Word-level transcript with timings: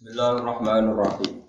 Bismillahirrahmanirrahim. 0.00 1.44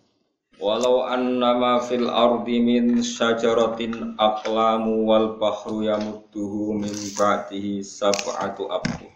Walau 0.59 1.07
annama 1.07 1.80
fil 1.88 2.12
ardi 2.12 2.59
min 2.59 3.00
syajaratin 3.00 4.20
aqlamu 4.20 5.08
wal 5.08 5.39
bahru 5.39 5.88
yamudduhu 5.88 6.75
min 6.75 6.91
ba'dihi 7.15 7.79
sab'atu 7.79 8.67
abhur. 8.67 9.07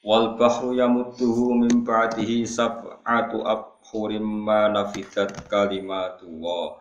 Wal 0.00 0.40
bahru 0.40 0.80
yamudduhu 0.80 1.60
min 1.60 1.84
ba'dihi 1.84 2.48
sab'atu 2.48 3.44
abhurim 3.44 4.24
ma 4.24 4.72
nafidat 4.72 5.36
kalimatullah. 5.52 6.80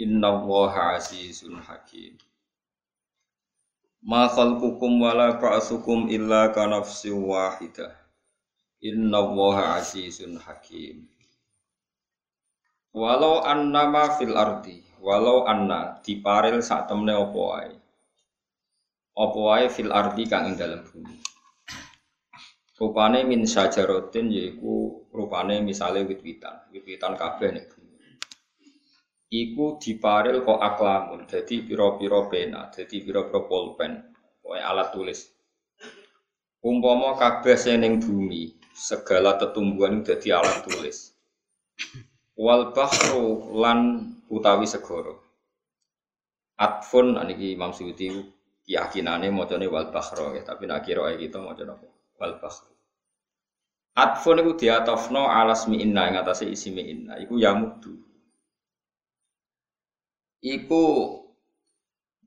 Inna 0.00 0.32
allaha 0.32 0.96
azizun 0.96 1.60
hakim. 1.60 2.16
Ma 4.00 4.32
khalqukum 4.32 4.96
wala 4.96 5.36
ba'sukum 5.36 6.08
illa 6.08 6.48
kanafsin 6.56 7.20
wahidah. 7.20 8.01
Inna 8.82 9.22
woha 9.22 9.78
azizun 9.78 10.42
hakim. 10.42 11.06
Walau 12.90 13.46
anna 13.46 13.86
ma 13.86 14.10
fil 14.18 14.34
ardi, 14.34 14.82
walau 14.98 15.46
anna 15.46 16.02
diparil 16.02 16.58
sak 16.58 16.90
temne 16.90 17.14
apa 17.14 17.40
wae. 17.40 17.72
Apa 19.14 19.38
wae 19.38 19.66
fil 19.70 19.94
ardi 19.94 20.26
kang 20.26 20.50
ing 20.50 20.58
dalem 20.58 20.82
bumi. 20.82 21.14
Rupane 22.82 23.22
min 23.22 23.46
sajaratin 23.46 24.26
yaiku 24.34 25.06
rupane 25.14 25.62
misale 25.62 26.02
wit-witan, 26.02 26.66
wit-witan 26.74 27.14
kabeh 27.14 27.54
ning 27.54 27.66
bumi. 27.70 28.18
Iku 29.30 29.78
diparil 29.78 30.42
kok 30.42 30.58
aklamun, 30.58 31.30
dadi 31.30 31.62
pira-pira 31.62 32.26
pena, 32.26 32.66
dadi 32.66 32.98
pira-pira 32.98 33.46
pulpen, 33.46 33.92
kowe 34.42 34.58
alat 34.58 34.90
tulis. 34.90 35.30
Umpama 36.66 37.14
kabeh 37.14 37.54
sing 37.54 37.78
ning 37.78 38.02
bumi, 38.02 38.61
segala 38.72 39.36
tetumbuhan 39.36 40.00
itu 40.00 40.16
jadi 40.16 40.40
alat 40.40 40.64
tulis. 40.64 41.12
Wal 42.36 42.72
bahru 42.72 43.52
lan 43.60 44.08
utawi 44.32 44.64
segoro. 44.64 45.20
Atfun 46.56 47.20
aniki 47.20 47.52
Imam 47.52 47.76
Suyuti 47.76 48.08
keyakinane 48.64 49.28
macane 49.28 49.68
wal 49.68 49.92
bahro 49.92 50.32
ya, 50.32 50.42
tapi 50.42 50.64
nak 50.64 50.84
kira 50.84 51.12
kita 51.16 51.38
maca 51.38 51.62
napa? 51.64 51.88
Wal 52.16 52.40
bahru. 52.40 52.72
Atfun 53.92 54.40
diatofno 54.56 55.28
alas 55.28 55.68
mi 55.68 55.84
inna 55.84 56.08
atase 56.16 56.48
isi 56.48 56.72
mi 56.72 56.88
inna 56.88 57.20
iku 57.20 57.36
yamudu. 57.36 57.92
Iku 60.42 60.84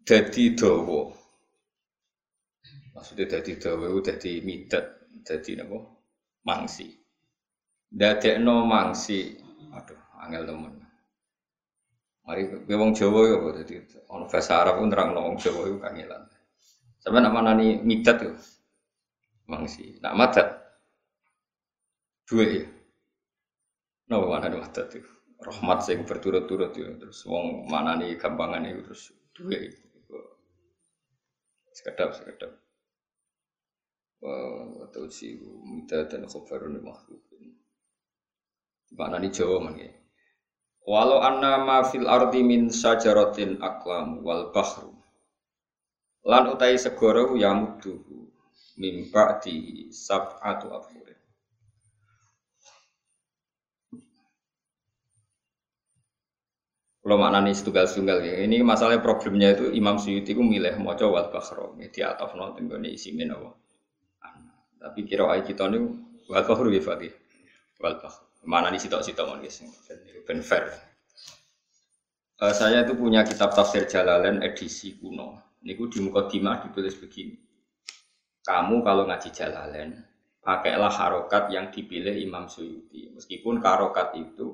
dadi 0.05 0.53
dawa. 0.53 1.09
Maksudnya 2.93 3.25
dadi 3.27 3.57
dawa 3.59 3.91
iku 3.91 3.99
dadi 4.05 4.31
midat, 4.45 4.85
dadi 5.25 5.57
napa? 5.57 5.94
Mangsi. 6.45 6.87
Dadekno 7.89 8.63
mangsi. 8.63 9.35
Aduh, 9.75 9.99
angel 10.21 10.45
temen. 10.47 10.73
Mari 12.25 12.41
kowe 12.49 12.73
wong 12.73 12.91
Jawa 12.97 13.21
ya 13.29 13.35
kok 13.37 13.53
dadi 13.61 13.75
ana 14.09 14.25
bahasa 14.25 14.53
Arab 14.57 14.81
pun 14.81 14.89
terang 14.89 15.13
wong 15.13 15.37
Jawa 15.37 15.61
iku 15.69 15.77
kangelan. 15.77 16.23
Sampe 16.97 17.17
nak 17.21 17.33
manani 17.37 17.77
midat 17.85 18.17
yo. 18.25 18.33
Mangsi. 19.45 20.01
Nak 20.01 20.13
madat. 20.17 20.47
Duwe 22.25 22.45
ya. 22.49 22.65
Napa 24.09 24.25
manani 24.25 24.57
madat 24.57 24.89
itu? 24.89 25.11
Rahmat 25.37 25.85
sing 25.85 26.01
berturut-turut 26.01 26.73
yo 26.73 26.97
terus 26.97 27.21
wong 27.29 27.69
manani 27.69 28.17
gampangan 28.17 28.65
itu 28.65 28.81
terus 28.89 29.03
duwe. 29.37 29.69
Sekedap 31.75 32.17
sekedap 32.17 32.64
atau 34.89 35.07
si 35.11 35.37
minta 35.41 36.05
dan 36.09 36.25
khabarun 36.25 36.81
makhlukun. 36.81 37.55
Mana 38.95 39.17
di 39.19 39.29
Jawa 39.29 39.59
mana? 39.61 39.89
Walau 40.85 41.21
anna 41.21 41.57
ma 41.61 41.81
fil 41.81 42.05
ardi 42.05 42.45
min 42.45 42.69
sajaratin 42.69 43.57
aklam 43.57 44.21
wal 44.21 44.53
bahru 44.53 44.95
lan 46.25 46.49
utai 46.49 46.77
segoro 46.77 47.37
yamuduhu 47.37 48.25
min 48.81 49.09
ba'di 49.13 49.89
sab'atu 49.93 50.73
abhurin. 50.73 51.19
Kalau 57.05 57.21
maknanya 57.21 57.53
setunggal-setunggal 57.53 58.17
ya. 58.25 58.35
Ini 58.49 58.65
masalah 58.65 58.97
problemnya 58.97 59.53
itu 59.53 59.69
Imam 59.77 60.01
Suyuti 60.01 60.33
itu 60.33 60.41
milih 60.41 60.81
moco 60.81 61.05
wal 61.13 61.29
bahro. 61.29 61.77
Di 61.77 62.01
ataf 62.01 62.33
nonton 62.33 62.65
isi 62.89 63.13
menawa. 63.13 63.53
Tapi 64.79 64.99
kira 65.07 65.27
ayat 65.31 65.49
kita 65.49 65.67
ini 65.71 65.79
wal 66.29 66.43
bahru 66.43 66.69
ya 66.69 66.81
Fatih. 66.83 67.13
Wal. 67.81 67.97
Mana 68.45 68.69
nih 68.69 68.77
sitok-sitok 68.77 69.25
mon 69.25 69.41
guys. 69.41 69.65
Ben 70.29 70.39
fair. 70.45 70.69
Uh, 72.35 72.51
saya 72.51 72.83
itu 72.83 72.93
punya 72.99 73.23
kitab 73.23 73.55
tafsir 73.55 73.87
Jalalain 73.87 74.43
edisi 74.43 74.99
kuno. 74.99 75.57
Niku 75.65 75.89
di 75.89 76.03
mukadimah 76.03 76.61
ditulis 76.67 76.93
begini. 76.99 77.33
Kamu 78.45 78.85
kalau 78.85 79.09
ngaji 79.09 79.33
Jalalain, 79.33 79.97
pakailah 80.45 80.93
harokat 80.93 81.49
yang 81.49 81.73
dipilih 81.73 82.13
Imam 82.13 82.45
Suyuti. 82.45 83.09
Meskipun 83.09 83.63
harokat 83.65 84.13
itu 84.13 84.53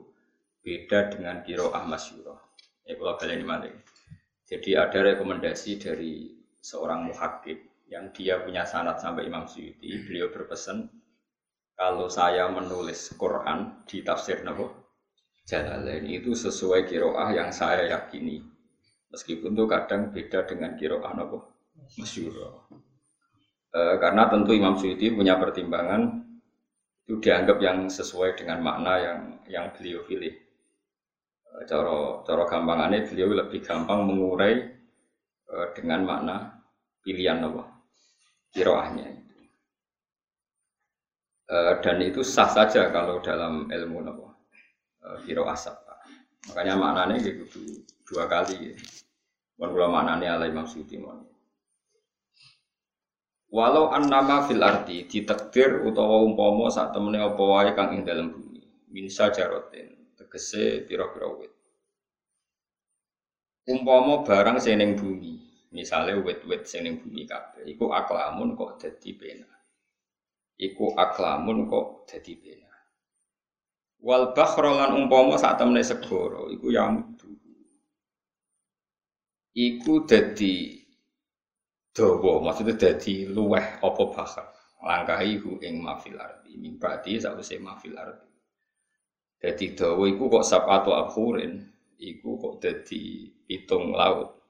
beda 0.63 1.11
dengan 1.11 1.43
kiroah 1.43 1.83
masyurah. 1.83 2.39
Ya 2.87 2.95
kalau 2.95 3.19
kalian 3.19 3.43
ini 3.43 3.75
Jadi 4.47 4.77
ada 4.77 4.99
rekomendasi 5.01 5.79
dari 5.81 6.31
seorang 6.61 7.11
muhakib 7.11 7.59
yang 7.91 8.15
dia 8.15 8.39
punya 8.39 8.63
sanat 8.63 9.03
sampai 9.03 9.27
Imam 9.27 9.43
Suyuti, 9.43 9.99
beliau 10.07 10.31
berpesan 10.31 10.87
kalau 11.75 12.07
saya 12.07 12.47
menulis 12.47 13.11
Quran 13.19 13.83
di 13.83 13.99
tafsir 13.99 14.47
Nabi 14.47 14.63
Jalalain 15.43 16.05
itu 16.07 16.31
sesuai 16.31 16.87
kiroah 16.87 17.33
yang 17.33 17.49
saya 17.51 17.89
yakini. 17.89 18.39
Meskipun 19.11 19.51
itu 19.51 19.65
kadang 19.67 20.13
beda 20.15 20.47
dengan 20.47 20.77
kiroah 20.79 21.11
Nabi 21.11 21.41
Masyur. 21.99 22.31
E, 23.73 23.79
karena 23.99 24.29
tentu 24.31 24.55
Imam 24.55 24.77
Suyuti 24.77 25.11
punya 25.11 25.35
pertimbangan 25.35 26.23
itu 27.03 27.19
dianggap 27.19 27.57
yang 27.59 27.91
sesuai 27.91 28.39
dengan 28.39 28.63
makna 28.63 28.93
yang 29.01 29.19
yang 29.49 29.65
beliau 29.75 30.05
pilih. 30.07 30.31
E, 31.43 31.51
coro 31.67 32.23
coro 32.23 32.47
gampangannya 32.47 33.09
beliau 33.09 33.35
lebih 33.35 33.59
gampang 33.65 34.07
mengurai 34.07 34.53
e, 35.49 35.55
dengan 35.75 36.05
makna 36.07 36.35
pilihan 37.01 37.41
Nabi 37.41 37.70
kiroahnya. 38.51 39.07
E, 41.51 41.55
dan 41.83 41.97
itu 42.03 42.23
sah 42.23 42.47
saja 42.47 42.91
kalau 42.91 43.19
dalam 43.23 43.71
ilmu 43.71 43.99
nopo 44.03 44.27
e, 44.99 45.07
kiroah 45.27 45.55
sabta. 45.55 45.95
Makanya 46.51 46.75
maknanya 46.75 47.17
gitu 47.19 47.83
dua 48.07 48.27
kali. 48.27 48.75
Mohon 49.59 49.69
kula 49.71 49.87
maknanya 49.87 50.29
ala 50.37 50.45
Imam 50.49 50.67
Suyuti 50.67 50.99
Walau 53.51 53.91
annama 53.91 54.47
fil 54.47 54.63
ardi 54.63 55.03
ditakdir 55.11 55.83
utawa 55.83 56.23
umpama 56.23 56.71
saat 56.71 56.95
temene 56.95 57.19
apa 57.19 57.43
wae 57.43 57.75
kang 57.75 57.91
ing 57.91 58.07
dalam 58.07 58.31
bumi 58.31 58.63
min 58.95 59.11
sajarotin 59.11 59.91
tegese 60.15 60.87
pira-pira 60.87 61.27
wit. 61.35 61.51
Umpama 63.67 64.23
barang 64.23 64.55
sing 64.55 64.79
ning 64.79 64.95
bumi 64.95 65.50
Misalnya 65.71 66.19
wet-wet 66.19 66.67
sing 66.67 66.83
bumi 66.99 67.23
kabeh, 67.23 67.63
iku 67.63 67.95
aklamun 67.95 68.59
kok 68.59 68.75
dadi 68.75 69.15
pena. 69.15 69.47
Iku 70.59 70.91
aklamun 70.99 71.63
kok 71.63 72.03
dadi 72.11 72.35
pena. 72.35 72.67
Wal 74.03 74.35
bakhra 74.35 74.75
lan 74.75 74.99
umpama 74.99 75.39
sak 75.39 75.55
temene 75.55 75.79
segara 75.79 76.51
iku 76.51 76.67
yamudu. 76.75 77.31
Iku 79.55 80.03
dadi 80.03 80.75
dawa, 81.95 82.43
maksudnya 82.43 82.75
dadi 82.75 83.31
luweh 83.31 83.79
apa 83.79 84.03
bakhar. 84.11 84.47
Langkahi 84.81 85.37
hu 85.37 85.61
ing 85.61 85.77
mafil 85.79 86.17
ardi, 86.17 86.57
mimpati 86.57 87.21
sakwise 87.21 87.61
mafil 87.61 87.93
ardi. 87.95 88.27
Dadi 89.39 89.71
dawa 89.77 90.03
iku 90.09 90.27
kok 90.27 90.43
sabatu 90.43 90.91
abhurin, 90.97 91.61
iku 92.01 92.35
kok 92.41 92.59
dadi 92.59 93.29
pitung 93.45 93.93
laut. 93.95 94.40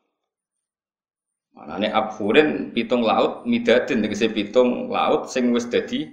Manane 1.51 1.91
abhurin 1.91 2.71
pitung 2.71 3.03
laut 3.03 3.43
midadin 3.43 3.99
tegese 3.99 4.31
pitung 4.31 4.87
laut 4.87 5.27
sing 5.27 5.51
wis 5.51 5.67
dadi 5.67 6.07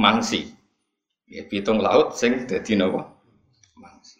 mangsi. 0.00 0.48
Ya 1.28 1.44
pitung 1.44 1.84
laut 1.84 2.16
sing 2.16 2.48
dadi 2.48 2.72
napa? 2.72 3.04
Mangsi. 3.76 4.16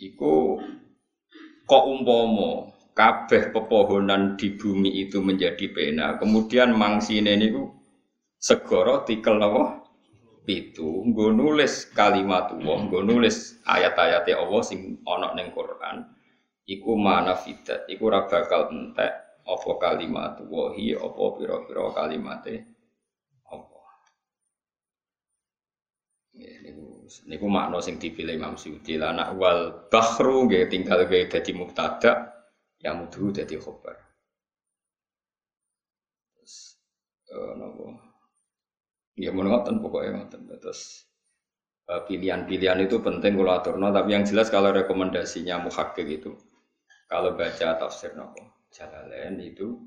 Iku 0.00 0.56
kok 1.68 1.84
umpama 1.84 2.72
kabeh 2.96 3.52
pepohonan 3.52 4.40
di 4.40 4.56
bumi 4.56 5.04
itu 5.04 5.20
menjadi 5.20 5.68
pena, 5.72 6.16
kemudian 6.16 6.72
mangsine 6.72 7.36
niku 7.36 7.76
segara 8.40 9.04
tikel 9.04 9.36
napa? 9.36 9.84
Pitu, 10.44 11.08
nggo 11.08 11.32
nulis 11.32 11.88
kalimat 11.96 12.52
Allah, 12.52 12.76
nggo 12.84 13.00
nulis 13.00 13.64
ayat-ayat 13.64 14.28
Allah 14.28 14.60
sing 14.60 15.00
ana 15.08 15.32
ning 15.32 15.48
Quran 15.56 16.04
iku 16.64 16.96
mana 16.96 17.36
fidat 17.36 17.84
iku 17.92 18.08
ora 18.08 18.24
bakal 18.24 18.72
entek 18.72 19.12
apa 19.44 19.70
kalimat 19.76 20.40
wahi 20.48 20.96
apa 20.96 21.22
pira-pira 21.36 21.92
kalimate 21.92 22.54
apa 23.52 23.78
Niku 27.28 27.46
makna 27.46 27.78
sing 27.84 28.00
dipilih 28.00 28.34
Imam 28.40 28.56
Suyuti. 28.58 28.98
Lah 28.98 29.14
nak 29.14 29.38
wal 29.38 29.86
bahru 29.92 30.48
nggih 30.48 30.66
tinggal 30.72 31.06
gawe 31.06 31.30
dadi 31.30 31.52
mubtada 31.54 32.32
ya 32.80 32.90
mudu 32.96 33.30
dadi 33.30 33.54
khobar. 33.54 33.94
Terus 36.34 36.54
eh 37.30 37.52
napa? 37.54 37.86
Ya 39.14 39.30
ngoten 39.30 39.78
pokoke 39.78 40.10
ngoten. 40.10 40.40
Terus 40.58 41.06
eh, 41.92 42.02
pilihan-pilihan 42.08 42.82
itu 42.82 42.98
penting 42.98 43.38
kalau 43.38 43.52
aturno 43.52 43.88
tapi 43.94 44.10
yang 44.16 44.24
jelas 44.26 44.48
kalau 44.50 44.74
rekomendasinya 44.74 45.62
muhakkik 45.62 46.08
itu 46.08 46.32
kalau 47.08 47.36
baca 47.36 47.76
tafsir 47.76 48.16
nopo? 48.16 48.64
Jalalain 48.72 49.38
itu 49.38 49.78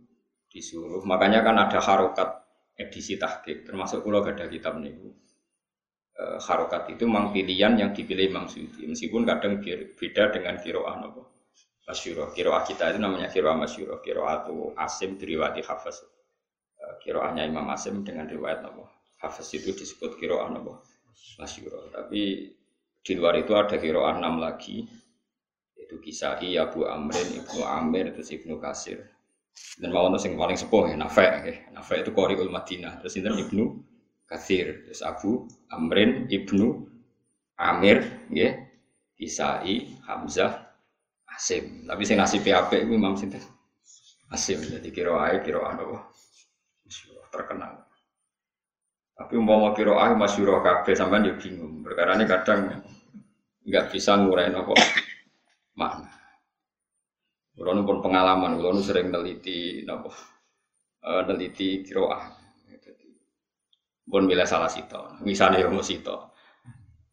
disuruh. 0.47 1.03
Makanya 1.03 1.43
kan 1.43 1.57
ada 1.59 1.79
harokat 1.81 2.29
edisi 2.77 3.17
tahqiq. 3.17 3.67
Termasuk 3.67 4.05
kalau 4.05 4.23
gak 4.23 4.37
ada 4.39 4.45
kitab 4.47 4.77
niku. 4.79 5.11
E, 6.17 6.23
harokat 6.39 6.93
itu 6.93 7.03
memang 7.05 7.33
pilihan 7.33 7.75
yang 7.75 7.91
dipilih 7.91 8.31
Imam 8.31 8.45
Suyuti. 8.47 8.87
Meskipun 8.87 9.27
kadang 9.27 9.59
beda 9.61 10.23
dengan 10.31 10.55
kiroah 10.61 10.95
nopo? 11.01 11.21
Masyuro 11.87 12.35
kiroah 12.35 12.67
kita 12.67 12.91
itu 12.91 12.99
namanya 12.99 13.31
kiroah 13.31 13.55
masyuro 13.55 14.03
kiroah 14.03 14.43
itu 14.43 14.75
asim 14.75 15.15
diriwati 15.15 15.61
hafaz. 15.65 16.03
E, 16.77 16.83
kiroahnya 17.03 17.43
Imam 17.43 17.67
Asim 17.73 18.05
dengan 18.05 18.29
riwayat 18.29 18.61
nopo? 18.63 18.87
Hafaz 19.19 19.51
itu 19.57 19.73
disebut 19.73 20.15
kiroah 20.21 20.47
nopo? 20.53 20.85
Masyuro 21.41 21.89
tapi 21.91 22.53
di 23.01 23.13
luar 23.15 23.39
itu 23.39 23.55
ada 23.55 23.79
kiroah 23.79 24.19
enam 24.19 24.43
lagi 24.43 24.83
itu 25.87 25.95
Kisahi, 26.03 26.59
Abu 26.59 26.83
Amrin, 26.83 27.39
Ibnu 27.39 27.63
Amir, 27.63 28.11
terus 28.11 28.27
Ibnu 28.35 28.59
Kasir. 28.59 29.07
Dan 29.79 29.95
mau 29.95 30.11
yang 30.11 30.35
paling 30.35 30.59
sepuh 30.59 30.91
ya, 30.91 30.99
Nafe. 30.99 31.23
Ya. 31.23 31.55
Nafe 31.71 32.03
itu 32.03 32.11
Qori'ul 32.11 32.51
Madinah. 32.51 32.99
Terus 32.99 33.15
ini 33.15 33.31
Ibnu 33.31 33.63
Kasir. 34.27 34.83
Terus 34.83 34.99
Abu 35.01 35.47
Amrin, 35.71 36.27
Ibnu 36.27 36.83
Amir, 37.55 38.03
ya. 38.29 38.67
Kisahi, 39.17 40.03
Hamzah, 40.05 40.67
Asim. 41.37 41.85
Tapi 41.85 42.01
saya 42.01 42.25
ngasih 42.25 42.41
PAP 42.41 42.71
itu 42.81 42.93
Imam 42.97 43.13
Sinten. 43.13 43.45
Asim. 44.33 44.57
Jadi 44.57 44.89
kira 44.89 45.13
ae 45.21 45.45
kira 45.45 45.61
apa? 45.61 46.09
terkenal. 47.27 47.83
Tapi 49.13 49.33
umpama 49.37 49.75
kira 49.77 49.93
ae 50.01 50.17
masyhur 50.17 50.65
kabeh 50.65 50.97
sampean 50.97 51.29
yo 51.29 51.37
bingung. 51.37 51.85
Perkara 51.85 52.17
ini 52.17 52.25
kadang 52.25 52.81
nggak 53.67 53.85
bisa 53.93 54.17
ngurain 54.17 54.55
apa 54.55 54.73
makna. 55.77 56.09
Kulo 57.53 57.73
pun 57.85 58.01
pengalaman, 58.01 58.57
kulo 58.57 58.81
sering 58.81 59.13
neliti 59.13 59.85
napa 59.85 60.09
uh, 61.05 61.21
neliti 61.29 61.85
kiroah. 61.85 62.21
Pun 64.07 64.23
bila 64.23 64.47
salah 64.47 64.71
sito, 64.71 65.19
misalnya 65.21 65.67
ilmu 65.67 65.83
sito. 65.83 66.31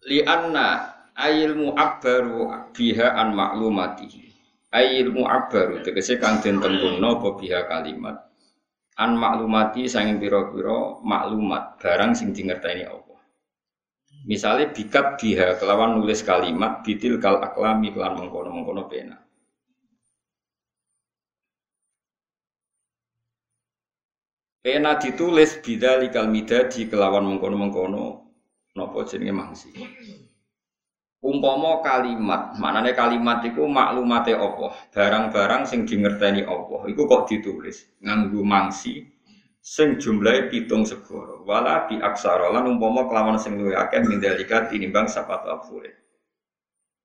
Li 0.06 0.22
anna 0.22 0.94
ayilmu 1.16 1.75
akbaru 1.75 2.70
biha 2.70 3.19
an 3.19 3.34
maklumatihi. 3.34 4.31
Ayilmu 4.70 5.26
akbaru 5.26 5.82
tegese 5.82 6.22
kang 6.22 6.38
den 6.38 6.62
tembungno 6.62 7.19
apa 7.19 7.28
biha 7.38 7.67
kalimat 7.67 8.34
an 8.94 9.19
maklumati 9.19 9.90
sanging 9.90 10.22
pira-pira 10.22 11.02
maklumat 11.02 11.82
barang 11.82 12.14
sing 12.14 12.31
dingerteni 12.31 12.87
Allah. 12.87 13.04
Misalnya 14.25 14.73
bikat 14.73 15.21
biha 15.21 15.61
kelawan 15.61 16.00
nulis 16.00 16.25
kalimat 16.25 16.81
bitil 16.81 17.21
kal 17.21 17.44
aklami 17.44 17.93
kelan 17.93 18.17
mengkono 18.17 18.49
mengkono 18.56 18.88
pena. 18.88 19.21
Pena 24.65 24.97
ditulis 24.97 25.61
bida 25.61 26.00
likal 26.00 26.32
di 26.32 26.88
kelawan 26.88 27.29
mengkono 27.29 27.56
mengkono 27.61 28.05
nopo 28.73 29.05
jenenge 29.05 29.35
mangsi. 29.37 29.71
Umpama 31.25 31.85
kalimat, 31.85 32.56
maknane 32.56 32.93
kalimat 32.97 33.44
itu 33.44 33.65
maklumate 33.65 34.37
apa? 34.37 34.77
Barang-barang 34.93 35.69
sing 35.69 35.85
dingerteni 35.85 36.44
apa? 36.49 36.85
Iku 36.88 37.05
kok 37.05 37.29
ditulis 37.29 37.93
nganggo 38.00 38.41
mangsi 38.44 39.13
sing 39.64 39.96
jumlahe 39.96 40.52
pitung 40.52 40.84
segoro. 40.84 41.40
Wala 41.49 41.88
bi 41.88 41.96
aksara 41.96 42.52
lan 42.52 42.69
umpama 42.69 43.08
kelawan 43.08 43.40
sing 43.40 43.56
luwih 43.56 43.81
akeh 43.81 44.05
mindalika 44.05 44.69
tinimbang 44.69 45.08
sapat 45.08 45.40
afure 45.49 46.05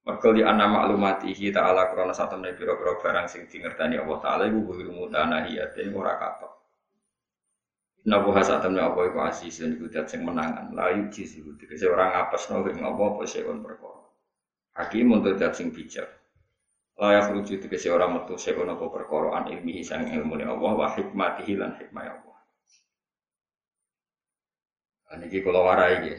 mergo 0.09 0.33
li 0.33 0.41
ana 0.41 0.65
maklumatihi 0.65 1.53
ta'ala 1.53 1.93
krana 1.93 2.17
satemene 2.17 2.57
pira-pira 2.57 2.97
barang 2.97 3.27
sing 3.29 3.45
dingerteni 3.45 4.01
Allah 4.01 4.17
taala 4.17 4.43
iku 4.49 4.73
kudu 4.73 4.89
mutanahiyatin 4.89 5.93
ora 5.93 6.17
katok. 6.17 6.49
Nabu 8.09 8.33
hasa 8.33 8.57
temne 8.57 8.81
apa 8.81 9.05
iku 9.05 9.21
asis 9.21 9.61
dan 9.61 9.77
iku 9.77 9.85
dat 9.91 10.09
sing 10.09 10.25
menangan? 10.25 10.73
Layu 10.73 11.13
jisi 11.13 11.45
iku 11.45 11.53
tegese 11.61 11.85
ora 11.85 12.09
ngapesno 12.09 12.65
ing 12.65 12.81
apa 12.81 13.01
apa 13.05 13.21
sekon 13.29 13.61
perkara. 13.61 14.01
Hakim 14.81 15.13
untuk 15.13 15.37
dat 15.37 15.53
sing 15.53 15.69
bijak. 15.69 16.09
Layak 16.97 17.35
rujuk 17.35 17.61
tegese 17.61 17.93
ora 17.93 18.09
metu 18.09 18.33
sekon 18.33 18.71
apa 18.71 18.89
perkara 18.89 19.35
an 19.37 19.45
ilmihi 19.51 19.85
sang 19.85 20.09
ilmune 20.09 20.47
Allah 20.47 20.73
wa 20.73 20.87
hikmatihi 20.89 21.53
lan 21.59 21.77
hikmah 21.77 22.07
Allah 22.07 22.28
Niki 25.17 25.41
kalau 25.41 25.65
warai 25.65 26.05
ya. 26.05 26.17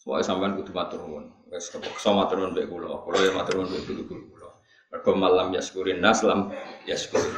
Soalnya 0.00 0.24
sampean 0.24 0.56
kudu 0.56 0.72
matur 0.72 1.04
nuwun. 1.04 1.28
Wes 1.52 1.68
kepeksa 1.68 2.16
matur 2.16 2.40
nuwun 2.40 2.56
mbek 2.56 2.66
kula. 2.72 3.04
Kula 3.04 3.18
ya 3.20 3.32
matur 3.36 3.60
nuwun 3.60 3.68
mbek 3.68 3.82
guru 3.84 4.24
kula. 4.32 4.48
Mergo 4.88 5.10
malam 5.12 5.52
yaskurin 5.52 6.00
nas 6.00 6.24
yaskurin. 6.88 7.36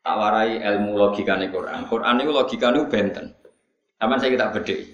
Tak 0.00 0.16
warai 0.16 0.64
ilmu 0.64 0.96
logikane 0.96 1.52
Quran. 1.52 1.84
Quran 1.84 2.14
niku 2.16 2.32
logikane 2.32 2.80
benten. 2.88 3.36
Sampeyan 4.00 4.20
saya 4.22 4.30
kita 4.32 4.46
bedheki. 4.56 4.86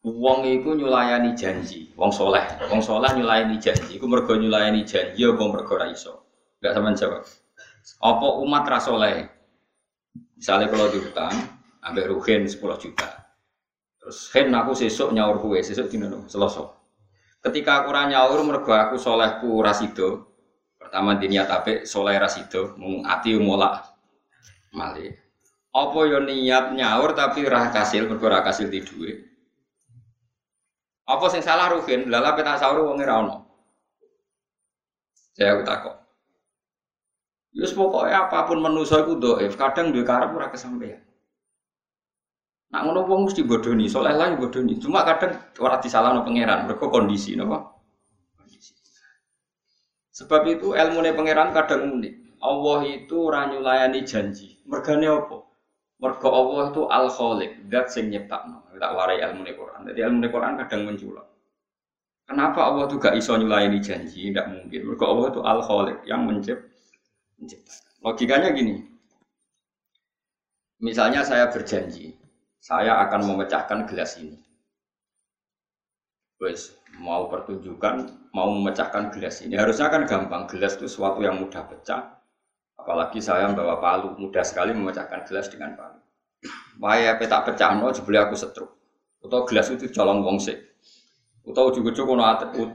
Wong 0.00 0.48
iku 0.48 0.72
nyulayani 0.72 1.36
janji, 1.36 1.92
wong 1.92 2.08
soleh, 2.08 2.40
wong 2.72 2.80
soleh 2.80 3.12
nyulayani 3.12 3.60
janji, 3.60 4.00
iku 4.00 4.08
mergo 4.08 4.32
nyulayani 4.32 4.88
janji 4.88 5.28
apa 5.28 5.44
mergo 5.44 5.76
ra 5.76 5.92
iso? 5.92 6.24
Enggak 6.56 6.72
sampean 6.72 6.96
jawab. 6.96 7.22
Apa 8.00 8.26
umat 8.40 8.64
ra 8.64 8.80
soleh? 8.80 9.28
Misalnya 10.40 10.72
kalau 10.72 10.88
diutang, 10.88 11.36
ambek 11.84 12.08
rugen 12.08 12.48
10 12.48 12.56
juta. 12.80 13.19
Terus 14.10 14.26
hen 14.34 14.50
aku 14.50 14.74
sesuk 14.74 15.14
nyaur 15.14 15.38
kue, 15.38 15.62
sesuk 15.62 15.86
dino 15.86 16.26
selosok. 16.26 16.66
Ketika 17.46 17.86
aku 17.86 17.94
nyaur 17.94 18.42
mergo 18.42 18.74
aku 18.74 18.98
solehku 18.98 19.62
rasido. 19.62 20.26
Pertama 20.74 21.14
diniat 21.14 21.46
apik 21.46 21.86
soleh 21.86 22.18
rasido, 22.18 22.74
mung 22.74 23.06
ati 23.06 23.38
molak 23.38 23.86
mali. 24.74 25.14
Apa 25.70 25.98
yo 26.10 26.26
niat 26.26 26.74
nyaur 26.74 27.14
tapi 27.14 27.46
ora 27.46 27.70
kasil 27.70 28.10
mergo 28.10 28.26
ora 28.26 28.42
kasil 28.42 28.66
di 28.66 28.82
dhuwit. 28.82 29.22
Apa 31.06 31.30
sing 31.30 31.46
salah 31.46 31.70
Ruhin? 31.70 32.10
Lala 32.10 32.34
peta 32.34 32.58
sahur 32.58 32.90
wong 32.90 32.98
ora. 32.98 33.46
Saya 35.38 35.54
aku 35.54 35.62
takok. 35.62 35.94
Yus 37.54 37.78
pokoknya 37.78 38.26
apa 38.26 38.42
pun 38.50 38.58
manusia 38.58 39.06
itu 39.06 39.14
doif, 39.22 39.54
kadang 39.54 39.94
duwe 39.94 40.02
karep 40.02 40.34
ora 40.34 40.50
kesampaian. 40.50 40.98
Nak 42.70 42.82
ngono 42.86 43.02
wong 43.02 43.20
mesti 43.26 43.42
bodoni, 43.42 43.90
soleh 43.90 44.14
lah 44.14 44.30
bodoni. 44.38 44.78
Cuma 44.78 45.02
kadang 45.02 45.34
ora 45.58 45.82
disalahno 45.82 46.22
pangeran, 46.22 46.70
mergo 46.70 46.86
kondisi 46.86 47.34
napa? 47.34 47.74
Kondisi. 48.38 48.78
Sebab 50.14 50.46
itu 50.46 50.78
ilmu 50.78 51.02
pangeran 51.02 51.50
kadang 51.50 51.98
unik. 51.98 52.38
Allah 52.40 52.80
itu 52.86 53.14
ora 53.26 53.50
nyulayani 53.50 54.06
janji. 54.06 54.62
Mergane 54.70 55.10
apa? 55.10 55.42
Mergo 55.98 56.28
Allah 56.30 56.70
itu 56.70 56.82
al 56.86 57.06
khaliq, 57.10 57.52
zat 57.68 57.86
sing 57.90 58.08
nyiptakno. 58.08 58.70
Tak 58.78 58.92
warai 58.96 59.20
ilmu 59.20 59.44
Quran. 59.44 59.90
Jadi 59.90 60.00
ilmu 60.06 60.24
Quran 60.30 60.56
kadang 60.64 60.88
menculak. 60.88 61.26
Kenapa 62.30 62.70
Allah 62.70 62.86
itu 62.86 62.96
gak 63.02 63.18
iso 63.18 63.34
nyulayani 63.34 63.82
janji? 63.82 64.30
Tidak 64.30 64.46
mungkin. 64.46 64.80
Mergo 64.86 65.04
Allah 65.10 65.26
itu 65.34 65.40
al 65.42 65.60
khaliq 65.60 65.98
yang 66.06 66.22
mencipt. 66.22 66.62
Logikanya 68.00 68.54
gini. 68.54 68.86
Misalnya 70.80 71.20
saya 71.20 71.52
berjanji, 71.52 72.16
saya 72.60 73.00
akan 73.08 73.20
memecahkan 73.24 73.88
gelas 73.88 74.20
ini. 74.20 74.36
Wes, 76.40 76.76
mau 77.00 77.28
pertunjukan, 77.28 78.28
mau 78.36 78.48
memecahkan 78.52 79.12
gelas 79.12 79.40
ini. 79.44 79.56
Harusnya 79.56 79.88
kan 79.88 80.04
gampang, 80.04 80.48
gelas 80.48 80.76
itu 80.76 80.88
sesuatu 80.88 81.20
yang 81.24 81.40
mudah 81.40 81.64
pecah. 81.68 82.20
Apalagi 82.76 83.20
saya 83.20 83.48
membawa 83.48 83.76
palu, 83.76 84.16
mudah 84.16 84.44
sekali 84.44 84.72
memecahkan 84.72 85.28
gelas 85.28 85.52
dengan 85.52 85.76
palu. 85.76 86.00
Waya 86.80 87.16
peta 87.20 87.44
pecah 87.44 87.76
no, 87.76 87.92
jebule 87.92 88.16
aku 88.20 88.36
setruk. 88.36 88.72
Atau 89.20 89.44
gelas 89.44 89.68
itu 89.68 89.92
colong 89.92 90.24
wongse. 90.24 90.56
Atau 91.44 91.72
ujung-ujung 91.72 92.08
kono 92.08 92.24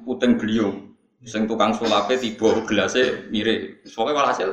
puteng 0.06 0.38
beliung. 0.38 0.94
Sing 1.26 1.50
tukang 1.50 1.74
sulape 1.74 2.22
tiba 2.22 2.62
gelasnya 2.70 3.34
mirip. 3.34 3.82
Pokoknya 3.90 4.14
walhasil. 4.14 4.50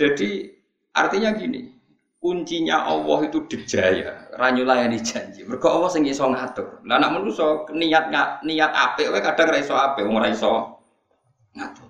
Jadi 0.00 0.48
artinya 0.96 1.36
gini, 1.36 1.77
kuncinya 2.18 2.82
Allah 2.82 3.18
itu 3.30 3.46
dijaya, 3.46 4.34
ranyulayani 4.34 4.98
janji. 4.98 5.46
Mergo 5.46 5.70
Allah 5.70 5.90
sing 5.90 6.02
iso 6.06 6.26
ngatur. 6.26 6.82
Lah 6.84 6.98
nek 6.98 7.14
manusa 7.14 7.66
niat 7.70 8.10
niat 8.42 8.72
apik 8.74 9.14
wae 9.14 9.22
kadang 9.22 9.54
ra 9.54 9.58
iso 9.62 9.78
apik, 9.78 10.02
wong 10.02 10.18
ngatur. 10.18 11.88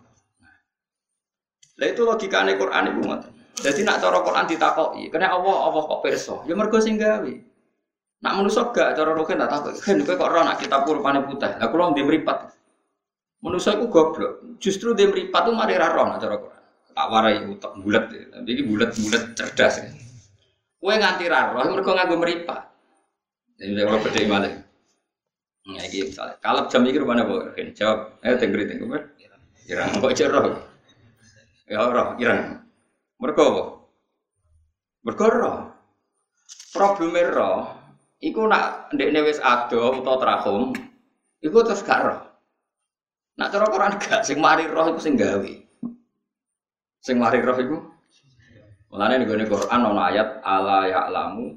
Lah 1.79 1.87
itu 1.87 2.03
logikane 2.03 2.59
Quran 2.59 2.85
iku 2.93 3.01
ngoten. 3.07 3.33
Jadi 3.59 3.83
nak 3.83 3.99
cara 3.99 4.23
Quran 4.23 4.47
ditakoki, 4.47 5.11
kena 5.11 5.35
Allah 5.35 5.55
Allah 5.67 5.83
kok 5.83 6.03
pirsa? 6.07 6.47
Ya 6.47 6.55
mergo 6.55 6.79
sing 6.79 6.95
gawe. 6.95 7.33
Nak 8.19 8.33
manusa 8.35 8.75
gak 8.75 8.99
cara 8.99 9.15
roken 9.15 9.39
tak 9.39 9.51
takut. 9.51 9.75
Kan 9.79 10.03
kowe 10.03 10.15
kok 10.19 10.27
ora 10.27 10.43
nak 10.43 10.59
kitab 10.59 10.83
putih. 10.83 11.55
Lah 11.55 11.71
kula 11.71 11.95
ndek 11.95 12.07
mripat. 12.07 12.51
Manusa 13.47 13.79
iku 13.79 13.87
goblok. 13.87 14.59
Justru 14.59 14.91
ndek 14.95 15.15
mripat 15.15 15.47
tuh 15.47 15.55
mari 15.55 15.79
ra 15.79 15.95
roh 15.95 16.07
nak 16.11 16.19
cara 16.19 16.35
Quran. 16.35 16.63
Tak 16.99 17.07
warai 17.15 17.39
utek 17.47 17.73
bulat. 17.79 18.11
Tapi 18.11 18.51
iki 18.51 18.63
bulat-bulat 18.67 19.23
cerdas. 19.39 19.75
Kowe 20.79 20.95
nganti 20.95 21.27
ra 21.27 21.51
roh 21.53 21.67
mergo 21.75 21.91
nganggo 21.91 22.17
mripat. 22.23 22.63
Jadi 23.59 23.83
kalau 23.83 23.99
beda 24.03 24.21
malih. 24.31 24.53
Nah, 25.69 25.85
ini 25.85 26.09
misalnya, 26.09 26.41
kalau 26.41 26.65
jam 26.71 26.81
ini 26.87 26.97
rumahnya 26.97 27.29
apa? 27.29 27.53
Jawab, 27.77 28.25
ayo 28.25 28.35
tenggeri 28.41 28.65
tenggeri. 28.65 29.05
Irang, 29.69 30.01
kok 30.01 30.17
cek 30.17 30.33
roh? 30.33 30.57
Ya 31.69 31.85
roh, 31.85 32.17
irang. 32.17 32.65
Mereka 33.21 33.43
apa? 33.45 33.63
Mereka 35.05 35.25
roh. 35.29 35.57
Problemnya 36.73 37.29
roh, 37.37 37.61
iku 38.25 38.49
nak 38.49 38.89
ndekne 38.97 39.21
wis 39.29 39.43
ado 39.45 40.01
utawa 40.01 40.17
trahum, 40.17 40.73
iku 41.45 41.61
terus 41.61 41.85
gak 41.85 42.01
roh. 42.01 42.21
Nak 43.37 43.53
cara 43.53 43.69
Quran 43.69 44.01
gak 44.01 44.25
sing 44.25 44.41
mari 44.41 44.65
roh 44.65 44.89
iku 44.95 45.01
sing 45.05 45.21
gawe. 45.21 45.53
Sing 47.05 47.21
mari 47.21 47.45
roh 47.45 47.59
iku 47.61 47.77
Mulane 48.89 49.21
ning 49.21 49.29
Quran 49.29 49.81
ana 49.85 50.03
ayat 50.09 50.41
ala 50.41 50.89
ya'lamu 50.89 51.53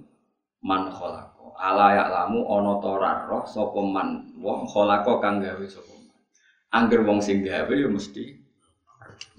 man 0.67 0.91
khalaqa. 0.91 1.55
Ala 1.55 1.87
ya'lamu 1.95 2.43
ana 2.43 2.71
ta 2.83 2.91
roh 3.31 3.43
sapa 3.47 3.79
man 3.79 4.35
wong 4.35 4.67
khalaqa 4.67 5.23
kang 5.23 5.39
gawe 5.39 5.65
sapa. 5.71 5.95
Angger 6.75 7.07
wong 7.07 7.23
sing 7.23 7.47
gawe 7.47 7.71
ya 7.71 7.87
mesti 7.87 8.35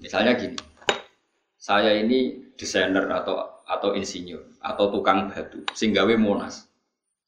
misalnya 0.01 0.33
gini. 0.33 0.57
Saya 1.57 1.93
ini 1.95 2.49
desainer 2.57 3.05
atau 3.13 3.61
atau 3.63 3.95
insinyur 3.95 4.59
atau 4.59 4.89
tukang 4.89 5.29
batu 5.29 5.61
sing 5.77 5.93
gawe 5.93 6.13
Monas. 6.17 6.65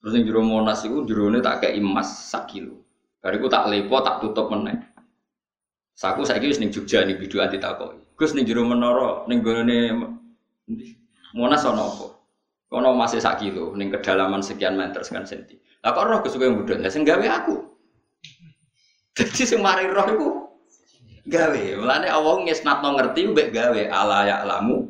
Terus 0.02 0.18
yang 0.18 0.26
jero 0.26 0.42
Monas 0.42 0.82
iku 0.86 1.06
jerone 1.06 1.42
tak 1.46 1.62
kayak 1.62 1.78
emas 1.78 2.30
sak 2.30 2.50
kilo. 2.50 2.82
Bariku 3.22 3.50
tak 3.50 3.70
lepo 3.70 4.02
tak 4.02 4.22
tutup 4.22 4.50
meneh. 4.54 4.78
Saku 5.96 6.28
saiki 6.28 6.52
wis 6.52 6.62
ning 6.62 6.70
Jogja 6.70 7.06
ning 7.06 7.18
bidu 7.18 7.42
anti 7.42 7.58
takoki. 7.58 8.02
Gus 8.14 8.34
ning 8.34 8.46
jero 8.46 8.66
menara 8.68 9.26
ning 9.26 9.42
gone 9.42 9.78
Monas 11.36 11.68
ana 11.68 11.86
apa? 11.86 12.08
Kono 12.66 12.98
masih 12.98 13.22
sak 13.22 13.40
kilo 13.44 13.78
ning 13.78 13.94
kedalaman 13.94 14.42
sekian 14.42 14.74
meter 14.74 15.06
sekian 15.06 15.28
senti. 15.28 15.62
Lah 15.86 15.94
kok 15.94 16.06
roh 16.10 16.20
kesuwen 16.26 16.58
budut? 16.58 16.82
Lah 16.82 16.90
sing 16.90 17.06
gawe 17.06 17.22
aku. 17.22 17.56
Jadi 19.16 19.44
sing 19.46 19.62
mari 19.62 19.86
roh 19.86 20.08
iku 20.10 20.28
gawe. 21.30 21.62
Mulane 21.78 22.10
Allah 22.10 22.34
ngesnatno 22.42 22.98
ngerti 22.98 23.22
mbek 23.32 23.54
gawe 23.54 23.82
ala 23.94 24.26
ya 24.26 24.38
lamu 24.44 24.90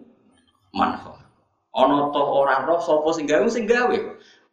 man 0.72 0.98
Ana 1.76 2.08
to 2.16 2.24
ora 2.24 2.64
roh 2.64 2.80
sapa 2.80 3.10
sing 3.12 3.28
gawe 3.28 3.46
sing 3.52 3.68
gawe. 3.68 3.98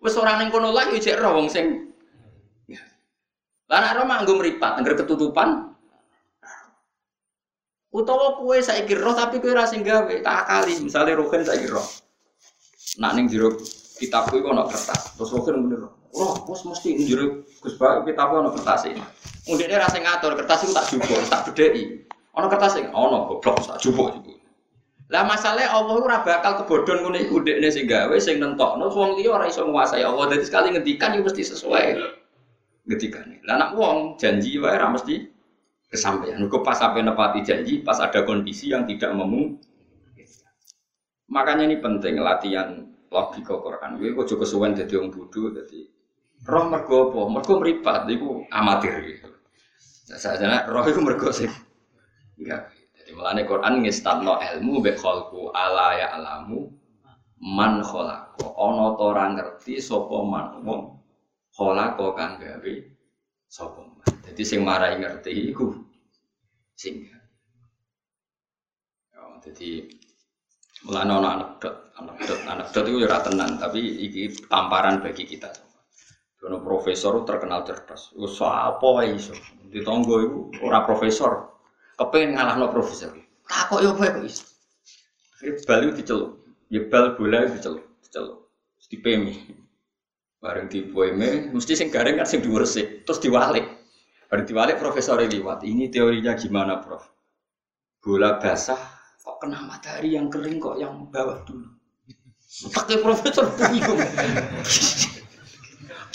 Wis 0.02 0.18
ora 0.18 0.42
ning 0.42 0.50
kono 0.50 0.74
lagi 0.74 0.98
jek 0.98 1.22
roh 1.22 1.38
wong 1.38 1.46
sing 1.46 1.94
Lah 3.70 3.78
nek 3.80 4.02
roh 4.02 4.04
manggo 4.04 4.36
mripat 4.36 4.76
ngger 4.82 5.06
ketutupan 5.06 5.71
Utawa 7.92 8.40
kue 8.40 8.56
saiki 8.64 8.96
roh 8.96 9.12
tapi 9.12 9.36
kue 9.36 9.52
ra 9.52 9.68
sing 9.68 9.84
gawe, 9.84 10.08
tak 10.24 10.36
akali. 10.48 10.80
Misale 10.80 11.12
rohen 11.12 11.44
saiki 11.44 11.68
roh. 11.68 11.84
Nak 12.96 13.12
ning 13.16 13.28
jero 13.28 13.52
kitab 14.00 14.32
kuwi 14.32 14.40
ana 14.48 14.64
kertas. 14.64 15.12
Terus 15.12 15.30
rohen 15.36 15.60
muni 15.60 15.76
roh. 15.76 15.92
Roh, 16.12 16.40
bos 16.48 16.64
mesti 16.64 16.96
ning 16.96 17.04
jero 17.04 17.44
Gus 17.60 17.76
Ba 17.76 18.00
kitab 18.04 18.32
ana 18.32 18.48
kertas 18.48 18.88
iki. 18.88 19.04
Undine 19.52 19.76
ra 19.76 19.92
sing 19.92 20.08
ngatur, 20.08 20.32
kertas 20.40 20.64
iku 20.64 20.72
tak 20.72 20.88
jupuk, 20.88 21.20
tak 21.28 21.40
bedheki. 21.52 22.08
Ana 22.32 22.48
kertas 22.48 22.80
sing 22.80 22.88
ana 22.96 23.28
goblok 23.28 23.60
tak 23.60 23.76
jupuk 23.84 24.08
iku. 24.24 24.32
Lah 25.12 25.28
masalahnya 25.28 25.68
Allah 25.68 25.96
ora 26.00 26.24
bakal 26.24 26.64
kebodhon 26.64 27.04
ngene 27.04 27.28
iku 27.28 27.44
ndekne 27.44 27.68
sing 27.68 27.84
gawe 27.84 28.16
sing 28.16 28.40
nentokno 28.40 28.88
wong 28.88 29.20
liya 29.20 29.36
ora 29.36 29.44
iso 29.44 29.68
nguasai 29.68 30.00
Allah. 30.00 30.32
Dadi 30.32 30.48
sekali 30.48 30.72
ngendikan 30.72 31.12
yo 31.12 31.20
mesti 31.20 31.44
sesuai 31.44 32.00
ngendikane. 32.88 33.44
Lah 33.44 33.60
nak 33.60 33.70
wong 33.76 34.16
janji 34.16 34.56
wae 34.56 34.72
ora 34.72 34.88
mesti 34.88 35.31
kesampaian. 35.92 36.40
Mereka 36.40 36.64
pas 36.64 36.80
sampai 36.80 37.04
nepati 37.04 37.44
janji, 37.44 37.84
pas 37.84 38.00
ada 38.00 38.24
kondisi 38.24 38.72
yang 38.72 38.88
tidak 38.88 39.12
memungkinkan. 39.12 40.52
Makanya 41.28 41.68
ini 41.68 41.76
penting 41.84 42.16
latihan 42.16 42.88
logika 43.12 43.60
Quran. 43.60 44.00
Gue 44.00 44.16
kok 44.16 44.32
juga 44.32 44.48
kesuwen 44.48 44.72
jadi 44.72 44.96
orang 44.96 45.12
bodoh, 45.12 45.52
jadi 45.52 45.80
roh 46.48 46.64
mergo 46.72 47.12
apa? 47.12 47.20
Mergo 47.28 47.52
meripat, 47.60 48.08
itu 48.08 48.48
amatir 48.48 48.92
gitu. 49.04 49.28
Saya 50.16 50.64
roh 50.64 50.84
itu 50.88 51.00
mergo 51.04 51.28
sih. 51.28 51.48
Enggak. 52.40 52.72
Jadi 52.96 53.10
melane 53.12 53.42
Quran 53.44 53.84
ngestatno 53.84 54.40
ilmu 54.40 54.80
be 54.80 54.96
kholku 54.96 55.52
ala 55.52 55.98
ya 55.98 56.16
alamu 56.16 56.72
man 57.42 57.84
kholako. 57.84 58.54
Ono 58.56 58.94
to 58.96 59.04
ora 59.12 59.26
ngerti 59.34 59.82
sapa 59.82 60.16
man 60.22 60.62
wong 60.62 60.82
kholako 61.52 62.14
kang 62.14 62.38
gawe 62.38 62.74
sapa 63.50 63.80
man. 63.82 64.11
Jadi 64.32 64.48
sing 64.48 64.64
marai 64.64 64.96
ngerti 64.96 65.52
iku 65.52 65.76
sing. 66.72 67.04
Ya, 69.12 69.20
jadi 69.44 69.92
mulane 70.88 71.12
ana 71.12 71.28
anekdot, 71.36 71.92
anekdot, 72.00 72.40
anekdot 72.48 72.84
itu 72.88 73.04
ora 73.04 73.20
tenan, 73.20 73.60
tapi 73.60 73.84
iki 74.08 74.32
tamparan 74.48 75.04
bagi 75.04 75.28
kita 75.28 75.52
semua. 75.52 76.64
Profesor 76.64 77.28
terkenal 77.28 77.60
cerdas. 77.68 78.08
Wis 78.16 78.40
apa 78.40 78.80
wae 78.80 79.20
iso. 79.20 79.36
Di 79.68 79.84
tonggo 79.84 80.16
iku 80.24 80.40
ora 80.64 80.80
profesor. 80.88 81.52
Kepengen 82.00 82.40
ngalahno 82.40 82.72
profesor. 82.72 83.12
Takok 83.44 83.84
yo 83.84 83.92
apa 83.92 84.16
kok 84.16 84.24
iso. 84.24 84.48
Bal 85.68 85.92
itu 85.92 86.00
diceluk. 86.00 86.40
Ya 86.72 86.88
bal 86.88 87.20
bola 87.20 87.52
diceluk, 87.52 87.84
diceluk. 88.00 88.48
Dipemi. 88.88 89.60
Bareng 90.40 90.72
dipoeme, 90.72 91.52
mesti 91.52 91.76
sing 91.76 91.92
garing 91.92 92.16
kan 92.16 92.24
sing 92.24 92.40
diuresik, 92.40 93.04
terus 93.04 93.20
diwalik. 93.20 93.81
Bareng 94.32 94.48
diwalik 94.48 94.80
profesor 94.80 95.20
liwat. 95.20 95.60
Ini 95.60 95.92
teorinya 95.92 96.32
gimana, 96.32 96.80
Prof? 96.80 97.04
Bola 98.00 98.40
basah 98.40 98.80
kok 99.20 99.44
kena 99.44 99.60
matahari 99.60 100.16
yang 100.16 100.32
kering 100.32 100.56
kok 100.56 100.80
yang 100.80 101.04
bawah 101.12 101.44
dulu. 101.44 101.68
Pakai 102.72 103.04
profesor 103.04 103.52
bingung. 103.60 104.00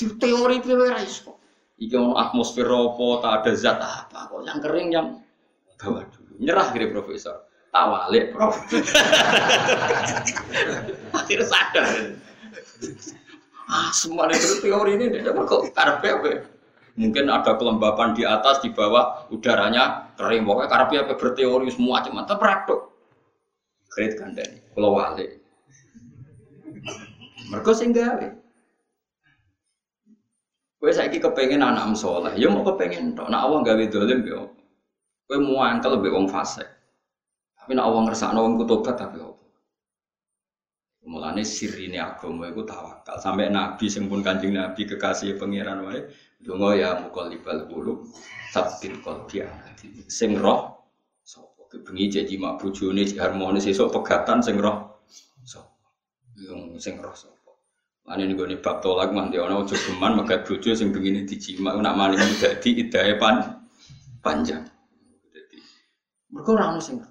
Di 0.01 0.05
teori 0.17 0.57
piye 0.65 0.97
iso. 1.05 1.37
Iki 1.77 1.93
ono 1.93 2.17
atmosfer 2.17 2.65
apa, 2.65 3.07
tak 3.21 3.33
ada 3.37 3.51
zat 3.53 3.77
apa 3.85 4.33
kok 4.33 4.41
yang 4.49 4.59
kering 4.65 4.89
yang 4.89 5.07
bawah 5.77 6.01
dulu. 6.09 6.41
Nyerah 6.41 6.73
kira 6.73 6.89
profesor. 6.89 7.45
Tawalik, 7.69 8.33
Prof. 8.33 8.57
Akhirnya 11.21 11.45
sadar. 11.45 11.85
Ah, 13.69 13.93
semua 13.93 14.25
itu 14.33 14.57
teori 14.65 14.97
ini 14.97 15.21
kok 15.21 15.69
karpe 15.77 16.09
apa? 16.09 16.56
Mungkin 16.97 17.29
ada 17.29 17.53
kelembapan 17.53 18.17
di 18.17 18.25
atas, 18.25 18.57
di 18.65 18.73
bawah, 18.73 19.29
udaranya 19.29 20.17
kering. 20.17 20.49
Pokoknya 20.49 20.69
karpe 20.69 20.95
apa 20.97 21.13
berteori 21.13 21.69
semua 21.69 22.01
cuma 22.01 22.25
terpraktek. 22.25 22.81
Kredit 23.93 24.17
kan 24.17 24.33
dari 24.33 24.57
kalau 24.73 24.97
wali. 24.97 25.25
Mereka 27.53 27.71
sing 27.77 27.93
gawe. 27.93 28.27
Kowe 30.77 30.91
saiki 30.93 31.17
kepengen 31.17 31.65
anak 31.65 31.93
soleh, 31.97 32.33
ya 32.37 32.49
mau 32.49 32.65
kepengen 32.65 33.17
tok. 33.17 33.29
Nak 33.29 33.41
Allah 33.45 33.59
gawe 33.61 33.83
dolim 33.89 34.21
yo. 34.25 34.53
Kowe 35.29 35.37
mau 35.37 35.65
angkel 35.65 36.01
lebih 36.01 36.13
wong 36.13 36.25
fasik. 36.29 36.65
Tapi 37.61 37.77
nak 37.77 37.93
Allah 37.93 38.01
ngersakno 38.09 38.39
wong 38.41 38.57
kutobat 38.57 38.97
tapi 38.97 39.21
apa? 39.21 39.45
Mulane 41.07 41.41
sirine 41.47 42.03
agama 42.03 42.51
iku 42.51 42.67
tawakal. 42.67 43.15
Sampai 43.17 43.47
Nabi 43.47 43.87
sing 43.87 44.11
pun 44.11 44.19
Kanjeng 44.19 44.53
Nabi 44.53 44.83
kekasih 44.83 45.39
pangeran 45.39 45.87
wae 45.87 46.03
donga 46.41 46.77
ya 46.77 46.89
muqallibal 47.01 47.65
qulub 47.69 48.05
sabbit 48.53 48.93
qalbi 49.01 49.41
sing 50.09 50.37
roh 50.37 50.85
sapa 51.25 51.61
kebengi 51.71 52.13
janji 52.13 52.35
mak 52.37 52.61
bojone 52.61 53.03
harmonis 53.17 53.65
esuk 53.65 53.89
pegatan 53.89 54.39
sing 54.39 54.61
roh 54.61 55.01
sapa 55.41 55.87
yang 56.37 56.77
sing 56.77 57.01
roh 57.01 57.13
sapa 57.13 57.35
Ane 58.07 58.23
nih 58.23 58.39
gue 58.39 58.55
bab 58.63 58.79
tolak 58.79 59.11
mah 59.11 59.27
dia 59.27 59.43
orang 59.43 59.67
ojo 59.67 59.75
geman 59.75 60.15
megat 60.15 60.47
bojo 60.47 60.71
sing 60.71 60.95
begini 60.95 61.27
dijima 61.27 61.75
nak 61.75 61.99
maling 61.99 62.23
dadi 62.39 62.87
idahe 62.87 63.19
pan 63.19 63.67
panjang. 64.23 64.63
Jadi 65.27 65.59
mereka 66.31 66.55
orang 66.55 66.79
sing 66.79 67.03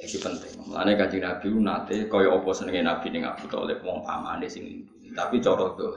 ini 0.00 0.16
penting. 0.16 0.52
Mulane 0.64 0.96
kanjeng 0.96 1.22
Nabi 1.22 1.46
nate 1.60 1.96
kaya 2.08 2.32
apa 2.32 2.50
senenge 2.56 2.80
Nabi 2.80 3.06
ning 3.12 3.22
Abu 3.28 3.44
Thalib 3.52 3.84
wong 3.84 4.00
pamane 4.00 4.48
sing. 4.48 4.88
Tapi 5.12 5.44
cara 5.44 5.76
Abu 5.76 5.94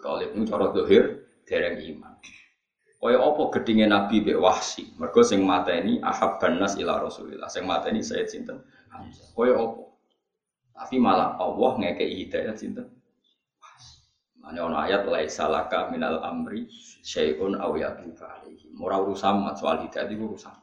Thalib 0.00 0.30
itu 0.34 0.44
cara 0.46 0.70
dohir 0.70 1.26
dereng 1.48 1.78
iman. 1.80 2.14
Kaya 2.98 3.22
apa 3.22 3.42
gedinge 3.54 3.86
Nabi 3.86 4.26
mbek 4.26 4.38
Wahsi. 4.42 4.90
Mergo 4.98 5.22
sing 5.22 5.46
mateni 5.46 6.02
ahabban 6.02 6.58
nas 6.58 6.74
ila 6.74 6.98
Rasulillah. 6.98 7.46
Sing 7.46 7.62
mateni 7.62 8.02
Sayyid 8.02 8.26
sinten? 8.26 8.58
Hamzah. 8.90 9.30
Kaya 9.38 9.54
apa? 9.54 9.82
Tapi 10.78 10.96
malah 10.98 11.38
Allah 11.38 11.72
ngekei 11.78 12.26
hidayah 12.26 12.58
sinten? 12.58 12.90
Mana 14.42 14.66
ono 14.66 14.76
ayat 14.82 15.06
laisa 15.06 15.46
laka 15.46 15.92
minal 15.94 16.24
amri 16.26 16.66
syai'un 17.06 17.54
aw 17.54 17.70
yatuba 17.78 18.42
alaihi. 18.42 18.74
Ora 18.82 18.98
urusan 18.98 19.46
soal 19.54 19.86
hidayah 19.86 20.10
itu 20.10 20.24
urusan. 20.24 20.56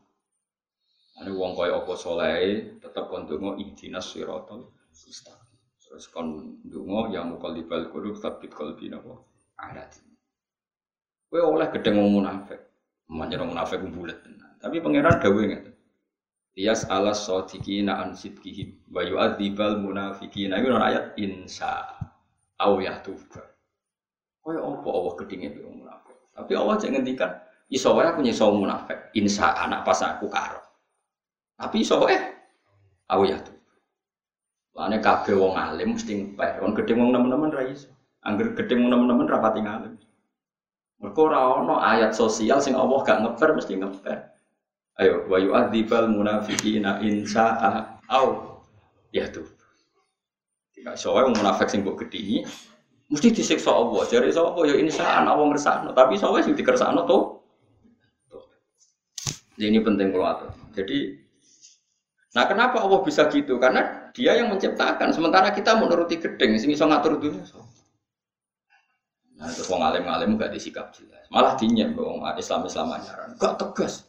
Ane 1.16 1.32
wong 1.32 1.56
kaya 1.56 1.80
apa 1.80 1.94
soleh 1.96 2.76
tetep 2.84 3.08
kon 3.08 3.24
donga 3.24 3.56
ihdinas 3.56 4.12
siratal 4.12 4.68
mustaqim. 4.92 5.45
Terus 5.86 6.10
kon 6.10 6.60
dungo 6.66 7.14
yang 7.14 7.38
mukalibal 7.38 7.88
qulub 7.94 8.18
sabit 8.18 8.50
qalbi 8.52 8.90
napa 8.90 9.22
ada. 9.62 9.86
Kowe 11.30 11.40
oleh 11.40 11.70
gedeng 11.72 12.02
wong 12.02 12.22
munafik. 12.22 12.60
Manjen 13.06 13.46
wong 13.46 13.54
munafik 13.54 13.86
bulet 13.94 14.18
tenan. 14.26 14.58
Tapi 14.58 14.82
pangeran 14.82 15.22
dawuh 15.22 15.46
ngeten. 15.46 15.74
Iyas 16.56 16.88
alas 16.90 17.28
sodikina 17.28 18.02
an 18.02 18.18
sidkihim 18.18 18.82
wa 18.90 19.06
yu'adzibal 19.06 19.78
munafikina. 19.78 20.58
Itu 20.58 20.74
ayat 20.74 21.14
insya 21.22 21.86
au 22.58 22.82
yahtuba. 22.82 23.46
Kaya 24.42 24.62
apa 24.62 24.90
Allah 24.90 25.14
gedenge 25.22 25.62
wong 25.62 25.86
munafik. 25.86 26.18
Tapi 26.34 26.52
Allah 26.58 26.76
jangan 26.82 26.94
ngendikan 27.00 27.32
iso 27.70 27.94
wae 27.94 28.10
aku 28.10 28.26
munafik. 28.58 29.00
Insya 29.14 29.54
anak 29.64 29.86
pas 29.86 30.02
aku 30.02 30.28
karo. 30.28 30.60
Tapi 31.56 31.86
iso 31.86 32.02
wae 32.02 32.18
au 33.14 33.22
yahtuba. 33.24 33.55
Lane 34.76 35.00
kabeh 35.00 35.36
wong 35.40 35.56
alim 35.56 35.96
mesti 35.96 36.12
ngepeh. 36.12 36.60
Wong 36.60 36.76
gedhe 36.76 36.94
wong 37.00 37.16
nemen-nemen 37.16 37.52
ra 37.56 37.64
iso. 37.64 37.88
Angger 38.28 38.52
wong 38.56 38.92
nemen-nemen 38.92 39.28
ra 39.32 39.40
pati 39.40 39.64
ngalim. 39.64 39.96
Mergo 41.00 41.32
ora 41.32 41.40
ayat 41.80 42.12
sosial 42.12 42.60
sing 42.60 42.76
Allah 42.76 43.00
gak 43.04 43.24
ngeper 43.24 43.56
mesti 43.56 43.80
ngeper. 43.80 44.36
Ayo, 44.96 45.28
wa 45.28 45.36
yu'adzibal 45.36 46.08
munafiqina 46.08 47.04
in 47.04 47.28
sa'a 47.28 48.00
au 48.08 48.60
ya 49.12 49.28
tuh. 49.28 49.48
Tidak 50.72 50.96
soalnya 50.96 51.36
munafik 51.36 51.68
sing 51.68 51.84
mbok 51.84 52.08
gedhi 52.08 52.44
mesti 53.12 53.32
disiksa 53.32 53.72
Allah. 53.72 54.08
Jare 54.08 54.28
sapa 54.32 54.60
ya 54.68 54.76
insaan 54.76 55.28
Allah 55.28 55.46
ngersakno, 55.52 55.92
tapi 55.92 56.20
soalnya 56.20 56.48
sing 56.48 56.56
to. 57.08 57.20
Jadi 59.56 59.72
ini 59.72 59.80
penting 59.80 60.12
kalau 60.12 60.28
atur. 60.28 60.52
Jadi 60.76 61.24
Nah 62.36 62.44
kenapa 62.52 62.84
Allah 62.84 63.00
bisa 63.00 63.32
gitu? 63.32 63.56
Karena 63.56 64.05
dia 64.16 64.32
yang 64.40 64.48
menciptakan. 64.48 65.12
Sementara 65.12 65.52
kita 65.52 65.76
menuruti 65.76 66.16
gedeng, 66.16 66.56
sing 66.56 66.72
iso 66.72 66.88
ngatur 66.88 67.20
dunia. 67.20 67.44
Nah 69.36 69.52
terus 69.52 69.68
wong 69.68 69.84
alim-alim 69.84 70.40
gak 70.40 70.56
disikap 70.56 70.96
jelas. 70.96 71.28
Malah 71.28 71.60
dinyem 71.60 71.92
wong 72.00 72.24
Islam-Islam 72.24 72.96
anyaran. 72.96 73.36
Gak 73.36 73.60
tegas. 73.60 74.08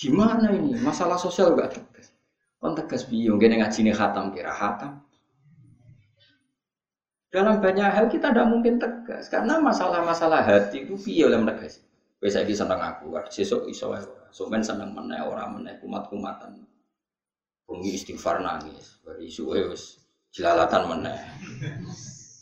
Gimana 0.00 0.48
ini? 0.48 0.80
Masalah 0.80 1.20
sosial 1.20 1.52
gak 1.52 1.76
tegas. 1.76 2.08
Kon 2.56 2.72
tegas 2.72 3.06
biung, 3.06 3.38
gini 3.38 3.60
ngaji 3.60 3.86
nih 3.86 3.94
khatam 3.94 4.32
kira 4.34 4.50
khatam. 4.50 5.04
Dalam 7.28 7.60
banyak 7.60 7.86
hal 7.92 8.08
kita 8.08 8.32
tidak 8.32 8.48
mungkin 8.48 8.80
tegas 8.80 9.28
karena 9.28 9.60
masalah-masalah 9.60 10.40
hati 10.40 10.88
itu 10.88 10.96
piye 10.96 11.28
oleh 11.28 11.44
tegas. 11.44 11.84
Wes 12.18 12.34
saiki 12.34 12.56
seneng 12.56 12.82
aku, 12.82 13.14
sesuk 13.30 13.68
iso 13.70 13.94
wae 13.94 14.02
ora. 14.02 14.26
Somen 14.34 14.64
seneng 14.64 14.90
meneh 14.90 15.22
ora 15.22 15.46
meneh 15.46 15.78
kumat-kumatan. 15.78 16.66
Bengi 17.68 17.92
istighfar 17.92 18.40
nangis, 18.40 18.96
bari 19.04 19.28
isuke 19.28 19.68
wis 19.68 20.00
jelalatan 20.32 20.88
meneh. 20.88 21.20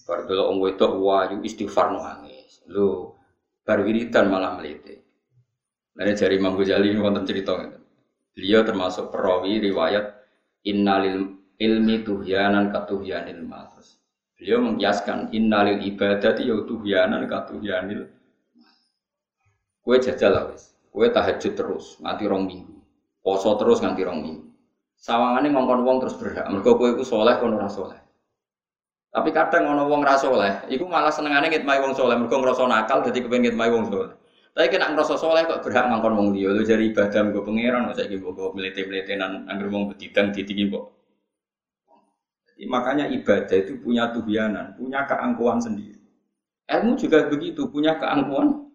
Bar 0.06 0.22
delok 0.30 0.46
wong 0.54 0.58
wedok 0.62 0.92
wayu 1.02 1.42
istighfar 1.42 1.90
nangis. 1.90 2.62
Lho, 2.70 3.18
bar 3.66 3.82
wiridan 3.82 4.30
malah 4.30 4.54
melete. 4.54 5.02
Nah, 5.98 6.06
dari 6.06 6.38
Imam 6.38 6.54
Ghazali 6.54 6.94
wonten 6.94 7.26
cerita 7.26 7.58
Beliau 8.36 8.62
termasuk 8.62 9.10
perawi 9.10 9.58
riwayat 9.64 10.12
innalil 10.62 11.40
ilmi 11.56 12.04
tuhyanan 12.04 12.68
katuhyanil 12.68 13.42
mal. 13.42 13.66
Beliau 14.36 14.60
mengkiaskan 14.60 15.32
innalil 15.32 15.80
ibadat 15.80 16.38
ya 16.44 16.54
tuhyanan 16.68 17.24
katuhyanil 17.24 18.12
Kue 19.86 20.02
jajal 20.02 20.34
lah 20.34 20.44
wis. 20.50 20.74
Kue 20.90 21.08
tahajud 21.14 21.54
terus 21.54 21.94
nganti 22.02 22.26
rong 22.26 22.44
minggu. 22.50 22.74
Poso 23.22 23.54
terus 23.54 23.78
nganti 23.78 24.02
rong 24.02 24.18
minggu. 24.18 24.45
Sawangane 25.06 25.54
ngongkon 25.54 25.86
wong 25.86 25.96
terus 26.02 26.18
berhak. 26.18 26.50
Mergo 26.50 26.74
kowe 26.74 26.90
iku 26.90 27.06
soleh 27.06 27.38
kono 27.38 27.62
ora. 27.62 28.02
Tapi 29.14 29.30
kadang 29.30 29.70
ono 29.70 29.86
wong 29.86 30.02
ra 30.02 30.18
soleh, 30.18 30.66
iku 30.66 30.90
malah 30.90 31.14
senengane 31.14 31.46
ngitmai 31.46 31.78
wong 31.78 31.94
soleh 31.94 32.18
mergo 32.18 32.42
ngrasa 32.42 32.66
nakal 32.66 33.06
dadi 33.06 33.22
kepengin 33.22 33.54
ngitmai 33.54 33.70
wong 33.70 33.86
soleh. 33.86 34.18
Tapi 34.50 34.66
kena 34.66 34.90
ngerasa 34.90 35.14
soleh 35.14 35.46
kok 35.46 35.62
berhak 35.62 35.86
ngangkon 35.86 36.12
wong 36.18 36.28
dia. 36.34 36.50
Lu 36.50 36.58
jadi 36.66 36.90
ibadah 36.90 37.22
gue 37.30 37.38
pangeran, 37.38 37.94
saya 37.94 38.10
gitu 38.10 38.34
gue 38.34 38.48
melete 38.50 38.82
meletenan 38.82 39.46
anggur 39.46 39.70
wong 39.70 39.94
betidang 39.94 40.34
ditinggi 40.34 40.74
kok. 40.74 40.84
Makanya 42.66 43.06
ibadah 43.12 43.56
itu 43.62 43.78
punya 43.78 44.10
tuhianan, 44.10 44.74
punya 44.74 45.06
keangkuhan 45.06 45.62
sendiri. 45.62 46.02
Ilmu 46.66 46.98
juga 46.98 47.30
begitu, 47.30 47.70
punya 47.70 47.94
keangkuhan. 48.00 48.68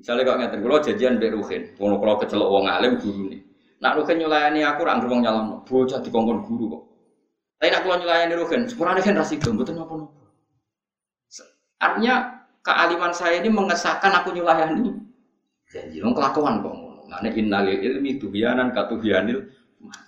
Misalnya 0.00 0.22
kalau 0.24 0.38
ngerti, 0.42 0.56
kalau 0.66 0.78
jajian 0.82 1.14
beruhin, 1.20 1.62
kalau 1.78 1.96
kalau 2.02 2.16
kecelok 2.18 2.48
wong 2.48 2.64
alim 2.66 2.98
guru 2.98 3.30
nih. 3.30 3.47
Nak 3.78 3.94
ruhin 3.94 4.16
nyulayani 4.18 4.60
aku, 4.66 4.82
anggur 4.86 5.08
wong 5.10 5.22
nyalam, 5.22 5.62
bocah 5.62 6.02
dikongkon 6.02 6.42
guru 6.46 6.64
kok. 6.74 6.82
Tapi 7.58 7.70
nak 7.70 7.80
kalau 7.86 7.96
nyulayani 8.02 8.34
ruhin, 8.34 8.60
sebenarnya 8.66 9.02
kan 9.06 9.14
rasidom, 9.22 9.54
betul 9.54 9.78
apa 9.78 9.94
nopo. 9.94 10.18
Artinya 11.78 12.14
kealiman 12.66 13.14
saya 13.14 13.38
ini 13.38 13.50
mengesahkan 13.54 14.10
aku 14.18 14.34
nyulayani. 14.34 14.90
Janji 15.68 16.00
dong 16.00 16.16
kelakuan 16.16 16.64
kok 16.64 16.88
ngene 17.08 17.30
innalil 17.40 17.76
ilmi 17.80 18.20
tubianan 18.20 18.72
katubianil 18.72 19.48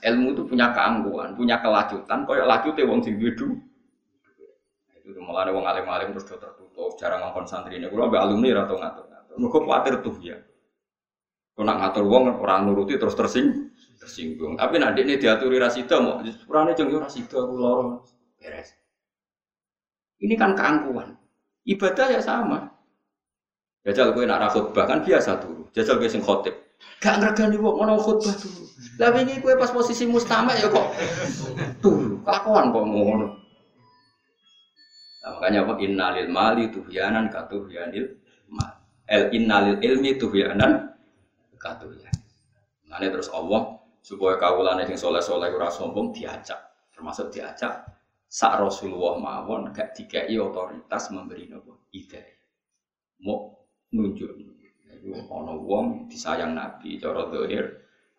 ilmu 0.04 0.28
itu 0.36 0.42
punya 0.44 0.72
keangkuhan 0.76 1.32
punya 1.32 1.56
kelacutan 1.64 2.28
koyo 2.28 2.44
lacute 2.44 2.84
wong 2.84 3.00
sing 3.00 3.16
duwe 3.16 3.32
itu 3.32 5.20
malah 5.20 5.50
wong 5.50 5.66
alim-alim 5.66 6.14
terus 6.14 6.28
do 6.28 6.36
tertutup 6.38 6.94
jarang 7.00 7.24
ngomong 7.24 7.46
santri 7.48 7.82
ini 7.82 7.90
kalau 7.90 8.14
alumni 8.14 8.62
atau 8.62 8.78
ngatur-ngatur. 8.78 9.34
Mereka 9.42 9.58
khawatir 9.58 9.94
tuh 10.06 10.14
nak 11.58 11.76
ngatur 11.82 12.04
wong 12.06 12.38
orang 12.40 12.70
nuruti 12.70 12.96
terus 12.96 13.18
tersing 13.18 13.72
tersinggung 13.98 14.56
tapi 14.56 14.80
nanti 14.80 15.04
ini 15.04 15.20
diaturi 15.20 15.60
rasida 15.60 16.00
mau 16.00 16.22
purane 16.46 16.72
jeng 16.72 16.88
rasida 16.94 17.36
aku 17.36 17.54
lorong 17.58 18.00
beres 18.40 18.72
ini 20.24 20.34
kan 20.36 20.56
keangkuhan 20.56 21.20
Ibadah 21.70 22.06
ya 22.08 22.20
sama. 22.24 22.72
Jajal 23.84 24.12
gue 24.12 24.24
nak 24.28 24.52
khutbah 24.52 24.84
kan 24.88 25.04
biasa 25.04 25.40
tuh. 25.40 25.68
Jajal 25.72 26.00
gue 26.00 26.08
sing 26.08 26.24
khotib. 26.24 26.52
Gak 27.00 27.20
ngergani 27.20 27.56
wong 27.60 27.80
mau 27.84 28.00
khutbah 28.00 28.32
dulu. 28.36 28.64
Lah 28.98 29.12
ini 29.20 29.40
gue 29.40 29.52
pas 29.56 29.70
posisi 29.72 30.04
mustama 30.08 30.56
ya 30.56 30.68
kok 30.68 30.86
tuh 31.84 32.20
kelakuan 32.24 32.72
kok 32.72 32.84
ngono. 32.84 33.28
Nah, 35.20 35.30
makanya 35.36 35.68
apa 35.68 35.74
innalil 35.84 36.28
mali 36.32 36.64
tuhyanan 36.72 37.28
katuhyanil 37.28 38.18
mal. 38.48 38.82
El 39.04 39.30
innalil 39.36 39.76
ilmi 39.84 40.16
tuhyanan 40.16 40.89
katuhyan. 41.60 42.16
Nah, 42.88 42.98
terus 42.98 43.28
Allah 43.30 43.78
supaya 44.00 44.40
kawulane 44.40 44.88
sing 44.88 44.96
soleh-soleh 44.96 45.52
ora 45.52 45.68
sombong 45.68 46.10
diajak, 46.10 46.58
termasuk 46.90 47.28
diajak 47.30 47.84
sak 48.30 48.62
Rasulullah 48.62 49.18
mawon 49.18 49.74
gak 49.74 49.92
dikai 49.92 50.32
otoritas 50.38 51.10
memberi 51.10 51.50
nopo? 51.50 51.90
Ide. 51.90 52.22
Mau 53.26 53.52
nunjuk. 53.92 54.30
Itu 55.00 55.16
ono 55.32 55.58
wong 55.58 56.06
disayang 56.06 56.54
Nabi 56.54 57.00
cara 57.00 57.26
dohir 57.26 57.62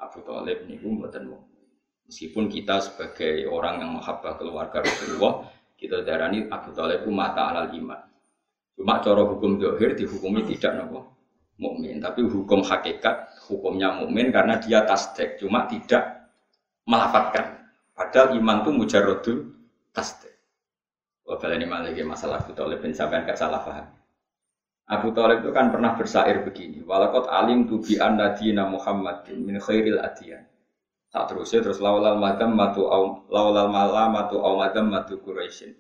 Abu 0.01 0.25
Talib 0.25 0.65
niku 0.65 0.89
mboten 0.89 1.30
wong 1.30 1.43
meskipun 2.10 2.49
kita 2.49 2.82
sebagai 2.82 3.45
orang 3.45 3.86
yang 3.86 3.91
menghabah 3.95 4.36
keluarga 4.41 4.82
Rasulullah 4.82 5.45
kita 5.77 6.01
darani 6.01 6.49
Abu 6.49 6.73
Talib 6.73 7.06
itu 7.06 7.12
mata 7.13 7.54
alal 7.54 7.69
iman. 7.77 8.01
Cuma 8.73 8.97
cara 8.97 9.21
hukum 9.21 9.62
dohir 9.62 9.93
dihukumi 9.93 10.41
tidak 10.49 10.82
nopo 10.82 11.20
mukmin 11.62 12.02
tapi 12.02 12.26
hukum 12.26 12.65
hakikat 12.65 13.30
hukumnya 13.45 13.93
mukmin 13.93 14.34
karena 14.34 14.58
dia 14.58 14.82
tasdek 14.84 15.38
cuma 15.38 15.69
tidak 15.69 16.34
melafatkan 16.89 17.62
padahal 17.93 18.34
iman 18.41 18.65
itu 18.65 18.71
mujarodul 18.74 19.38
tasdik. 19.93 20.34
Wabala 21.28 21.56
ini 21.56 21.69
malah 21.69 21.93
masalah 22.04 22.43
Abu 22.43 22.52
Talib 22.58 22.82
bin 22.82 22.91
gak 22.97 23.38
salah 23.38 23.62
paham. 23.62 23.88
Abu 24.91 25.15
Talib 25.15 25.45
itu 25.45 25.52
kan 25.56 25.71
pernah 25.71 25.95
bersair 25.95 26.43
begini. 26.43 26.84
Walakot 26.84 27.32
alim 27.32 27.69
tu 27.69 27.80
bi 27.80 27.95
anna 27.95 28.36
dina 28.36 28.67
Muhammadin 28.67 29.39
min 29.39 29.56
khairil 29.62 30.02
adiyan. 30.04 30.43
Tak 31.12 31.32
terusnya 31.32 31.63
terus 31.63 31.80
laulal 31.80 32.19
madam 32.19 32.56
matu 32.56 32.88
au 32.88 33.24
laulal 33.32 33.71
malamatu 33.71 34.43
au 34.43 34.60
madam 34.60 34.91
matu 34.91 35.19
Quraisyin. 35.24 35.76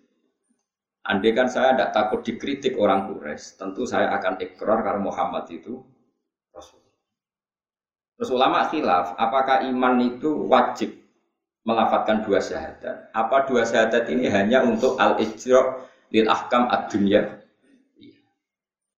Andai 1.01 1.33
kan 1.33 1.49
saya 1.49 1.73
tidak 1.73 1.97
takut 1.97 2.21
dikritik 2.21 2.77
orang 2.77 3.09
Quraisy, 3.09 3.57
tentu 3.57 3.89
saya 3.89 4.13
akan 4.21 4.37
ikrar 4.37 4.85
karena 4.85 5.01
Muhammad 5.01 5.49
itu 5.49 5.81
Rasul. 6.53 6.77
Terus 8.21 8.29
ulama 8.29 8.69
khilaf, 8.69 9.17
apakah 9.17 9.65
iman 9.65 9.97
itu 9.97 10.29
wajib 10.45 10.93
melafatkan 11.65 12.21
dua 12.21 12.37
syahadat. 12.37 13.09
Apa 13.17 13.49
dua 13.49 13.65
syahadat 13.65 14.13
ini 14.13 14.29
hanya 14.29 14.61
untuk 14.61 14.93
al-ijra' 15.01 15.89
lil 16.13 16.29
ahkam 16.29 16.69
ad-dunya? 16.69 17.41
Iya. 17.97 18.21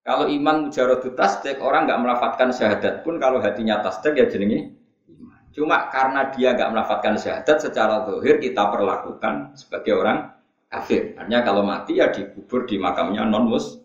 Kalau 0.03 0.27
iman 0.27 0.67
mujaradu 0.67 1.15
tasdik, 1.15 1.63
orang 1.63 1.87
nggak 1.87 2.01
melafatkan 2.03 2.51
syahadat 2.51 3.07
pun 3.07 3.15
kalau 3.15 3.39
hatinya 3.39 3.79
tasdik 3.79 4.19
ya 4.19 4.27
jenenge 4.27 4.75
iman. 5.07 5.39
Cuma 5.55 5.87
karena 5.87 6.27
dia 6.35 6.51
nggak 6.51 6.67
melafatkan 6.67 7.15
syahadat 7.15 7.63
secara 7.63 8.03
zahir 8.03 8.43
kita 8.43 8.67
perlakukan 8.67 9.55
sebagai 9.55 9.95
orang 9.95 10.42
kafir. 10.73 11.13
Artinya 11.13 11.45
kalau 11.45 11.61
mati 11.61 12.01
ya 12.01 12.09
dikubur 12.09 12.65
di 12.65 12.81
makamnya 12.81 13.29
non 13.29 13.45
mus. 13.45 13.77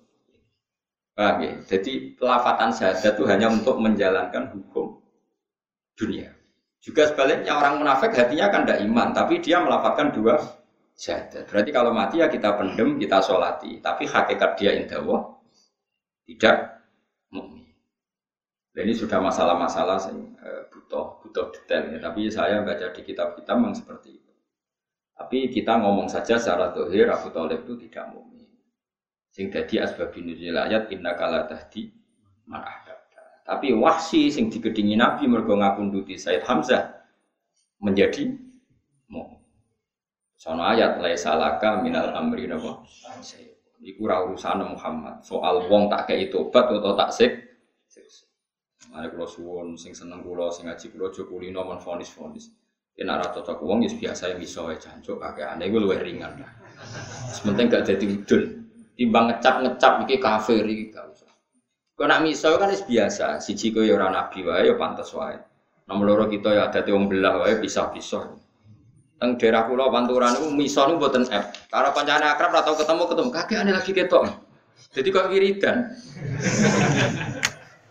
Paham 1.12 1.44
ya? 1.44 1.52
Jadi 1.68 2.16
pelafatan 2.16 2.72
syahadat 2.72 3.18
itu 3.18 3.24
hanya 3.28 3.52
untuk 3.52 3.76
menjalankan 3.76 4.48
hukum 4.56 5.04
dunia. 5.98 6.32
Juga 6.80 7.10
sebaliknya 7.10 7.58
orang 7.58 7.82
munafik 7.82 8.14
hatinya 8.14 8.48
kan 8.48 8.62
tidak 8.64 8.80
iman, 8.86 9.08
tapi 9.12 9.42
dia 9.42 9.58
melafatkan 9.60 10.14
dua 10.14 10.38
syahadat. 10.94 11.44
Berarti 11.50 11.70
kalau 11.74 11.90
mati 11.92 12.22
ya 12.22 12.30
kita 12.30 12.54
pendem, 12.54 12.96
kita 12.96 13.18
sholati. 13.20 13.82
Tapi 13.82 14.06
hakikat 14.08 14.50
dia 14.56 14.72
indah 14.78 15.02
tidak 16.28 16.84
mukmin. 17.32 17.66
Dan 18.70 18.86
ini 18.86 18.94
sudah 18.94 19.18
masalah-masalah 19.18 19.96
uh, 20.12 20.62
butuh 20.70 21.18
butuh 21.24 21.50
detail 21.50 21.88
ya. 21.88 21.98
Tapi 21.98 22.30
saya 22.30 22.62
baca 22.62 22.92
di 22.94 23.00
kitab-kitab 23.02 23.56
memang 23.58 23.74
seperti. 23.74 24.17
Tapi 25.18 25.50
kita 25.50 25.82
ngomong 25.82 26.06
saja 26.06 26.38
secara 26.38 26.70
dohir 26.70 27.10
Abu 27.10 27.34
Talib 27.34 27.66
itu 27.66 27.74
tidak 27.90 28.14
mukmin. 28.14 28.46
Sing 29.34 29.50
jadi 29.50 29.82
asbabun 29.82 30.30
nuzul 30.30 30.54
ayat 30.54 30.94
inna 30.94 31.18
kala 31.18 31.50
tahdi 31.50 31.90
Tapi 33.42 33.74
wahsi 33.74 34.30
sing 34.30 34.46
digedingi 34.46 34.94
Nabi 34.94 35.26
mergo 35.26 35.58
ngapunduti 35.58 36.14
Said 36.14 36.46
Hamzah 36.46 37.02
menjadi 37.82 38.30
mukmin. 39.10 39.42
Sono 40.38 40.62
ayat 40.62 41.02
laisa 41.02 41.34
laka 41.34 41.82
minal 41.82 42.14
amri 42.14 42.46
napa? 42.46 42.86
Iku 43.82 44.06
ora 44.06 44.22
urusan 44.22 44.62
Muhammad. 44.70 45.26
Soal 45.26 45.66
wong 45.66 45.90
tak 45.90 46.14
kei 46.14 46.30
tobat 46.30 46.70
atau 46.70 46.94
tak 46.94 47.10
sik. 47.10 47.32
Mari 48.88 49.10
kula 49.12 49.26
suwun 49.28 49.74
sing 49.74 49.92
seneng 49.92 50.24
kula 50.24 50.48
sing 50.48 50.70
ngaji 50.70 50.86
kula 50.94 51.10
aja 51.12 51.22
kulino 51.26 51.60
men 51.66 51.82
fonis-fonis. 51.82 52.54
Yen 52.98 53.14
ora 53.14 53.30
cocok 53.30 53.62
wong 53.62 53.86
wis 53.86 53.94
biasa 53.94 54.34
iso 54.42 54.66
wae 54.66 54.74
jancuk 54.74 55.22
kakeane 55.22 55.70
iku 55.70 55.78
luwih 55.78 56.02
ringan 56.02 56.34
lah. 56.42 56.50
Sementing 57.30 57.70
gak 57.70 57.86
dadi 57.86 58.10
udun. 58.10 58.42
Timbang 58.98 59.30
ngecap-ngecap 59.30 60.02
iki 60.02 60.18
kafir 60.18 60.66
iki 60.66 60.90
gak 60.90 61.06
usah. 61.06 61.30
Kok 61.94 62.06
nak 62.10 62.26
miso 62.26 62.58
kan 62.58 62.74
wis 62.74 62.82
biasa, 62.82 63.38
siji 63.38 63.70
kowe 63.70 63.86
ya 63.86 63.94
ora 63.94 64.10
nabi 64.10 64.42
wae 64.42 64.66
ya 64.66 64.74
pantes 64.74 65.14
wae. 65.14 65.38
Nomor 65.86 66.04
loro 66.10 66.24
kita 66.26 66.50
ya 66.58 66.74
ada 66.74 66.82
wong 66.90 67.06
belah 67.06 67.38
wae 67.38 67.62
pisah-pisah. 67.62 68.34
Teng 69.18 69.38
daerah 69.38 69.70
pulau 69.70 69.94
Panturan 69.94 70.34
itu 70.34 70.50
miso 70.50 70.82
itu 70.90 70.98
buatan 70.98 71.22
F. 71.30 71.70
Karena 71.70 71.94
pancane 71.94 72.26
akrab 72.26 72.50
atau 72.50 72.74
ketemu 72.74 73.02
ketemu 73.06 73.30
kakek 73.30 73.58
aneh 73.62 73.74
lagi 73.78 73.90
ketok. 73.94 74.22
Jadi 74.90 75.08
kok 75.14 75.26
wiridan. 75.30 75.76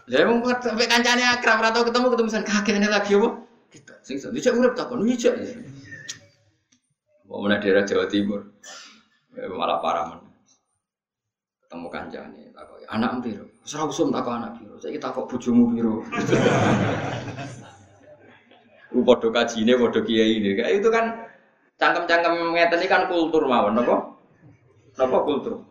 Jadi 0.08 0.24
mau 0.28 0.44
sampai 0.52 0.88
kancane 0.88 1.24
akrab 1.24 1.64
atau 1.64 1.88
ketemu 1.88 2.12
ketemu 2.12 2.28
san 2.28 2.44
kakek 2.44 2.76
aneh 2.76 2.92
lagi 2.92 3.16
apa? 3.16 3.47
Kita 3.68 3.94
sing 4.04 4.18
dijak 4.32 4.56
urip 4.56 4.74
takon. 4.74 5.04
Mau 7.28 7.44
daerah 7.52 7.84
Jawa 7.84 8.08
Timur. 8.08 8.42
Ya, 9.36 9.52
malah 9.52 9.84
parah 9.84 10.04
men. 10.16 10.20
Ketemu 11.68 11.88
kancane 11.92 12.42
takon 12.56 12.80
anak 12.88 13.12
piro? 13.22 13.46
Ora 13.68 13.84
usum 13.86 14.10
takon 14.10 14.40
anak 14.40 14.58
piro. 14.58 14.80
Saiki 14.80 14.98
takok 14.98 15.28
bojomu 15.28 15.76
piro. 15.76 16.02
Ku 18.88 19.04
padha 19.04 19.28
kajine 19.30 19.76
padha 19.76 20.00
kiai 20.08 20.40
ini. 20.40 20.56
Kayak 20.56 20.80
itu 20.80 20.88
kan 20.88 21.06
cangkem-cangkem 21.76 22.56
ngeten 22.56 22.80
ini 22.82 22.88
kan 22.88 23.12
kultur 23.12 23.44
mawon 23.46 23.76
napa? 23.76 24.16
Napa 24.96 25.18
kultur? 25.28 25.68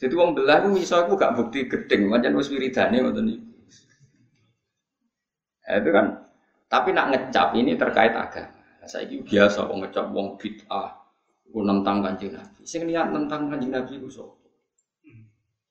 Jadi 0.00 0.14
wong 0.16 0.32
belah 0.32 0.64
itu 0.64 0.80
iso 0.80 0.96
aku 0.96 1.12
gak 1.12 1.36
bukti 1.36 1.68
gedeng, 1.68 2.08
macam 2.08 2.40
wis 2.40 2.48
wiridane 2.48 3.04
ngoten. 3.04 3.36
Ya, 5.68 5.76
itu 5.76 5.92
kan 5.92 6.29
tapi 6.70 6.94
nak 6.94 7.10
ngecap 7.10 7.50
ini 7.58 7.74
terkait 7.74 8.14
agama. 8.14 8.54
Saya 8.86 9.10
ini 9.10 9.26
biasa 9.26 9.66
wong 9.66 9.82
ngecap 9.82 10.06
wong 10.14 10.38
bid'ah, 10.38 10.88
ku 11.50 11.66
nentang 11.66 12.00
kanjeng 12.00 12.30
Nabi. 12.30 12.62
Sing 12.62 12.86
niat 12.86 13.10
tentang 13.10 13.50
kanjeng 13.50 13.74
Nabi 13.74 13.98
ku 13.98 14.06
sapa? 14.06 14.38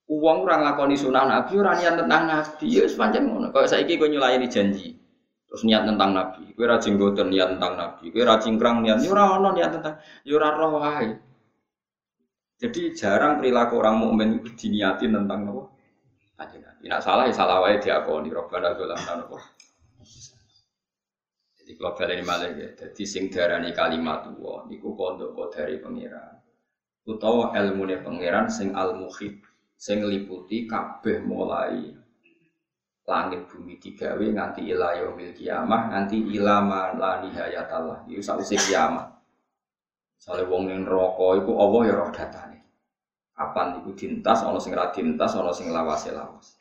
Uang 0.09 0.43
orang 0.43 0.67
lakoni 0.67 0.99
sunah 0.99 1.23
Nabi, 1.23 1.55
orang 1.55 1.79
niat 1.79 1.95
tentang 2.03 2.23
Nabi, 2.27 2.65
ya 2.67 2.83
sepanjang 2.83 3.31
ngono. 3.31 3.47
Kalau 3.55 3.67
saya 3.69 3.85
ini 3.87 3.95
nyulayani 3.95 4.49
janji, 4.49 4.99
Terus 5.49 5.65
niat 5.65 5.81
tentang 5.81 6.13
Nabi, 6.13 6.53
kue 6.53 6.69
rajin 6.69 6.93
goten 7.01 7.33
niat 7.33 7.57
tentang 7.57 7.73
Nabi, 7.73 8.13
kue 8.13 8.21
rajin 8.21 8.61
kerang 8.61 8.85
niat, 8.85 9.01
yura 9.01 9.25
ya 9.25 9.33
ono 9.41 9.49
niat 9.57 9.69
tentang, 9.73 9.95
yura 10.21 10.53
ya 10.53 10.57
roh 10.61 10.73
Jadi 12.59 12.81
jarang 12.93 13.41
perilaku 13.41 13.81
orang 13.81 13.97
mukmin 13.97 14.29
itu 14.43 14.53
diniatin 14.53 15.15
tentang 15.15 15.49
apa? 15.49 15.63
Kanjeng 16.37 16.61
Nabi. 16.61 16.83
Nak 16.85 17.01
salah 17.01 17.25
ya 17.25 17.33
salah 17.33 17.57
wae 17.65 17.81
diakoni 17.81 18.29
Robbana 18.29 18.77
dzalamna 18.77 19.25
apa? 19.25 19.37
Jadi 21.69 21.77
kalau 21.77 22.09
ini 22.09 22.25
malah 22.25 22.49
ya, 22.57 22.65
jadi 22.73 23.03
sing 23.05 23.29
darani 23.29 23.69
kalimat 23.77 24.25
wa 24.41 24.65
niku 24.65 24.97
pondok 24.97 25.37
dari 25.53 25.77
pangeran. 25.77 26.41
Utawa 27.05 27.53
ilmune 27.53 28.01
pangeran 28.01 28.49
sing 28.49 28.73
al 28.73 28.97
muhib, 28.97 29.37
sing 29.77 30.01
liputi 30.01 30.65
kabeh 30.65 31.21
mulai 31.21 31.93
langit 33.05 33.45
bumi 33.45 33.77
digawe 33.77 34.25
nganti 34.33 34.65
ila 34.65 34.97
yaumil 34.97 35.29
kiamah 35.29 35.93
nganti 35.93 36.17
ilama 36.33 36.97
la 36.97 37.21
nihayatallah 37.21 38.09
itu 38.09 38.25
sausé 38.25 38.57
kiamat. 38.57 39.05
Sale 40.17 40.49
wong 40.49 40.73
ning 40.73 40.89
neraka 40.89 41.37
iku 41.37 41.53
Allah 41.53 41.81
ya 41.85 41.93
roh 42.01 42.09
datane. 42.09 42.65
Kapan 43.37 43.77
iku 43.77 43.93
dintas 43.93 44.41
ana 44.41 44.57
sing 44.57 44.73
ra 44.73 44.89
dintas 44.89 45.37
ana 45.37 45.53
sing 45.53 45.69
lawase 45.69 46.09
lawas 46.17 46.57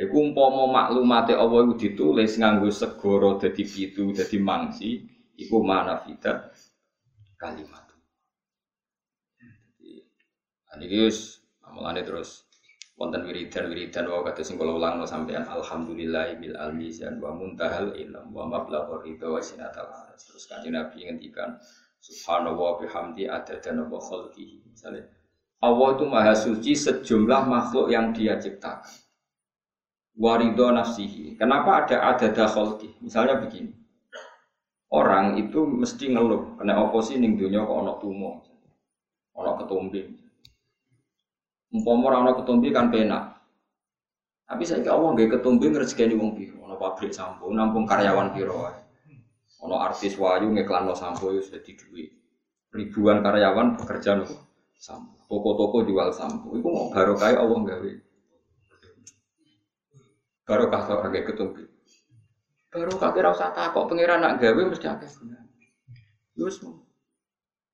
Iku 0.00 0.32
umpama 0.32 0.64
maklumate 0.64 1.36
Allah 1.36 1.68
iku 1.68 1.76
ditulis 1.76 2.40
nganggo 2.40 2.72
segara 2.72 3.36
dadi 3.36 3.68
pitu 3.68 4.16
dadi 4.16 4.40
mangsi 4.40 5.04
iku 5.36 5.60
mana 5.60 6.00
fitat 6.00 6.56
kalimat. 7.36 7.84
Jadi, 10.72 10.88
ini 10.88 11.12
mulane 11.68 12.00
terus 12.00 12.48
wonten 12.96 13.28
wiridan 13.28 13.68
wiridan 13.68 14.08
wa 14.08 14.24
kata 14.24 14.40
sing 14.40 14.56
kula 14.56 14.72
ulang 14.72 15.04
sampean 15.04 15.44
alhamdulillah 15.44 16.32
bil 16.40 16.56
almizan 16.56 17.20
wa 17.20 17.36
muntahal 17.36 17.92
ilm 17.92 18.32
wa 18.32 18.48
mablaghur 18.48 19.04
ridha 19.04 19.28
wa 19.28 19.40
sinatal 19.44 19.84
aras. 19.84 20.24
Terus 20.24 20.48
kanjeng 20.48 20.80
Nabi 20.80 21.12
ngendikan 21.12 21.60
subhanallah 22.00 22.80
bihamdi 22.80 23.28
adada 23.28 23.76
wa 23.84 24.00
khalqihi. 24.00 24.64
Misalnya 24.64 25.04
Allah 25.60 25.88
itu 25.92 26.04
maha 26.08 26.32
suci 26.32 26.72
sejumlah 26.72 27.44
makhluk 27.44 27.92
yang 27.92 28.16
dia 28.16 28.40
ciptakan 28.40 29.09
warido 30.16 30.72
nafsihi 30.72 31.36
kenapa 31.36 31.86
ada 31.86 31.96
adada 32.14 32.46
khalqi 32.48 32.94
misalnya 33.04 33.38
begini 33.38 33.74
orang 34.90 35.38
itu 35.38 35.62
mesti 35.62 36.10
ngeluh 36.10 36.58
kena 36.58 36.82
oposisi 36.82 37.20
ning 37.20 37.38
dunia 37.38 37.62
kok 37.62 37.78
ana 37.78 37.94
tumo 38.02 38.42
ana 39.38 39.54
ketumbi 39.60 40.20
Umpama 41.70 42.10
ora 42.10 42.16
ana 42.26 42.32
ketumbi 42.34 42.74
kan 42.74 42.90
penak. 42.90 43.38
Tapi 44.50 44.66
saya 44.66 44.82
kira 44.82 44.98
Allah 44.98 45.14
nggak 45.14 45.38
ketumbi 45.38 45.70
ngerjekeni 45.70 46.18
wong 46.18 46.34
piro, 46.34 46.58
ana 46.66 46.74
pabrik 46.74 47.14
sampo, 47.14 47.46
nampung 47.54 47.86
karyawan 47.86 48.34
piro. 48.34 48.66
Ana 49.62 49.76
artis 49.86 50.18
wayu 50.18 50.50
ngiklanno 50.50 50.98
sampo 50.98 51.30
wis 51.30 51.46
dadi 51.54 51.78
duit. 51.78 52.10
Ribuan 52.74 53.22
karyawan 53.22 53.78
bekerja 53.78 54.18
nopo 54.18 54.34
sampo. 54.74 55.14
Toko-toko 55.30 55.86
jual 55.86 56.10
sampo. 56.10 56.58
Iku 56.58 56.66
mau 56.66 56.90
barokah 56.90 57.38
Allah 57.38 57.58
gawe. 57.62 57.90
Barokah 60.50 60.80
kok 60.82 61.06
agak 61.06 61.30
ketumbi. 61.30 61.62
Barokah 62.74 63.14
kira 63.14 63.30
usah 63.30 63.54
takok 63.54 63.86
pangeran 63.86 64.18
nak 64.18 64.42
gawe 64.42 64.62
mesti 64.66 64.90
akeh 64.90 65.06
gunane. 65.06 65.46
Wis 66.34 66.58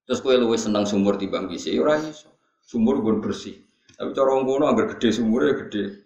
Terus 0.05 0.21
kowe 0.21 0.37
luwih 0.37 0.61
seneng 0.61 0.85
sumur 0.85 1.17
timbang 1.17 1.49
bisa, 1.49 1.73
ya 1.73 1.83
ora 1.83 1.97
iso. 1.99 2.31
Sumur 2.63 3.01
gue 3.01 3.19
bersih. 3.19 3.59
Tapi 3.97 4.13
cara 4.13 4.29
wong 4.37 4.45
kono 4.45 4.71
gede 4.77 5.09
sumurnya 5.09 5.57
gede 5.67 6.05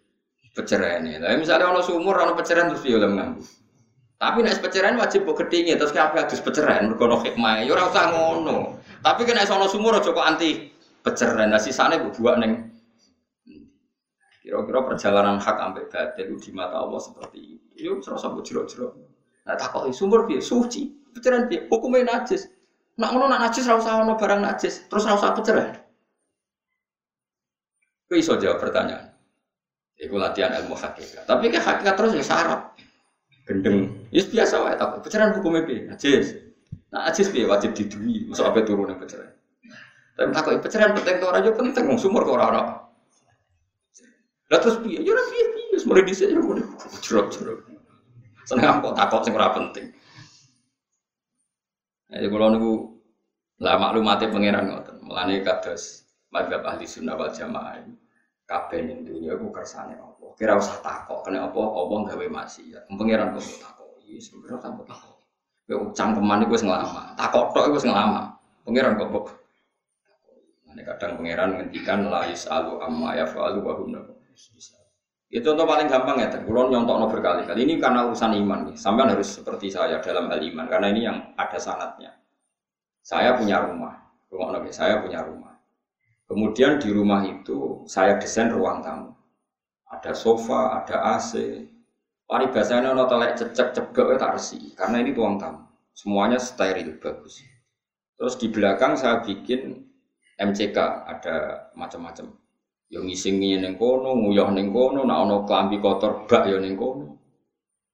peceren 0.54 1.10
Lah 1.20 1.34
misalnya 1.34 1.74
ono 1.74 1.82
sumur 1.82 2.14
ono 2.14 2.38
peceren 2.38 2.70
terus 2.70 2.86
dia 2.86 2.96
oleh 2.96 3.10
nganggu. 3.10 3.42
Tapi 4.20 4.38
nek 4.46 4.62
peceren 4.62 4.94
wajib 4.94 5.26
kok 5.26 5.36
gedhinge 5.42 5.74
terus 5.74 5.90
kabeh 5.90 6.22
adus 6.22 6.38
peceren 6.38 6.94
mergo 6.94 7.10
ono 7.10 7.18
hikmah. 7.18 7.66
Ya 7.66 7.74
ora 7.74 7.90
usah 7.90 8.14
ngono. 8.14 8.78
Tapi 9.02 9.26
kena 9.26 9.42
ono 9.42 9.66
sumur 9.66 9.98
aja 9.98 10.14
kok 10.14 10.22
anti 10.22 10.70
peceren. 11.02 11.50
Nah 11.50 11.60
sisane 11.60 11.98
mbok 11.98 12.14
buak 12.22 12.36
ning 12.38 12.70
Kira-kira 14.40 14.80
perjalanan 14.88 15.36
hak 15.36 15.56
sampai 15.60 15.84
batil 15.92 16.40
di 16.40 16.50
mata 16.56 16.80
Allah 16.80 16.96
seperti 16.96 17.60
itu. 17.60 17.92
Yuk 17.92 18.00
serasa 18.00 18.32
mbok 18.32 18.40
jero-jero. 18.40 18.96
Nah 19.44 19.56
takoki 19.60 19.92
sumur 19.92 20.24
piye? 20.24 20.40
Suci. 20.40 20.88
Peceren 21.12 21.44
piye? 21.44 21.68
Hukumnya 21.68 22.16
najis. 22.16 22.48
Nak 22.96 23.12
ngono 23.12 23.28
nak 23.28 23.40
najis 23.48 23.68
ora 23.68 23.76
usah 23.84 24.00
barang 24.16 24.40
najis. 24.40 24.88
Terus 24.88 25.04
ora 25.04 25.16
usah. 25.20 25.36
Kau 28.08 28.16
iso 28.16 28.32
jawab 28.40 28.64
pertanyaan. 28.64 29.12
Iku 30.00 30.16
latihan 30.16 30.56
ilmu 30.56 30.72
hakikat. 30.72 31.28
Tapi 31.28 31.52
ke 31.52 31.60
hakikat 31.60 31.94
terus 32.00 32.16
ya 32.16 32.24
syarat. 32.24 32.60
Gendeng. 33.44 34.08
Ya 34.08 34.24
biasa 34.24 34.56
wae 34.64 34.74
tak. 34.80 35.04
Pecahan 35.04 35.36
hukumnya 35.36 35.68
piye? 35.68 35.84
Najis. 35.84 36.32
Nah, 36.88 37.12
najis 37.12 37.28
piye 37.28 37.44
wajib 37.44 37.76
didui. 37.76 38.24
Masuk 38.24 38.56
turun 38.64 38.88
yang 38.88 38.96
pecahan. 38.96 39.36
Tapi 40.16 40.32
takut 40.32 40.64
pecahan 40.64 40.96
penting 40.96 41.16
tuh 41.20 41.28
aja 41.28 41.50
penting. 41.52 41.84
Sumur 42.00 42.24
kok 42.24 42.40
orang 42.40 42.89
Lah 44.50 44.58
terus 44.58 44.76
piye? 44.82 45.00
Ya 45.00 45.14
piye 45.14 45.44
piye. 45.54 45.76
Mulai 45.86 46.04
dhisik 46.04 46.28
ya 46.28 46.38
mulai 46.38 46.66
jerok-jerok. 47.00 47.64
Seneng 48.44 48.82
kok 48.82 48.94
takut 48.98 49.20
sing 49.22 49.32
ora 49.32 49.54
penting. 49.54 49.94
Jadi 52.10 52.26
kalau 52.26 52.50
nunggu 52.50 52.74
lah 53.62 53.78
maklumatnya 53.78 54.28
pangeran 54.34 54.64
ngoten. 54.66 54.96
Mulane 55.06 55.46
kados 55.46 56.04
madhab 56.34 56.66
ahli 56.66 56.84
sunnah 56.84 57.14
wal 57.14 57.30
jamaah 57.30 57.78
kabeh 58.50 58.82
ning 58.82 59.06
dunya 59.06 59.38
iku 59.38 59.54
kersane 59.54 59.94
apa 59.94 60.34
kira 60.34 60.58
usah 60.58 60.82
takok 60.82 61.22
kena 61.22 61.46
apa 61.46 61.58
apa 61.58 61.94
gawe 62.10 62.26
maksiat 62.34 62.90
pangeran 62.90 63.38
kok 63.38 63.46
takok 63.62 63.94
iki 64.02 64.18
sebenarnya 64.18 64.58
tanpa 64.58 64.82
takok 64.90 65.22
kowe 65.70 65.94
cangkeman 65.94 66.42
iku 66.42 66.58
wis 66.58 66.66
nglama 66.66 67.14
takok 67.14 67.54
tok 67.54 67.70
iku 67.70 67.78
wis 67.78 67.86
nglama 67.86 68.40
Pangeran 68.70 69.00
kok 69.00 69.10
kok. 69.10 69.26
Ini 70.70 70.86
kadang 70.86 71.18
pangeran 71.18 71.58
ngendikan 71.58 72.06
la 72.06 72.28
yusalu 72.28 72.78
amma 72.78 73.18
yafalu 73.18 73.58
wa 73.64 73.72
hum 73.74 73.90
itu 75.30 75.46
contoh 75.46 75.62
paling 75.62 75.86
gampang 75.86 76.18
ya, 76.18 76.26
kulon 76.42 76.74
nyontok 76.74 77.06
berkali-kali. 77.06 77.62
Ini 77.62 77.78
karena 77.78 78.02
urusan 78.10 78.34
iman 78.34 78.66
nih. 78.66 78.74
Sampai 78.74 79.06
harus 79.06 79.38
seperti 79.38 79.70
saya 79.70 80.02
dalam 80.02 80.26
hal 80.26 80.42
iman, 80.42 80.66
karena 80.66 80.90
ini 80.90 81.06
yang 81.06 81.22
ada 81.38 81.54
sanatnya. 81.54 82.18
Saya 82.98 83.38
punya 83.38 83.62
rumah, 83.62 83.94
rumah 84.26 84.58
saya 84.74 84.98
punya 84.98 85.22
rumah. 85.22 85.54
Kemudian 86.26 86.82
di 86.82 86.90
rumah 86.90 87.22
itu 87.22 87.86
saya 87.86 88.18
desain 88.18 88.50
ruang 88.50 88.82
tamu. 88.82 89.14
Ada 89.86 90.18
sofa, 90.18 90.82
ada 90.82 91.14
AC. 91.14 91.38
Paribasanya 92.26 92.90
ono 92.90 93.06
telek 93.06 93.38
cecek 93.38 93.70
cebek 93.70 94.18
tak 94.18 94.34
resi, 94.34 94.74
karena 94.74 94.98
ini 94.98 95.14
ruang 95.14 95.38
tamu. 95.38 95.62
Semuanya 95.94 96.42
steril 96.42 96.98
bagus. 96.98 97.38
Terus 98.18 98.34
di 98.34 98.50
belakang 98.50 98.98
saya 98.98 99.22
bikin 99.22 99.78
MCK, 100.42 100.78
ada 101.06 101.70
macam-macam 101.78 102.39
Yo 102.90 103.06
ngisingi 103.06 103.62
ning 103.62 103.78
kono, 103.78 104.18
nguyah 104.18 104.50
ning 104.50 104.74
kono, 104.74 105.06
nak 105.06 105.18
ono 105.22 105.36
klambi 105.46 105.78
kotor 105.78 106.26
bak 106.26 106.50
yo 106.50 106.58
ning 106.58 106.74
kono. 106.74 107.14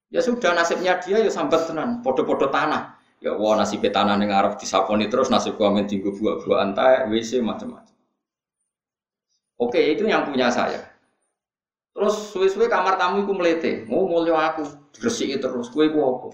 Ya 0.09 0.25
sudah 0.25 0.57
nasibnya 0.57 0.97
dia 0.97 1.21
ya 1.21 1.29
sambat 1.29 1.69
tenan, 1.69 2.01
podo-podo 2.01 2.49
tanah. 2.49 2.97
Ya 3.21 3.37
wah 3.37 3.53
nasib 3.53 3.85
tanah 3.85 4.17
ning 4.17 4.33
arep 4.33 4.57
disaponi 4.57 5.05
terus 5.05 5.29
nasib 5.29 5.53
gua 5.53 5.69
men 5.69 5.85
tinggu 5.85 6.09
buah-buah 6.17 6.59
antai 6.65 7.05
WC 7.13 7.45
macam-macam. 7.45 7.93
Oke, 9.57 9.81
itu 9.81 10.05
yang 10.05 10.25
punya 10.25 10.49
saya. 10.49 10.81
Terus 11.97 12.29
suwe-suwe 12.29 12.69
kamar 12.69 12.93
tamu 13.01 13.25
iku 13.25 13.33
melete, 13.33 13.89
mau 13.89 14.05
oh, 14.05 14.09
mulio 14.09 14.37
aku, 14.37 14.69
diresiki 14.93 15.41
terus, 15.41 15.73
kue 15.73 15.89
ku 15.89 15.97
apa? 15.97 16.29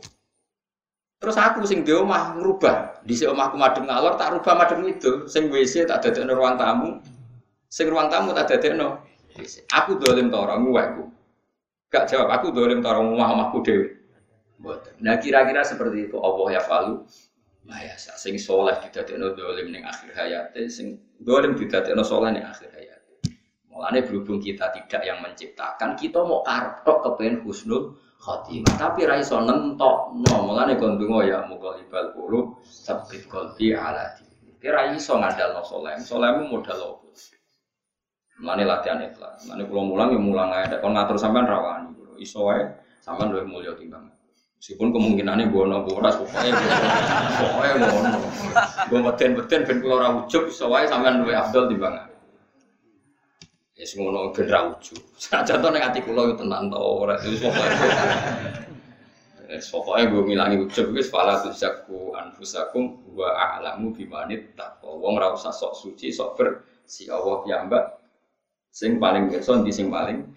Terus 1.23 1.39
aku 1.39 1.63
sing 1.63 1.87
di 1.87 1.95
omah 1.95 2.35
ngerubah, 2.35 2.99
di 3.07 3.15
omahku 3.23 3.55
madem 3.55 3.87
ngalor 3.87 4.19
tak 4.19 4.35
rubah 4.35 4.59
madem 4.59 4.83
itu, 4.91 5.23
sing 5.31 5.47
WC 5.47 5.87
tak 5.87 6.03
ada 6.03 6.27
ruang 6.35 6.59
tamu, 6.59 6.99
Sing 7.73 7.89
ruang 7.89 8.05
tamu 8.05 8.37
tak 8.37 8.53
no, 8.77 9.01
Aku 9.73 9.97
dolim 9.97 10.29
to 10.29 10.37
ora 10.37 10.61
aku. 10.61 11.09
Gak 11.89 12.05
jawab 12.05 12.29
aku 12.29 12.53
dolim 12.53 12.85
to 12.85 12.89
ora 12.93 13.01
omahku 13.01 13.65
dhewe. 13.65 13.97
Nah 15.01 15.17
kira-kira 15.17 15.65
seperti 15.65 16.05
itu 16.05 16.21
Allah 16.21 16.53
ya 16.53 16.61
falu. 16.61 17.01
Ya 17.65 17.97
sing 17.97 18.37
soleh 18.37 18.77
no 19.17 19.33
dolim 19.33 19.73
ning 19.73 19.89
akhir 19.89 20.13
hayat, 20.13 20.53
sing 20.69 21.01
dolim 21.17 21.57
no 21.97 22.03
soleh 22.05 22.29
ning 22.29 22.45
akhir 22.45 22.69
hayat. 22.77 23.01
Mulane 23.73 24.05
berhubung 24.05 24.37
kita 24.37 24.69
tidak 24.69 25.01
yang 25.01 25.17
menciptakan, 25.25 25.97
kita 25.97 26.21
mau 26.21 26.45
karep 26.45 26.85
tok 26.85 27.01
kepen 27.09 27.41
husnul 27.41 27.97
khotimah. 28.21 28.77
Tapi 28.77 29.09
ra 29.09 29.17
iso 29.17 29.41
nentok. 29.41 30.13
No, 30.21 30.45
mulane 30.45 30.77
kon 30.77 31.01
donga 31.01 31.25
ya 31.25 31.41
mughalibal 31.49 32.13
qulub, 32.13 32.61
sabit 32.61 33.25
qalbi 33.25 33.73
ala 33.73 34.13
dini. 34.13 34.61
Kira 34.61 34.93
iso 34.93 35.17
ngandalno 35.17 35.65
soleh. 35.65 35.97
Solehmu 35.97 36.53
modal 36.53 36.77
opo? 36.85 37.03
Mulane 38.41 38.63
latihan 38.65 39.03
ikhlas. 39.03 39.45
Mulane 39.45 39.63
kula 39.69 39.83
mulang 39.85 40.09
ya 40.15 40.19
mulang 40.21 40.49
ae. 40.55 40.65
Kon 40.81 40.97
ngatur 40.97 41.17
sampean 41.19 41.45
rawani. 41.45 41.93
Iso 42.17 42.45
wae 42.47 42.63
sampean 43.03 43.33
luwih 43.33 43.45
mulya 43.45 43.73
timbang. 43.75 44.09
Meskipun 44.63 44.95
kemungkinannya 44.95 45.51
bono 45.51 45.83
ora 45.83 46.07
pokoknya 46.07 46.55
pokoknya 47.35 47.73
ngono. 47.83 48.19
Gue 48.87 48.99
beten-beten 49.03 49.67
ben 49.67 49.77
kula 49.83 49.93
ora 49.99 50.09
ujug 50.23 50.47
iso 50.47 50.71
wae 50.71 50.87
sampean 50.87 51.19
luwih 51.19 51.35
afdal 51.35 51.67
timbang. 51.67 51.99
Ya 53.75 53.83
sing 53.83 54.07
ngono 54.07 54.31
ben 54.31 54.47
ra 54.47 54.71
ujug. 54.71 55.03
Sajan 55.19 55.59
to 55.59 55.67
ning 55.67 55.83
ati 55.83 55.99
kula 55.99 56.31
yo 56.31 56.33
tenan 56.39 56.71
to 56.71 56.79
ora 56.79 57.19
wis 57.27 57.43
pokoke. 57.43 57.75
Wis 59.51 59.67
pokoke 59.67 60.01
gue 60.07 60.23
ngilangi 60.31 60.55
ujug 60.63 60.95
wis 60.95 61.11
fala 61.11 61.43
tuzaku 61.43 62.15
anfusakum 62.15 63.03
wa 63.11 63.35
a'lamu 63.35 63.91
bimanit 63.91 64.55
taqwa. 64.55 64.95
Wong 64.95 65.19
ora 65.19 65.35
usah 65.35 65.51
sok 65.51 65.75
suci, 65.75 66.07
sok 66.07 66.39
bersih 66.39 67.11
Allah 67.11 67.43
piyambak 67.43 67.83
Sing 68.73 68.97
paling 68.97 69.29
pirsa 69.29 69.61
di 69.61 69.69
sing 69.69 69.93
paling 69.93 70.33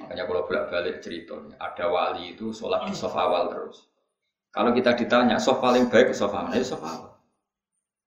Makanya 0.00 0.26
kalau 0.26 0.42
bolak-balik 0.48 0.98
cerita, 1.04 1.38
ada 1.60 1.86
wali 1.86 2.34
itu 2.34 2.50
sholat 2.50 2.88
di 2.88 2.96
sofa 2.96 3.30
awal 3.30 3.52
terus. 3.52 3.86
Kalau 4.50 4.74
kita 4.74 4.96
ditanya, 4.98 5.38
sofa 5.38 5.70
paling 5.70 5.86
baik 5.86 6.10
ke 6.10 6.14
sofa 6.16 6.50
mana? 6.50 6.58
Ya 6.58 6.66
awal. 6.74 7.14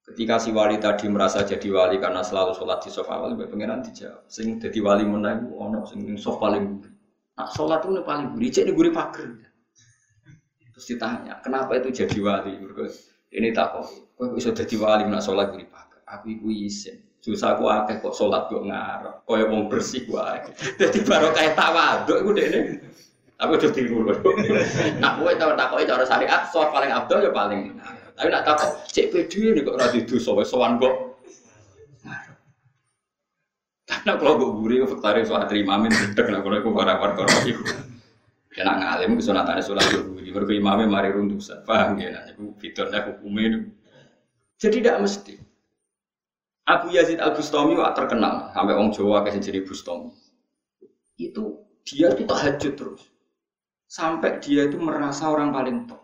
Ketika 0.04 0.36
si 0.36 0.52
wali 0.52 0.84
tadi 0.84 1.08
merasa 1.08 1.48
jadi 1.48 1.64
wali 1.72 2.02
karena 2.02 2.20
selalu 2.20 2.60
sholat 2.60 2.84
di 2.84 2.92
sofa 2.92 3.24
awal, 3.24 3.40
Mbak 3.40 3.56
Pangeran 3.56 3.80
dijawab. 3.88 4.28
Sing 4.28 4.60
jadi 4.60 4.84
wali 4.84 5.08
menang, 5.08 5.48
ono 5.56 5.88
sing 5.88 6.04
sofa 6.20 6.52
paling. 6.52 6.84
Nah, 7.40 7.48
sholat 7.56 7.88
itu 7.88 8.04
paling 8.04 8.36
gurih, 8.36 8.52
jadi 8.52 8.72
gurih 8.76 8.92
pagar. 8.92 9.30
Terus 10.76 10.86
ditanya, 10.92 11.40
kenapa 11.40 11.80
itu 11.80 12.04
jadi 12.04 12.20
wali? 12.20 12.58
Ini 13.32 13.56
tak 13.56 13.80
kok, 13.80 13.86
kok 14.18 14.34
bisa 14.36 14.52
jadi 14.52 14.76
wali 14.76 15.08
nak 15.08 15.24
sholat 15.24 15.56
gurih 15.56 15.70
pagar? 15.72 16.04
Aku 16.20 16.36
iku 16.36 16.52
isin. 16.52 17.13
Susah 17.24 17.56
aku 17.56 17.72
akeh 17.72 18.04
kok 18.04 18.12
sholat 18.12 18.52
kok 18.52 18.68
ngarep, 18.68 19.24
kaya 19.24 19.48
wong 19.48 19.72
bersih 19.72 20.04
akeh. 20.12 20.52
Dadi 20.76 21.00
baru 21.08 21.32
kayak 21.32 21.56
tawaduk 21.56 22.20
iku 22.20 22.32
dekne. 22.36 22.60
Tapi 23.40 23.52
udah 23.56 23.72
tiru 23.72 23.98
lho. 24.04 24.14
Nah, 25.00 25.16
kowe 25.16 25.32
tau 25.40 25.56
takoki 25.56 25.88
cara 25.88 26.04
syariat, 26.04 26.52
sholat 26.52 26.76
paling 26.76 26.92
abdul 26.92 27.24
ya 27.24 27.32
paling. 27.32 27.80
Tapi 28.20 28.28
nak 28.28 28.44
takok, 28.44 28.72
cek 28.92 29.16
pede 29.16 29.40
ini 29.40 29.64
kok 29.64 29.80
ora 29.80 29.88
didosa 29.88 30.36
wis 30.36 30.52
sowan 30.52 30.76
kok. 30.84 31.16
Karena 33.88 34.20
kalau 34.20 34.40
gue 34.40 34.50
gurih, 34.60 34.78
faktari 34.84 35.24
soal 35.24 35.48
terima 35.48 35.80
min, 35.80 35.92
tidak 35.92 36.28
kalau 36.28 36.60
aku 36.60 36.72
barang 36.76 37.00
perkara 37.00 37.36
itu. 37.48 37.64
Ya 38.52 38.68
nak 38.68 38.84
ngalim, 38.84 39.16
kesunatan 39.16 39.64
sholat 39.64 39.88
gue 39.92 40.04
gurih, 40.12 40.32
baru 40.36 40.60
imamnya 40.60 40.92
mari 40.92 41.10
runtuh, 41.16 41.40
paham 41.64 42.00
ya? 42.04 42.12
Nah, 42.12 42.24
itu 42.36 42.52
fiturnya 42.60 43.00
hukumnya. 43.08 43.64
Jadi 44.60 44.84
tidak 44.84 45.08
mesti. 45.08 45.40
Abu 46.64 46.96
Yazid 46.96 47.20
Al 47.20 47.36
Bustami 47.36 47.76
terkenal 47.76 48.56
sampai 48.56 48.72
orang 48.72 48.96
Jawa 48.96 49.28
kasih 49.28 49.44
jadi 49.44 49.60
Bustami. 49.68 50.16
Itu 51.20 51.68
dia 51.84 52.16
itu 52.16 52.24
tahajud 52.24 52.74
terus 52.80 53.04
sampai 53.92 54.40
dia 54.40 54.72
itu 54.72 54.80
merasa 54.80 55.28
orang 55.28 55.52
paling 55.52 55.78
top. 55.92 56.00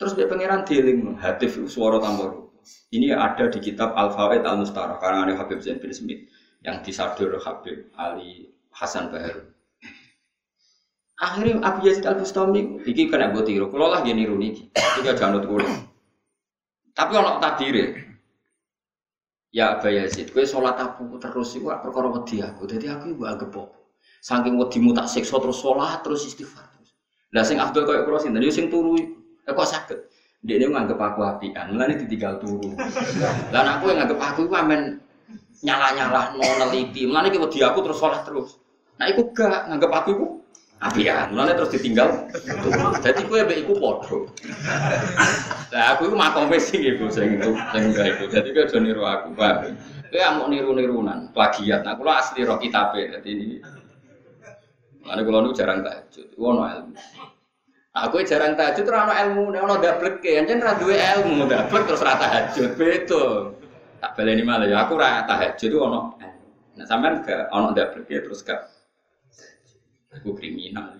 Terus 0.00 0.16
dia 0.16 0.24
pangeran 0.24 0.64
dealing 0.64 1.20
hatif 1.20 1.60
suara 1.68 2.00
tambah 2.00 2.48
Ini 2.92 3.16
ada 3.16 3.48
di 3.48 3.60
kitab 3.60 3.96
Al 3.96 4.12
Fawaid 4.12 4.44
Al 4.44 4.60
Mustara 4.60 4.96
karena 5.00 5.28
ada 5.28 5.36
Habib 5.36 5.64
Zain 5.64 5.80
bin 5.80 5.92
Smith 5.92 6.28
yang 6.64 6.80
disadur 6.84 7.36
Habib 7.40 7.88
Ali 7.96 8.52
Hasan 8.72 9.12
Bahar. 9.12 9.48
Akhirnya 11.20 11.60
Abu 11.60 11.88
Yazid 11.88 12.08
Al 12.08 12.20
Bustami 12.20 12.80
iki 12.88 13.12
kena 13.12 13.32
gue 13.32 13.44
tiru, 13.44 13.68
kalau 13.68 13.92
lah 13.92 14.00
dia 14.00 14.16
niru 14.16 14.36
niki, 14.40 14.72
tiga 14.72 15.12
janut 15.16 15.44
kulo. 15.44 15.68
Tapi 16.96 17.12
orang 17.16 17.40
takdir 17.40 18.09
Ya 19.50 19.74
Aba 19.74 19.90
Yazid, 19.90 20.30
kowe 20.30 20.46
sholat 20.46 20.78
aku 20.78 21.18
terus 21.18 21.58
iku 21.58 21.74
perkara 21.82 22.06
wedi 22.06 22.38
aku. 22.38 22.70
Dadi 22.70 22.86
aku 22.86 23.18
iku 23.18 23.22
anggap 23.26 23.50
apa? 23.50 23.62
Saking 24.22 24.54
wedimu 24.54 24.94
tak 24.94 25.10
siksa 25.10 25.42
terus 25.42 25.58
sholat 25.58 26.06
terus 26.06 26.22
istighfar 26.22 26.70
terus. 26.70 26.94
Lah 27.34 27.42
sing 27.42 27.58
Abdul 27.58 27.82
koyo 27.82 28.06
kula 28.06 28.22
sinten 28.22 28.46
yo 28.46 28.54
sing 28.54 28.70
turu. 28.70 28.94
Eh, 28.94 29.50
kok 29.50 29.66
saged? 29.66 29.98
Dia 30.40 30.62
nganggep 30.62 30.96
aku 30.96 31.20
apian, 31.26 31.74
mulane 31.74 31.98
ditinggal 31.98 32.38
turu. 32.40 32.72
Lah 33.52 33.76
aku 33.76 33.90
yang 33.90 34.06
nganggep 34.06 34.20
aku 34.22 34.38
iku 34.46 34.54
amen 34.54 35.02
nyala-nyala 35.66 36.38
no 36.38 36.46
neliti. 36.64 37.04
Mulane 37.10 37.34
iki 37.34 37.42
wedi 37.42 37.58
aku 37.66 37.82
terus 37.82 37.98
sholat 37.98 38.22
terus. 38.22 38.56
Nah 39.02 39.10
iku 39.10 39.34
gak 39.34 39.66
nganggep 39.66 39.90
aku 39.90 40.08
iku 40.14 40.26
apian, 40.80 41.36
mulane 41.36 41.52
terus 41.52 41.76
ditinggal. 41.76 42.08
Jadi 43.04 43.20
kowe 43.28 43.40
mbek 43.44 43.68
iku 43.68 43.72
padha. 43.76 44.18
Lah 45.76 45.84
aku 45.94 46.08
iku 46.08 46.16
makome 46.16 46.56
sing 46.56 46.80
iku 46.80 47.12
sing 47.12 47.36
itu 47.36 47.52
sing 47.52 47.82
enggak 47.92 48.16
iku. 48.16 48.24
Jadi 48.32 48.48
kowe 48.56 48.64
aja 48.64 48.78
niru 48.80 49.02
aku, 49.04 49.28
Pak. 49.36 49.54
Kowe 50.08 50.20
amuk 50.24 50.46
niru-nirunan, 50.48 51.28
plagiat. 51.36 51.84
Nah 51.84 51.94
kula 52.00 52.24
asli 52.24 52.48
roh 52.48 52.56
kitabe. 52.56 53.12
Dadi 53.12 53.30
ini 53.30 53.46
Mulane 55.04 55.20
kula 55.24 55.38
niku 55.44 55.54
jarang 55.56 55.80
tahajud. 55.84 56.26
Ono 56.36 56.62
ilmu. 56.64 56.94
Aku 57.90 58.22
jarang 58.22 58.54
tahajud 58.54 58.84
ora 58.86 59.08
ono 59.08 59.14
ilmu, 59.16 59.44
nek 59.50 59.62
ono 59.66 59.74
dableke, 59.82 60.38
anjen 60.38 60.62
ora 60.62 60.78
duwe 60.78 60.94
ilmu, 60.94 61.48
dablek 61.50 61.82
terus 61.88 62.04
ora 62.04 62.14
tahajud. 62.16 62.70
Beda. 62.76 63.24
Tak 64.00 64.16
baleni 64.16 64.40
malah 64.40 64.64
ya 64.64 64.88
aku 64.88 64.96
ora 64.96 65.28
tahajud 65.28 65.72
ono. 65.76 66.00
Nah 66.76 66.86
sampean 66.88 67.20
gak 67.20 67.52
ono 67.52 67.76
dableke 67.76 68.24
terus 68.24 68.40
gak 68.40 68.79
Aku 70.10 70.34
kriminal. 70.34 70.98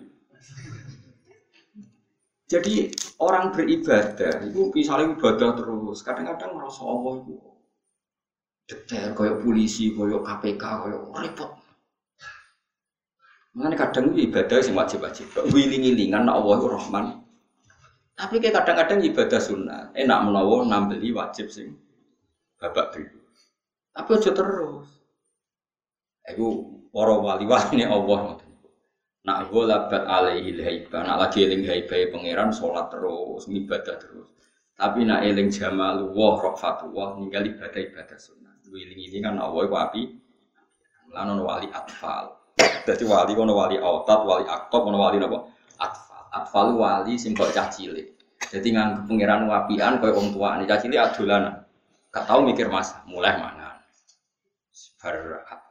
Jadi 2.51 2.91
orang 3.23 3.55
beribadah 3.55 4.43
itu 4.43 4.75
misalnya 4.75 5.15
ibadah 5.15 5.55
terus, 5.55 6.03
kadang-kadang 6.03 6.51
merasa 6.59 6.83
Allah 6.83 7.23
itu 7.23 7.39
detail 8.67 9.15
kayak 9.15 9.39
polisi, 9.39 9.95
kayak 9.95 10.23
KPK, 10.23 10.63
kayak 10.63 11.01
repot. 11.15 11.51
Mengenai 13.55 13.79
kadang 13.79 14.15
ibadah 14.15 14.59
sih 14.63 14.75
wajib-wajib, 14.75 15.31
wiling-wilingan 15.51 16.27
Allah 16.27 16.59
Rahman. 16.59 17.23
Tapi 18.19 18.43
kayak 18.43 18.63
kadang-kadang 18.63 18.99
ibadah 18.99 19.39
sunnah, 19.39 19.81
enak 19.95 20.19
menawa 20.27 20.67
nambeli 20.67 21.15
wajib 21.15 21.47
sih, 21.47 21.71
babak 22.59 22.95
dulu. 22.95 23.19
Tapi 23.95 24.09
aja 24.11 24.31
terus. 24.35 24.87
Aku 26.31 26.47
para 26.91 27.15
wali-wali 27.15 27.83
Allah. 27.87 28.40
Nak 29.21 29.53
labat 29.53 30.01
alaihi 30.09 30.57
haiba, 30.57 31.05
nak 31.05 31.17
lagi 31.21 31.45
eling 31.45 31.61
haiba 31.69 32.09
pangeran 32.09 32.49
sholat 32.49 32.89
terus, 32.89 33.45
ibadah 33.45 33.95
terus. 34.01 34.27
Tapi 34.73 35.05
nak 35.05 35.21
eling 35.21 35.53
jamalu 35.53 36.09
wah 36.17 36.41
rofatu 36.41 36.89
wah 36.89 37.13
ninggal 37.13 37.45
ibadah 37.45 37.81
ibadah 37.85 38.17
sunnah. 38.17 38.57
Wiling 38.65 38.97
ini 38.97 39.21
kan 39.21 39.37
Allah 39.37 39.61
itu 39.67 39.75
api. 39.77 40.01
Wali 41.11 41.67
atfal. 41.69 42.33
Jadi 42.57 43.03
wali 43.05 43.37
kono 43.37 43.53
wali 43.53 43.77
autat, 43.77 44.25
wali 44.25 44.47
aktob, 44.47 44.89
kono 44.89 44.97
wali 44.97 45.21
napa? 45.21 45.43
Atfal. 45.77 46.23
Atfal 46.33 46.67
wali 46.73 47.13
cah 47.53 47.67
cilik. 47.69 48.07
Jadi 48.41 48.67
nganggep 48.73 49.05
pangeran 49.05 49.45
wapian 49.45 50.01
koyo 50.01 50.17
wong 50.17 50.33
tua. 50.33 50.57
Cah 50.65 50.79
cilik 50.81 50.97
adolan. 50.97 51.61
Gak 52.11 52.27
tau 52.27 52.43
mikir 52.43 52.67
mas, 52.67 52.91
mulai 53.07 53.39
mana? 53.39 53.79
Bar 54.99 55.15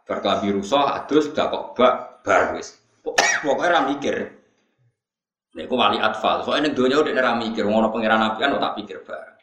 berkelabi 0.09 0.57
rusuh, 0.57 0.81
adus, 0.81 1.29
gak 1.37 1.53
kok 1.53 1.77
bak, 1.77 2.25
bar 2.25 2.57
wis. 2.57 2.80
Pokoknya 3.01 3.71
ram 3.73 3.85
mikir. 3.97 4.17
Nek 5.51 5.67
ku 5.67 5.75
wali 5.75 5.99
atfal, 5.99 6.47
soalnya 6.47 6.71
ning 6.71 6.79
donya 6.79 7.03
udah 7.03 7.11
ora 7.11 7.35
mikir 7.35 7.67
ngono 7.67 7.91
pangeran 7.91 8.23
apian 8.23 8.55
tak 8.55 8.79
pikir 8.79 9.03
bareng. 9.03 9.35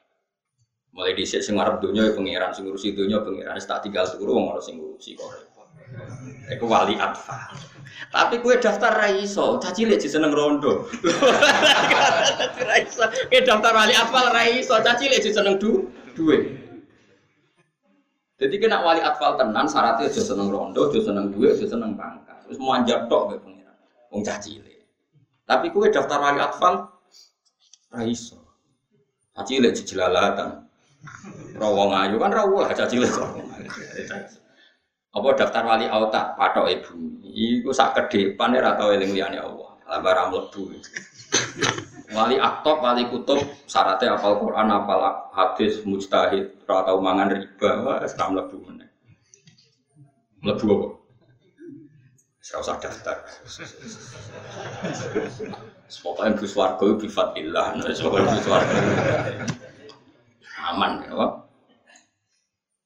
Mulai 0.96 1.13
dhisik 1.20 1.43
sing 1.43 1.60
arep 1.60 1.84
donya 1.84 2.08
ya 2.08 2.15
pangeran 2.15 2.56
sing 2.56 2.63
ngurusi 2.63 2.96
donya 2.96 3.20
pangeran 3.20 3.60
tak 3.60 3.84
tinggal 3.84 4.08
suruh 4.08 4.32
wong 4.39 4.56
ora 4.56 4.63
sing 4.63 4.80
ngurusi 4.80 5.20
kok. 5.20 5.32
Wali 6.63 6.96
atfal. 6.96 7.60
Tapi 8.12 8.39
kue 8.39 8.56
daftar 8.60 8.93
raiso, 8.96 9.60
caci 9.60 9.88
sih 10.00 10.12
seneng 10.12 10.32
rondo. 10.32 10.88
raiso, 12.72 13.04
kue 13.28 13.41
daftar 13.43 13.72
wali 13.76 13.96
atfal 13.96 14.32
raiso, 14.32 14.80
caci 14.80 15.12
sih 15.12 15.34
seneng 15.34 15.60
du, 15.60 15.88
duwe. 16.15 16.56
Jadi 18.38 18.56
kena 18.60 18.84
wali 18.84 19.02
atfal 19.02 19.39
tenan, 19.39 19.65
syaratnya 19.65 20.12
aja 20.12 20.22
seneng 20.22 20.52
rondo, 20.52 20.91
aja 20.91 21.00
seneng 21.04 21.32
duwe, 21.32 21.56
aja 21.56 21.65
seneng 21.67 21.96
pangkat. 21.96 22.27
Terus 22.47 22.57
mau 22.63 22.71
anjak 22.71 23.12
tok 23.12 23.36
kayak 23.36 23.43
pengiran, 23.43 23.77
wong 24.07 24.23
caci 24.23 24.63
tapi 25.47 25.71
kue 25.71 25.88
daftar 25.88 26.19
wali 26.19 26.43
atfal 26.43 26.91
raiso. 27.95 28.43
Caci 29.31 29.63
lek 29.63 29.79
jelalatan. 29.79 30.67
Rawong 31.55 31.95
ayu 31.95 32.19
kan 32.19 32.36
rawuh 32.36 32.67
lah 32.67 32.75
caci 32.75 32.99
lek 32.99 33.15
Apa 35.15 35.27
daftar 35.39 35.63
wali 35.63 35.88
auta 35.88 36.36
patok 36.36 36.67
ibu. 36.67 37.23
Iku 37.23 37.71
sak 37.71 37.95
ke 37.95 38.01
depan 38.12 38.60
ora 38.60 38.75
tau 38.75 38.91
eling 38.91 39.15
liyane 39.15 39.39
Allah. 39.39 39.79
Lah 39.88 40.03
barang 40.03 40.36
mlebu. 40.36 40.62
Wali 42.12 42.36
aktok, 42.39 42.83
wali 42.83 43.03
kutub, 43.07 43.39
syaratnya 43.67 44.15
apal 44.15 44.39
Quran, 44.39 44.71
apal 44.71 45.27
hadis, 45.36 45.83
mujtahid, 45.83 46.55
ora 46.63 46.88
tau 46.88 47.03
mangan 47.03 47.36
riba, 47.36 47.71
wah 47.83 47.99
seram 48.07 48.36
mlebu 48.36 48.63
meneh. 48.63 48.88
Mlebu 50.39 50.65
apa? 50.71 50.88
Saya 52.47 52.63
usah 52.63 52.79
daftar. 52.79 53.27
Pokoknya 55.99 56.31
Gus 56.39 56.55
Wargo 56.55 56.95
bifatillah, 56.95 57.75
pokoknya 57.75 58.39
Gus 58.39 58.47
Wargo 58.47 58.77
aman 60.67 61.03
ya. 61.03 61.27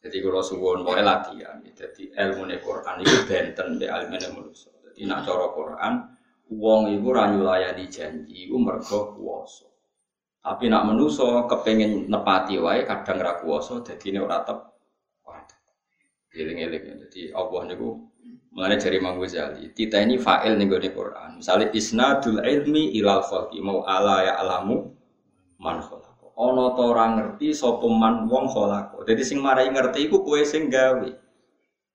Jadi 0.02 0.18
kalau 0.26 0.42
suwon 0.42 0.82
mau 0.82 0.98
latihan, 0.98 1.62
jadi 1.62 2.10
ilmu 2.10 2.50
Quran 2.58 3.06
itu 3.06 3.22
benten 3.30 3.78
be 3.78 3.86
ilmu 3.86 4.18
manusia. 4.34 4.74
Jadi 4.82 5.06
nak 5.06 5.30
cara 5.30 5.54
Quran, 5.54 5.94
uang 6.50 6.82
itu 6.98 7.10
ranyu 7.14 7.46
layani 7.46 7.86
janji, 7.86 8.50
itu 8.50 8.58
mergo 8.58 9.14
kuoso. 9.14 9.70
Tapi 10.42 10.74
nak 10.74 10.90
manusia 10.90 11.46
kepengen 11.46 12.10
nepati 12.10 12.58
wae 12.58 12.82
kadang 12.90 13.22
ra 13.22 13.38
kuoso, 13.38 13.86
jadi 13.86 14.10
ini 14.10 14.20
ora 14.26 14.42
tep. 14.42 14.58
Eling-eling. 16.32 16.96
Jadi 17.06 17.30
Allah 17.36 17.62
niku 17.68 18.11
Mengenai 18.52 18.84
dari 18.84 19.00
Imam 19.00 19.16
Ghazali, 19.16 19.72
kita 19.72 20.04
ini 20.04 20.20
fa'il 20.20 20.60
nih 20.60 20.68
gue 20.68 20.92
Quran. 20.92 21.40
Misalnya 21.40 21.72
isnadul 21.72 22.44
ilmi 22.44 22.92
ilal 23.00 23.24
khalqi 23.24 23.64
mau 23.64 23.80
ala 23.88 24.28
ya 24.28 24.44
alamu 24.44 24.92
man 25.56 25.80
khalaqo. 25.80 26.36
Ono 26.36 26.76
to 26.76 26.84
ora 26.92 27.16
ngerti 27.16 27.56
sapa 27.56 27.88
man 27.88 28.28
wong 28.28 28.52
khalaqo. 28.52 29.08
Jadi 29.08 29.24
sing 29.24 29.40
marai 29.40 29.72
ngerti 29.72 30.12
iku 30.12 30.28
kowe 30.28 30.36
sing 30.44 30.68
gawe. 30.68 31.08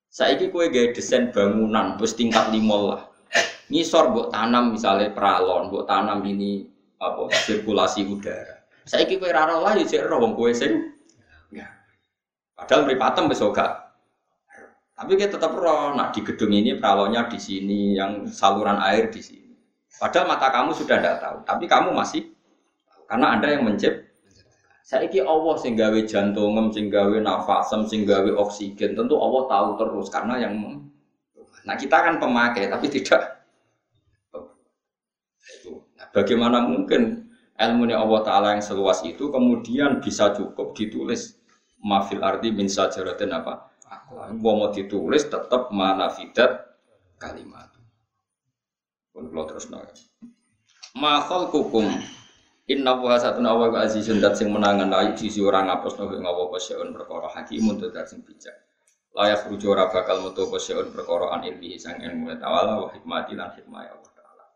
Saiki 0.09 0.49
kowe 0.49 0.65
gawe 0.73 0.97
desain 0.97 1.29
bangunan 1.29 2.01
wis 2.01 2.17
tingkat 2.17 2.49
lima 2.49 2.77
lah. 2.81 3.03
Ngisor 3.69 4.17
mbok 4.17 4.33
tanam 4.33 4.73
misalnya 4.73 5.13
peralon, 5.13 5.69
mbok 5.69 5.85
tanam 5.85 6.25
ini 6.25 6.65
apa 6.97 7.37
sirkulasi 7.37 8.09
udara. 8.09 8.65
Saiki 8.89 9.21
kowe 9.21 9.29
ora 9.29 9.61
lah 9.61 9.77
ya 9.77 9.85
jek 9.85 10.09
wong 10.09 10.33
kowe 10.33 10.49
sing. 10.57 10.97
Padahal 12.57 12.89
mripatem 12.89 13.29
wis 13.29 13.45
gak 13.53 13.86
tapi 14.97 15.21
kita 15.21 15.37
tetap 15.37 15.53
roh, 15.53 15.93
nah 15.93 16.09
di 16.09 16.25
gedung 16.25 16.57
ini 16.57 16.81
peralonnya 16.81 17.29
di 17.29 17.37
sini, 17.37 18.01
yang 18.01 18.25
saluran 18.33 18.81
air 18.81 19.13
di 19.13 19.21
sini. 19.21 19.53
Padahal 20.01 20.25
mata 20.25 20.49
kamu 20.49 20.73
sudah 20.73 20.97
tidak 20.97 21.21
tahu, 21.21 21.37
tapi 21.45 21.65
kamu 21.69 21.93
masih 21.93 22.33
karena 23.05 23.37
ada 23.37 23.53
yang 23.53 23.69
mencip. 23.69 24.09
Saya 24.87 25.05
iki 25.05 25.21
Allah 25.21 25.55
sing 25.61 25.77
gawe 25.77 26.01
jantungem, 26.09 26.73
sing 26.73 26.89
gawe 26.89 27.13
nafasem, 27.21 27.85
sing 27.91 28.09
gawe 28.09 28.31
oksigen. 28.41 28.97
Tentu 28.97 29.19
Allah 29.19 29.43
tahu 29.51 29.69
terus 29.83 30.07
karena 30.09 30.39
yang 30.41 30.55
Nah 31.67 31.75
kita 31.75 31.99
kan 31.99 32.23
pemakai 32.23 32.71
tapi 32.71 32.87
tidak. 32.87 33.43
Nah, 35.99 36.09
bagaimana 36.15 36.63
mungkin 36.63 37.27
ilmu 37.59 37.91
Allah 37.91 38.21
Taala 38.23 38.49
yang 38.55 38.63
seluas 38.63 39.03
itu 39.03 39.29
kemudian 39.35 39.99
bisa 39.99 40.31
cukup 40.31 40.79
ditulis 40.79 41.35
mafil 41.83 42.23
arti 42.23 42.55
min 42.55 42.71
sajaratin 42.71 43.35
apa 43.35 43.67
Gua 44.39 44.53
mau 44.59 44.69
ditulis 44.75 45.27
tetap 45.27 45.71
mana 45.71 46.11
fidat 46.11 46.79
kalimat. 47.19 47.71
Pun 49.15 49.31
kalau 49.33 49.47
terus 49.49 49.71
nol. 49.73 49.87
Makal 50.97 51.49
kukum 51.53 51.87
Inna 52.67 52.99
wa 52.99 53.15
satuna 53.15 53.55
wa 53.55 53.71
azizun 53.79 54.19
dat 54.19 54.35
sing 54.35 54.51
menangan 54.51 54.91
ayu 54.91 55.15
sisi 55.15 55.39
orang 55.39 55.71
ngapus 55.71 56.03
no 56.03 56.11
ing 56.11 56.27
apa 56.27 56.51
pasyaun 56.51 56.91
perkara 56.91 57.31
hakimun 57.31 57.79
dat 57.79 58.11
sing 58.11 58.27
bijak. 58.27 58.59
Layak 59.15 59.47
rujuk 59.47 59.71
ora 59.71 59.87
bakal 59.87 60.19
metu 60.27 60.51
pasyaun 60.51 60.91
perkara 60.91 61.31
an 61.39 61.47
ilmi 61.47 61.79
sang 61.79 62.03
ilmu 62.03 62.35
tawala 62.43 62.83
wa 62.83 62.91
hikmati 62.91 63.39
lan 63.39 63.55
hikmah 63.55 63.87
Allah 63.87 64.13
taala. 64.19 64.47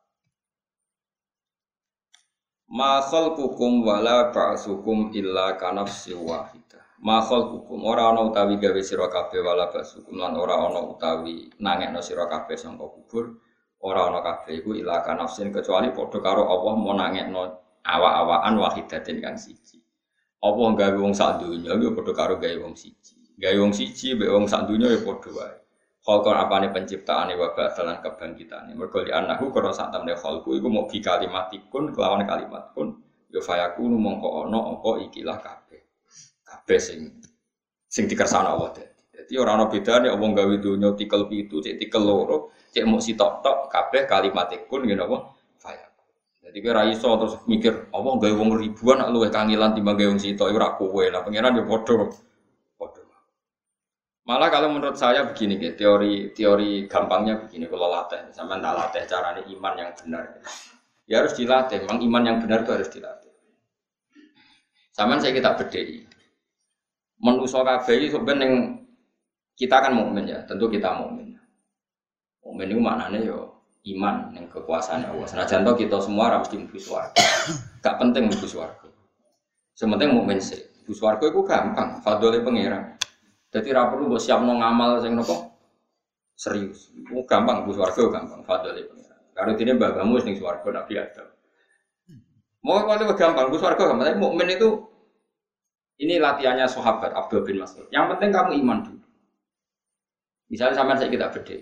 Ma 2.67 2.99
khalqukum 2.99 3.87
wala 3.87 4.35
ba'sukum 4.35 5.15
illa 5.15 5.55
kanafsi 5.55 6.11
wahid. 6.19 6.70
Makhluk 7.01 7.65
hukum 7.65 7.81
ora 7.89 8.13
ana 8.13 8.29
utawi 8.29 8.61
gawe 8.61 8.77
sira 8.85 9.09
kabeh 9.09 9.41
wala 9.41 9.73
basukum 9.73 10.21
lan 10.21 10.37
ora 10.37 10.69
ana 10.69 10.85
utawi 10.85 11.49
nangekno 11.57 12.05
sira 12.05 12.29
kabeh 12.29 12.61
sangka 12.61 12.85
kubur 12.93 13.41
ora 13.81 14.13
ana 14.13 14.21
kabeh 14.21 14.61
iku 14.61 14.77
ilaka 14.77 15.17
nafsin 15.17 15.49
kecuali 15.49 15.97
padha 15.97 16.21
karo 16.21 16.45
Allah 16.45 16.77
mau 16.77 16.93
nangekno 16.93 17.57
awak-awakan 17.89 18.55
wahidatin 18.61 19.17
kang 19.25 19.41
siji. 19.41 19.81
Allah 20.45 20.69
gawe 20.77 20.97
wong 21.01 21.17
sak 21.17 21.41
donya 21.41 21.73
yo 21.81 21.97
padha 21.97 22.13
karo 22.13 22.37
gawe 22.37 22.57
wong 22.69 22.77
siji. 22.77 23.17
Gawe 23.41 23.57
wong 23.57 23.73
siji 23.73 24.21
mbek 24.21 24.29
wong 24.29 24.45
sak 24.45 24.69
donya 24.69 24.93
yo 24.93 25.01
padha 25.01 25.31
wae. 25.33 25.57
Khalqan 26.05 26.37
apane 26.37 26.69
penciptaane 26.69 27.33
wa 27.33 27.57
ba'dalan 27.57 28.05
kebangkitane. 28.05 28.77
Mergo 28.77 29.01
li 29.01 29.09
annahu 29.09 29.49
karo 29.49 29.73
sak 29.73 29.89
temne 29.89 30.13
khalqu 30.21 30.53
iku 30.53 30.69
mau 30.69 30.85
bi 30.85 31.01
kalimatikun 31.01 31.97
kelawan 31.97 32.29
kalimat 32.29 32.77
pun 32.77 33.01
yo 33.33 33.41
fayakunu 33.41 33.97
mongko 33.97 34.45
ana 34.45 34.77
apa 34.77 34.91
ikilah 35.09 35.41
kabeh 35.41 35.60
kabeh 36.71 37.11
sing 37.91 38.05
dikersana 38.07 38.55
Allah 38.55 38.71
dadi. 38.79 39.03
Dadi 39.11 39.35
ora 39.35 39.59
ana 39.59 39.67
bedane 39.67 40.07
wong 40.15 40.39
gawe 40.39 40.55
donya 40.63 40.95
tikel 40.95 41.27
pitu, 41.27 41.59
cek 41.59 41.83
tikel 41.83 41.99
loro, 42.07 42.55
cek 42.71 42.87
mung 42.87 43.03
sitok-tok 43.03 43.67
kabeh 43.67 44.07
kalimat 44.07 44.55
kun 44.71 44.87
ngene 44.87 45.03
apa? 45.03 45.35
Faya. 45.59 45.91
Jadi 46.47 46.63
kowe 46.63 46.71
ra 46.71 46.87
iso 46.87 47.11
terus 47.19 47.35
mikir, 47.51 47.91
apa 47.91 48.09
gawe 48.23 48.33
wong 48.39 48.55
ribuan 48.55 49.03
nak 49.03 49.11
luwih 49.11 49.35
kangilan 49.35 49.75
timbang 49.75 49.99
gawe 49.99 50.15
wong 50.15 50.23
sitok 50.23 50.55
ora 50.55 50.79
kowe. 50.79 51.03
Lah 51.11 51.27
pangeran 51.27 51.59
yo 51.59 51.67
padha. 51.67 52.07
Padha. 52.79 53.03
Malah 54.31 54.49
kalau 54.55 54.71
menurut 54.71 54.95
saya 54.95 55.27
begini, 55.27 55.59
gitu, 55.59 55.75
teori 55.75 56.31
teori 56.31 56.87
gampangnya 56.87 57.43
begini 57.43 57.67
kalau 57.67 57.91
latih, 57.91 58.31
sama 58.31 58.63
tak 58.63 58.79
latih 58.79 59.03
caranya 59.11 59.43
iman 59.43 59.75
yang 59.75 59.91
benar. 59.99 60.39
Ya 61.11 61.19
harus 61.19 61.35
dilatih, 61.35 61.83
memang 61.83 61.99
iman 62.07 62.23
yang 62.23 62.37
benar 62.39 62.63
itu 62.63 62.71
harus 62.71 62.87
dilatih. 62.95 63.35
Sama 64.95 65.19
saya 65.19 65.35
kita 65.35 65.59
bedai 65.59 66.10
manusia 67.21 67.61
kabeh 67.61 67.95
iki 68.01 68.09
sebenarnya 68.17 68.81
kita 69.61 69.77
kan 69.77 69.93
mukmin 69.93 70.25
ya, 70.25 70.41
tentu 70.49 70.73
kita 70.73 70.97
mukmin. 70.97 71.37
Mukmin 72.41 72.73
itu 72.73 72.81
maknanya 72.81 73.21
yo 73.21 73.61
iman 73.93 74.33
yang 74.33 74.49
kekuasaan 74.49 75.05
Allah. 75.05 75.29
Senajan 75.29 75.65
toh 75.65 75.77
kita 75.77 76.01
semua 76.01 76.33
harus 76.33 76.49
mlebu 76.49 76.81
swarga. 76.81 77.21
Gak 77.85 77.97
penting 78.01 78.33
mlebu 78.33 78.49
swarga. 78.49 78.89
Sementing 79.77 80.17
mukmin 80.17 80.41
sih. 80.41 80.61
Mlebu 80.89 81.25
itu 81.29 81.41
gampang, 81.47 82.01
fadhole 82.01 82.41
pangeran. 82.41 82.99
Jadi 83.53 83.69
ra 83.71 83.87
perlu 83.93 84.11
mbok 84.11 84.21
siapno 84.23 84.59
ngamal 84.59 84.99
sing 85.05 85.13
nopo 85.15 85.55
serius. 86.35 86.91
Itu 86.97 87.23
gampang 87.29 87.63
mlebu 87.63 87.73
swarga 87.77 88.01
gampang, 88.09 88.41
fadhole 88.49 88.81
pangeran. 88.89 89.21
Karo 89.37 89.51
dene 89.55 89.73
bagamu 89.77 90.19
sing 90.25 90.35
swarga 90.41 90.69
Nabi 90.73 90.95
Adam. 90.99 91.29
Mau 92.65 92.85
kalau 92.85 93.13
gampang, 93.17 93.45
mlebu 93.49 93.59
swarga 93.61 93.83
gampang, 93.89 94.09
tapi 94.09 94.19
mukmin 94.21 94.49
itu 94.53 94.90
ini 96.01 96.17
latihannya 96.17 96.65
sahabat 96.65 97.13
Abdul 97.13 97.45
bin 97.45 97.61
Mas'ud. 97.61 97.85
Yang 97.93 98.17
penting 98.17 98.31
kamu 98.33 98.51
iman 98.65 98.79
dulu. 98.89 99.05
Misalnya 100.49 100.81
sama 100.81 100.97
saya 100.97 101.13
kita 101.13 101.29
beda. 101.29 101.57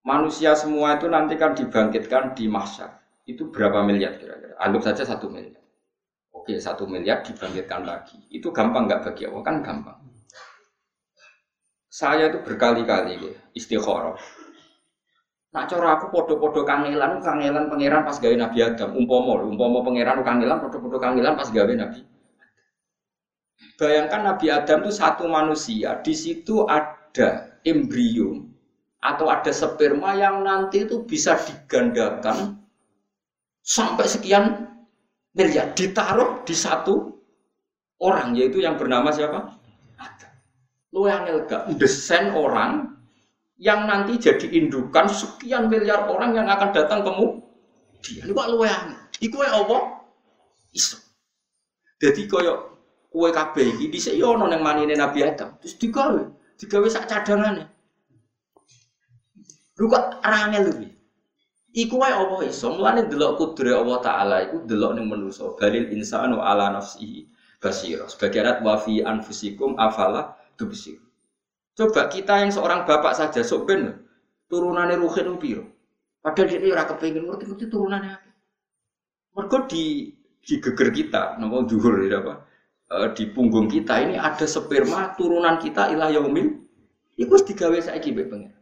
Manusia 0.00 0.56
semua 0.56 0.96
itu 0.96 1.06
nanti 1.12 1.36
kan 1.36 1.52
dibangkitkan 1.52 2.32
di 2.32 2.48
mahsyar. 2.48 3.04
Itu 3.28 3.52
berapa 3.52 3.84
miliar 3.84 4.16
kira-kira? 4.16 4.56
Anggap 4.56 4.90
saja 4.90 5.04
satu 5.14 5.28
miliar. 5.28 5.60
Oke, 6.32 6.56
satu 6.56 6.88
miliar 6.88 7.20
dibangkitkan 7.20 7.84
lagi. 7.84 8.16
Itu 8.32 8.48
gampang 8.50 8.88
nggak 8.88 9.04
bagi 9.04 9.28
Allah? 9.28 9.44
Kan 9.44 9.56
gampang. 9.60 10.00
Saya 11.90 12.32
itu 12.32 12.40
berkali-kali 12.40 13.20
ya, 13.20 13.34
istikharah. 13.52 14.16
Nak 15.50 15.66
cara 15.66 15.98
aku 15.98 16.14
podo-podo 16.14 16.62
kangelan, 16.62 17.18
kangelan 17.18 17.66
pangeran 17.66 18.06
pas 18.06 18.22
gawe 18.22 18.36
Nabi 18.38 18.58
Adam. 18.62 18.94
Umpomo, 18.94 19.34
umpomo 19.42 19.82
pangeran 19.82 20.22
kangelan, 20.22 20.62
podo-podo 20.62 21.02
kangelan 21.02 21.34
pas 21.34 21.50
gawe 21.50 21.72
Nabi. 21.74 22.06
Bayangkan 23.74 24.20
Nabi 24.30 24.46
Adam 24.46 24.86
itu 24.86 24.92
satu 24.94 25.26
manusia, 25.26 25.98
di 26.06 26.14
situ 26.14 26.68
ada 26.70 27.58
embrio 27.66 28.46
atau 29.00 29.26
ada 29.32 29.50
sperma 29.50 30.14
yang 30.14 30.44
nanti 30.44 30.84
itu 30.84 31.02
bisa 31.02 31.34
digandakan 31.40 32.60
sampai 33.64 34.06
sekian 34.06 34.68
miliar 35.32 35.72
ditaruh 35.72 36.44
di 36.44 36.52
satu 36.52 37.16
orang 38.04 38.36
yaitu 38.36 38.60
yang 38.60 38.76
bernama 38.76 39.08
siapa? 39.10 39.56
Adam. 39.96 40.32
Lu 40.92 41.08
yang 41.08 41.24
gak 41.48 41.72
desain 41.80 42.36
orang 42.36 42.99
yang 43.60 43.84
nanti 43.84 44.16
jadi 44.16 44.48
indukan 44.56 45.04
sekian 45.12 45.68
miliar 45.68 46.08
orang 46.08 46.32
yang 46.32 46.48
akan 46.48 46.72
datang 46.72 47.04
kemu 47.04 47.44
dia. 48.00 48.24
Ini 48.24 48.32
kok 48.32 48.48
lu 48.48 48.64
yang 48.64 48.96
iku 49.20 49.44
apa? 49.44 49.78
Iso. 50.72 50.96
Jadi 52.00 52.24
koyo 52.24 52.80
kue 53.12 53.28
kabeh 53.28 53.76
iki 53.76 53.92
dhisik 53.92 54.16
yo 54.16 54.32
ono 54.32 54.48
ning 54.48 54.64
manine 54.64 54.96
Nabi 54.96 55.20
Adam. 55.28 55.60
Terus 55.60 55.76
digawe 55.76 56.22
digawe 56.56 56.88
sak 56.88 57.04
cadangane. 57.04 57.68
Lu 59.76 59.92
kok 59.92 60.24
rangel 60.24 60.72
lu 60.72 60.88
Iku 61.70 62.00
wae 62.00 62.10
apa 62.10 62.40
iso? 62.48 62.72
Mulane 62.72 63.06
delok 63.06 63.38
kudure 63.38 63.76
Allah 63.76 64.00
taala 64.00 64.36
iku 64.42 64.64
delok 64.64 64.96
ning 64.96 65.04
manusa 65.06 65.52
balil 65.54 65.92
insanu 65.92 66.40
ala 66.40 66.72
nafsihi 66.72 67.28
basira. 67.60 68.08
Sebagai 68.08 68.40
arat 68.40 68.58
wa 68.64 68.80
fi 68.80 69.04
anfusikum 69.04 69.76
afala 69.76 70.34
tubsir 70.56 71.09
Coba 71.78 72.10
kita 72.10 72.42
yang 72.42 72.50
seorang 72.50 72.84
bapak 72.84 73.14
saja 73.14 73.40
sok 73.40 73.70
turunannya 74.50 74.98
ruhin 74.98 75.38
piro. 75.38 75.64
Padahal 76.20 76.52
dia 76.52 76.74
ora 76.74 76.84
kepengin 76.84 77.24
ngerti-ngerti 77.24 77.64
turunannya 77.70 78.12
apa. 78.12 78.30
Mergo 79.32 79.64
di 79.70 80.12
di 80.42 80.54
geger 80.60 80.90
kita, 80.92 81.38
nama 81.40 81.64
juhur 81.64 82.04
ya 82.04 82.20
apa? 82.20 82.44
E, 82.90 82.96
di 83.16 83.24
punggung 83.30 83.70
kita 83.70 84.02
ini 84.04 84.20
ada 84.20 84.44
sperma 84.44 85.16
turunan 85.16 85.56
kita 85.56 85.88
ilah 85.94 86.12
yaumil. 86.12 86.60
Iku 87.16 87.30
wis 87.38 87.46
digawe 87.46 87.78
saiki 87.78 88.12
mbek 88.12 88.26
pengen. 88.28 88.52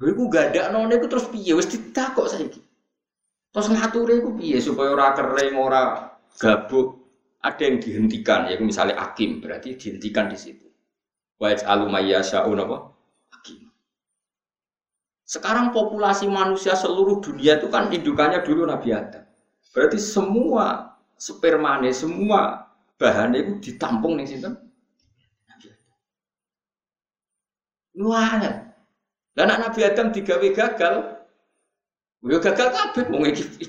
Lha 0.00 0.40
ada 0.40 0.72
none 0.72 0.94
iku 0.96 1.06
terus 1.10 1.28
piye 1.28 1.52
wis 1.52 1.68
ditakok 1.68 2.32
saiki. 2.32 2.60
Terus 3.52 3.68
ngature 3.68 4.24
iku 4.24 4.30
piye 4.40 4.58
supaya 4.64 4.94
ora 4.94 5.12
kering, 5.12 5.54
ora 5.58 5.82
gabuk. 6.38 7.02
Ada 7.44 7.60
yang 7.60 7.76
dihentikan, 7.76 8.48
ya 8.48 8.56
misalnya 8.56 8.96
akim 9.04 9.44
berarti 9.44 9.76
dihentikan 9.76 10.32
di 10.32 10.38
situ. 10.40 10.64
Wa 11.38 11.50
yaj'alu 11.50 11.90
mayyasha'un 11.90 12.62
apa? 12.62 12.94
Sekarang 15.24 15.72
populasi 15.72 16.28
manusia 16.28 16.76
seluruh 16.76 17.24
dunia 17.24 17.56
itu 17.56 17.72
kan 17.72 17.88
indukannya 17.88 18.44
dulu 18.44 18.68
Nabi 18.68 18.92
Adam. 18.92 19.24
Berarti 19.72 19.98
semua 19.98 20.94
spermane, 21.16 21.90
semua 21.96 22.68
bahannya 23.00 23.42
itu 23.42 23.72
ditampung 23.72 24.20
nih 24.20 24.28
sinten? 24.28 24.54
Nabi 25.48 25.66
Adam. 25.72 25.88
Dan 29.34 29.50
anak 29.50 29.58
Nabi 29.66 29.80
Adam 29.82 30.06
digawe 30.14 30.48
gagal. 30.54 30.94
Yo 32.24 32.38
gagal 32.38 32.68
kabeh 32.70 33.04
wong 33.10 33.26
iki. 33.26 33.66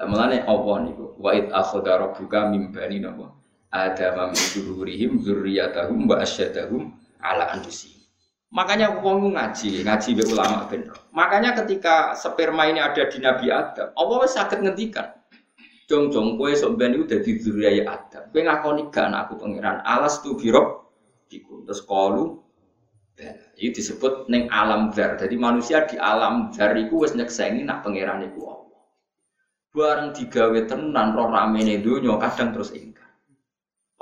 Lah 0.00 0.06
mulane 0.10 0.42
apa 0.42 0.72
niku? 0.82 1.14
Wa 1.22 1.38
id 1.38 1.54
akhadha 1.54 2.02
rabbuka 2.02 2.50
mim 2.50 2.74
bani 2.74 2.98
napa? 2.98 3.30
Adam 3.72 4.30
min 4.30 4.44
dzurrihim 4.52 5.24
dzurriyyatahum 5.24 6.04
wa 6.04 6.20
asyadahum 6.20 6.92
ala 7.24 7.56
anfusihim. 7.56 8.04
Makanya 8.52 9.00
wong 9.00 9.32
ngaji, 9.32 9.80
ngaji 9.80 10.08
be 10.12 10.22
ulama 10.28 10.68
bener. 10.68 10.92
Makanya 11.16 11.56
ketika 11.56 12.12
sperma 12.12 12.68
ini 12.68 12.84
ada 12.84 13.08
di 13.08 13.16
Nabi 13.16 13.48
Adam, 13.48 13.96
Allah 13.96 14.16
wis 14.20 14.36
saged 14.36 14.60
ngendikan. 14.60 15.08
Jong 15.88 16.12
jong 16.12 16.36
kowe 16.36 16.52
sok 16.52 16.76
ben 16.76 16.92
iku 16.92 17.08
dadi 17.08 17.40
dzurriyyah 17.40 17.88
Adam. 17.88 18.28
Kowe 18.28 18.40
ngakoni 18.44 18.92
gak 18.92 19.08
anakku 19.08 19.40
pangeran, 19.40 19.80
alas 19.88 20.20
tu 20.20 20.36
birok 20.36 20.92
iku. 21.32 21.64
Terus 21.64 21.80
kalu 21.88 22.42
ini 23.56 23.70
disebut 23.70 24.26
neng 24.28 24.48
alam 24.50 24.90
dar. 24.92 25.14
Jadi 25.16 25.36
manusia 25.36 25.84
di 25.86 25.96
alam 25.96 26.50
dar 26.52 26.74
iku 26.74 27.08
wis 27.08 27.14
nyeksengi 27.14 27.62
nak 27.62 27.86
pangeran 27.86 28.24
iku 28.26 28.52
Allah. 28.52 28.82
Bareng 29.72 30.10
digawe 30.12 30.60
tenan 30.68 31.16
roh 31.16 31.32
ramene 31.32 31.80
donya 31.80 32.20
kadang 32.20 32.52
terus 32.52 32.76
ingkar. 32.76 33.01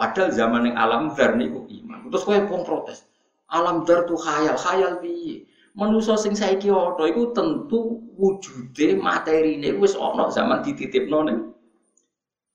Padahal 0.00 0.32
zaman 0.32 0.72
yang 0.72 0.80
alam 0.80 1.12
dar 1.12 1.36
niku 1.36 1.68
iman. 1.68 2.08
Terus 2.08 2.24
kowe 2.24 2.40
pun 2.48 2.64
protes. 2.64 3.04
Alam 3.52 3.84
dar 3.84 4.08
tuh 4.08 4.16
khayal, 4.16 4.56
khayal 4.56 4.96
piye? 4.96 5.44
Manusa 5.76 6.16
sing 6.16 6.32
saiki 6.32 6.72
ana 6.72 7.04
iku 7.04 7.36
tentu 7.36 8.00
wujude 8.16 8.96
materine 8.96 9.76
wis 9.76 9.92
ana 9.92 10.32
zaman 10.32 10.64
dititipno 10.64 11.28
ning 11.28 11.38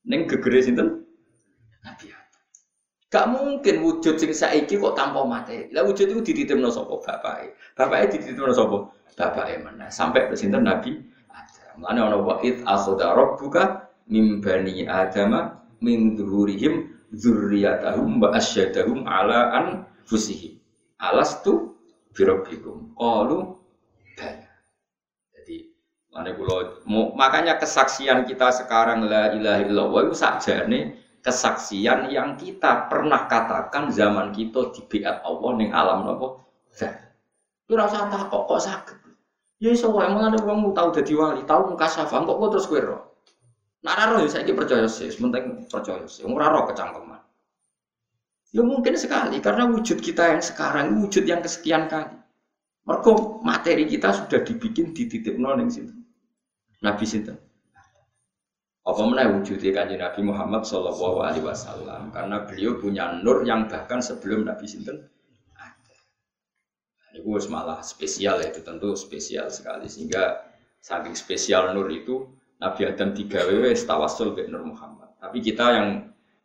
ning 0.09 0.25
gegere 0.25 0.57
sinten? 0.65 1.05
Nabi 1.85 2.09
Gak 3.13 3.29
mungkin 3.29 3.85
wujud 3.85 4.17
sing 4.17 4.33
saiki 4.33 4.81
kok 4.81 4.97
tanpa 4.97 5.21
materi. 5.21 5.69
Lah 5.69 5.85
wujud 5.85 6.17
itu 6.17 6.25
dititipno 6.25 6.73
sapa 6.73 6.97
bapake? 6.97 7.53
Bapake 7.77 8.17
dititipno 8.17 8.57
sapa? 8.57 8.89
Bapake 9.13 9.61
mana? 9.61 9.93
Sampai 9.93 10.33
sinten 10.33 10.65
Nabi 10.65 10.97
Adam. 11.29 11.77
Mulane 11.77 11.99
ana 12.01 12.17
wa 12.17 12.41
id 12.41 12.65
akhadha 12.65 13.13
rabbuka 13.13 13.85
mim 14.09 14.41
bani 14.41 14.89
adama 14.89 15.61
min 15.77 16.17
dhuhurihim 16.17 16.94
dzurriyyatahum 17.15 18.19
wa 18.19 18.35
asyadahum 18.35 19.07
ala 19.07 19.55
anfusihim. 19.55 20.59
Alastu 20.99 21.79
birabbikum. 22.11 22.95
Qalu 22.95 23.55
bala. 24.19 24.51
Jadi 25.35 25.57
mana 26.11 26.31
kula 26.35 26.83
makanya 27.15 27.59
kesaksian 27.59 28.27
kita 28.27 28.51
sekarang 28.51 29.07
la 29.07 29.31
ilaha 29.35 29.59
illallah 29.63 30.01
itu 30.07 30.15
sakjane 30.15 30.79
kesaksian 31.25 32.13
yang 32.13 32.37
kita 32.37 32.85
pernah 32.85 33.25
katakan 33.25 33.89
zaman 33.89 34.29
kita 34.29 34.69
di 34.71 34.85
biat 34.85 35.25
Allah 35.25 35.51
ning 35.57 35.73
alam 35.73 36.05
napa? 36.05 36.45
Zat. 36.69 37.01
Ora 37.65 37.89
usah 37.89 38.05
takok 38.13 38.45
kok 38.45 38.61
sakit. 38.61 38.97
Ya 39.57 39.73
iso 39.73 39.89
wae 39.89 40.05
mengenai 40.05 40.37
wong 40.45 40.75
tau 40.77 40.93
dadi 40.93 41.17
wali, 41.17 41.41
tau 41.49 41.65
muka 41.65 41.89
syafa, 41.89 42.21
kok 42.21 42.37
terus 42.53 42.69
kowe 42.69 42.77
Nak 43.85 43.95
raro 44.01 44.25
ya 44.25 44.29
saya 44.33 44.49
percaya 44.49 44.89
sih, 44.89 45.13
penting 45.13 45.69
percaya 45.69 46.09
sih. 46.09 46.25
Ora 46.25 46.49
roh 46.49 46.65
kecangkeman. 46.65 47.21
Ya 48.49 48.65
mungkin 48.65 48.97
sekali 48.97 49.37
karena 49.45 49.69
wujud 49.69 50.01
kita 50.01 50.33
yang 50.33 50.41
sekarang 50.41 50.97
wujud 51.05 51.21
yang 51.29 51.45
kesekian 51.45 51.85
kali. 51.85 52.17
Mereka 52.89 53.41
materi 53.45 53.85
kita 53.85 54.09
sudah 54.09 54.41
dibikin 54.41 54.89
di 54.93 55.05
titik 55.05 55.37
nol 55.37 55.61
yang 55.61 55.69
situ. 55.69 55.93
Nabi 56.81 57.05
situ. 57.05 57.33
Apa 58.85 59.01
mana 59.01 59.25
wujudnya 59.33 59.73
kanjeng 59.73 60.01
Nabi 60.01 60.21
Muhammad 60.21 60.61
Shallallahu 60.65 61.17
Alaihi 61.25 61.45
Wasallam 61.45 62.13
karena 62.13 62.45
beliau 62.45 62.77
punya 62.77 63.17
nur 63.21 63.41
yang 63.41 63.65
bahkan 63.65 63.97
sebelum 64.01 64.45
Nabi 64.45 64.69
Sinten 64.69 65.01
ada. 65.57 65.97
Ini 67.17 67.25
malah 67.49 67.81
spesial 67.81 68.41
ya 68.45 68.53
itu 68.53 68.61
tentu 68.61 68.93
spesial 68.93 69.49
sekali 69.49 69.89
sehingga 69.89 70.45
saking 70.85 71.17
spesial 71.17 71.73
nur 71.73 71.89
itu 71.89 72.29
Nabi 72.65 72.81
Adam 72.89 73.13
tiga 73.13 73.45
WW 73.45 73.77
tawasul 73.77 74.33
ke 74.33 74.49
Nur 74.49 74.65
Muhammad. 74.65 75.13
Tapi 75.21 75.37
kita 75.45 75.65
yang 75.69 75.87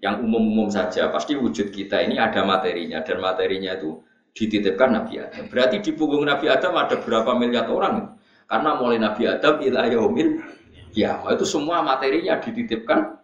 yang 0.04 0.20
umum-umum 0.20 0.68
saja 0.68 1.08
pasti 1.08 1.32
wujud 1.32 1.72
kita 1.72 2.04
ini 2.04 2.20
ada 2.20 2.44
materinya 2.44 3.00
dan 3.00 3.24
materinya 3.24 3.72
itu 3.76 4.04
dititipkan 4.36 5.00
Nabi 5.00 5.20
Adam. 5.20 5.48
Berarti 5.48 5.80
di 5.80 5.96
punggung 5.96 6.28
Nabi 6.28 6.52
Adam 6.52 6.76
ada 6.76 7.00
berapa 7.00 7.32
miliar 7.36 7.68
orang? 7.72 8.20
Karena 8.44 8.70
mulai 8.76 9.00
Nabi 9.00 9.28
Adam 9.28 9.64
ila 9.64 9.88
yaumil 9.88 10.44
ya 10.92 11.24
itu 11.32 11.44
semua 11.48 11.80
materinya 11.80 12.36
dititipkan. 12.36 13.16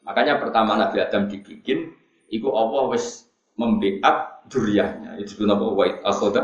Makanya 0.00 0.40
pertama 0.40 0.74
Nabi 0.74 0.98
Adam 0.98 1.30
dibikin, 1.30 1.94
itu 2.32 2.48
Allah 2.50 2.90
wis 2.90 3.30
membackup 3.54 4.48
duriahnya. 4.50 5.20
Itu 5.20 5.38
disebut 5.38 5.54
apa? 5.54 5.66
Wa 5.70 5.84
akhoda 6.08 6.42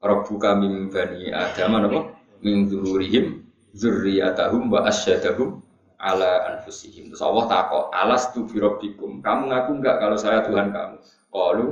rabbuka 0.00 0.56
min 0.56 0.88
bani 0.88 1.28
Adam 1.28 1.82
apa? 1.82 2.00
Min 2.40 2.70
dzururihim 2.70 3.41
zurriyatahum 3.72 4.68
wa 4.68 4.84
asyadahum 4.88 5.60
ala 6.02 6.56
anfusihim. 6.56 7.08
Terus 7.12 7.22
Allah 7.22 7.44
takok, 7.48 7.84
alas 7.94 8.32
tu 8.34 8.44
birobbikum. 8.44 9.22
Kamu 9.22 9.48
ngaku 9.48 9.70
enggak 9.80 9.96
kalau 10.02 10.18
saya 10.18 10.42
Tuhan 10.44 10.74
kamu? 10.74 10.96
Qalu 11.32 11.66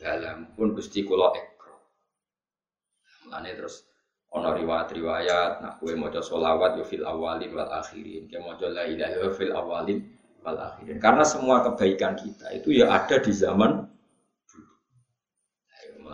dalam 0.00 0.52
pun 0.54 0.72
gusti 0.72 1.02
kula 1.04 1.34
ekro. 1.34 1.76
Mulane 3.26 3.50
terus 3.58 3.84
ono 4.32 4.52
riwayat-riwayat 4.52 5.64
nak 5.64 5.80
kowe 5.80 5.92
maca 5.96 6.20
selawat 6.20 6.76
yo 6.76 6.84
fil 6.84 7.04
awalin 7.04 7.50
wal 7.52 7.68
akhirin. 7.72 8.28
Kayak 8.28 8.44
maca 8.44 8.66
la 8.70 8.84
ilaha 8.86 9.26
fil 9.34 9.52
awalin 9.52 9.98
wal 10.44 10.58
akhirin. 10.60 10.96
Karena 11.02 11.24
semua 11.26 11.64
kebaikan 11.64 12.14
kita 12.16 12.52
itu 12.54 12.76
ya 12.76 12.92
ada 12.92 13.18
di 13.18 13.32
zaman 13.34 13.88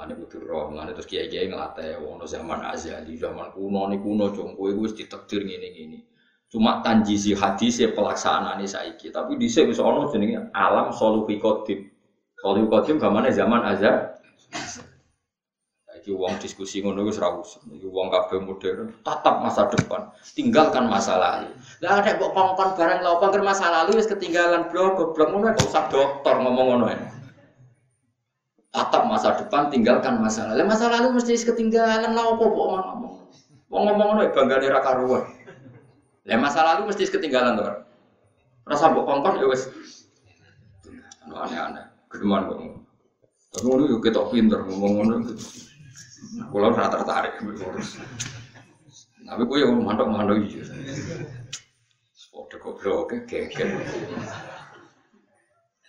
Mulane 0.03 0.18
butuh 0.18 0.42
roh, 0.42 0.66
mulane 0.74 0.98
terus 0.98 1.07
kiai-kiai 1.07 1.46
ngelatih 1.46 2.03
wono 2.03 2.26
zaman 2.26 2.59
azali, 2.66 3.14
zaman 3.14 3.55
kuno 3.55 3.86
nih 3.86 4.03
kuno 4.03 4.34
jongko 4.34 4.74
itu 4.74 4.80
wis 4.82 4.98
ditakdir 4.98 5.46
ngene 5.46 5.70
ngene. 5.70 5.98
Cuma 6.50 6.82
tanjisi 6.82 7.38
hadis 7.38 7.78
ya 7.78 7.94
pelaksanaan 7.94 8.59
ini 8.59 8.66
saiki. 8.66 9.14
Tapi 9.14 9.38
di 9.38 9.46
sini 9.46 9.70
bisa 9.70 9.86
ono 9.86 10.11
jenenge 10.11 10.50
alam 10.59 10.90
soluhi 10.90 11.38
kodim. 11.38 11.86
Soluhi 12.34 12.66
kodim 12.66 12.98
gamane 12.98 13.30
zaman 13.30 13.62
azab. 13.62 14.18
Iki 16.03 16.11
uang 16.18 16.34
diskusi 16.42 16.82
ngono 16.82 17.07
wis 17.07 17.22
ra 17.22 17.38
usah. 17.38 17.62
Iki 17.62 17.86
wong 17.86 18.11
kabeh 18.11 18.42
modern, 18.42 18.90
tatap 19.07 19.38
masa 19.38 19.70
depan, 19.70 20.11
tinggalkan 20.34 20.90
masa 20.90 21.14
lalu. 21.14 21.55
Lah 21.78 22.03
ada 22.03 22.18
kok 22.18 22.34
kongkon 22.34 22.74
barang 22.74 23.07
lha 23.07 23.11
apa 23.22 23.38
masa 23.38 23.70
lalu 23.70 24.03
wis 24.03 24.11
ketinggalan 24.11 24.66
blok 24.66 24.98
goblok 24.98 25.30
ngono 25.30 25.55
kok 25.55 25.70
usah 25.70 25.86
dokter 25.86 26.42
ngomong 26.42 26.66
ngono 26.74 26.86
ya. 26.90 27.21
Tatap 28.72 29.04
masa 29.04 29.36
depan, 29.36 29.68
tinggalkan 29.68 30.16
masa 30.16 30.48
lalu. 30.48 30.64
Masa 30.64 30.88
lalu 30.88 31.20
mesti 31.20 31.36
ketinggalan 31.36 32.16
lah 32.16 32.24
apa 32.32 32.40
kok 32.40 32.66
ngomong. 32.72 33.14
Wong 33.68 33.82
ngomong 33.88 34.06
ngono 34.16 34.20
ya 34.24 34.30
banggane 34.32 34.66
ra 34.72 34.80
karuan. 34.80 35.28
Lah 36.24 36.38
masa 36.40 36.64
lalu 36.64 36.88
mesti 36.88 37.04
ketinggalan 37.04 37.60
tuh. 37.60 37.84
Rasa 38.64 38.88
mbok 38.88 39.04
kongkon 39.04 39.44
ya 39.44 39.46
wis. 39.52 39.68
Aneh-aneh. 41.28 41.84
Gedeman 42.08 42.48
kok. 42.48 42.58
Tapi 43.52 43.64
ngono 43.68 43.84
yo 43.92 44.00
ketok 44.00 44.32
pinter 44.32 44.64
ngomong 44.64 44.92
ngono. 45.04 45.14
Kulo 46.48 46.72
ora 46.72 46.88
tertarik 46.88 47.44
ngurus. 47.44 48.00
Tapi 49.20 49.42
kowe 49.44 49.60
yo 49.60 49.68
mantok-mantok 49.76 50.36
iki. 50.48 50.64
Padha 52.32 52.56
goblok 52.56 53.12
geger. 53.28 53.68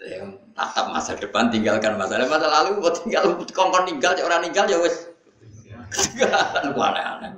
Yang 0.04 0.44
tatap 0.52 0.86
masa 0.92 1.16
depan 1.16 1.48
tinggalkan 1.48 1.96
masa 1.96 2.20
lalu. 2.20 2.28
Masa 2.28 2.48
lalu 2.52 2.70
buat 2.84 2.96
tinggal 3.00 3.24
kongkon 3.40 3.88
tinggal 3.88 4.12
orang 4.20 4.44
ninggal 4.44 4.68
ya 4.68 4.78
wis. 4.84 5.08
Ketinggalan 5.94 6.76
aneh-aneh. 6.76 7.32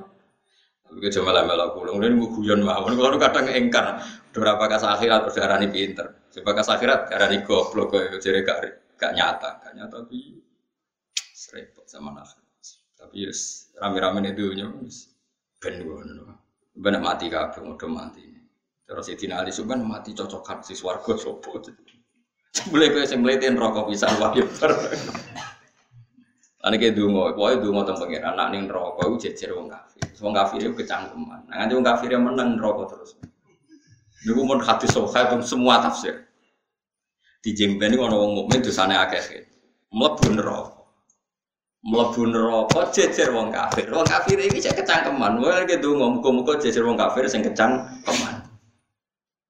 Gue 0.95 1.11
cuma 1.11 1.36
lah 1.36 1.43
melo 1.43 1.76
pulang, 1.76 1.99
dan 1.99 2.16
gue 2.16 2.30
guyon 2.39 2.63
mawon. 2.63 2.95
Kalau 2.95 3.20
kadang 3.20 3.51
engkar, 3.51 3.99
berapa 4.32 4.63
kasih 4.72 4.95
akhirat 4.95 5.28
terus 5.28 5.36
darah 5.36 5.59
pinter, 5.68 6.07
coba 6.32 6.51
kasih 6.55 6.74
akhirat 6.80 6.99
darah 7.11 7.28
nih 7.28 7.43
goblok, 7.43 7.91
gue 7.91 8.16
jadi 8.24 8.47
gak 8.47 8.59
gak 8.95 9.11
nyata, 9.11 9.59
gak 9.59 9.74
nyata 9.76 10.07
tapi 10.07 10.39
repot 11.51 11.84
sama 11.84 12.16
nafsu. 12.16 12.39
Tapi 12.95 13.28
yes, 13.28 13.72
rame-rame 13.76 14.24
itu 14.24 14.55
nyus, 14.55 15.11
ben 15.59 15.84
gue 15.84 15.99
benar 16.80 17.03
mati 17.03 17.28
kabeh, 17.28 17.59
udah 17.59 17.91
mati. 17.91 18.24
Terus 18.88 19.03
si 19.11 19.20
Tina 19.20 19.43
Ali 19.43 19.51
Subhan 19.51 19.84
mati 19.84 20.16
cocokan 20.16 20.63
si 20.63 20.80
swargo 20.80 21.20
sopo. 21.20 21.59
Boleh 22.71 22.87
gue 22.95 23.03
sing 23.03 23.19
rokok 23.55 23.91
bisa 23.91 24.07
wahyu 24.15 24.47
Ane 26.65 26.81
kayak 26.81 26.97
dungo, 26.97 27.29
pokoknya 27.37 27.61
dungo 27.61 27.81
pengiran. 27.93 28.33
Anak 28.33 28.47
nih 28.57 28.65
rokok 28.65 29.05
itu 29.13 29.29
jejer 29.29 29.53
wong 29.53 29.69
kafir. 29.69 30.01
Wong 30.17 30.33
kafir 30.33 30.59
itu 30.65 30.73
kecangkeman. 30.73 31.45
Nah 31.45 31.55
nanti 31.61 31.77
wong 31.77 31.85
kafir 31.85 32.09
yang 32.09 32.25
menang 32.25 32.57
rokok 32.57 32.89
terus. 32.89 33.13
Niku 34.25 34.41
mau 34.41 34.57
hati 34.57 34.89
sokai 34.89 35.29
itu 35.29 35.45
semua 35.45 35.77
tafsir. 35.77 36.25
Di 37.45 37.53
jengben 37.53 37.93
ini 37.93 38.01
orang 38.01 38.17
wong 38.17 38.31
mukmin 38.33 38.65
sana 38.73 39.05
akeh. 39.05 39.45
Mlebu 39.93 40.33
neraka. 40.33 40.73
Mlebu 41.85 42.21
neraka 42.33 42.81
jejer 42.89 43.29
wong 43.29 43.53
kafir. 43.53 43.85
Wong 43.93 44.01
kafir 44.09 44.41
ini 44.41 44.57
cek 44.57 44.81
kecangkeman. 44.81 45.37
Wong 45.37 45.69
kayak 45.69 45.85
dungo, 45.85 46.17
muka-muka 46.17 46.57
jejer 46.57 46.81
wong 46.81 46.97
kafir 46.97 47.29
sing 47.29 47.45
kecangkeman. 47.45 48.35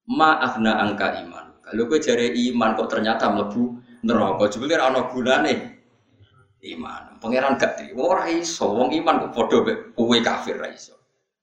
Maafna 0.04 0.84
angka 0.84 1.24
iman. 1.24 1.35
Kalau 1.66 1.84
gue 1.90 1.98
jari 1.98 2.30
iman 2.54 2.78
kok 2.78 2.94
ternyata 2.94 3.26
mlebu 3.34 3.82
neraka. 4.06 4.54
Jebule 4.54 4.78
ana 4.78 5.10
gunane 5.10 5.54
iman. 6.62 7.18
Pangeran 7.18 7.58
gak 7.58 7.82
terima 7.82 8.06
ora 8.06 8.30
iso. 8.30 8.70
Wong 8.70 8.94
iman 8.94 9.26
kok 9.26 9.32
padha 9.34 9.74
kowe 9.98 10.18
kafir 10.22 10.62
ra 10.62 10.70
iso. 10.70 10.94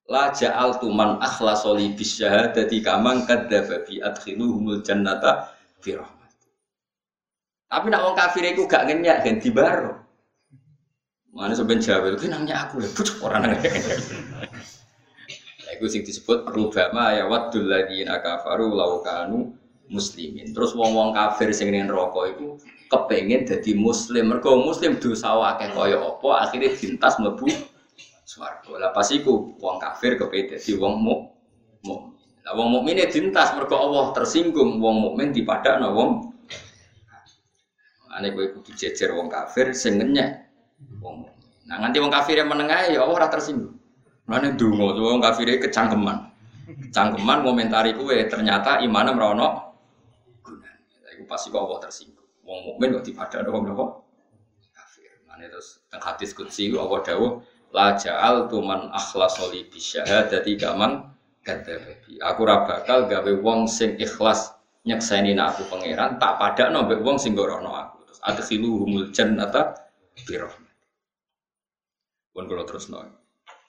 La 0.07 0.31
ja'al 0.31 0.79
tuman 0.79 1.19
akhlasa 1.19 1.75
li 1.75 1.91
bisyahadati 1.95 2.83
kamang 2.83 3.27
kadzdzaba 3.27 3.83
bi 3.87 3.99
adkhiluhumul 3.99 4.83
jannata 4.87 5.51
fi 5.83 5.99
rahmat. 5.99 6.31
Tapi 7.67 7.87
nak 7.91 8.03
wong 8.07 8.15
kafir 8.15 8.47
iku 8.47 8.71
gak 8.71 8.87
ngenyak 8.87 9.27
ganti 9.27 9.51
baro. 9.51 9.99
Mana 11.33 11.57
sampean 11.57 11.81
jawel 11.81 12.15
ku 12.15 12.29
nanya 12.29 12.69
aku 12.69 12.79
lho 12.79 12.93
pucuk 12.93 13.25
ora 13.25 13.41
nang. 13.41 13.57
Iku 15.73 15.89
sing 15.89 16.05
disebut 16.05 16.45
rubama 16.53 17.17
ya 17.17 17.25
waddul 17.25 17.65
ladzina 17.67 18.21
kafaru 18.21 18.71
law 18.77 19.01
kanu 19.01 19.57
muslimin. 19.93 20.51
Terus 20.57 20.73
wong-wong 20.73 21.13
kafir 21.13 21.53
sing 21.53 21.69
ning 21.71 21.87
neraka 21.87 22.33
iku 22.33 22.57
kepengen 22.89 23.45
jadi 23.45 23.73
muslim. 23.77 24.33
Mergo 24.33 24.59
muslim 24.59 24.97
dosa 24.99 25.37
akeh 25.55 25.71
kaya 25.77 26.01
apa 26.01 26.31
akhirnya 26.49 26.73
dintas 26.75 27.21
mlebu 27.21 27.47
swarga. 28.25 28.73
Lah 28.81 28.91
pas 28.97 29.07
iku 29.13 29.55
wong 29.61 29.77
kafir 29.79 30.17
kepengen 30.17 30.57
dadi 30.57 30.73
wong 30.81 30.95
mu 30.99 31.15
mukmin. 31.85 32.17
Lah 32.43 32.53
wong 32.57 32.69
mukmin 32.73 32.99
dintas 33.07 33.53
mergo 33.55 33.77
Allah 33.77 34.17
tersinggung 34.17 34.81
wong 34.81 34.97
mukmin 34.99 35.31
dipadakno 35.31 35.93
wong 35.93 36.11
Ane 38.13 38.29
kowe 38.37 38.45
kudu 38.45 38.77
jejer 38.77 39.17
wong 39.17 39.33
kafir 39.33 39.73
sing 39.73 39.97
wong 39.97 41.25
mukmin. 41.25 41.33
Nah 41.65 41.81
nganti 41.81 41.97
wong 41.97 42.13
kafir 42.13 42.41
yang 42.41 42.53
menengah 42.53 42.93
ya 42.93 43.01
Allah 43.05 43.25
ora 43.25 43.29
tersinggung. 43.33 43.73
Mane 44.29 44.53
donga 44.53 44.93
wong 45.01 45.25
kafir 45.25 45.49
kecangkeman. 45.57 46.29
Cangkeman 46.93 47.41
komentari 47.41 47.97
kowe 47.97 48.13
ternyata 48.29 48.85
gunane. 48.85 49.72
Iku 49.72 49.72
pasti 51.33 51.49
kok 51.49 51.65
Allah 51.65 51.81
tersinggung. 51.81 52.29
Wong 52.45 52.61
mukmin 52.69 53.01
kok 53.01 53.05
dipadakno 53.09 53.49
wong 53.49 53.65
napa? 53.73 53.85
Kafir. 54.77 55.25
Mane 55.25 55.49
terus 55.49 55.81
teng 55.89 56.05
hadis 56.05 56.37
qudsi 56.37 56.69
Allah 56.77 57.01
dawuh 57.01 57.41
la 57.73 57.97
ja'al 57.97 58.53
tuman 58.53 58.93
akhlasa 58.93 59.49
li 59.49 59.65
bisyahadati 59.73 60.61
kaman 60.61 61.09
kadzabi. 61.41 62.21
Aku 62.21 62.45
ora 62.45 62.69
bakal 62.69 63.09
gawe 63.09 63.33
wong 63.41 63.65
sing 63.65 63.97
ikhlas 63.97 64.53
nyekseni 64.85 65.33
aku 65.41 65.65
pangeran 65.73 66.21
tak 66.21 66.37
padakno 66.37 66.85
mbek 66.85 67.01
wong 67.01 67.17
sing 67.17 67.33
gorono 67.33 67.73
aku. 67.73 68.05
Terus 68.05 68.21
adkhiluhumul 68.21 69.09
jannata 69.17 69.73
bi 70.13 70.37
rahmat. 70.37 70.77
Pun 72.37 72.45
kula 72.45 72.69
terusno. 72.69 73.23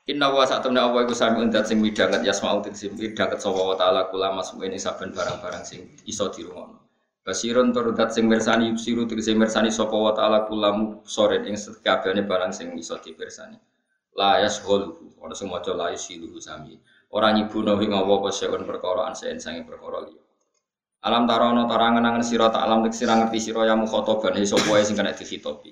Inna 0.04 0.28
wa 0.36 0.44
saat 0.44 0.60
temen 0.68 0.84
Allah 0.84 1.08
iku 1.08 1.16
sami 1.16 1.40
undat 1.40 1.64
sing 1.64 1.80
midanget 1.80 2.28
yasma'u 2.28 2.60
tingsim 2.60 2.92
midanget 3.00 3.40
sapa 3.40 3.56
wa 3.56 3.72
ta'ala 3.80 4.12
kula 4.12 4.36
masuk 4.36 4.60
ini 4.68 4.76
saben 4.76 5.16
barang-barang 5.16 5.64
sing 5.64 5.96
iso 6.04 6.28
dirungono. 6.28 6.83
Basiron 7.24 7.72
turudat 7.72 8.12
sing 8.12 8.28
mersani 8.28 8.76
yusiru 8.76 9.08
tegese 9.08 9.32
mersani 9.32 9.72
sapa 9.72 9.96
wa 9.96 10.12
taala 10.12 10.44
kulamu 10.44 11.08
soren 11.08 11.48
ing 11.48 11.56
sekabehane 11.56 12.28
barang 12.28 12.52
sing 12.52 12.76
iso 12.76 13.00
dipersani. 13.00 13.56
La 14.20 14.44
yashghulu 14.44 15.16
ora 15.24 15.32
sing 15.32 15.48
maca 15.48 15.72
la 15.72 15.96
yusilu 15.96 16.36
sami. 16.44 16.76
Ora 17.16 17.32
nyibuno 17.32 17.80
ing 17.80 17.96
apa 17.96 18.28
seun 18.28 18.68
perkara 18.68 19.08
ansen 19.08 19.40
sange 19.40 19.64
perkara 19.64 20.04
liya. 20.04 20.20
Alam 21.08 21.24
tarono 21.24 21.64
tarangan 21.64 22.04
angen 22.04 22.24
sira 22.28 22.52
tak 22.52 22.64
alam 22.68 22.84
tek 22.84 22.92
ngerti 22.92 23.40
sira 23.40 23.72
ya 23.72 23.76
mukhotoban 23.80 24.36
sapa 24.44 24.68
wae 24.68 24.84
sing 24.84 25.00
kena 25.00 25.16
dikhitobi. 25.16 25.72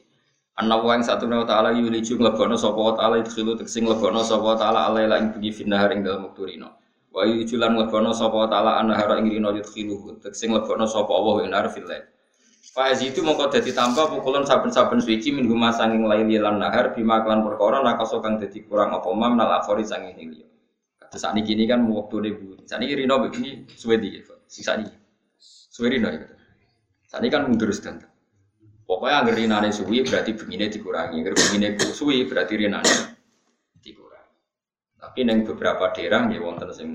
Anna 0.56 0.80
wa 0.80 0.96
ing 0.96 1.04
satu 1.04 1.28
wa 1.32 1.48
ta'ala 1.48 1.72
yuliju 1.76 2.20
nglebono 2.20 2.56
sapa 2.60 2.80
wa 2.80 2.96
ta'ala 2.96 3.24
idkhilu 3.24 3.60
tek 3.60 3.68
sing 3.68 3.88
nglebono 3.88 4.24
sapa 4.24 4.44
wa 4.44 4.56
ta'ala 4.56 4.80
alaila 4.92 5.20
ing 5.20 5.36
bengi 5.36 5.52
finnahar 5.52 5.92
ing 5.96 6.04
dalem 6.04 6.28
wakturina. 6.28 6.72
Wa 7.12 7.28
yujulan 7.28 7.76
lebono 7.76 8.16
sapa 8.16 8.48
taala 8.48 8.80
anahara 8.80 9.20
ing 9.20 9.28
rino 9.28 9.52
yudkhiluhu 9.52 10.24
sing 10.32 10.56
lebono 10.56 10.88
sapa 10.88 11.12
Allah 11.12 11.36
ing 11.44 11.52
nar 11.52 11.68
fil 11.68 11.84
lail. 11.84 12.08
Fa 12.72 12.88
itu 12.96 13.20
mongko 13.20 13.52
dadi 13.52 13.76
tambah 13.76 14.16
pukulan 14.16 14.48
saben-saben 14.48 15.04
suci 15.04 15.36
min 15.36 15.44
huma 15.44 15.76
sanging 15.76 16.08
laili 16.08 16.40
lan 16.40 16.56
nahar 16.64 16.96
bima 16.96 17.20
kelan 17.20 17.44
perkara 17.44 17.84
nakaso 17.84 18.24
kang 18.24 18.40
dadi 18.40 18.64
kurang 18.64 18.96
apa 18.96 19.12
mam 19.12 19.36
nal 19.36 19.52
akhori 19.60 19.84
sanging 19.84 20.16
liya. 20.16 20.48
Kados 20.96 21.20
sakniki 21.20 21.52
ini 21.52 21.68
kan 21.68 21.84
wektune 21.84 22.32
bu. 22.32 22.64
Sakniki 22.64 22.96
rino 22.96 23.20
begini 23.20 23.68
suwe 23.76 24.00
di 24.00 24.24
sing 24.48 24.64
sakniki. 24.64 24.96
Suwe 25.68 25.92
rino 25.92 26.08
ya. 26.16 26.24
Sakniki 27.12 27.36
kan 27.36 27.44
mundur 27.52 27.76
sedang. 27.76 28.00
Pokoknya 28.88 29.28
agar 29.28 29.36
rinane 29.36 29.70
suwi 29.76 30.08
berarti 30.08 30.32
begini 30.32 30.72
dikurangi, 30.72 31.20
agar 31.20 31.36
begini 31.36 31.76
suwi 31.92 32.24
berarti 32.24 32.56
rinane 32.56 33.11
tapi 35.02 35.26
neng 35.26 35.42
beberapa 35.42 35.90
daerah 35.90 36.30
ya 36.30 36.38
wonten 36.38 36.70
sing 36.70 36.90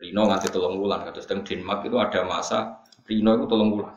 Rino 0.00 0.24
nganti 0.24 0.48
tolong 0.48 0.80
bulan, 0.80 1.04
kata 1.04 1.20
teng 1.28 1.44
Denmark 1.44 1.84
itu 1.84 2.00
ada 2.00 2.24
masa 2.24 2.80
Rino 3.04 3.36
itu 3.36 3.44
tolong 3.44 3.68
bulan. 3.76 3.96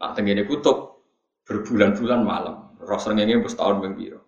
Nah 0.00 0.12
tenggine 0.12 0.44
kutub 0.44 1.04
berbulan-bulan 1.48 2.20
malam, 2.24 2.76
roh 2.76 3.00
serengenge 3.00 3.40
wis 3.40 3.56
tahun 3.56 3.80
ping 3.80 3.94
pira. 3.96 4.20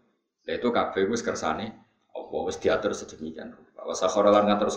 Lah 0.49 0.55
itu 0.57 0.69
kabeh 0.73 1.05
wis 1.13 1.21
kersane 1.21 1.69
apa 2.17 2.37
wis 2.49 2.57
diatur 2.57 2.97
sedemikian 2.97 3.53
rupa. 3.53 3.85
Wa 3.85 3.93
sakhara 3.93 4.33
ngatur 4.41 4.73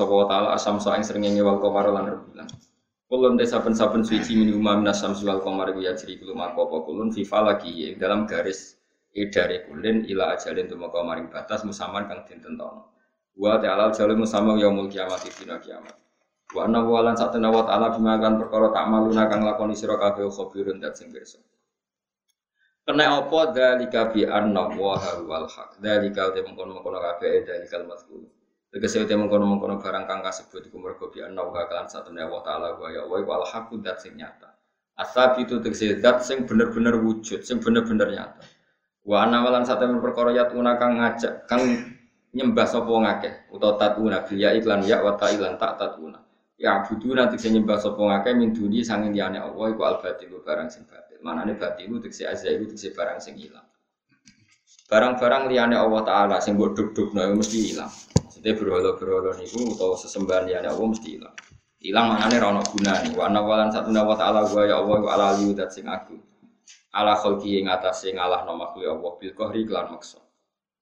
asam 0.52 0.84
sa 0.84 1.00
ing 1.00 1.08
srengenge 1.08 1.40
wal 1.40 1.64
qamar 1.64 1.88
lan. 1.88 2.20
Kulun 3.08 3.38
te 3.38 3.46
saben-saben 3.46 4.04
suci 4.04 4.34
min 4.36 4.50
umma 4.58 4.74
minas 4.76 5.00
samsi 5.00 5.24
wal 5.24 5.40
ya 5.80 5.94
jiri 5.94 6.18
kulo 6.18 6.34
mako 6.34 6.68
apa 6.68 6.78
kulun 6.84 7.14
fi 7.14 7.22
falaki 7.22 7.94
dalam 7.96 8.26
garis 8.26 8.76
edare 9.14 9.70
kulin 9.70 10.04
ila 10.10 10.34
ajalin 10.34 10.66
tumeka 10.66 11.00
maring 11.06 11.30
batas 11.30 11.62
musaman 11.62 12.10
kang 12.10 12.26
dintentono. 12.26 12.93
Wa 13.34 13.58
ta'ala 13.58 13.90
jalu 13.90 14.22
sama 14.30 14.54
yaumul 14.62 14.90
kiamat 14.94 15.26
dina 15.26 15.58
kiamat. 15.58 15.98
Wa 16.54 16.70
anna 16.70 16.86
wa 16.86 17.02
lan 17.02 17.18
satana 17.18 17.50
wa 17.50 17.66
ta'ala 17.66 17.98
bima 17.98 18.22
kan 18.22 18.38
perkara 18.38 18.70
tak 18.70 18.86
maluna 18.86 19.26
kang 19.26 19.42
lakoni 19.42 19.74
sira 19.74 19.98
kabeh 19.98 20.30
khabirun 20.30 20.78
dat 20.78 20.94
sing. 20.94 21.10
Kena 22.84 23.24
apa 23.24 23.40
dalika 23.56 24.12
bi 24.12 24.28
anna 24.28 24.70
wa 24.76 25.00
wal 25.26 25.48
haq. 25.50 25.82
Dalika 25.82 26.30
te 26.30 26.46
mengkono-mengkono 26.46 27.00
kabeh 27.00 27.42
dalika 27.48 27.82
mazkur. 27.88 28.22
Tegese 28.70 29.02
uti 29.02 29.16
mengkono-mengkono 29.18 29.82
barang 29.82 30.06
kang 30.06 30.20
kasebut 30.22 30.70
iku 30.70 30.78
mergo 30.78 31.10
bi 31.10 31.26
anna 31.26 31.42
wa 31.42 31.64
kalan 31.66 31.90
satune 31.90 32.22
Allah 32.22 32.42
taala 32.46 32.68
wa 32.78 32.92
ya 32.92 33.08
wa 33.08 33.18
wal 33.24 33.48
haqqu 33.50 33.82
dat 33.82 34.04
sing 34.04 34.14
nyata. 34.20 34.54
Asab 34.94 35.42
itu 35.42 35.58
tegese 35.58 35.98
sing 36.22 36.46
bener-bener 36.46 37.02
wujud, 37.02 37.42
sing 37.42 37.58
bener-bener 37.64 38.14
nyata. 38.14 38.46
Wa 39.02 39.26
ana 39.26 39.42
walan 39.42 39.66
satune 39.66 39.98
perkara 39.98 40.36
yatuna 40.36 40.78
kang 40.78 41.02
ngajak 41.02 41.50
kang 41.50 41.64
nyembah 42.34 42.66
sapa 42.66 42.90
wong 42.90 43.06
akeh 43.06 43.54
utawa 43.54 43.78
tatuna 43.78 44.26
ya 44.34 44.50
iklan 44.58 44.82
ya 44.84 45.06
wa 45.06 45.14
ta 45.14 45.30
ilan 45.30 45.54
tak 45.62 45.78
tatuna. 45.78 46.18
Ya 46.58 46.82
budu 46.82 47.14
nanti 47.14 47.38
sing 47.38 47.54
nyembah 47.54 47.78
sapa 47.78 48.02
ngakeh 48.02 48.34
min 48.34 48.50
duni 48.54 48.82
sanging 48.82 49.14
liyane 49.14 49.38
Allah 49.38 49.70
iku 49.70 49.82
al 49.86 50.02
batil 50.02 50.34
barang 50.42 50.70
sing 50.74 50.90
batil. 50.90 51.22
Manane 51.22 51.54
batil 51.54 52.02
tegese 52.02 52.26
azza 52.26 52.50
iku 52.50 52.74
tegese 52.74 52.90
barang 52.98 53.22
sing 53.22 53.38
ilang. 53.38 53.66
Barang-barang 54.90 55.50
liyane 55.50 55.78
Allah 55.78 56.02
taala 56.06 56.38
sing 56.42 56.58
mbok 56.58 56.74
duk-dukno 56.74 57.22
mesti 57.38 57.78
ilang. 57.78 57.90
Maksudnya 58.26 58.52
berhala-berhala 58.58 59.32
niku 59.38 59.74
utawa 59.78 59.96
sesembahan 59.98 60.44
liyane 60.50 60.68
Allah 60.74 60.88
mesti 60.90 61.10
ilang. 61.18 61.36
Ilang 61.84 62.06
maknane 62.16 62.36
ra 62.40 62.48
ono 62.50 62.62
gunane. 62.64 63.10
Wa 63.12 63.28
ana 63.28 63.40
walan 63.44 63.70
satuna 63.70 64.08
wa 64.08 64.16
ta'ala 64.16 64.48
wa 64.48 64.64
ya 64.64 64.80
Allah 64.80 64.98
wa 65.04 65.10
ala 65.12 65.36
dat 65.52 65.70
sing 65.76 65.84
agung. 65.84 66.24
Ala 66.96 67.18
khalqi 67.20 67.60
ing 67.60 67.68
atase 67.68 68.16
ngalahno 68.16 68.56
makhluk 68.56 68.88
Allah 68.88 69.12
bil 69.20 69.34
qahri 69.36 69.68
kelan 69.68 69.92
maksa. 69.92 70.23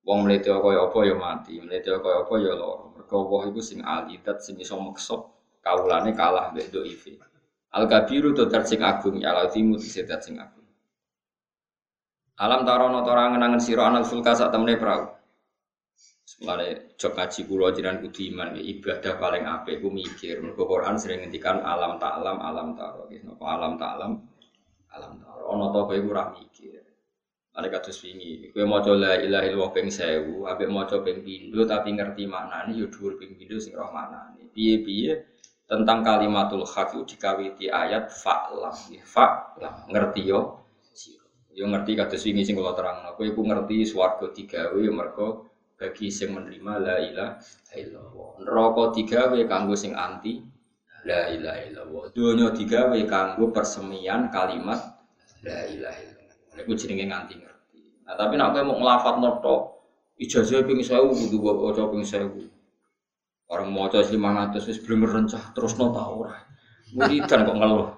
Wong 0.01 0.25
mlete 0.25 0.49
kaya 0.49 0.81
apa 0.89 0.99
ya 1.05 1.13
mati, 1.13 1.61
mlete 1.61 1.93
kaya 2.01 2.25
apa 2.25 2.33
ya 2.41 2.53
lara. 2.57 2.89
Mergo 2.97 3.15
Allah 3.21 3.41
iku 3.53 3.61
sing 3.61 3.85
ali 3.85 4.17
dat 4.25 4.41
sing 4.41 4.57
iso 4.57 4.73
maksa 4.81 5.17
kawulane 5.61 6.17
kalah 6.17 6.49
mbek 6.49 6.73
dhaife. 6.73 7.21
Al 7.71 7.85
kabiru 7.85 8.33
to 8.33 8.49
sing 8.65 8.81
agung 8.81 9.21
ya 9.21 9.37
al 9.37 9.53
timu 9.53 9.77
dat 9.77 10.21
sing 10.25 10.41
agung. 10.41 10.65
Alam 12.41 12.65
tarono 12.65 13.05
tora 13.05 13.29
ngenangen 13.29 13.61
sira 13.61 13.85
anal 13.85 14.01
fulka 14.01 14.33
sak 14.33 14.49
temene 14.49 14.81
perahu. 14.81 15.05
Mulane 16.41 16.97
jok 16.97 17.13
ngaji 17.13 17.41
kula 17.45 17.69
jenengan 17.69 18.01
kudu 18.01 18.21
iman 18.33 18.57
ya 18.57 18.61
ibadah 18.65 19.13
paling 19.21 19.45
apik 19.45 19.77
ku 19.85 19.93
mikir. 19.93 20.41
Mergo 20.41 20.65
Quran 20.65 20.97
sering 20.97 21.21
ngendikan 21.21 21.61
alam 21.61 22.01
tak 22.01 22.17
alam 22.17 22.73
taro. 22.73 23.05
Napa 23.05 23.45
alam 23.45 23.77
tak 23.77 23.91
alam 24.01 24.11
alam 24.89 25.13
taro. 25.21 25.43
Ana 25.53 25.65
ta 25.69 25.79
kowe 25.85 25.97
ora 26.01 26.23
mikir. 26.33 26.50
Ane 27.51 27.67
kados 27.67 27.99
wingi, 28.07 28.47
kowe 28.55 28.63
maca 28.63 28.95
la 28.95 29.19
ilaha 29.19 29.43
illallah 29.43 29.71
ping 29.75 29.91
1000, 29.91 30.47
ambek 30.47 30.69
maca 30.71 31.03
ping 31.03 31.19
pindho 31.19 31.67
tapi 31.67 31.91
ngerti 31.91 32.23
maknane 32.23 32.71
ya 32.79 32.87
dhuwur 32.87 33.19
ping 33.19 33.35
pindho 33.35 33.59
sing 33.59 33.75
roh 33.75 33.91
maknane. 33.91 34.47
Piye-piye 34.55 35.11
tentang 35.67 35.99
kalimatul 35.99 36.63
haq 36.63 36.95
itu 36.95 37.15
dikawiti 37.15 37.67
ayat 37.67 38.07
fa'lam. 38.07 38.71
Fa'lam 39.03 39.75
ngerti 39.91 40.21
yo. 40.31 40.63
Yo 41.51 41.67
ngerti 41.67 41.99
kados 41.99 42.23
wingi 42.23 42.47
sing 42.47 42.55
kula 42.55 42.71
terangno. 42.71 43.19
Kowe 43.19 43.27
iku 43.27 43.43
ngerti 43.43 43.83
swarga 43.83 44.31
digawe 44.31 44.79
ya 44.79 44.91
mergo 44.95 45.51
bagi 45.75 46.07
sing 46.07 46.31
menerima 46.31 46.73
la 46.79 46.95
ilaha 47.03 47.35
illallah. 47.75 48.31
Neraka 48.47 48.83
digawe 48.95 49.39
kanggo 49.43 49.75
sing 49.75 49.91
anti 49.91 50.39
la 51.03 51.27
ilaha 51.27 51.59
illallah. 51.67 52.03
Donya 52.15 52.47
digawe 52.55 52.99
kanggo 53.03 53.51
persemian 53.51 54.31
kalimat 54.31 54.79
la 55.43 55.67
ilaha 55.67 55.99
illallah. 55.99 56.10
Iku 56.55 56.75
jenenge 56.75 57.07
nganti 57.07 57.33
ngerti. 57.39 57.79
Nah, 58.03 58.15
tapi 58.19 58.35
nek 58.35 58.51
kowe 58.51 58.63
mau 58.67 58.75
nglafat 58.83 59.15
noto 59.23 59.55
ijazah 60.19 60.67
ping 60.67 60.83
1000 60.83 60.91
kudu 61.07 61.37
waca 61.39 61.83
ping 61.87 62.03
1000. 62.03 62.51
Orang 63.51 63.69
maca 63.75 63.99
500 63.99 64.63
wis 64.63 64.79
belum 64.83 65.07
rencah 65.07 65.51
terus 65.51 65.75
no 65.75 65.91
ta 65.91 66.07
ora. 66.07 66.35
Wiridan 66.95 67.47
kok 67.47 67.57
ngeluh. 67.57 67.89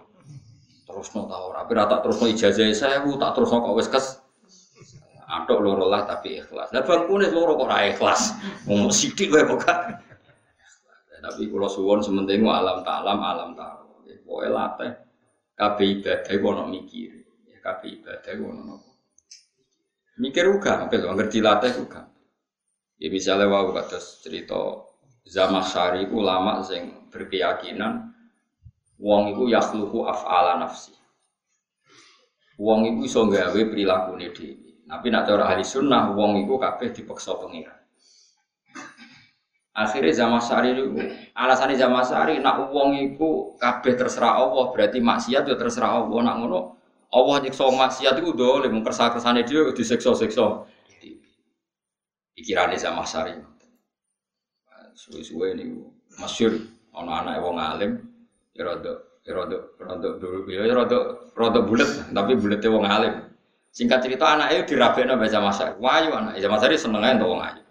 Terus 0.86 1.08
no 1.18 1.30
ta 1.30 1.38
ora. 1.38 1.66
Tapi 1.66 1.74
tak 1.78 2.00
terus 2.06 2.18
no 2.22 2.26
ijazah 2.30 2.66
1000 2.70 3.22
tak 3.22 3.32
terus 3.38 3.50
no 3.50 3.58
kok 3.62 3.78
wis 3.78 3.90
kes 3.90 4.08
Atok 5.34 5.66
loro 5.66 5.90
lah 5.90 6.06
tapi 6.06 6.38
ikhlas. 6.38 6.70
Lah 6.70 6.86
bangkune 6.86 7.34
loro 7.34 7.58
kok 7.58 7.66
ora 7.66 7.90
ikhlas. 7.90 8.38
Wong 8.70 8.94
sithik 8.94 9.34
wae 9.34 9.42
kok 9.50 9.66
Tapi 11.24 11.48
kula 11.48 11.72
suwon 11.72 12.04
sementing 12.04 12.44
alam 12.44 12.84
ta'alam 12.84 13.18
alam 13.18 13.50
ta'alam. 13.56 13.88
Pokoke 14.28 14.50
latih 14.50 14.92
kabeh 15.56 15.88
ibadah 16.02 16.32
iku 16.36 16.46
ono 16.52 16.64
mikir. 16.68 17.23
Ya 17.64 17.80
kabeh 17.80 18.04
ibadah 18.04 18.32
iku 18.36 18.44
ono. 18.52 18.76
Mikir 20.20 20.52
uga, 20.52 20.84
apa 20.84 21.00
ngerti 21.00 21.40
latih 21.40 21.80
uga. 21.80 22.12
Ya 23.00 23.08
misalnya 23.08 23.48
wau 23.48 23.72
kados 23.72 24.20
cerita 24.20 24.84
Zamakhsyari 25.24 26.04
iku 26.04 26.20
ulama 26.20 26.60
sing 26.60 27.08
berkeyakinan 27.08 28.12
wong 29.00 29.32
iku 29.32 29.48
yakhluqu 29.48 30.04
af'ala 30.04 30.60
nafsi. 30.60 30.92
Wong 32.60 32.84
iku 32.84 33.00
iso 33.08 33.32
gawe 33.32 33.62
prilakune 33.72 34.28
dhewe. 34.36 34.84
Tapi 34.84 35.08
nak 35.08 35.24
cara 35.24 35.48
ahli 35.48 35.64
sunnah, 35.64 36.12
wong 36.12 36.44
iku 36.44 36.60
kabeh 36.60 36.92
dipaksa 36.92 37.40
pengiran. 37.40 37.80
Akhirnya 39.74 40.14
zaman 40.14 40.44
sari 40.44 40.76
itu, 40.76 40.92
alasannya 41.34 41.80
zaman 41.80 42.04
sari, 42.04 42.38
nak 42.44 42.70
wong 42.70 43.00
iku 43.00 43.56
kabeh 43.56 43.96
terserah 43.96 44.38
Allah, 44.38 44.70
berarti 44.70 45.00
maksiat 45.00 45.48
itu 45.48 45.56
terserah 45.56 46.04
Allah. 46.04 46.20
Nak 46.20 46.36
ngono, 46.44 46.83
Allah 47.14 47.36
nyiksa 47.46 47.70
maksiat 47.70 48.18
itu 48.18 48.34
udah, 48.34 48.66
lemu 48.66 48.82
kersa 48.82 49.14
kersane 49.14 49.46
dia 49.46 49.70
diseksa-seksa. 49.70 50.66
Pikirannya 52.34 52.82
zaman 52.82 53.06
sari. 53.06 53.38
Suwe-suwe 54.98 55.54
ini 55.54 55.78
masyur, 56.18 56.58
ono 56.94 57.12
anak 57.14 57.38
wong 57.42 57.58
alim, 57.62 58.02
ya 58.58 58.66
rada, 58.66 58.94
ya 59.26 59.34
rada, 59.34 59.58
dulu, 60.18 60.50
ya 60.50 60.74
rada, 60.74 61.00
rada 61.38 61.60
bulat, 61.62 61.90
tapi 62.10 62.34
bulatnya 62.38 62.70
wong 62.70 62.86
alim. 62.86 63.14
Singkat 63.74 64.06
cerita 64.06 64.38
anak 64.38 64.54
itu 64.54 64.78
dirabekno 64.78 65.18
baca 65.18 65.40
masa. 65.42 65.74
Wayu 65.82 66.14
anak, 66.14 66.38
zaman 66.38 66.58
saya 66.62 66.78
seneng 66.78 67.02
aja 67.02 67.26
wong 67.26 67.42
ayu. 67.42 67.62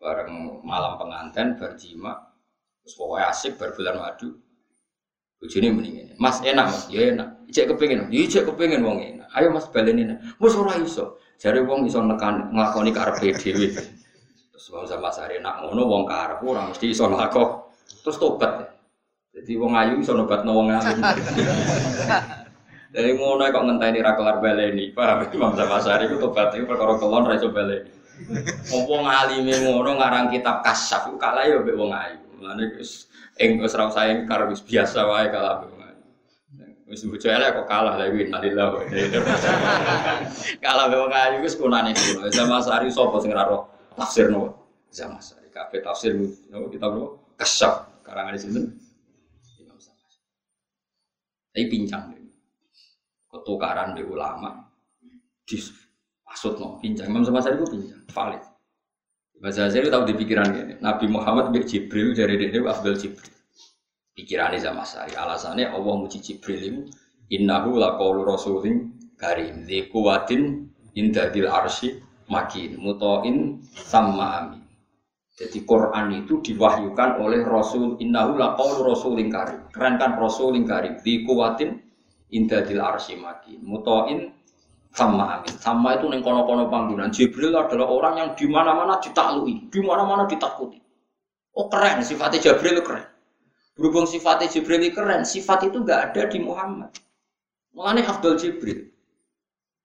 Bareng 0.00 0.64
malam 0.64 0.96
pengantin 0.96 1.60
berjima, 1.60 2.16
terus 2.80 2.96
pokoknya 2.96 3.28
asik 3.28 3.60
berbulan 3.60 4.00
madu. 4.00 4.40
Bojone 5.40 5.68
mendingin. 5.72 6.12
Mas 6.20 6.44
enak 6.44 6.68
mas, 6.68 6.84
ya 6.92 7.16
enak. 7.16 7.48
Ijek 7.48 7.72
kepengin, 7.72 8.12
ya 8.12 8.20
ijek 8.28 8.44
kepengin 8.44 8.84
wong 8.84 9.00
enak. 9.00 9.28
Ayo 9.32 9.48
mas 9.50 9.66
baleni 9.72 10.04
nek. 10.04 10.20
Wis 10.36 10.52
ora 10.52 10.76
iso. 10.76 11.16
Jare 11.40 11.64
wong 11.64 11.88
iso 11.88 12.04
nekan 12.04 12.52
nglakoni 12.52 12.92
karepe 12.92 13.32
dhewe. 13.32 13.72
Terus 14.52 14.66
wong 14.68 14.84
sama 14.84 15.08
sare 15.08 15.40
enak 15.40 15.64
ngono 15.64 15.82
wong 15.88 16.02
karep 16.04 16.44
ora 16.44 16.68
mesti 16.68 16.92
iso 16.92 17.08
nglakok. 17.08 17.72
Terus 18.04 18.20
tobat. 18.20 18.68
Jadi 19.32 19.52
wong 19.56 19.72
ayu 19.72 20.04
iso 20.04 20.12
nobatno 20.12 20.52
wong 20.52 20.76
alim. 20.76 21.00
Dari 22.92 23.10
ngono 23.16 23.48
kok 23.48 23.64
ngenteni 23.64 23.98
ra 24.04 24.12
kelar 24.20 24.44
baleni. 24.44 24.92
Paham 24.92 25.24
Imam 25.32 25.56
Syafi'i 25.56 26.04
itu 26.04 26.20
tobat 26.20 26.52
itu 26.52 26.68
perkara 26.68 27.00
kelon 27.00 27.24
ra 27.24 27.40
iso 27.40 27.48
baleni. 27.48 27.88
Apa 28.68 28.94
ngalime 29.00 29.54
ngono 29.64 29.96
ngarang 29.96 30.28
kitab 30.28 30.60
kasyaf 30.60 31.08
ku 31.08 31.16
kalah 31.16 31.48
ya 31.48 31.56
mbek 31.64 31.72
wong 31.72 31.88
ayu. 31.96 32.20
Mulane 32.36 32.76
ing 33.40 33.56
wis 33.56 33.72
ra 33.72 33.88
usah 33.88 34.04
engkar 34.12 34.44
wis 34.52 34.60
biasa 34.60 35.08
wae 35.08 35.32
kalah. 35.32 35.64
Wis 36.90 37.06
bojo 37.06 37.30
elek 37.30 37.54
kok 37.54 37.66
kalah 37.70 37.94
lha 37.96 38.10
kuwi 38.10 38.26
nalillah. 38.28 38.66
Kalah 40.64 40.90
wong 40.90 41.14
ayu 41.14 41.38
wis 41.38 41.54
kunane 41.54 41.94
kulo. 41.94 42.26
Zaman 42.34 42.58
Sari 42.60 42.90
sapa 42.90 43.16
sing 43.22 43.30
ra 43.30 43.46
roh 43.46 43.70
tafsir 43.94 44.26
nopo? 44.26 44.58
Zaman 44.90 45.22
Sari 45.22 45.46
kabeh 45.54 45.86
tafsir 45.86 46.18
nopo 46.50 46.66
kitab 46.66 46.90
nopo? 46.98 47.06
Kasyaf 47.38 48.02
karangan 48.02 48.34
sinten? 48.34 48.74
Imam 49.62 49.78
Syafi'i. 49.78 50.18
Tapi 51.54 51.64
pincang 51.70 52.10
ketukaran 53.30 53.94
di 53.94 54.02
ulama 54.02 54.66
di 55.46 55.62
maksud 56.26 56.58
no 56.58 56.74
pincang 56.82 57.06
Imam 57.06 57.22
Syafi'i 57.22 57.54
itu 57.54 57.66
pincang 57.70 58.02
valid 58.10 58.42
Bahasa 59.40 59.72
saya 59.72 59.88
tahu 59.88 60.04
di 60.04 60.14
pikiran 60.20 60.76
Nabi 60.84 61.08
Muhammad 61.08 61.48
bin 61.48 61.64
Jibril 61.64 62.12
dari 62.12 62.36
dia 62.36 62.60
Abdul 62.60 62.92
Jibril. 63.00 63.32
Pikirannya 64.12 64.60
sama 64.60 64.84
saya 64.84 65.16
alasannya 65.16 65.72
Allah 65.72 65.96
muji 65.96 66.20
Jibril 66.20 66.60
itu 66.60 66.80
innahu 67.32 67.80
laqaulu 67.80 68.28
rasulin 68.28 68.92
karim. 69.16 69.64
Di 69.64 69.88
kuwatin 69.88 70.68
indadil 70.92 71.48
arsy 71.48 72.04
makin 72.28 72.76
mutoin 72.84 73.64
sama 73.72 74.44
amin. 74.44 74.60
Jadi 75.40 75.64
Quran 75.64 76.20
itu 76.20 76.44
diwahyukan 76.44 77.16
oleh 77.16 77.40
Rasul 77.40 77.96
innahu 77.96 78.36
laqaulu 78.36 78.92
rasulin 78.92 79.32
karim. 79.32 79.64
Keren 79.72 79.96
kan? 79.96 80.20
Rasulin 80.20 80.68
karim. 80.68 81.00
Di 81.00 81.24
kuwatin 81.24 81.80
indadil 82.28 82.84
arsi 82.84 83.16
maki 83.16 83.56
mutoin 83.64 84.36
sama 84.90 85.38
amin. 85.38 85.54
Sama 85.58 85.98
itu 85.98 86.10
neng 86.10 86.22
kono-kono 86.22 86.66
panggilan 86.66 87.14
Jibril 87.14 87.54
adalah 87.54 87.86
orang 87.86 88.14
yang 88.18 88.30
di 88.34 88.46
mana-mana 88.50 88.98
ditaklui 88.98 89.70
di 89.70 89.80
mana-mana 89.82 90.26
ditakuti. 90.26 90.78
Oh 91.54 91.70
keren. 91.70 92.02
Sifatnya 92.02 92.42
Jibril 92.42 92.82
keren. 92.82 93.06
Berhubung 93.78 94.06
sifatnya 94.10 94.50
Jibril 94.50 94.90
keren 94.90 95.22
sifat 95.22 95.70
itu 95.70 95.82
gak 95.86 96.10
ada 96.10 96.26
di 96.26 96.38
Muhammad. 96.42 96.90
Mulane 97.74 98.02
Abdul 98.02 98.34
Jibril. 98.34 98.90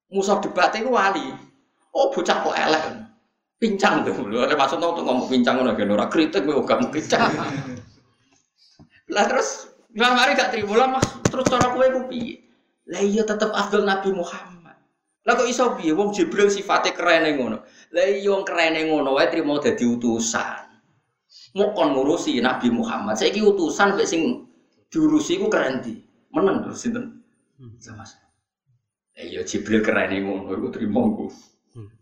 Musa 0.09 0.41
debat 0.41 0.73
itu 0.73 0.89
wali. 0.89 1.33
Oh 1.93 2.09
bocah 2.09 2.37
kok 2.41 2.57
elek. 2.57 2.83
Pincang 3.61 4.03
tuh. 4.03 4.13
Lu 4.25 4.41
ada 4.41 4.57
maksud 4.57 4.81
tuh 4.81 4.99
ngomong 5.05 5.29
pincang 5.29 5.61
ngono 5.61 5.77
kan 5.77 5.89
ora 5.89 6.05
kritik 6.09 6.43
gue 6.43 6.65
gak 6.65 6.91
pincang. 6.91 7.29
Lah 9.13 9.25
terus 9.29 9.75
Nggak 9.95 10.11
mari 10.11 10.31
gak 10.35 10.51
terima 10.51 10.73
lah 10.75 10.87
mas. 10.99 11.07
Terus 11.31 11.47
cara 11.47 11.71
kue 11.71 11.87
ku 11.87 12.11
piye? 12.11 12.43
Lah 12.91 12.99
iya 12.99 13.23
tetep 13.23 13.47
Abdul 13.55 13.87
Nabi 13.87 14.11
Muhammad. 14.11 14.54
Lah 15.25 15.33
kok 15.33 15.49
iso 15.49 15.73
piye? 15.73 15.91
Wong 15.91 16.13
Jibril 16.13 16.53
sifatnya 16.53 16.93
keren 16.93 17.25
ngono. 17.33 17.65
Lah 17.91 18.05
iya 18.05 18.29
wong 18.29 18.45
keren 18.45 18.77
ngono 18.77 19.17
wae 19.17 19.27
trimo 19.33 19.57
dadi 19.57 19.83
utusan. 19.83 20.63
mau 21.55 21.71
kon 21.71 21.95
ngurusi 21.95 22.39
Nabi 22.43 22.67
Muhammad. 22.67 23.15
Saya 23.15 23.31
utusan 23.31 23.95
mbek 23.95 24.07
sing 24.07 24.43
diurusi 24.91 25.39
ku 25.39 25.47
keren 25.47 25.79
di. 25.79 25.95
Menang 26.35 26.67
terus 26.67 26.83
sinten? 26.83 27.23
Sama 27.79 28.03
saya. 28.03 28.27
Eh 29.15 29.31
ya 29.31 29.41
Jibril 29.47 29.79
keren 29.79 30.11
ngono, 30.11 30.51
iku 30.51 30.67
terima 30.71 30.99
ku. 31.15 31.31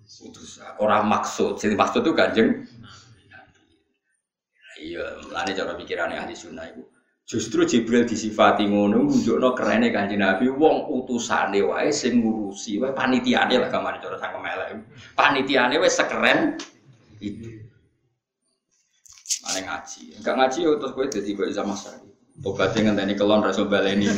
Utus 0.03 0.59
orang 0.77 1.09
maksud, 1.09 1.57
jadi 1.57 1.73
maksud 1.79 2.03
itu 2.03 2.11
kanjeng. 2.13 2.49
Iya, 4.83 5.05
melane 5.31 5.51
cara 5.55 5.73
pikirannya 5.79 6.19
ahli 6.19 6.35
sunnah 6.35 6.67
itu. 6.67 6.83
Justru 7.23 7.63
Jibril 7.63 8.03
disifati 8.03 8.67
ngono 8.67 9.07
nunjukno 9.07 9.55
kerene 9.55 9.95
Kanjeng 9.95 10.19
Nabi 10.19 10.51
wong 10.51 10.91
utusane 10.91 11.63
wae 11.63 11.87
sing 11.87 12.19
ngurusi 12.19 12.83
wae 12.83 12.91
panitiane 12.91 13.55
lah 13.63 13.71
gamane 13.71 14.03
cara 14.03 14.19
sang 14.19 14.35
elek. 14.43 14.83
Panitiane 15.15 15.79
wis 15.79 15.95
sekeren 15.95 16.59
itu. 17.23 17.63
Mane 19.47 19.59
ngaji. 19.63 20.19
Enggak 20.19 20.35
ngaji 20.35 20.57
ya 20.67 20.71
terus 20.75 20.91
kowe 20.91 21.07
dadi 21.07 21.31
koyo 21.31 21.51
sama 21.55 21.79
sekali. 21.79 22.11
Tobatnya 22.43 22.91
ngenteni 22.91 23.13
kelon 23.15 23.39
rasul 23.39 23.71
baleni. 23.71 24.11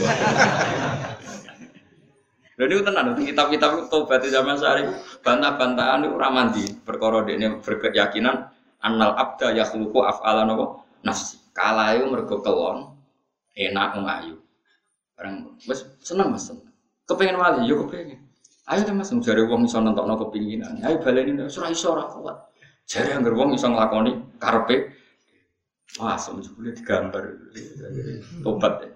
Lha 2.56 2.66
niku 2.66 2.82
tenan 2.88 3.14
kitab-kitab 3.20 3.92
tobat 3.94 4.26
zaman 4.26 4.58
sehari 4.58 4.88
bantah-bantahan 5.22 6.08
niku 6.08 6.18
ora 6.18 6.34
mandi 6.34 6.66
perkara 6.82 7.22
dekne 7.22 7.62
berkeyakinan 7.62 8.50
annal 8.82 9.14
abda 9.14 9.54
yakhluqu 9.54 10.02
af'alan 10.02 10.58
nafsi. 11.06 11.38
Kala 11.56 11.96
itu 11.96 12.12
mergo 12.12 12.44
kelon 12.44 12.95
enak 13.56 13.96
wong 13.96 14.06
ayu. 14.06 14.36
Barang 15.16 15.56
wis 15.64 15.88
seneng 16.04 16.36
Mas. 16.36 16.52
Kepengen 17.08 17.40
wali 17.40 17.66
yo 17.66 17.88
kepengen. 17.88 18.20
Ayo 18.68 18.82
ta 18.84 18.94
Mas 18.94 19.10
jare 19.10 19.42
wong 19.48 19.66
iso 19.66 19.80
nentokno 19.80 20.20
kepinginan. 20.20 20.84
Ayo 20.84 21.00
baleni 21.00 21.40
ora 21.40 21.68
iso 21.72 21.96
ora 21.96 22.06
kuat. 22.12 22.38
Jare 22.86 23.16
anggar 23.16 23.34
wong 23.34 23.56
iso 23.56 23.72
nglakoni 23.72 24.12
karepe 24.38 24.96
Wah, 25.96 26.20
semjubule 26.20 26.76
digambar. 26.76 27.24
Tobat 28.44 28.84
ya. 28.84 28.90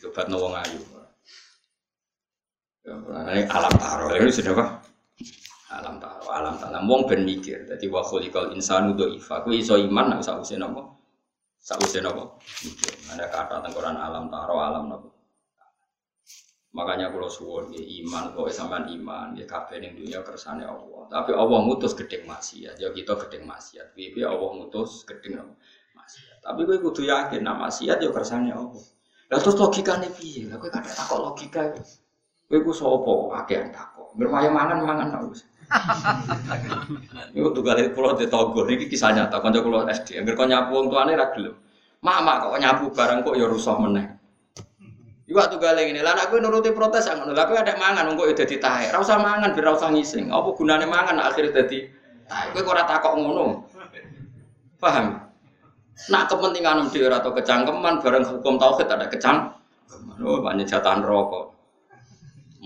Tobat 0.00 0.32
no 0.32 0.40
wong 0.40 0.54
ayu. 0.56 0.80
Ini 2.86 3.50
alam 3.50 3.74
taro, 3.76 4.14
ini 4.14 4.30
sudah 4.32 4.54
apa? 4.54 4.66
Alam 5.76 5.98
taro, 6.00 6.24
alam 6.30 6.54
taro. 6.56 6.78
Wong 6.88 7.04
ben 7.04 7.26
mikir. 7.28 7.68
Jadi 7.68 7.84
wa 7.90 8.00
khuliqal 8.00 8.54
insanu 8.56 8.96
dhaifa. 8.96 9.44
Ku 9.44 9.52
iso 9.52 9.76
iman 9.76 10.16
nek 10.16 10.24
sak 10.24 10.40
usin 10.40 10.64
apa? 10.64 10.95
Sausé 11.66 11.98
napa? 11.98 12.22
Ada 13.10 13.26
kata 13.26 13.58
tengkoran 13.66 13.98
alam 13.98 14.30
taro 14.30 14.62
alam 14.62 14.86
napa? 14.86 15.10
Makanya 16.70 17.10
kalau 17.10 17.26
suwon 17.26 17.74
ya 17.74 17.82
iman, 17.82 18.36
kok 18.36 18.52
sampean 18.54 18.86
iman, 18.86 19.34
ya 19.34 19.48
kabeh 19.48 19.82
ning 19.82 19.98
dunia 19.98 20.22
kersane 20.22 20.62
Allah. 20.62 21.08
Tapi 21.10 21.34
Allah 21.34 21.58
ngutus 21.66 21.98
gedeng 21.98 22.28
maksiat, 22.28 22.78
ya 22.78 22.92
kita 22.94 23.18
gedeng 23.26 23.48
maksiat. 23.50 23.98
Piye 23.98 24.22
Allah 24.22 24.46
ngutus 24.60 25.02
gedeng 25.08 25.56
maksiat. 25.96 26.44
Tapi 26.44 26.60
kowe 26.68 26.78
kudu 26.78 27.08
yakin 27.10 27.42
nak 27.42 27.58
maksiat 27.66 27.98
ya 27.98 28.14
kersane 28.14 28.54
Allah. 28.54 28.84
Lah 29.32 29.38
terus 29.42 29.58
logikane 29.58 30.06
piye? 30.14 30.46
Lah 30.46 30.62
kowe 30.62 30.70
kadang 30.70 30.94
takok 30.94 31.18
logika 31.18 31.66
itu. 31.72 31.82
Kowe 32.46 32.58
ku 32.62 32.70
sapa 32.70 33.42
akeh 33.42 33.74
takok. 33.74 34.14
Bermaya 34.14 34.52
mangan 34.54 34.86
mangan 34.86 35.08
terus. 35.18 35.42
Iku 37.34 37.48
tuh 37.52 37.62
kali 37.62 37.90
pulau 37.90 38.14
di 38.14 38.30
Togo, 38.30 38.62
ini 38.70 38.86
kisah 38.86 39.10
nyata. 39.12 39.42
Kanca 39.42 39.60
pulau 39.60 39.86
SD, 39.86 40.22
angger 40.22 40.34
kau 40.38 40.46
nyapu 40.46 40.70
wong 40.72 40.86
tuane 40.92 41.12
ra 41.18 41.30
gelem. 41.34 41.54
Mama 42.00 42.38
kok 42.46 42.60
nyapu 42.60 42.84
barang 42.94 43.26
kok 43.26 43.34
ya 43.34 43.46
rusuh 43.50 43.76
meneh. 43.82 44.06
Iku 45.26 45.42
kali 45.58 45.90
ini, 45.90 46.06
lah 46.06 46.14
aku 46.14 46.38
nuruti 46.38 46.70
protes 46.70 47.10
ngono. 47.10 47.34
Lah 47.34 47.50
kowe 47.50 47.58
ada 47.58 47.74
mangan 47.74 48.14
kok 48.14 48.26
ya 48.30 48.34
dadi 48.46 48.56
tahe. 48.62 48.94
Ra 48.94 49.02
usah 49.02 49.18
mangan 49.18 49.58
biar 49.58 49.74
ra 49.74 49.88
ngising. 49.90 50.30
Apa 50.30 50.54
gunane 50.54 50.86
mangan 50.86 51.18
akhirnya 51.18 51.62
dadi 51.62 51.90
tahe. 52.30 52.54
Kowe 52.54 52.62
kok 52.62 52.72
ora 52.78 52.84
takok 52.86 53.12
ngono. 53.18 53.46
Paham? 54.78 55.18
Nak 56.12 56.28
kepentingan 56.28 56.92
dhewe 56.92 57.08
atau 57.08 57.32
kecangkeman 57.32 58.04
barang 58.04 58.24
hukum 58.28 58.60
tauhid 58.60 58.86
ada 58.86 59.08
kecang. 59.08 59.56
Oh, 60.20 60.44
banyak 60.44 60.68
jatahan 60.68 61.00
rokok. 61.00 61.55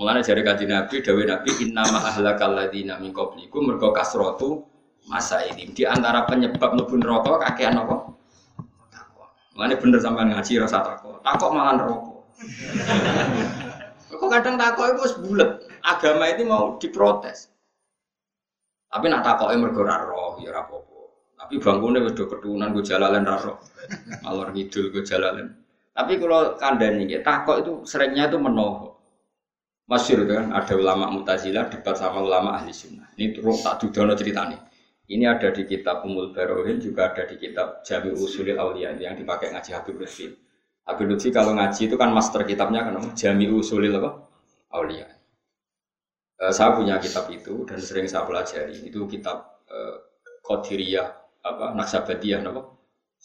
Mulane 0.00 0.24
jari 0.24 0.40
kaji 0.40 0.64
Nabi, 0.64 1.04
dawe 1.04 1.22
Nabi 1.28 1.50
inna 1.60 1.84
ma 1.92 2.08
ahlakal 2.08 2.56
ladina 2.56 2.96
min 2.96 3.12
qablikum 3.12 3.68
mergo 3.68 3.92
kasratu 3.92 4.64
masa 5.12 5.44
ini. 5.44 5.68
Di 5.76 5.84
antara 5.84 6.24
penyebab 6.24 6.72
mlebu 6.72 6.96
neraka 6.96 7.36
kakean 7.44 7.76
apa? 7.76 8.08
Takwa. 8.88 9.28
Mulane 9.52 9.76
bener 9.76 10.00
sampean 10.00 10.32
ngaji 10.32 10.56
rasa 10.56 10.80
takwa. 10.80 11.20
Takwa 11.20 11.48
malah 11.52 11.74
neraka. 11.76 12.16
Kok 14.08 14.28
kadang 14.32 14.56
takwa 14.56 14.84
itu 14.88 15.00
wis 15.04 15.14
bulet. 15.20 15.50
Agama 15.84 16.32
ini 16.32 16.48
mau 16.48 16.80
diprotes. 16.80 17.52
Tapi 18.88 19.04
nak 19.12 19.20
takoke 19.20 19.52
mergo 19.60 19.84
ra 19.84 20.00
roh 20.00 20.40
ya 20.40 20.56
apa-apa. 20.56 21.00
Tapi 21.44 21.60
bangkune 21.60 22.00
wis 22.08 22.16
do 22.16 22.24
ketunan 22.24 22.72
go 22.72 22.80
jalalen 22.80 23.28
ra 23.28 23.36
roh. 23.36 23.60
Alor 24.24 24.48
ngidul 24.56 24.96
go 24.96 25.04
jalalen. 25.04 25.60
Tapi 25.92 26.16
kalau 26.16 26.56
kandani 26.56 27.04
ya, 27.04 27.20
takok 27.20 27.60
itu 27.60 27.72
seringnya 27.84 28.32
itu 28.32 28.40
menohok. 28.40 28.89
Masyur 29.90 30.22
kan, 30.22 30.54
ada 30.54 30.74
ulama 30.78 31.10
mutazilah 31.10 31.66
debat 31.66 31.98
sama 31.98 32.22
ulama 32.22 32.54
ahli 32.54 32.70
sunnah. 32.70 33.10
Ini 33.18 33.34
terus 33.34 33.66
tak 33.66 33.82
dudono 33.82 34.14
ceritanya. 34.14 34.62
Ini 35.10 35.26
ada 35.26 35.50
di 35.50 35.66
kitab 35.66 36.06
Umul 36.06 36.30
Barohin, 36.30 36.78
juga 36.78 37.10
ada 37.10 37.26
di 37.26 37.34
kitab 37.34 37.82
Jami 37.82 38.14
Usulil 38.14 38.54
Aulia 38.54 38.94
yang 38.94 39.18
dipakai 39.18 39.50
ngaji 39.50 39.74
Habib 39.74 39.98
Lutfi. 39.98 40.30
Habib 40.86 41.10
Lutfi 41.10 41.34
kalau 41.34 41.58
ngaji 41.58 41.90
itu 41.90 41.98
kan 41.98 42.14
master 42.14 42.46
kitabnya 42.46 42.86
kan 42.86 42.94
Jami 43.18 43.50
Usulil 43.50 43.90
apa? 43.98 44.30
Aulia. 44.78 45.10
E, 46.38 46.54
saya 46.54 46.78
punya 46.78 47.02
kitab 47.02 47.26
itu 47.34 47.66
dan 47.66 47.82
sering 47.82 48.06
saya 48.06 48.22
pelajari. 48.22 48.86
Itu 48.86 49.10
kitab 49.10 49.58
e, 49.66 49.78
apa 50.46 51.66
Naksabadiyah 51.74 52.46
apa? 52.46 52.62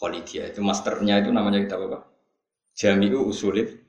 Khalidiyah. 0.01 0.51
Itu 0.51 0.66
masternya 0.66 1.22
itu 1.22 1.30
namanya 1.30 1.61
kitab 1.61 1.86
apa? 1.88 2.09
Jami'u 2.76 3.24
Usulil 3.24 3.84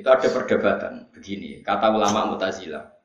itu 0.00 0.08
ada 0.08 0.28
perdebatan 0.32 1.12
begini, 1.12 1.60
kata 1.60 1.92
ulama 1.92 2.32
Mu'tazilah. 2.32 3.00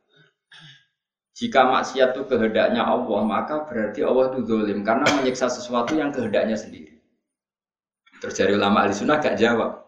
Jika 1.36 1.68
maksiat 1.68 2.16
itu 2.16 2.24
kehendaknya 2.32 2.88
Allah, 2.88 3.20
maka 3.28 3.68
berarti 3.68 4.00
Allah 4.08 4.32
itu 4.32 4.48
dolim 4.48 4.88
karena 4.88 5.04
menyiksa 5.20 5.52
sesuatu 5.52 5.92
yang 6.00 6.16
kehendaknya 6.16 6.56
sendiri. 6.56 6.96
Terjadi 8.24 8.56
ulama 8.56 8.88
ahli 8.88 8.96
sunnah 8.96 9.20
gak 9.20 9.36
jawab. 9.36 9.84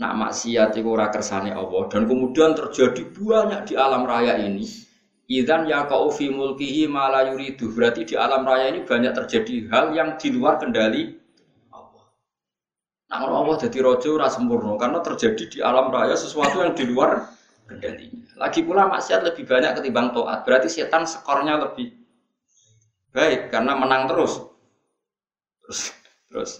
Nak 0.00 0.12
maksiat 0.16 0.72
itu 0.72 0.88
ora 0.88 1.12
kersane 1.12 1.52
Allah 1.52 1.84
dan 1.92 2.08
kemudian 2.08 2.56
terjadi 2.56 3.12
banyak 3.12 3.60
di 3.68 3.74
alam 3.76 4.08
raya 4.08 4.40
ini. 4.40 4.64
Idan 5.28 5.68
ya 5.68 5.84
fi 6.08 6.32
mulkihi 6.32 6.88
mala 6.88 7.28
yuridu. 7.28 7.68
Berarti 7.76 8.08
di 8.08 8.14
alam 8.16 8.48
raya 8.48 8.72
ini 8.72 8.88
banyak 8.88 9.12
terjadi 9.12 9.68
hal 9.68 9.92
yang 9.92 10.16
di 10.16 10.32
luar 10.32 10.56
kendali 10.56 11.12
Nah, 13.08 13.24
Allah 13.24 13.56
jadi 13.56 13.78
rojo 13.80 14.20
ora 14.20 14.28
sempurna 14.28 14.76
karena 14.76 15.00
terjadi 15.00 15.44
di 15.48 15.58
alam 15.64 15.88
raya 15.88 16.12
sesuatu 16.12 16.60
yang 16.60 16.76
di 16.76 16.84
luar 16.84 17.24
kendalinya. 17.64 18.28
Lagi 18.36 18.60
pula 18.60 18.84
maksiat 18.84 19.24
lebih 19.24 19.48
banyak 19.48 19.80
ketimbang 19.80 20.12
toat. 20.12 20.44
Berarti 20.44 20.68
setan 20.68 21.08
skornya 21.08 21.56
lebih 21.56 21.96
baik 23.16 23.48
karena 23.48 23.72
menang 23.80 24.12
terus. 24.12 24.44
Terus 25.64 25.80
terus 26.28 26.50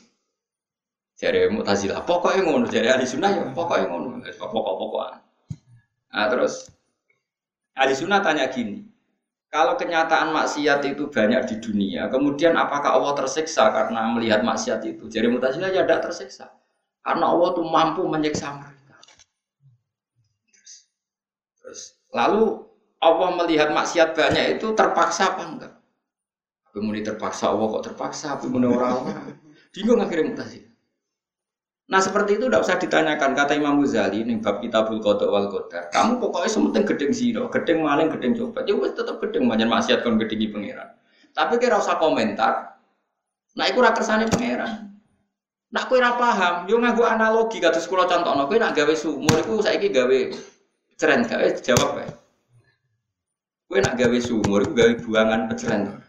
jadi 1.19 1.53
mutazilah 1.53 2.03
pokoknya 2.09 2.41
ngono 2.47 2.67
jadi 2.71 2.97
ahli 2.97 3.05
sunnah 3.05 3.31
ya 3.31 3.45
pokoknya 3.53 3.87
ngono 3.91 4.25
pokok 4.25 4.75
pokokan 4.81 5.21
nah 6.09 6.27
terus 6.33 6.73
ahli 7.77 7.93
sunnah 7.93 8.25
tanya 8.25 8.49
gini 8.49 8.89
kalau 9.49 9.81
kenyataan 9.81 10.37
maksiat 10.37 10.85
itu 10.85 11.09
banyak 11.09 11.49
di 11.49 11.57
dunia, 11.57 12.13
kemudian 12.13 12.53
apakah 12.53 13.01
Allah 13.01 13.17
tersiksa 13.17 13.73
karena 13.73 14.13
melihat 14.13 14.45
maksiat 14.45 14.85
itu? 14.85 15.09
Jadi 15.09 15.25
mutazilah 15.33 15.73
ya 15.73 15.89
tidak 15.89 16.05
tersiksa. 16.05 16.53
Karena 17.01 17.33
Allah 17.33 17.57
itu 17.57 17.63
mampu 17.65 18.05
menyiksa 18.05 18.53
mereka. 18.61 18.97
Terus, 21.65 21.97
lalu 22.13 22.69
Allah 23.01 23.29
melihat 23.41 23.73
maksiat 23.73 24.13
banyak 24.13 24.61
itu 24.61 24.77
terpaksa 24.77 25.33
apa 25.33 25.43
enggak? 25.49 25.75
Kemudian 26.69 27.09
terpaksa 27.09 27.49
Allah 27.49 27.67
kok 27.73 27.85
terpaksa, 27.89 28.37
kemudian 28.37 28.77
orang-orang 28.77 29.41
bingung 29.73 30.05
akhirnya 30.05 30.37
mutazilah. 30.37 30.68
Nah 31.89 32.05
seperti 32.05 32.37
itu 32.37 32.53
tidak 32.53 32.69
usah 32.69 32.77
ditanyakan 32.77 33.33
kata 33.33 33.57
Imam 33.57 33.81
Ghazali 33.81 34.21
nih 34.21 34.45
bab 34.45 34.61
kitabul 34.61 35.01
kodok 35.01 35.33
wal 35.33 35.49
kodar. 35.49 35.89
Kamu 35.89 36.21
pokoknya 36.21 36.53
sementing 36.53 36.85
gedeng 36.85 37.13
zino, 37.17 37.49
gedeng 37.49 37.81
maling, 37.81 38.13
gedeng 38.13 38.37
coba. 38.37 38.61
Ya 38.69 38.77
wes 38.77 38.93
tetap 38.93 39.17
gedeng 39.25 39.49
banyak 39.49 39.65
maksiat 39.65 40.05
kon 40.05 40.21
gedengi 40.21 40.53
pangeran. 40.53 40.93
Tapi 41.33 41.57
kira 41.57 41.81
usah 41.81 41.97
komentar. 41.97 42.77
Nah 43.57 43.65
itu 43.65 43.81
rakersane 43.81 44.29
pangeran. 44.29 45.01
Nak 45.69 45.89
kue 45.89 46.01
ora 46.01 46.17
paham, 46.17 46.65
yo 46.69 46.81
nganggo 46.81 47.05
analogi 47.05 47.61
kados 47.61 47.85
kula 47.89 48.09
contohno 48.09 48.49
kowe 48.49 48.57
nak 48.57 48.73
gawe 48.73 48.95
sumur 48.97 49.37
iku 49.37 49.61
saiki 49.61 49.93
gawe 49.93 50.19
ceren 50.97 51.25
gawe 51.25 51.45
jawab 51.61 52.05
wae. 52.05 52.09
Kowe 53.69 53.81
nak 53.81 53.97
gawe 53.97 54.19
sumur 54.21 54.65
iku 54.65 54.73
gawe 54.77 54.93
buangan 55.05 55.41
peceren. 55.49 56.01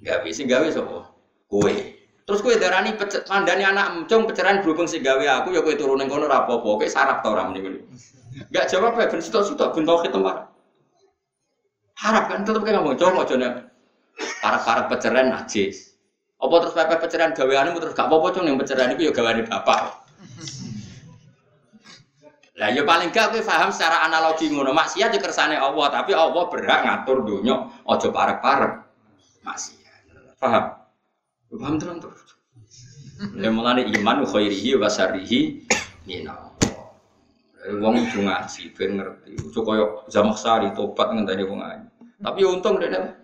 Gawe 0.00 0.28
sing 0.28 0.48
gawe 0.48 0.64
sapa? 0.68 1.12
Kowe. 1.48 1.95
Terus 2.26 2.42
kue 2.42 2.58
darani 2.58 2.98
mandani 3.30 3.62
anak 3.62 3.86
emcong 3.94 4.26
pecahan 4.26 4.58
berhubung 4.58 4.90
si 4.90 4.98
gawe 4.98 5.22
aku 5.22 5.54
ya 5.54 5.62
kue 5.62 5.78
turun 5.78 6.02
kono 6.10 6.26
rapopo, 6.26 6.74
kue 6.74 6.90
sarap 6.90 7.22
tau 7.22 7.38
orang 7.38 7.54
ini. 7.54 7.86
Gak 8.50 8.66
jawab 8.66 8.98
ya, 8.98 9.06
ben 9.06 9.22
situ 9.22 9.38
situ 9.46 9.62
ben 9.62 9.86
tau 9.86 10.02
tempat. 10.02 10.50
Harap 11.96 12.24
kan 12.28 12.42
tetep 12.42 12.60
kayak 12.66 12.82
ngomong 12.82 12.98
cowok 12.98 13.24
cowoknya 13.30 13.70
para 14.42 14.58
para 14.60 14.82
pecahan 14.90 15.32
najis. 15.32 15.96
Apa 16.36 16.54
terus 16.60 16.74
pepe 16.76 16.94
pencerahan 17.00 17.32
gaweanmu 17.32 17.78
terus 17.80 17.96
gak 17.96 18.12
apa-apa 18.12 18.44
yang 18.44 18.60
pencerahan 18.60 18.92
itu 18.92 19.08
ya 19.08 19.12
gaweane 19.14 19.46
bapak. 19.48 20.04
Lah 22.56 22.72
ya 22.72 22.82
paling 22.84 23.08
gak 23.12 23.32
kowe 23.32 23.40
paham 23.40 23.72
secara 23.72 24.04
analogi 24.04 24.52
ngono. 24.52 24.74
Maksiat 24.74 25.14
ya 25.14 25.20
kersane 25.20 25.56
Allah, 25.56 25.88
tapi 25.88 26.12
Allah 26.12 26.44
berhak 26.52 26.84
ngatur 26.84 27.24
dunya 27.24 27.56
aja 27.88 28.08
parek-parek. 28.12 28.72
Maksiat. 29.44 30.36
Paham? 30.36 30.85
Paham 31.54 31.78
terus 31.78 32.02
terus. 32.02 32.32
Ya 33.38 33.48
mulane 33.48 33.86
iman 33.86 34.26
khairihi 34.26 34.76
wa 34.76 34.90
syarrihi 34.90 35.64
minallah. 36.04 36.52
Wong 37.80 37.94
kudu 38.06 38.26
ngaji 38.26 38.62
ben 38.76 38.90
ngerti. 39.00 39.30
Ojo 39.42 39.60
koyo 39.66 39.86
Zamakhsari 40.06 40.70
tobat 40.76 41.10
ngenteni 41.10 41.42
wong 41.46 41.62
ayu. 41.62 41.86
Tapi 42.22 42.38
ya 42.44 42.48
untung 42.50 42.78
dene. 42.78 43.14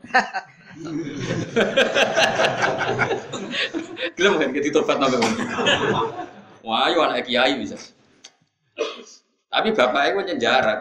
Gelem 4.18 4.34
kan 4.40 4.50
kita 4.50 4.68
tobat 4.80 4.96
nang 4.98 5.12
wong. 5.14 5.34
Wah, 6.62 6.90
ayo 6.90 7.02
anak 7.06 7.26
kiai 7.26 7.58
bisa. 7.58 7.78
Tapi 9.52 9.74
bapaknya 9.76 10.10
gue 10.16 10.24
nyenjarat. 10.32 10.80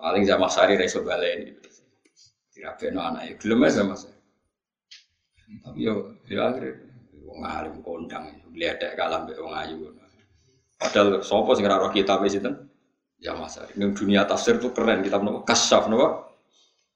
Paling 0.00 0.24
Zamakhsari 0.24 0.80
ra 0.80 0.84
iso 0.88 1.04
baleni. 1.04 1.52
Dirabeno 2.54 3.00
anake. 3.04 3.36
Gelem 3.42 3.64
saya. 3.68 4.19
Tapi 5.58 5.78
yo 5.82 6.14
ya 6.30 6.54
akhirnya 6.54 6.86
wong 7.26 7.40
alim 7.42 7.74
kondang, 7.82 8.24
lihat 8.54 8.82
kalah 8.94 9.26
mbek 9.26 9.38
wong 9.38 9.54
ayu. 9.54 9.90
Padahal 10.80 11.20
sopo 11.20 11.52
sing 11.52 11.68
ora 11.68 11.76
roh 11.76 11.92
kitab 11.92 12.24
sinten? 12.24 12.70
Ya 13.20 13.36
Mas 13.36 13.60
Ari. 13.60 13.76
Ning 13.76 13.92
dunia 13.92 14.24
tafsir 14.24 14.56
tuh 14.56 14.72
keren 14.72 15.04
kita 15.04 15.20
nopo 15.20 15.44
kasyaf 15.44 15.92
nopo 15.92 16.32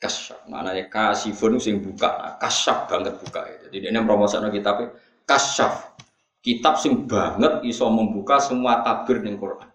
kasyaf. 0.01 0.49
Maknanya 0.49 0.89
kasifun 0.89 1.61
sing 1.61 1.85
buka, 1.85 2.09
nah, 2.17 2.35
kasyaf 2.41 2.89
banget 2.89 3.21
buka. 3.21 3.45
Jadi 3.69 3.93
ini 3.93 3.99
promosikan 4.01 4.49
kitab 4.49 4.97
kasyaf. 5.29 5.93
Kitab 6.41 6.81
sing 6.81 7.05
banget 7.05 7.61
iso 7.69 7.89
membuka 7.93 8.41
semua 8.41 8.81
tabir 8.81 9.21
ning 9.21 9.37
Quran. 9.37 9.69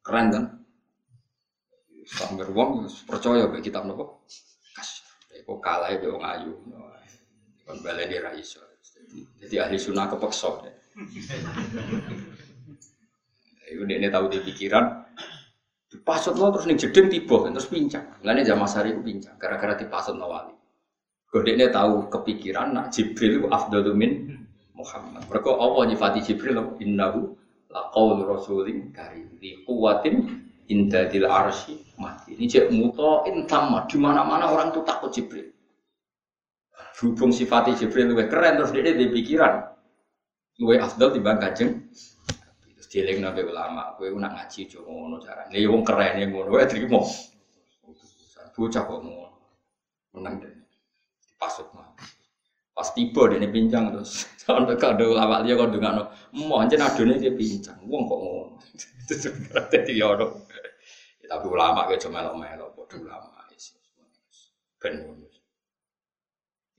Keren 0.00 0.26
kan? 0.32 0.44
Sambil 2.08 2.48
wong 2.52 2.88
percaya 3.04 3.44
be 3.52 3.60
kitab 3.60 3.84
nopo 3.84 4.24
kasyaf. 4.72 5.44
Kok 5.44 5.60
kalah 5.60 5.92
be 6.00 6.08
wong 6.08 6.24
ayu. 6.24 6.52
Kon 6.64 6.83
baleni 7.64 8.16
ra 8.20 8.32
iso. 8.36 8.60
Jadi 9.40 9.56
ahli 9.60 9.76
sunnah 9.80 10.08
kepeksa. 10.08 10.48
Ibu 13.64 13.82
ini 13.88 14.06
tahu 14.12 14.28
di 14.28 14.38
pikiran, 14.44 14.84
Dipasut 15.94 16.34
lo 16.34 16.50
terus 16.50 16.66
nih 16.66 16.74
jedeng 16.74 17.06
tiba 17.06 17.46
terus 17.46 17.70
pincang. 17.70 18.18
Lainnya 18.26 18.50
zaman 18.50 18.66
sari 18.66 18.90
itu 18.90 18.98
pincang 18.98 19.38
gara-gara 19.38 19.78
dipasut 19.78 20.18
no 20.18 20.26
wali. 20.26 20.50
Godeknya 21.30 21.70
tahu 21.70 22.10
kepikiran 22.10 22.74
nak 22.74 22.90
Jibril 22.90 23.38
itu 23.38 23.46
afdalu 23.46 23.94
min 23.94 24.12
Muhammad. 24.74 25.22
Mereka 25.30 25.54
Allah 25.54 25.82
nyifati 25.86 26.18
Jibril 26.26 26.58
innahu 26.82 27.38
laqaul 27.70 28.26
rasulin 28.26 28.90
karim 28.90 29.38
di 29.38 29.62
kuwatin 29.62 30.50
indadil 30.66 31.30
arsi 31.30 31.78
mati. 31.94 32.34
Ini 32.34 32.50
cek 32.50 32.66
mutoin 32.74 33.46
sama 33.46 33.86
di 33.86 33.94
mana-mana 33.94 34.50
orang 34.50 34.74
tuh 34.74 34.82
takut 34.82 35.14
Jibril. 35.14 35.53
Hubung 36.94 37.34
sifati 37.34 37.74
Jibril 37.74 38.14
lebih 38.14 38.30
keren 38.30 38.54
terus 38.58 38.70
dia 38.70 38.86
di 38.86 39.10
pikiran. 39.10 39.66
Lebih 40.62 40.78
afdal 40.78 41.10
dibanding 41.10 41.42
kajeng 41.42 41.72
Dieling 42.94 43.26
nabi 43.26 43.42
ulama, 43.42 43.98
kowe 43.98 44.06
nak 44.14 44.38
ngaji 44.38 44.70
jo 44.70 44.86
ngono 44.86 45.18
carane. 45.18 45.50
Ya 45.58 45.66
wong 45.66 45.82
keren 45.82 46.14
ya 46.14 46.30
ngono 46.30 46.54
wae 46.54 46.62
trimo. 46.62 47.02
Bocah 48.54 48.82
kok 48.86 49.00
ngono. 49.02 49.34
Menang 50.14 50.38
deh. 50.38 50.54
Pasut 51.34 51.66
mah. 51.74 51.90
Pas 52.70 52.86
tiba 52.94 53.26
dene 53.26 53.50
pincang 53.50 53.90
terus. 53.90 54.30
Sampai 54.46 54.78
kado 54.78 55.10
ulama 55.10 55.42
dia 55.42 55.58
kok 55.58 55.74
dengano. 55.74 56.06
Mau 56.38 56.62
anjen 56.62 56.86
adone 56.86 57.18
dia 57.18 57.34
pincang. 57.34 57.82
Wong 57.82 58.06
kok 58.06 58.20
ngono. 58.22 58.62
Dadi 59.74 59.98
yo 59.98 60.14
Tapi 61.26 61.46
ulama 61.50 61.90
kayak 61.90 61.98
cuma 61.98 62.22
melok-melok, 62.22 62.78
bodoh 62.78 62.98
ulama. 63.02 63.42
Ben 64.78 65.02
ngono. 65.02 65.33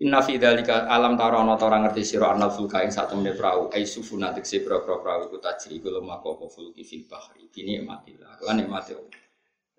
Inna 0.05 0.21
fi 0.21 0.37
dzalika 0.37 0.85
alam 0.85 1.17
tara 1.17 1.41
ana 1.41 1.57
ta 1.57 1.65
ora 1.65 1.81
ngerti 1.81 2.05
sira 2.05 2.29
anal 2.29 2.53
fulka 2.53 2.85
ing 2.85 2.93
sak 2.93 3.09
temene 3.09 3.33
prau. 3.33 3.73
Ai 3.73 3.89
sufuna 3.89 4.29
tekse 4.37 4.61
pro-pro 4.61 5.01
prau 5.01 5.25
iku 5.25 5.41
tajri 5.41 5.81
iku 5.81 5.89
lemah 5.89 6.21
apa 6.21 6.45
fulki 6.45 6.85
fil 6.85 7.09
bahri. 7.09 7.49
Kini 7.49 7.81
matillah 7.81 8.37
lan 8.45 8.61
nikmate 8.61 8.93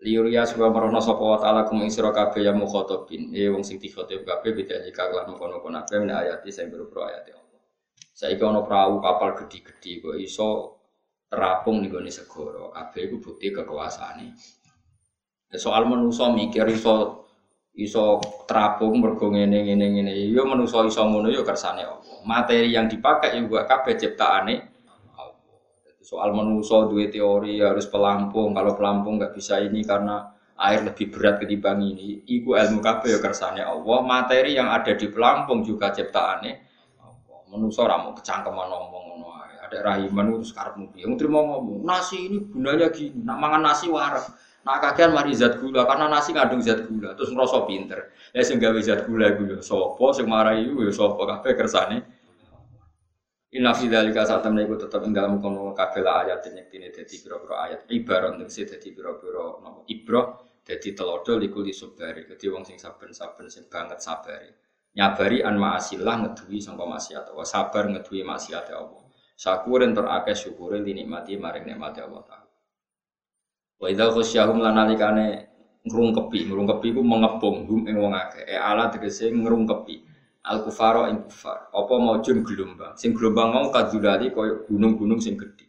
Liuria 0.02 0.42
suka 0.44 0.66
merono 0.68 0.98
sapa 1.00 1.22
wa 1.22 1.38
ta'ala 1.38 1.64
kum 1.70 1.78
ing 1.80 1.94
sira 1.94 2.10
kabeh 2.10 2.42
ya 2.42 2.50
mukhatabin. 2.50 3.30
E 3.30 3.46
wong 3.54 3.62
sing 3.62 3.78
dikhatib 3.78 4.26
kabeh 4.26 4.50
beda 4.50 4.82
jika 4.82 5.14
lan 5.14 5.30
kono-kono 5.38 5.86
kabeh 5.86 6.02
min 6.02 6.10
ayati 6.10 6.50
sing 6.50 6.74
boro 6.74 6.90
ayat 7.06 7.30
Allah. 7.30 7.62
Saiki 8.10 8.42
ana 8.42 8.66
prau 8.66 8.98
kapal 8.98 9.38
gedhi-gedhi 9.38 10.02
kok 10.02 10.18
iso 10.18 10.48
terapung 11.30 11.86
ning 11.86 11.94
gone 11.94 12.10
segara. 12.10 12.74
Kabeh 12.74 13.00
iku 13.06 13.16
bukti 13.22 13.54
kekuasaane. 13.54 14.34
Soal 15.54 15.86
manusa 15.86 16.34
mikir 16.34 16.66
iso 16.66 17.25
iso 17.76 18.18
terapung 18.48 18.98
mergo 18.98 19.28
ngene 19.28 19.68
ngene 19.68 19.86
ngene. 19.92 20.12
Yo 20.32 20.48
manusa 20.48 20.80
iso 20.88 21.04
ngono 21.04 21.28
yo 21.28 21.44
kersane 21.44 21.84
Allah 21.84 22.16
materi 22.26 22.74
yang 22.74 22.90
dipakai 22.90 23.38
juga 23.38 23.64
kabeh 23.64 23.94
ciptaane 23.94 24.54
soal 26.02 26.34
manusa 26.34 26.86
duwe 26.86 27.10
teori 27.10 27.62
harus 27.62 27.86
pelampung. 27.86 28.54
Kalau 28.54 28.74
pelampung 28.74 29.18
nggak 29.18 29.34
bisa 29.34 29.62
ini 29.62 29.82
karena 29.86 30.26
air 30.58 30.82
lebih 30.82 31.10
berat 31.10 31.42
ketimbang 31.42 31.82
ini. 31.82 32.26
Iku 32.26 32.58
ilmu 32.58 32.82
kabeh 32.82 33.16
ya 33.16 33.20
kersane 33.22 33.62
Allah. 33.62 33.98
Materi 34.02 34.58
yang 34.58 34.70
ada 34.70 34.94
di 34.94 35.06
pelampung 35.10 35.62
juga 35.62 35.94
ciptaane 35.94 36.50
Allah. 37.02 37.40
Manusa 37.50 37.86
ora 37.86 38.02
mau 38.02 38.14
kecangkeman 38.14 38.66
ngomong 38.70 39.04
ngono 39.14 39.28
ada 39.66 39.78
rahiman 39.82 40.30
terus 40.38 40.54
karepmu 40.54 40.94
piye? 40.94 41.06
Mau 41.26 41.42
ngomong 41.42 41.82
nasi 41.82 42.30
ini 42.30 42.38
gunanya 42.54 42.90
gini. 42.94 43.22
Nak 43.22 43.38
mangan 43.38 43.62
nasi 43.66 43.90
warak 43.90 44.26
Nah 44.66 44.82
kagian 44.82 45.14
mari 45.14 45.30
zat 45.30 45.62
gula 45.62 45.86
karena 45.86 46.10
nasi 46.10 46.34
ngandung 46.34 46.58
zat 46.58 46.90
gula 46.90 47.14
terus 47.14 47.30
ngerasa 47.30 47.70
pinter. 47.70 48.10
Ya 48.34 48.42
sing 48.42 48.58
gawe 48.58 48.74
zat 48.82 49.06
gula 49.06 49.30
iku 49.30 49.42
ya 49.46 49.58
sapa 49.62 50.06
sing 50.10 50.26
marai 50.26 50.66
iku 50.66 50.82
ya 50.82 50.90
sapa 50.90 51.22
kabeh 51.22 51.52
kersane. 51.54 51.98
Inna 53.54 53.70
fi 53.78 53.86
dzalika 53.86 54.26
saat 54.26 54.42
temen 54.42 54.66
iku 54.66 54.74
tetep 54.74 55.06
ing 55.06 55.14
dalam 55.14 55.38
kono 55.38 55.70
kabeh 55.70 56.02
ayat 56.02 56.42
yang 56.50 56.66
tine 56.66 56.90
dadi 56.90 57.14
pira-pira 57.14 57.54
ayat 57.62 57.80
ibarat 57.94 58.34
sing 58.50 58.66
dadi 58.66 58.90
pira-pira 58.90 59.62
napa 59.62 59.86
ibrah 59.86 60.34
dadi 60.66 60.90
telodo 60.98 61.38
liku 61.38 61.62
li 61.62 61.70
subari 61.70 62.26
dadi 62.26 62.46
wong 62.50 62.66
sing 62.66 62.74
saben-saben 62.74 63.46
sing 63.46 63.70
banget 63.70 64.02
sabari. 64.02 64.50
Nyabari 64.98 65.46
an 65.46 65.60
ma'asillah 65.60 66.24
ngeduwi 66.24 66.58
sangka 66.58 66.88
maksiat 66.88 67.28
Allah, 67.30 67.46
sabar 67.46 67.84
ngeduwi 67.86 68.24
maksiat 68.24 68.66
Allah. 68.72 69.04
Syukurin 69.36 69.92
terakeh 69.92 70.32
syukure 70.32 70.80
dinikmati 70.80 71.36
maring 71.36 71.68
nikmati 71.68 72.00
Allah 72.00 72.24
Ta'ala. 72.24 72.45
Wa 73.76 73.92
idza 73.92 74.08
khasyahum 74.08 74.64
lanalikane 74.64 75.52
ngrungkepi, 75.84 76.48
ngrungkepi 76.48 76.88
ku 76.96 77.00
mengepung 77.04 77.68
hum 77.68 77.84
ing 77.84 77.96
wong 78.00 78.16
akeh. 78.16 78.48
E 78.48 78.56
ala 78.56 78.88
tegese 78.88 79.28
ngrungkepi. 79.28 79.96
Al 80.46 80.64
kufara 80.64 81.12
ing 81.12 81.28
kufar. 81.28 81.68
Apa 81.74 81.94
maujun 82.00 82.40
gelombang. 82.40 82.96
Sing 82.96 83.12
gelombang 83.12 83.52
mau 83.52 83.68
kadulali 83.68 84.32
koyo 84.32 84.64
gunung-gunung 84.64 85.20
sing 85.20 85.36
gedhe. 85.36 85.66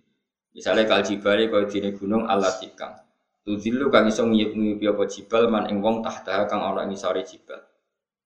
Misalnya 0.56 0.88
kal 0.88 1.02
jibali 1.04 1.52
koyo 1.52 1.68
dene 1.68 1.92
gunung 1.98 2.24
Allah 2.30 2.54
tikang. 2.56 2.96
Tuzilu 3.44 3.92
kang 3.92 4.08
iso 4.08 4.24
ngiyup-ngiyupi 4.28 4.86
apa 4.92 5.04
jibal 5.08 5.48
man 5.52 5.68
ing 5.72 5.80
wong 5.84 6.04
tahta 6.04 6.48
kang 6.48 6.62
ana 6.64 6.88
ing 6.88 6.96
sare 6.96 7.26
jibal. 7.28 7.60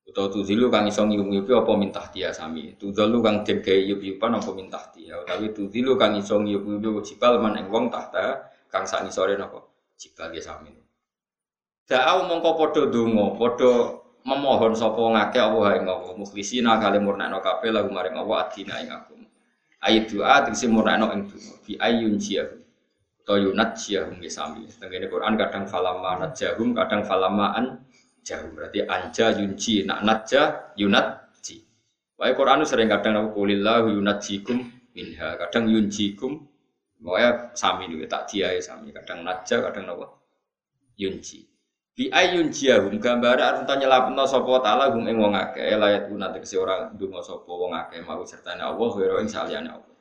Utawa 0.05 0.27
tuzilu 0.27 0.67
kang 0.69 0.85
iso 0.85 1.07
ngiyup-ngiyupi 1.07 1.51
apa 1.55 1.71
mintah 1.77 2.05
dia 2.11 2.29
sami. 2.35 2.75
Tuzalu 2.75 3.21
kang 3.23 3.47
den 3.47 3.63
gawe 3.63 3.81
yup-yupan 3.95 4.31
apa 4.35 4.49
mintah 4.51 4.83
dia. 4.91 5.17
Utawi 5.23 5.55
tuzilu 5.55 5.95
kang 5.95 6.19
iso 6.19 6.35
ngiyup-ngiyupi 6.37 6.99
jibal 7.05 7.39
man 7.39 7.55
ing 7.57 7.71
wong 7.71 7.87
tahta 7.87 8.51
kang 8.67 8.83
sak 8.83 9.07
ngisore 9.07 9.39
napa 9.39 9.70
jika 10.01 10.33
dia 10.33 10.41
sami. 10.41 10.73
Da'au 11.85 12.25
mongko 12.25 12.57
podo 12.57 12.81
dungo, 12.89 13.37
podo 13.37 14.01
memohon 14.25 14.73
sopo 14.73 15.13
ngake 15.13 15.37
Allah 15.37 15.77
ing 15.77 15.85
Allah 15.85 16.13
mukhlisina 16.17 16.81
kali 16.81 16.97
murnakno 16.97 17.37
kabeh 17.37 17.69
lagu 17.69 17.93
maring 17.93 18.17
Allah 18.17 18.49
adina 18.49 18.81
ing 18.81 18.89
aku. 18.89 19.13
Ayat 19.81 20.09
doa 20.09 20.41
tegese 20.41 20.65
murnakno 20.65 21.13
ing 21.13 21.29
dungo 21.29 21.53
bi 21.61 21.77
ayun 21.77 22.17
jiyahu. 22.17 22.57
To 23.21 23.37
yunat 23.37 23.77
jiyahum 23.77 24.17
sami. 24.25 24.65
Tengene 24.65 25.05
Quran 25.05 25.37
kadang 25.37 25.69
falama 25.69 26.25
najahum, 26.25 26.73
kadang 26.73 27.05
falama 27.05 27.53
an 27.53 27.85
jahum. 28.25 28.57
Berarti 28.57 28.81
anja 28.89 29.29
yunji 29.37 29.85
nak 29.85 30.01
najah 30.01 30.73
yunat 30.73 31.29
ji. 31.45 31.61
Wae 32.17 32.33
Quran 32.33 32.65
sering 32.65 32.89
kadang 32.89 33.21
aku 33.21 33.45
kulillahu 33.45 33.93
yunatjikum 33.93 34.57
minha, 34.97 35.37
kadang 35.37 35.69
yunjikum 35.69 36.49
Pokoknya 37.01 37.51
sami 37.57 37.89
nih 37.89 38.05
tak 38.05 38.29
dia 38.29 38.53
ya 38.53 38.61
sami. 38.61 38.93
Kadang 38.93 39.25
naja, 39.25 39.57
kadang 39.65 39.89
nawa 39.89 40.05
yunji. 41.01 41.49
Bi 41.91 42.07
ayunjiyahum 42.07 43.03
gambar 43.03 43.35
arep 43.35 43.63
ta 43.67 43.75
nyelapno 43.75 44.23
sapa 44.23 44.63
taala 44.63 44.95
gum 44.95 45.03
ing 45.11 45.19
wong 45.19 45.35
akeh 45.35 45.75
layat 45.75 46.07
guna 46.07 46.31
tegese 46.31 46.55
ora 46.55 46.87
ndonga 46.87 47.19
sapa 47.19 47.51
wong 47.51 47.75
akeh 47.75 47.99
mau 48.07 48.23
sertane 48.23 48.63
Allah 48.63 48.89
wa 48.95 49.19
ing 49.19 49.27
saliyane 49.27 49.67
Allah. 49.67 49.91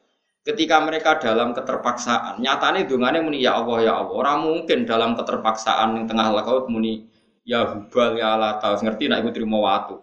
Ketika 0.41 0.81
mereka 0.81 1.21
dalam 1.21 1.53
keterpaksaan, 1.53 2.41
nyatane 2.41 2.89
dungane 2.89 3.21
muni 3.21 3.45
ya 3.45 3.61
Allah 3.61 3.79
ya 3.85 3.93
Allah. 4.01 4.15
Ora 4.17 4.33
mungkin 4.41 4.89
dalam 4.89 5.13
keterpaksaan 5.19 5.99
ning 5.99 6.05
tengah 6.09 6.33
laut 6.33 6.71
muni 6.71 7.05
ya 7.45 7.69
hubal 7.69 8.17
ya 8.17 8.39
lata. 8.39 8.73
Ngerti 8.81 9.11
nek 9.11 9.21
iku 9.21 9.31
trimo 9.35 9.61
watu. 9.61 10.01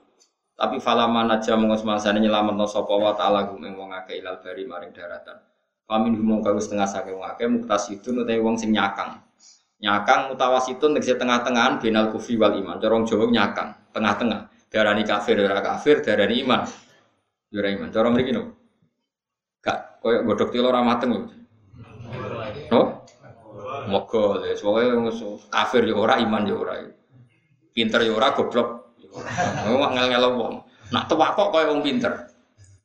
Tapi 0.54 0.78
falaman 0.84 1.34
aja 1.34 1.58
mongko 1.58 1.82
semangsane 1.82 2.22
nyelametno 2.22 2.68
sapa 2.70 2.94
wa 2.94 3.16
taala 3.18 3.50
gum 3.50 3.64
ing 3.64 3.74
wong 3.74 3.96
akeh 3.96 4.22
ilal 4.22 4.38
bari 4.44 4.68
maring 4.68 4.92
daratan. 4.94 5.40
Pamin 5.88 6.20
humong 6.20 6.44
kau 6.44 6.60
setengah 6.60 6.84
saking 6.84 7.16
akeh 7.24 7.48
muktasidun 7.48 8.28
utawi 8.28 8.44
wong 8.44 8.60
sing 8.60 8.76
nyakang. 8.76 9.24
Nyakang 9.80 10.36
mutawasitun 10.36 11.00
tegese 11.00 11.16
tengah-tengahan 11.16 11.80
binal 11.80 12.12
kufri 12.12 12.36
wal 12.36 12.52
iman. 12.60 12.76
Corong 12.76 13.08
Jawa 13.08 13.24
nyakang, 13.32 13.72
tengah-tengah. 13.96 14.52
Darani 14.68 15.08
kafir 15.08 15.40
ora 15.40 15.64
kafir, 15.64 16.04
darani 16.04 16.44
iman. 16.44 16.68
Ora 17.56 17.68
iman. 17.72 17.88
Cara 17.88 18.12
mriki 18.12 18.36
no. 18.36 18.52
Gak 19.64 20.04
koyo 20.04 20.28
godhok 20.28 20.52
tilo 20.52 20.68
ora 20.68 20.84
mateng 20.84 21.16
lho. 21.16 21.22
No? 22.68 22.82
Moga 23.88 24.44
wis 24.44 24.60
pokoke 24.60 24.92
kafir 25.48 25.88
ya 25.88 25.96
ora 25.96 26.20
iman 26.20 26.44
ya 26.44 26.56
ora. 26.60 26.84
Pinter 27.72 28.04
ya 28.04 28.12
ora 28.12 28.36
goblok 28.36 28.88
Wong 29.68 29.92
ngel-ngel 29.96 30.26
wong. 30.36 30.56
Nak 30.92 31.08
tua 31.08 31.32
kok 31.34 31.50
kaya 31.52 31.72
wong 31.72 31.80
pinter. 31.80 32.27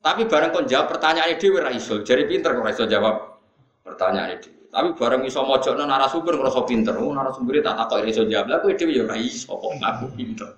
Tapi 0.03 0.27
bareng 0.27 0.51
kon 0.51 0.67
jawab 0.67 0.91
pertanyaan 0.91 1.39
dhewe 1.39 1.63
ora 1.63 1.71
iso. 1.71 2.03
Jadi 2.03 2.27
pinter 2.27 2.51
kok 2.51 2.67
iso 2.67 2.83
jawab 2.83 3.39
pertanyaan 3.87 4.35
dhewe. 4.35 4.67
Tapi 4.67 4.89
bareng 4.99 5.23
iso 5.23 5.39
mojokno 5.47 5.87
narasumber 5.87 6.35
ngrasa 6.35 6.61
pinter. 6.67 6.99
Oh 6.99 7.15
narasumber 7.15 7.63
tak 7.63 7.79
takok 7.79 8.03
iso 8.03 8.27
jawab. 8.27 8.51
Lah 8.51 8.59
kowe 8.59 8.75
dhewe 8.75 8.91
ya 8.91 9.07
ora 9.07 9.15
iso 9.15 9.55
kok 9.55 9.71
ngaku 9.79 10.05
pinter. 10.19 10.49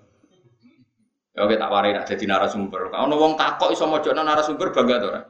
Ya 1.37 1.45
oke 1.45 1.55
tak 1.61 1.69
warai 1.69 1.93
nak 1.93 2.09
dadi 2.09 2.25
narasumber. 2.25 2.89
Ono 2.89 3.13
wong 3.21 3.37
takok 3.37 3.69
iso 3.69 3.85
mojokno 3.85 4.21
narasumber 4.25 4.73
bangga 4.73 4.95
to 4.97 5.07
ora? 5.13 5.21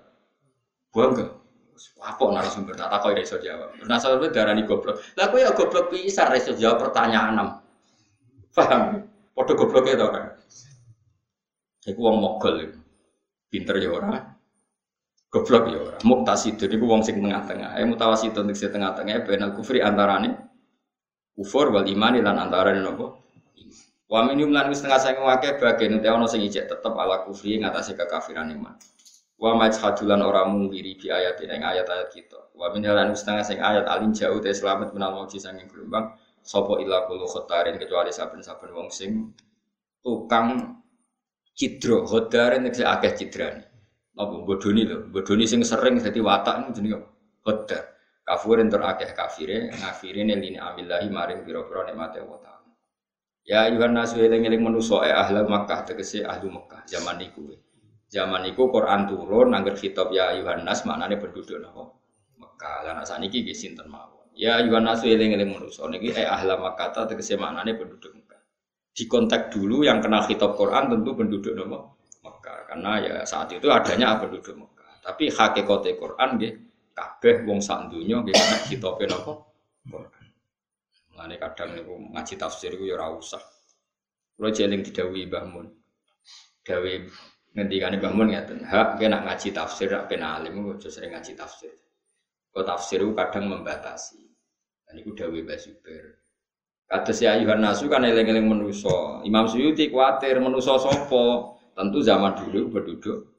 Bangga. 0.95 1.25
Apa 1.99 2.23
narasumber 2.31 2.73
tak 2.79 2.87
takok 2.87 3.19
iso 3.19 3.35
jawab. 3.43 3.75
Narasumber 3.83 4.31
darani 4.31 4.63
goblok. 4.63 4.95
Lah 5.19 5.27
kowe 5.27 5.43
ya 5.43 5.51
goblok 5.51 5.91
pisan 5.91 6.31
iso 6.39 6.55
jawab 6.55 6.87
pertanyaan. 6.87 7.59
Paham? 8.55 9.03
Padha 9.35 9.53
gobloke 9.59 9.91
to 9.99 10.07
kan. 10.07 10.25
Iku 11.83 11.99
wong 11.99 12.23
mogol 12.23 12.55
iku. 12.63 12.84
Pinter 13.55 13.79
ya 13.79 13.95
ora. 13.95 14.19
Goblok 15.31 15.63
ya 15.71 15.79
ora. 15.79 15.95
Muktasidun 16.03 16.75
iku 16.75 16.85
wong 16.91 17.07
sing 17.07 17.23
tengah-tengah. 17.23 17.79
Eh 17.79 17.87
mutawasidun 17.87 18.51
sing 18.51 18.75
tengah-tengah 18.75 19.23
benal 19.23 19.55
kufri 19.55 19.79
antarane 19.79 20.35
kufur 21.31 21.71
wal 21.71 21.87
iman 21.87 22.19
lan 22.19 22.35
antarane 22.35 22.83
nopo? 22.83 23.23
Wa 24.11 24.27
minum 24.27 24.51
lan 24.51 24.67
wis 24.67 24.83
tengah 24.83 24.99
sing 24.99 25.15
akeh 25.15 25.55
bagian 25.55 26.03
ute 26.03 26.07
ana 26.11 26.27
sing 26.27 26.43
ijek 26.43 26.67
tetep 26.67 26.91
ala 26.91 27.23
kufri 27.23 27.63
ngatasi 27.63 27.95
kekafiran 27.95 28.51
iman. 28.51 28.75
Wa 29.39 29.55
majhadulan 29.55 30.19
ora 30.19 30.43
mungkiri 30.43 30.99
bi 30.99 31.07
ayat 31.15 31.39
ing 31.39 31.63
ayat-ayat 31.63 32.11
kita. 32.11 32.51
Wa 32.51 32.75
min 32.75 32.83
lan 32.83 33.15
wis 33.15 33.23
tengah 33.23 33.47
sing 33.47 33.63
ayat 33.63 33.87
alin 33.87 34.11
jauh 34.11 34.43
te 34.43 34.51
selamat 34.51 34.91
menal 34.91 35.15
mauji 35.15 35.39
sanging 35.39 35.71
gelombang 35.71 36.11
Sopo 36.45 36.77
ila 36.77 37.09
khotarin 37.09 37.81
kecuali 37.81 38.13
saben-saben 38.13 38.69
wong 38.69 38.93
sing 38.93 39.33
tukang 40.05 40.77
cidro 41.55 42.03
khotarin 42.03 42.67
nek 42.67 42.75
akeh 42.75 43.13
cidrane. 43.15 43.63
Napa 44.15 44.35
bodoni 44.47 44.83
lho, 44.87 45.11
bodoni 45.11 45.47
sing 45.47 45.63
sering 45.63 45.99
dadi 45.99 46.19
watak 46.19 46.75
jenenge 46.75 46.99
khotar. 47.43 47.83
Kafurin 48.25 48.71
tur 48.71 48.81
akeh 48.81 49.13
kafire, 49.13 49.69
ngafirine 49.69 50.33
lini 50.35 50.57
amillahi 50.57 51.07
maring 51.13 51.45
pira-pira 51.45 51.85
nikmate 51.85 52.17
Allah 52.23 52.39
taala. 52.41 52.71
Ya 53.45 53.69
ayuhan 53.69 53.93
nasu 53.93 54.17
eling-eling 54.17 54.65
manusa 54.65 55.05
e 55.05 55.13
ahla 55.13 55.45
Makkah 55.45 55.85
tegese 55.85 56.25
ahli 56.25 56.49
Makkah 56.49 56.81
zaman 56.89 57.21
niku. 57.21 57.45
Zaman 58.09 58.41
niku 58.41 58.73
Quran 58.73 59.05
turun 59.05 59.53
angger 59.53 59.77
kitab 59.77 60.09
ya 60.09 60.33
ayuhan 60.33 60.65
nas 60.65 60.81
maknane 60.89 61.21
penduduk 61.21 61.61
napa? 61.61 61.93
Mekah. 62.41 62.77
Lah 62.89 62.91
nek 62.97 63.05
saniki 63.05 63.45
nggih 63.45 63.53
sinten. 63.53 63.93
Ya 64.35 64.59
yuwan 64.59 64.83
nasu 64.83 65.07
eling 65.07 65.31
eling 65.37 65.53
manusa 65.53 65.87
niki 65.87 66.11
eh 66.11 66.25
ahla 66.25 66.57
makata 66.57 67.07
tegese 67.07 67.37
maknane 67.37 67.77
penduduk 67.77 68.24
Mekah. 68.95 69.03
Di 69.03 69.03
kontak 69.11 69.51
dulu 69.51 69.83
yang 69.83 69.99
kenal 69.99 70.23
kitab 70.23 70.55
Quran 70.55 70.87
tentu 70.87 71.11
penduduk 71.11 71.51
nopo 71.51 71.99
Mekah 72.23 72.57
karena 72.71 72.91
ya 73.03 73.15
saat 73.27 73.51
itu 73.51 73.67
adanya 73.67 74.15
penduduk 74.15 74.55
Mekah. 74.55 75.03
Tapi 75.03 75.27
hakikate 75.27 75.99
Quran 75.99 76.29
nggih 76.39 76.53
kabeh 76.95 77.43
wong 77.43 77.59
sak 77.59 77.91
donya 77.91 78.23
nggih 78.23 78.31
kena 78.31 78.57
kitabe 78.63 79.03
nopo 79.11 79.33
Quran. 79.83 80.25
Mulane 81.11 81.35
kadang 81.35 81.69
niku 81.75 81.95
ngaji 82.15 82.35
tafsir 82.39 82.71
iku 82.71 82.87
ya 82.87 82.95
ora 82.95 83.11
usah. 83.11 83.43
Kulo 84.35 84.51
jeling 84.51 84.83
didhawuhi 84.83 85.27
Mbah 85.31 85.45
Mun. 85.47 85.67
Dawe 86.65 86.93
ngendikane 87.55 87.95
Mbah 88.03 88.11
Mun 88.11 88.27
ngeten, 88.35 88.67
hak 88.67 88.99
kena 88.99 89.23
ngaji 89.23 89.55
tafsir 89.55 89.87
rak 89.87 90.11
ben 90.11 90.23
alim 90.23 90.59
aja 90.75 90.91
sering 90.91 91.15
ngaji 91.15 91.39
tafsir. 91.39 91.71
Kok 92.51 92.67
tafsir 92.67 92.99
kadang 93.15 93.47
membatasi. 93.47 94.27
Dan 94.83 94.99
itu 94.99 95.15
dawe 95.15 95.39
Basuber. 95.43 96.24
Kata 96.85 97.11
si 97.11 97.25
ayuhan 97.25 97.65
nasu 97.65 97.89
kan 97.89 98.05
eleng-eleng 98.05 98.45
menuso. 98.45 99.25
Imam 99.25 99.49
Suyuti 99.49 99.89
khawatir 99.89 100.37
menuso 100.37 100.77
sopo. 100.77 101.57
Tentu 101.75 101.99
zaman 101.99 102.39
dulu 102.39 102.71
berduduk 102.71 103.35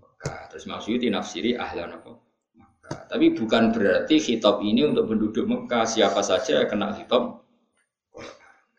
Mekah. 0.00 0.50
Terus 0.50 0.64
Imam 0.66 0.80
Suyuti 0.80 1.06
nafsiri 1.12 1.54
ahlan 1.54 1.96
apa? 2.00 2.16
Mekah. 2.56 2.98
Tapi 3.12 3.36
bukan 3.36 3.70
berarti 3.70 4.16
kitab 4.18 4.64
ini 4.64 4.88
untuk 4.88 5.12
penduduk 5.12 5.44
Mekah. 5.44 5.84
Siapa 5.84 6.24
saja 6.24 6.64
kena 6.66 6.96
kitab 6.96 7.46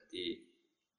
Jadi 0.01 0.47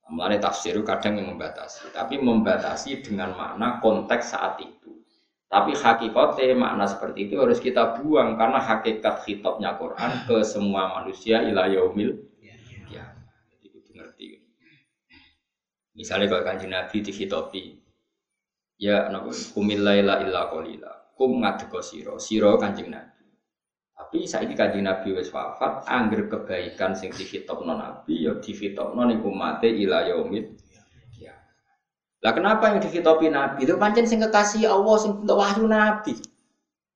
Mulai 0.09 0.41
tafsir 0.41 0.73
kadang 0.89 1.21
yang 1.21 1.37
membatasi, 1.37 1.93
tapi 1.93 2.17
membatasi 2.17 3.05
dengan 3.05 3.37
makna 3.37 3.77
konteks 3.85 4.33
saat 4.33 4.57
itu. 4.57 5.05
Tapi 5.53 5.77
hakikatnya 5.77 6.57
makna 6.57 6.89
seperti 6.89 7.29
itu 7.29 7.37
harus 7.37 7.61
kita 7.61 8.01
buang 8.01 8.41
karena 8.41 8.57
hakikat 8.57 9.25
khitabnya 9.25 9.77
Quran 9.77 10.25
ke 10.25 10.41
semua 10.49 10.97
manusia 10.97 11.45
ila 11.45 11.69
yaumil 11.69 12.25
ya. 12.89 13.05
Jadi 13.53 13.67
itu 13.69 13.91
ngerti. 13.97 14.27
Misalnya 15.99 16.31
kalau 16.31 16.47
kanji 16.47 16.67
Nabi 16.71 16.97
di 17.03 17.11
khitabi 17.11 17.63
ya 18.79 19.11
napa 19.11 19.35
kumil 19.51 19.83
illa 19.83 20.47
qalila. 20.47 20.93
Kum 21.19 21.43
ngadeko 21.43 21.83
sira, 21.83 22.15
sira 22.23 22.55
kanjeng 22.55 22.95
Nabi. 22.95 23.27
Tapi 23.99 24.23
saiki 24.23 24.55
kanjeng 24.55 24.87
Nabi 24.87 25.19
wis 25.19 25.35
wafat, 25.35 25.83
angger 25.91 26.31
kebaikan 26.31 26.95
sing 26.95 27.11
dikhitabno 27.11 27.75
Nabi 27.75 28.23
ya 28.23 28.39
dikhitabno 28.39 29.03
ning 29.11 29.19
umate 29.27 29.67
ila 29.67 30.07
yaumil 30.07 30.55
lah 32.19 32.35
kenapa 32.35 32.75
yang 32.75 32.83
dikitopi 32.83 33.31
Nabi? 33.31 33.63
Itu 33.63 33.79
pancen 33.79 34.07
sing 34.11 34.19
kekasih 34.19 34.67
Allah 34.67 34.97
sing 34.99 35.23
untuk 35.23 35.39
wahyu 35.39 35.71
Nabi. 35.71 36.19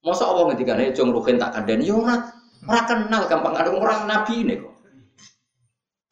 Masa 0.03 0.27
Allah 0.27 0.51
ngendikan 0.51 0.83
ae 0.83 0.91
jong 0.91 1.15
ruhin 1.15 1.39
tak 1.39 1.55
kandhani 1.55 1.87
yo 1.87 2.03
ora 2.03 2.27
ora 2.67 2.83
kenal 2.91 3.23
gampang 3.31 3.55
ada 3.55 3.71
orang 3.71 4.11
Nabi 4.11 4.35
ini 4.43 4.55
kok. 4.59 4.75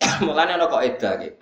Mulane 0.27 0.55
ana 0.55 0.71
kok 0.71 0.83
eda 0.87 1.11
gitu. 1.19 1.40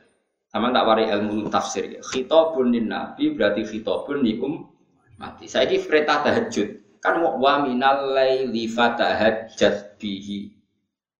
Sama 0.59 0.75
tak 0.75 0.91
wari 0.91 1.07
ilmu 1.07 1.47
tafsir 1.55 1.87
ya. 1.87 2.03
Khitabun 2.03 2.75
lin 2.75 2.91
Nabi 2.91 3.31
berarti 3.31 3.63
khitabun 3.63 4.27
li 4.27 4.43
um 4.43 4.67
mati. 5.15 5.47
Saiki 5.47 5.87
perintah 5.87 6.27
tahajud. 6.27 6.99
Kan 6.99 7.23
wa 7.23 7.63
minal 7.63 8.11
laili 8.11 8.67
fatahajjat 8.67 10.03
bihi. 10.03 10.51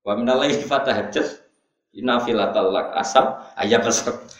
Wa 0.03 0.19
minal 0.19 0.43
laili 0.43 0.59
fatahajjat 0.67 1.39
inafilatal 1.95 2.75
lak 2.75 2.99
asab 2.99 3.47
ayat. 3.55 3.87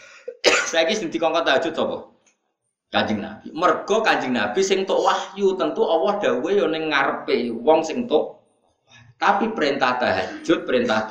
Saya 0.67 0.83
sing 0.91 1.07
dikongkon 1.07 1.47
tahajud 1.47 1.71
sapa? 1.71 1.97
Kanjeng 2.91 3.23
Nabi. 3.23 3.55
Mergo 3.55 4.03
Kanjeng 4.03 4.35
Nabi 4.35 4.59
sing 4.59 4.83
tok 4.83 4.99
wahyu 4.99 5.55
tentu 5.55 5.87
Allah 5.87 6.19
dawuh 6.19 6.51
ya 6.51 6.67
ning 6.67 6.91
ngarepe 6.91 7.55
wong 7.55 7.87
sing 7.87 8.03
tok. 8.03 8.35
Tapi 9.15 9.55
perintah 9.55 9.95
tahajud, 9.95 10.67
perintah 10.67 11.07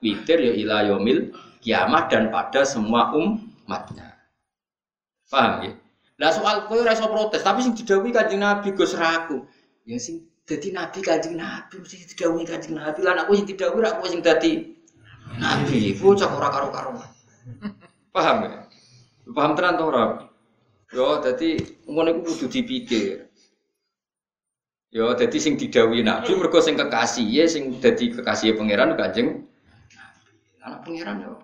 witir 0.00 0.40
ya 0.40 0.52
ila 0.56 0.88
yaumil 0.88 1.36
kiamah 1.66 2.06
dan 2.06 2.30
pada 2.30 2.62
semua 2.62 3.10
umatnya. 3.10 4.14
Paham 5.26 5.66
ya? 5.66 5.74
Lah 6.22 6.30
soal 6.30 6.70
kowe 6.70 6.78
ora 6.78 6.94
iso 6.94 7.10
protes, 7.10 7.42
tapi 7.42 7.66
sing 7.66 7.74
didhawuhi 7.74 8.14
Kanjeng 8.14 8.38
Nabi 8.38 8.70
Gus 8.70 8.94
Raku. 8.94 9.42
Ya 9.82 9.98
sing 9.98 10.30
dadi 10.46 10.70
nabi 10.70 11.02
Kanjeng 11.02 11.34
Nabi 11.34 11.82
mesti 11.82 12.06
didhawuhi 12.14 12.46
Kanjeng 12.46 12.78
Nabi. 12.78 13.02
Lah 13.02 13.26
aku 13.26 13.34
sing 13.34 13.50
didhawuhi 13.50 13.82
ra 13.82 13.98
kowe 13.98 14.06
sing 14.06 14.22
dadi 14.22 14.78
nabi. 15.42 15.98
Bocah 15.98 16.30
ora 16.30 16.48
karo-karuan. 16.54 17.10
Paham 18.14 18.36
ya? 18.46 18.64
Paham 19.34 19.52
tenan 19.58 19.74
to 19.74 19.84
ora? 19.90 20.04
Yo 20.94 21.18
dadi 21.18 21.58
ngono 21.90 22.14
iku 22.14 22.32
kudu 22.32 22.46
dipikir. 22.48 23.26
Yo 24.94 25.12
dadi 25.18 25.36
sing 25.42 25.58
didhawuhi 25.58 26.06
Nabi 26.06 26.30
mergo 26.38 26.62
sing 26.62 26.78
kekasih 26.78 27.26
ya 27.26 27.44
sing 27.50 27.82
dadi 27.82 28.14
kekasih 28.14 28.54
pangeran 28.54 28.94
Kanjeng 28.94 29.42
Anak 30.62 30.82
pangeran 30.82 31.22
yo. 31.22 31.34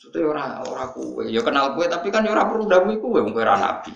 Maksudnya 0.00 0.32
ora 0.32 0.64
ora 0.64 0.84
kue, 0.96 1.28
yo 1.28 1.44
kenal 1.44 1.76
kue 1.76 1.84
tapi 1.84 2.08
kan 2.08 2.24
yo 2.24 2.32
ora 2.32 2.48
perlu 2.48 2.64
dawuhi 2.64 2.96
kue 2.96 3.20
wong 3.20 3.36
ora 3.36 3.60
nabi. 3.60 3.92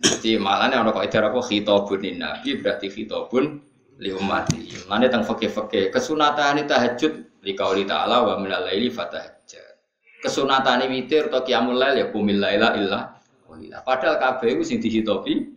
Jadi 0.00 0.40
malah 0.40 0.72
nih 0.72 0.80
orang 0.80 0.96
kok 0.96 1.04
itu 1.04 1.16
apa 1.20 1.40
khitabun 1.44 2.00
nabi 2.16 2.48
berarti 2.56 2.88
khitabun 2.88 3.60
li 4.00 4.16
umati. 4.16 4.72
Mana 4.88 5.12
tentang 5.12 5.28
fakih-fakih 5.28 5.92
kesunatan 5.92 6.64
tahajud 6.64 7.44
li 7.44 7.52
kauli 7.52 7.84
ta'ala 7.84 8.24
wa 8.24 8.40
minal 8.40 8.64
laili 8.64 8.88
fatahajjat 8.88 9.76
kesunatan 10.24 10.88
witir 10.88 11.28
atau 11.28 11.44
qiyamul 11.44 11.76
lail 11.76 12.00
ya 12.00 12.06
kumil 12.08 12.40
laila 12.40 12.80
illa. 12.80 13.12
Padahal 13.84 14.16
kabeh 14.16 14.56
iku 14.56 14.64
sing 14.64 14.80
dihitopi 14.80 15.52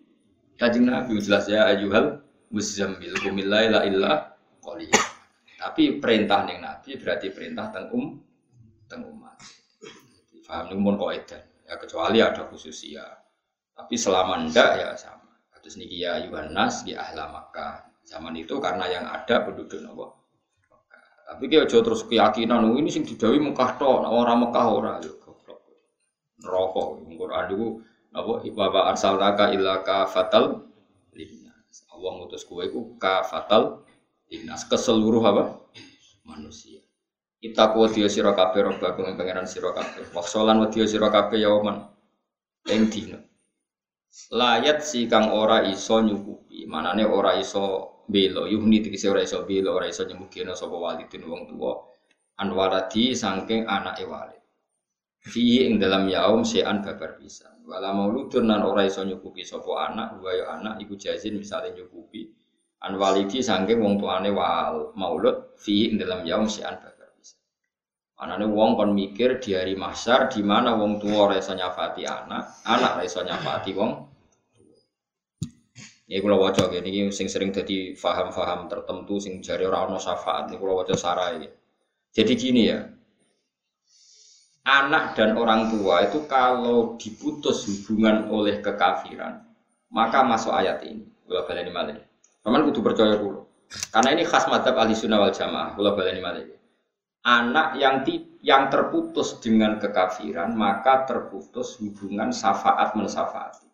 Kanjeng 0.60 0.92
Nabi 0.92 1.24
jelas 1.24 1.48
ya 1.48 1.72
ayyuhal 1.72 2.20
muzammil 2.52 3.16
kumil 3.24 3.48
laila 3.48 3.88
illa. 3.88 4.36
Tapi 5.56 6.04
perintah 6.04 6.44
ning 6.44 6.60
Nabi 6.60 7.00
berarti 7.00 7.32
perintah 7.32 7.72
teng 7.72 7.88
um 7.96 8.20
teng 8.90 9.06
umat. 9.06 9.38
Paham 10.50 10.74
ning 10.74 10.82
mun 10.82 10.98
kaidah. 10.98 11.40
Ya 11.70 11.78
kecuali 11.78 12.26
ada 12.26 12.50
khususia. 12.50 13.06
Tapi 13.78 13.96
selama 13.96 14.50
ndak 14.50 14.70
ya 14.82 14.90
sama. 14.98 15.30
Terus 15.62 15.78
niki 15.78 16.02
ya 16.02 16.18
Yohanes 16.26 16.82
di 16.82 16.98
ahla 16.98 17.30
Makkah. 17.30 17.86
Zaman 18.10 18.34
itu 18.34 18.58
karena 18.58 18.90
yang 18.90 19.06
ada 19.06 19.46
penduduk 19.46 19.78
nopo. 19.86 20.20
Tapi 21.30 21.46
kayak 21.46 21.70
jauh 21.70 21.86
terus 21.86 22.02
keyakinan 22.10 22.66
oh, 22.66 22.74
ini 22.74 22.90
sing 22.90 23.06
didawi 23.06 23.38
Mekah 23.38 23.78
tok, 23.78 24.02
orang 24.02 24.50
Mekah 24.50 24.66
ora 24.66 24.94
yo 24.98 25.14
goblok. 25.22 25.62
Neraka 26.42 26.82
Quran 27.06 27.46
itu 27.54 27.68
napa 28.10 28.42
wa 28.42 28.82
arsalnaka 28.90 29.54
illa 29.54 29.86
fatal 30.10 30.66
linnas. 31.14 31.86
Allah 31.94 32.10
ngutus 32.18 32.42
kowe 32.50 32.66
iku 32.66 32.98
fatal 33.30 33.86
linnas 34.34 34.66
ke 34.66 34.74
seluruh 34.74 35.22
apa? 35.22 35.44
manusia. 36.26 36.79
Kita 37.40 37.72
kuat 37.72 37.96
dia 37.96 38.12
sira 38.12 38.36
kabeh 38.36 38.68
robbakum 38.68 39.16
pangeran 39.16 39.48
sira 39.48 39.72
kabeh. 39.72 40.12
Waksolan 40.12 40.60
wa 40.60 40.68
dia 40.68 40.84
sira 40.84 41.08
kabeh 41.08 41.40
yauman 41.40 41.88
ing 42.68 42.92
dina. 42.92 43.16
Layat 44.36 44.84
si 44.84 45.08
kang 45.08 45.32
ora 45.32 45.64
iso 45.64 46.04
nyukupi, 46.04 46.68
manane 46.68 47.08
ora 47.08 47.40
iso 47.40 48.04
belo, 48.12 48.44
yuhni 48.44 48.84
tegese 48.84 49.08
ora 49.08 49.24
iso 49.24 49.48
belo, 49.48 49.72
ora 49.72 49.88
iso 49.88 50.04
nyemukina 50.04 50.52
sapa 50.52 50.76
walidin 50.76 51.24
wong 51.32 51.48
tuwa. 51.48 51.80
Anwaradi 52.44 53.16
saking 53.16 53.64
anake 53.72 54.04
walid. 54.04 54.44
Fi 55.24 55.64
ing 55.64 55.80
dalam 55.80 56.12
yaum 56.12 56.44
sean 56.44 56.84
babar 56.84 57.16
bisa. 57.16 57.56
Wala 57.64 57.96
mauludun 57.96 58.52
nan 58.52 58.68
ora 58.68 58.84
iso 58.84 59.08
nyukupi 59.08 59.48
sapa 59.48 59.88
anak, 59.88 60.20
wa 60.20 60.32
ya 60.36 60.60
anak 60.60 60.84
iku 60.84 61.00
jazin 61.00 61.40
misale 61.40 61.72
nyukupi. 61.72 62.28
Anwalidi 62.84 63.40
saking 63.40 63.80
wong 63.80 63.96
tuane 63.96 64.28
wal 64.36 64.92
maulud 65.00 65.56
fi 65.56 65.88
ing 65.88 65.96
dalam 65.96 66.28
yaum 66.28 66.52
sean 66.52 66.76
babar 66.84 66.99
Anane 68.20 68.52
wong 68.52 68.76
kon 68.76 68.92
mikir 68.92 69.40
di 69.40 69.56
hari 69.56 69.80
mahsyar 69.80 70.28
di 70.28 70.44
mana 70.44 70.76
wong 70.76 71.00
tua 71.00 71.32
ora 71.32 71.40
nyafati 71.40 72.04
anak, 72.04 72.68
anak 72.68 73.00
ora 73.00 73.24
nyafati 73.24 73.72
wong 73.72 73.92
Ya 76.10 76.26
kula 76.26 76.42
waca 76.42 76.74
ini 76.74 77.14
sing 77.14 77.30
sering 77.30 77.54
jadi 77.54 77.94
faham-faham 77.94 78.66
tertentu 78.66 79.22
sing 79.22 79.46
jari 79.46 79.62
ora 79.70 79.86
ono 79.86 80.02
syafaat 80.02 80.50
niku 80.50 80.66
kula 80.66 80.82
waca 80.82 80.98
sarai. 80.98 81.46
Jadi 82.10 82.34
gini 82.34 82.66
ya. 82.66 82.82
Anak 84.66 85.14
dan 85.14 85.38
orang 85.38 85.70
tua 85.70 86.10
itu 86.10 86.26
kalau 86.26 86.98
diputus 86.98 87.70
hubungan 87.70 88.26
oleh 88.34 88.58
kekafiran, 88.58 89.54
maka 89.94 90.26
masuk 90.26 90.50
ayat 90.50 90.82
ini. 90.82 91.06
Kula 91.30 91.46
baleni 91.46 91.70
malih. 91.70 92.02
Paman 92.42 92.66
kudu 92.66 92.82
percaya 92.82 93.14
kula. 93.14 93.46
Karena 93.94 94.10
ini 94.18 94.26
khas 94.26 94.50
madzhab 94.50 94.82
ahli 94.82 94.98
sunnah 94.98 95.22
wal 95.22 95.30
jamaah. 95.30 95.78
Kula 95.78 95.94
baleni 95.94 96.26
malih 96.26 96.59
anak 97.24 97.76
yang 97.76 98.02
ti, 98.08 98.40
yang 98.40 98.72
terputus 98.72 99.40
dengan 99.44 99.76
kekafiran 99.78 100.56
maka 100.56 101.04
terputus 101.04 101.80
hubungan 101.84 102.32
syafaat 102.32 102.96
mensyafaati. 102.96 103.68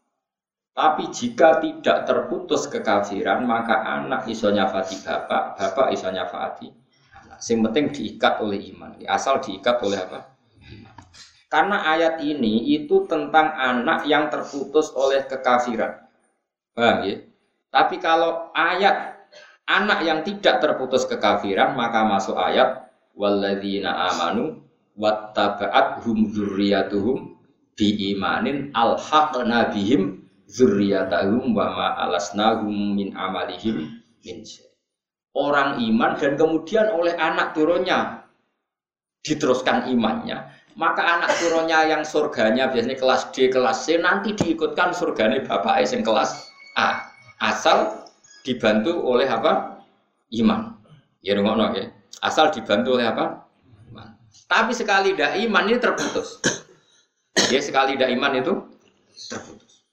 Tapi 0.76 1.08
jika 1.08 1.64
tidak 1.64 2.04
terputus 2.04 2.68
kekafiran 2.68 3.48
maka 3.48 3.80
anak 3.86 4.28
iso 4.28 4.52
nyafati 4.52 5.00
bapak, 5.06 5.56
bapak 5.56 5.88
iso 5.96 6.12
nyafati 6.12 6.68
anak. 7.16 7.40
Sing 7.40 7.64
penting 7.64 7.96
diikat 7.96 8.44
oleh 8.44 8.60
iman. 8.76 9.00
Asal 9.08 9.40
diikat 9.40 9.80
oleh 9.86 10.04
apa? 10.04 10.36
Karena 11.48 11.88
ayat 11.96 12.20
ini 12.20 12.76
itu 12.76 13.08
tentang 13.08 13.56
anak 13.56 14.04
yang 14.10 14.28
terputus 14.28 14.92
oleh 14.92 15.24
kekafiran. 15.24 16.04
Paham 16.76 17.08
ya? 17.08 17.24
Tapi 17.72 17.96
kalau 18.04 18.52
ayat 18.52 19.16
anak 19.64 20.00
yang 20.04 20.20
tidak 20.28 20.60
terputus 20.60 21.08
kekafiran 21.08 21.72
maka 21.74 22.04
masuk 22.04 22.36
ayat 22.36 22.85
walladzina 23.16 24.12
amanu 24.12 24.62
wattaba'at 25.00 26.04
hum 26.04 26.32
dzurriyyatuhum 26.32 27.36
bi 27.76 28.16
imanin 28.16 28.72
alhaqna 28.72 29.72
bihim 29.72 30.24
dzurriyyatahum 30.48 31.52
wa 31.52 31.66
ma 31.72 31.88
alasnahum 32.08 32.96
min 32.96 33.16
amalihim 33.16 34.04
min 34.24 34.38
Orang 35.36 35.84
iman 35.84 36.16
dan 36.16 36.40
kemudian 36.40 36.96
oleh 36.96 37.12
anak 37.20 37.52
turunnya 37.52 38.24
diteruskan 39.20 39.92
imannya, 39.92 40.48
maka 40.80 41.04
anak 41.04 41.36
turunnya 41.44 41.92
yang 41.92 42.08
surganya 42.08 42.72
biasanya 42.72 42.96
kelas 42.96 43.36
D, 43.36 43.52
kelas 43.52 43.84
C 43.84 44.00
nanti 44.00 44.32
diikutkan 44.32 44.96
surganya 44.96 45.44
bapak 45.44 45.84
yang 45.84 46.08
kelas 46.08 46.52
A. 46.80 47.12
Asal 47.44 48.08
dibantu 48.48 48.96
oleh 48.96 49.28
apa? 49.28 49.84
Iman. 50.32 50.80
Ya 51.20 51.36
ngono 51.36 51.76
ya. 51.76 51.95
Asal 52.22 52.52
dibantu 52.52 53.00
oleh 53.00 53.08
apa? 53.08 53.48
Iman. 53.92 54.16
Tapi 54.46 54.72
sekali 54.72 55.16
tidak 55.16 55.40
iman 55.48 55.64
ini 55.68 55.78
terputus. 55.80 56.40
Dia 57.52 57.62
sekali 57.62 57.96
tidak 58.00 58.12
iman 58.16 58.34
itu 58.40 58.54
terputus. 59.32 59.84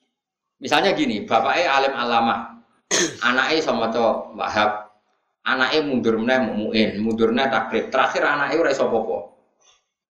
Misalnya 0.63 0.95
gini, 0.95 1.27
bapaknya 1.27 1.75
alim 1.75 1.95
alama, 1.99 2.63
anaknya 3.27 3.59
sama 3.59 3.91
cowok 3.91 4.39
wahab, 4.39 4.95
anaknya 5.43 5.81
mundur 5.83 6.15
meneh 6.23 6.39
muin, 6.55 6.91
mundur 7.03 7.35
meneh 7.35 7.51
takrib. 7.51 7.91
Terakhir 7.91 8.23
anaknya 8.23 8.63
udah 8.63 8.73
iso 8.73 8.87
popo. 8.87 9.19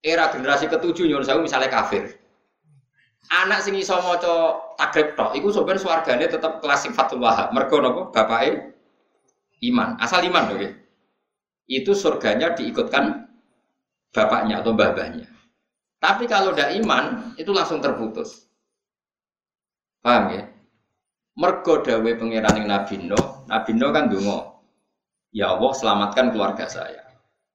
Era 0.02 0.28
generasi 0.28 0.68
ketujuh 0.68 1.08
nyon 1.08 1.24
saya 1.24 1.40
misalnya 1.40 1.72
kafir. 1.72 2.20
Anak 3.30 3.64
sing 3.64 3.78
iso 3.78 3.96
maca 4.02 4.60
takrib 4.76 5.14
tok 5.14 5.32
iku 5.38 5.54
sampeyan 5.54 5.78
swargane 5.78 6.26
tetep 6.26 6.58
kelas 6.58 6.84
sifatul 6.84 7.22
wahab. 7.22 7.54
Mergo 7.54 7.78
napa? 7.80 8.10
Bapake 8.10 8.76
iman. 9.62 9.94
Asal 10.02 10.26
iman 10.26 10.52
to 10.52 10.81
itu 11.72 11.96
surganya 11.96 12.52
diikutkan 12.52 13.32
bapaknya 14.12 14.60
atau 14.60 14.76
babahnya. 14.76 15.24
Tapi 16.02 16.28
kalau 16.28 16.52
tidak 16.52 16.76
iman, 16.82 17.32
itu 17.40 17.48
langsung 17.54 17.80
terputus. 17.80 18.44
Paham 20.02 20.34
ya? 20.34 20.42
Mergo 21.38 21.80
dawe 21.80 22.10
pangeran 22.18 22.68
Nabi 22.68 23.08
Nuh, 23.08 23.48
Nabi 23.48 23.70
Nuh 23.72 23.90
kan 23.94 24.12
dungo, 24.12 24.60
ya 25.32 25.56
Allah 25.56 25.72
selamatkan 25.72 26.34
keluarga 26.34 26.68
saya. 26.68 27.00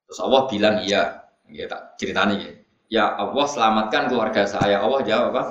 Terus 0.09 0.19
Allah 0.23 0.49
bilang 0.49 0.81
iya, 0.81 1.27
ya 1.51 1.69
tak 1.69 1.99
ceritanya 2.01 2.35
ya. 2.41 2.51
Ya 2.87 3.05
Allah 3.19 3.45
selamatkan 3.45 4.07
keluarga 4.07 4.47
saya. 4.47 4.79
Allah 4.79 5.03
jawab 5.03 5.35
apa? 5.35 5.43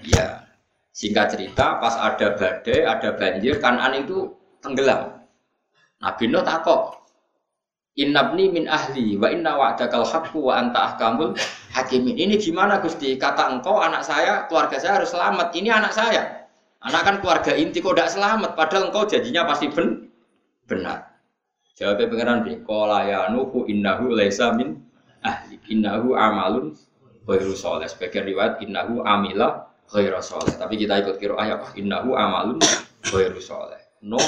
Iya. 0.00 0.46
Singkat 0.94 1.34
cerita, 1.34 1.82
pas 1.82 1.98
ada 1.98 2.38
badai, 2.38 2.86
ada 2.86 3.18
banjir, 3.18 3.58
kanan 3.58 3.98
itu 3.98 4.30
tenggelam. 4.62 5.26
Nabi 5.98 6.24
Nuh 6.30 6.46
takok, 6.46 7.03
Innabni 7.94 8.50
min 8.50 8.66
ahli 8.66 9.14
wa 9.14 9.30
inna 9.30 9.54
wa'dakal 9.54 10.02
haqqu 10.02 10.42
wa 10.42 10.58
anta 10.58 10.94
ahkamul 10.94 11.38
hakimin. 11.70 12.18
Ini 12.18 12.34
gimana 12.42 12.82
Gusti? 12.82 13.14
Kata 13.14 13.54
engkau 13.54 13.78
anak 13.78 14.02
saya, 14.02 14.50
keluarga 14.50 14.82
saya 14.82 14.98
harus 14.98 15.14
selamat. 15.14 15.54
Ini 15.54 15.70
anak 15.70 15.94
saya. 15.94 16.50
Anak 16.84 17.02
kan 17.06 17.16
keluarga 17.22 17.54
inti 17.54 17.80
kok 17.80 17.96
tidak 17.96 18.12
selamat 18.12 18.50
padahal 18.58 18.90
engkau 18.90 19.08
janjinya 19.08 19.48
pasti 19.48 19.72
ben 19.72 20.12
benar. 20.68 21.16
Jawabnya 21.74 22.06
pengiran 22.12 22.38
bi 22.44 22.52
qala 22.60 23.08
ya 23.08 23.20
nuhu 23.32 23.64
innahu 23.70 24.12
laisa 24.12 24.52
min 24.52 24.84
ahli 25.24 25.56
innahu 25.72 26.12
amalun 26.12 26.76
ghairu 27.24 27.56
soleh. 27.56 27.88
Sebagian 27.88 28.28
riwayat 28.28 28.60
innahu 28.60 29.00
amila 29.00 29.70
ghairu 29.88 30.20
soleh. 30.20 30.52
Tapi 30.54 30.76
kita 30.76 31.00
ikut 31.00 31.16
kira 31.16 31.40
ayat 31.40 31.72
innahu 31.78 32.18
amalun 32.18 32.60
ghairu 33.06 33.40
soleh. 33.40 33.80
No 34.04 34.20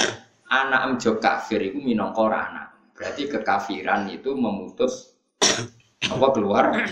anak 0.49 0.81
amjo 0.87 1.21
kafir 1.21 1.61
itu 1.61 1.77
minangka 1.77 2.25
anak. 2.25 2.66
Berarti 2.97 3.29
kekafiran 3.29 4.09
itu 4.09 4.33
memutus 4.33 5.13
apa 6.09 6.27
keluar 6.33 6.73
keluarga. 6.73 6.89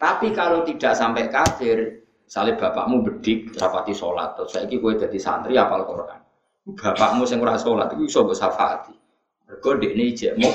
Tapi 0.00 0.32
kalau 0.32 0.64
tidak 0.64 0.96
sampai 0.96 1.28
kafir, 1.28 2.08
salib 2.24 2.56
bapakmu 2.56 3.04
bedik 3.04 3.52
rapati 3.60 3.92
sholat, 3.92 4.34
terus 4.34 4.56
saya 4.56 4.66
gue 4.66 4.92
jadi 4.96 5.18
santri 5.20 5.54
apal 5.60 5.84
Quran. 5.84 6.20
Bapakmu 6.72 7.28
yang 7.28 7.44
ora 7.44 7.60
sholat 7.60 7.92
itu 7.92 8.08
bisa 8.08 8.24
gue 8.24 8.34
syafaati. 8.34 8.94
Mergo 9.46 9.70
ini 9.84 10.16
jekmu. 10.16 10.50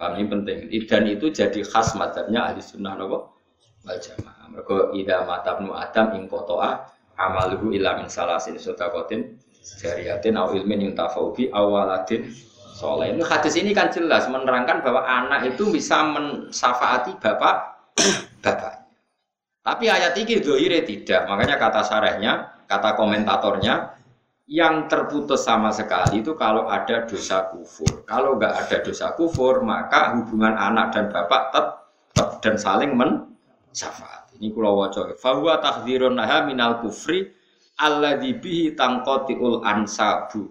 Kami 0.00 0.18
ini 0.18 0.26
penting. 0.26 0.58
Dan 0.88 1.04
itu 1.06 1.30
jadi 1.30 1.60
khas 1.62 1.94
madhabnya 1.94 2.50
ahli 2.50 2.58
sunnah 2.58 2.98
nopo 2.98 3.38
wal 3.86 3.98
jamaah. 4.00 4.50
Mergo 4.50 4.90
ida 4.96 5.22
matabnu 5.22 5.70
adam 5.76 6.18
ing 6.18 6.26
kotoa 6.26 6.90
amaluhu 7.14 7.70
ila 7.76 8.02
min 8.02 8.08
salasin 8.10 8.58
sodakotin 8.58 9.38
jariyatin 9.62 10.34
au 10.34 10.50
ilmin 10.58 10.90
yang 10.90 10.94
tafaubi 10.98 11.52
awaladin 11.54 12.26
soleh. 12.72 13.12
Ini 13.12 13.22
hadis 13.22 13.54
ini 13.60 13.76
kan 13.76 13.92
jelas 13.92 14.26
menerangkan 14.26 14.80
bahwa 14.80 15.04
anak 15.04 15.54
itu 15.54 15.68
bisa 15.68 16.02
mensafaati 16.08 17.20
bapak 17.20 17.54
bapak. 18.44 18.82
Tapi 19.62 19.84
ayat 19.86 20.16
ini 20.18 20.42
doire 20.42 20.82
tidak. 20.82 21.30
Makanya 21.30 21.54
kata 21.60 21.86
sarahnya, 21.86 22.50
kata 22.66 22.98
komentatornya, 22.98 23.94
yang 24.50 24.90
terputus 24.90 25.46
sama 25.46 25.70
sekali 25.70 26.18
itu 26.18 26.34
kalau 26.34 26.66
ada 26.66 27.06
dosa 27.06 27.46
kufur. 27.46 28.02
Kalau 28.02 28.34
nggak 28.34 28.54
ada 28.66 28.76
dosa 28.82 29.14
kufur, 29.14 29.62
maka 29.62 30.18
hubungan 30.18 30.58
anak 30.58 30.90
dan 30.98 31.06
bapak 31.14 31.54
tetap 31.54 31.66
dan 32.42 32.58
saling 32.58 32.92
mensyafaat. 32.98 34.34
Ini 34.36 34.50
kula 34.50 34.74
waca. 34.74 35.14
Fahuwa 35.14 35.62
takdirun 35.62 36.18
naha 36.18 36.42
minal 36.42 36.82
kufri 36.82 37.30
alladzi 37.78 38.34
bihi 38.34 38.74
tangqatiul 38.74 39.62
ansabu. 39.62 40.50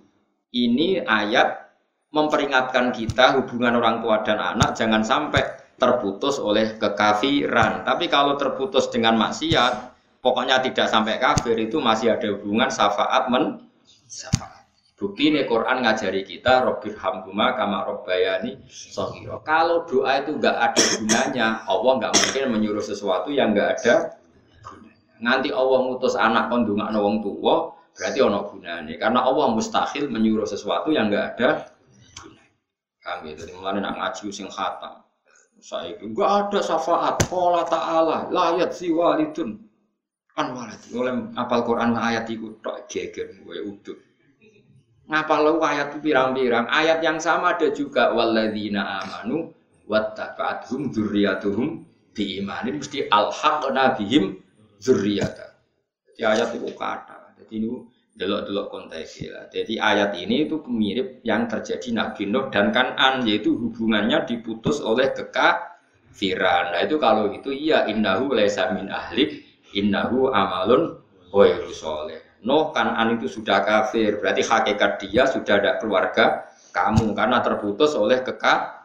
Ini 0.56 1.04
ayat 1.04 1.71
memperingatkan 2.12 2.92
kita 2.92 3.40
hubungan 3.40 3.80
orang 3.80 4.04
tua 4.04 4.20
dan 4.22 4.38
anak 4.38 4.76
jangan 4.76 5.02
sampai 5.02 5.44
terputus 5.80 6.38
oleh 6.38 6.78
kekafiran. 6.78 7.88
Tapi 7.88 8.06
kalau 8.12 8.38
terputus 8.38 8.92
dengan 8.92 9.18
maksiat, 9.18 9.96
pokoknya 10.22 10.62
tidak 10.62 10.92
sampai 10.92 11.18
kafir 11.18 11.58
itu 11.58 11.82
masih 11.82 12.14
ada 12.14 12.28
hubungan 12.38 12.70
syafaat 12.70 13.32
men 13.32 13.66
syafaat. 14.06 14.62
Bukti 15.02 15.34
ini 15.34 15.50
Quran 15.50 15.82
ngajari 15.82 16.22
kita 16.22 16.62
Robbir 16.62 16.94
Hamduma 16.94 17.58
kama 17.58 17.90
Robbayani 17.90 18.62
Sohiro. 18.70 19.42
Kalau 19.42 19.82
doa 19.90 20.22
itu 20.22 20.38
nggak 20.38 20.54
ada 20.62 20.84
gunanya, 21.02 21.48
Allah 21.66 21.92
nggak 21.98 22.14
mungkin 22.14 22.44
menyuruh 22.54 22.86
sesuatu 22.86 23.34
yang 23.34 23.50
nggak 23.58 23.82
ada 23.82 24.22
gunanya. 24.62 25.02
Nanti 25.18 25.50
Allah 25.50 25.90
ngutus 25.90 26.14
anak 26.14 26.54
kondungan 26.54 26.94
wong 26.94 27.26
tua, 27.26 27.74
berarti 27.98 28.20
ono 28.22 28.46
gunanya. 28.46 28.94
Karena 29.02 29.26
Allah 29.26 29.50
mustahil 29.50 30.06
menyuruh 30.06 30.46
sesuatu 30.46 30.94
yang 30.94 31.10
nggak 31.10 31.26
ada 31.34 31.71
gunanya. 33.02 33.18
Kami 33.18 33.28
itu 33.34 33.44
mulai 33.58 33.82
nak 33.82 33.94
ngaji 33.98 34.26
sing 34.30 34.48
khatam. 34.48 35.02
Itu 35.62 36.06
nggak 36.14 36.30
ada 36.30 36.60
syafaat. 36.62 37.16
Allah 37.34 37.66
Taala 37.66 38.18
layat 38.30 38.72
si 38.74 38.94
walidun 38.94 39.62
kan 40.38 40.54
waladi. 40.54 40.90
Oleh 40.96 41.34
apal 41.38 41.62
Quran 41.66 41.98
ayat 41.98 42.30
itu 42.30 42.56
tak 42.64 42.88
geger 42.88 43.36
gue 43.42 43.58
udah 43.62 43.98
ngapal 45.12 45.44
lu 45.44 45.60
ayat 45.60 45.92
pirang-pirang 46.00 46.72
ayat 46.72 47.04
yang 47.04 47.20
sama 47.20 47.60
ada 47.60 47.68
juga 47.76 48.16
walladzina 48.16 49.04
amanu 49.04 49.52
wattaba'athum 49.92 50.88
dzurriyyatuhum 50.88 51.84
biimanin 52.16 52.80
mesti 52.80 53.12
alhaqna 53.12 54.00
bihim 54.00 54.40
dzurriyyata 54.80 55.52
jadi 56.16 56.22
ayat 56.32 56.56
itu 56.56 56.72
kata 56.80 57.36
jadi 57.44 57.54
ini 57.60 57.68
delok-delok 58.16 58.68
konteksnya 58.70 59.48
jadi 59.50 59.74
ayat 59.80 60.12
ini 60.20 60.48
itu 60.50 60.60
mirip 60.68 61.24
yang 61.24 61.48
terjadi 61.48 61.96
Nabi 61.96 62.28
Nuh 62.28 62.52
dan 62.52 62.76
Kanan 62.76 63.24
yaitu 63.24 63.56
hubungannya 63.56 64.28
diputus 64.28 64.84
oleh 64.84 65.12
kekafiran 65.16 66.76
nah 66.76 66.82
itu 66.84 67.00
kalau 67.00 67.32
itu 67.32 67.56
iya 67.56 67.88
innahu 67.88 68.36
laisa 68.36 68.76
min 68.76 68.92
ahlik 68.92 69.44
innahu 69.72 70.28
amalun 70.32 71.00
ghairu 71.32 71.72
soleh 71.72 72.32
Nuh 72.42 72.74
Kanan 72.74 73.22
itu 73.22 73.30
sudah 73.30 73.62
kafir, 73.62 74.18
berarti 74.18 74.42
hakikat 74.42 74.98
dia 75.06 75.30
sudah 75.30 75.62
ada 75.62 75.78
keluarga 75.78 76.50
kamu 76.74 77.14
karena 77.14 77.38
terputus 77.46 77.94
oleh 77.94 78.18
kekafiran. 78.26 78.82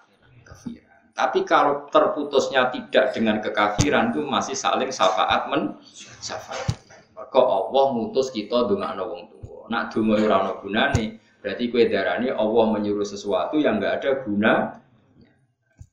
Tapi 1.16 1.40
kalau 1.48 1.88
terputusnya 1.88 2.68
tidak 2.68 3.16
dengan 3.16 3.40
kekafiran 3.40 4.12
itu 4.12 4.20
masih 4.28 4.52
saling 4.52 4.92
syafaat 4.92 5.48
men 5.48 5.72
syafaat. 6.20 6.85
Maka 7.26 7.42
Allah 7.42 7.84
mutus 7.90 8.30
kita 8.30 8.70
dengan 8.70 9.02
wong 9.02 9.34
tua. 9.34 9.66
Nak 9.66 9.90
donga 9.90 10.14
ora 10.14 10.36
ana 10.46 10.52
gunane, 10.62 11.18
berarti 11.42 11.74
kue 11.74 11.90
darani 11.90 12.30
Allah 12.30 12.64
menyuruh 12.70 13.02
sesuatu 13.02 13.58
yang 13.58 13.82
enggak 13.82 13.98
ada 13.98 14.10
guna. 14.22 14.78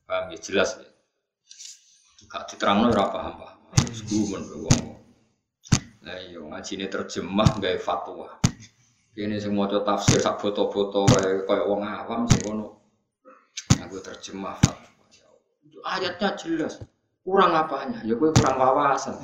Paham 0.06 0.30
ya 0.30 0.38
jelas 0.38 0.78
ya. 0.78 0.86
Gak 2.30 2.54
diterangno 2.54 2.94
ora 2.94 3.10
paham 3.10 3.34
paham. 3.42 3.58
Gumun 4.06 4.44
wong. 4.62 4.82
Nah 6.06 6.22
iya 6.22 6.38
ngaji 6.38 6.72
ini 6.78 6.86
terjemah 6.86 7.58
gaya 7.58 7.82
fatwa. 7.82 8.30
Ini 9.18 9.42
semua 9.42 9.66
maca 9.66 9.82
tafsir 9.82 10.22
sak 10.22 10.38
foto-foto 10.38 11.10
kayak 11.10 11.50
kayak 11.50 11.66
wong 11.66 11.82
awam 11.82 12.30
sih 12.30 12.46
kono. 12.46 12.78
Aku 13.82 13.98
terjemah 14.06 14.54
fatwa. 14.62 14.90
Ayatnya 15.82 16.38
jelas. 16.38 16.78
Kurang 17.24 17.56
apanya? 17.56 18.04
Ya 18.04 18.20
gue 18.20 18.30
kurang 18.36 18.60
wawasan. 18.60 19.16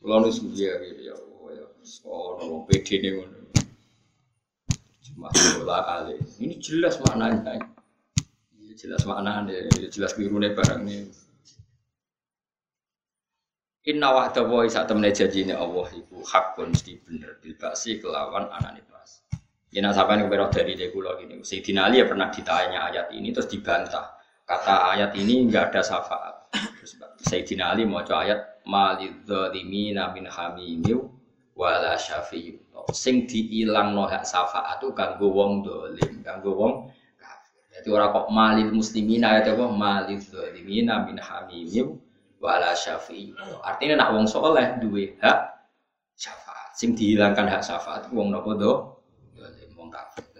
Kalau 0.00 0.16
nus 0.24 0.40
dia 0.56 0.72
gitu 0.80 1.12
ya, 1.12 1.14
ya. 1.52 1.64
Wong 2.08 2.64
pede 2.64 2.96
nih 2.96 3.20
ngono. 3.20 3.36
Cuma 5.04 5.28
bola 5.60 5.78
kali. 5.84 6.16
Ini 6.40 6.56
jelas 6.64 6.96
maknanya. 7.04 7.60
Jelas 8.80 9.04
maknanya, 9.04 9.68
jelas 9.92 10.16
biru 10.16 10.40
nih 10.40 10.56
barang 10.56 10.80
nih. 10.88 11.04
Inna 13.92 14.08
wa'da 14.16 14.44
wa 14.48 14.64
isa 14.64 14.88
temene 14.88 15.12
janjine 15.12 15.52
Allah 15.52 15.88
iku 15.92 16.24
hakun 16.24 16.72
mesti 16.72 16.96
bener 17.04 17.36
bil 17.44 17.52
kelawan 18.00 18.48
anane. 18.48 18.89
Ya 19.70 19.86
nak 19.86 19.94
sampean 19.94 20.26
kepero 20.26 20.50
dari 20.50 20.74
dia 20.74 20.90
kula 20.90 21.14
gini. 21.22 21.46
Sayyidina 21.46 21.86
Ali 21.86 22.02
ya 22.02 22.06
pernah 22.10 22.26
ditanya 22.34 22.90
ayat 22.90 23.14
ini 23.14 23.30
terus 23.30 23.46
dibantah. 23.46 24.18
Kata 24.42 24.90
ayat 24.98 25.14
ini 25.14 25.46
enggak 25.46 25.70
ada 25.70 25.82
syafaat. 25.86 26.50
Terus 26.82 26.98
Sayyidina 27.22 27.70
Ali 27.70 27.86
mau 27.86 28.02
ayat 28.02 28.66
malidzalimina 28.66 30.10
min 30.10 30.26
hamimiu 30.26 31.06
wala 31.54 31.94
syafi'u. 31.94 32.58
Sing 32.90 33.30
diilang 33.30 33.94
no 33.94 34.10
hak 34.10 34.26
syafaat 34.26 34.82
itu 34.82 34.90
kanggo 34.90 35.30
wong 35.30 35.62
dolim, 35.62 36.18
kanggo 36.26 36.50
wong 36.58 36.72
kafir. 37.14 37.62
Jadi 37.70 37.88
orang 37.94 38.10
kok 38.10 38.26
malil 38.34 38.68
muslimina 38.74 39.38
ya 39.38 39.54
apa 39.54 39.70
malil 39.70 40.18
zalimina 40.18 41.06
min 41.06 41.22
hamimiu 41.22 41.94
wala 42.42 42.74
syafi'i. 42.74 43.38
Artinya 43.62 44.02
nak 44.02 44.18
wong 44.18 44.26
soleh 44.26 44.82
duwe 44.82 45.14
hak 45.22 45.38
syafaat. 46.18 46.74
Sing 46.74 46.98
dihilangkan 46.98 47.46
hak 47.46 47.62
syafaat 47.62 48.10
wong 48.10 48.34
nopo 48.34 48.58
do? 48.58 48.72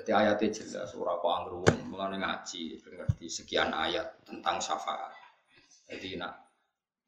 Jadi 0.00 0.10
ayatnya 0.16 0.48
jelas 0.48 0.94
ora 0.96 1.18
kok 1.20 1.28
anggere 1.28 1.56
wong 1.60 1.76
mulane 1.92 2.16
ngaji 2.22 2.80
ngerti 2.80 3.26
sekian 3.28 3.74
ayat 3.74 4.16
tentang 4.24 4.56
syafaat. 4.62 5.12
Jadi 5.90 6.16
nak 6.16 6.48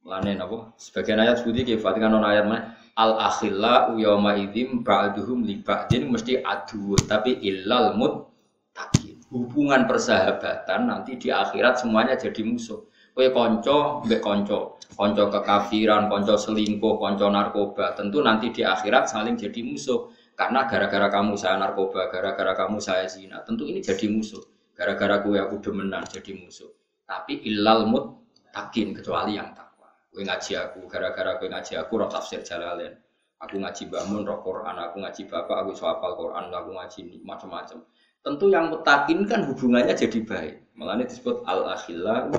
mulane 0.02 0.36
napa? 0.36 0.74
Sebagian 0.76 1.22
ayat 1.22 1.40
sebuti 1.40 1.62
ki 1.64 1.80
Fatihah 1.80 2.10
non 2.10 2.26
ayat 2.26 2.44
mana? 2.44 2.76
Al 2.92 3.16
akhilla 3.16 3.96
yawma 3.96 4.36
idzim 4.36 4.84
ba'duhum 4.84 5.48
li 5.48 5.64
ba'din 5.64 6.12
mesti 6.12 6.44
adu 6.44 6.92
tapi 7.08 7.40
illal 7.40 7.96
muttaqin. 7.96 9.24
Hubungan 9.32 9.88
persahabatan 9.88 10.92
nanti 10.92 11.16
di 11.16 11.32
akhirat 11.32 11.80
semuanya 11.80 12.20
jadi 12.20 12.44
musuh. 12.44 12.84
Kue 13.12 13.28
konco, 13.28 14.04
mbek 14.04 14.24
konco, 14.24 14.80
konco 14.96 15.28
kekafiran, 15.28 16.08
konco 16.08 16.36
selingkuh, 16.36 16.96
konco 16.96 17.28
narkoba, 17.28 17.92
tentu 17.92 18.24
nanti 18.24 18.52
di 18.52 18.64
akhirat 18.64 19.08
saling 19.08 19.36
jadi 19.36 19.60
musuh. 19.64 20.12
Karena 20.32 20.64
gara-gara 20.64 21.08
kamu 21.12 21.36
saya 21.36 21.60
narkoba, 21.60 22.08
gara-gara 22.08 22.52
kamu 22.56 22.80
saya 22.80 23.04
zina, 23.06 23.44
tentu 23.44 23.68
ini 23.68 23.84
jadi 23.84 24.08
musuh. 24.08 24.40
Gara-gara 24.72 25.20
kue 25.20 25.36
aku 25.36 25.60
demenan 25.60 26.08
jadi 26.08 26.32
musuh. 26.34 26.72
Tapi 27.04 27.44
ilal 27.44 27.84
mut 27.84 28.04
takin 28.50 28.96
kecuali 28.96 29.36
yang 29.36 29.52
takwa. 29.52 29.92
Kue 30.08 30.24
ngaji 30.24 30.52
aku, 30.56 30.88
gara-gara 30.88 31.36
kue 31.36 31.52
ngaji 31.52 31.72
aku 31.76 31.92
roh 32.00 32.08
tafsir 32.08 32.40
jalalain. 32.40 32.96
Aku 33.42 33.58
ngaji 33.58 33.90
bangun 33.90 34.22
roh 34.24 34.40
Quran, 34.40 34.76
aku 34.78 35.02
ngaji 35.02 35.22
bapak, 35.28 35.56
aku 35.66 35.72
soal 35.74 35.98
Quran, 35.98 36.48
aku 36.48 36.70
ngaji 36.72 37.00
macam-macam. 37.26 37.84
Tentu 38.22 38.46
yang 38.48 38.70
mutakin 38.70 39.26
kan 39.26 39.42
hubungannya 39.50 39.98
jadi 39.98 40.22
baik. 40.22 40.54
Ini 40.78 41.04
disebut 41.04 41.42
al 41.44 41.74
akhillah 41.74 42.30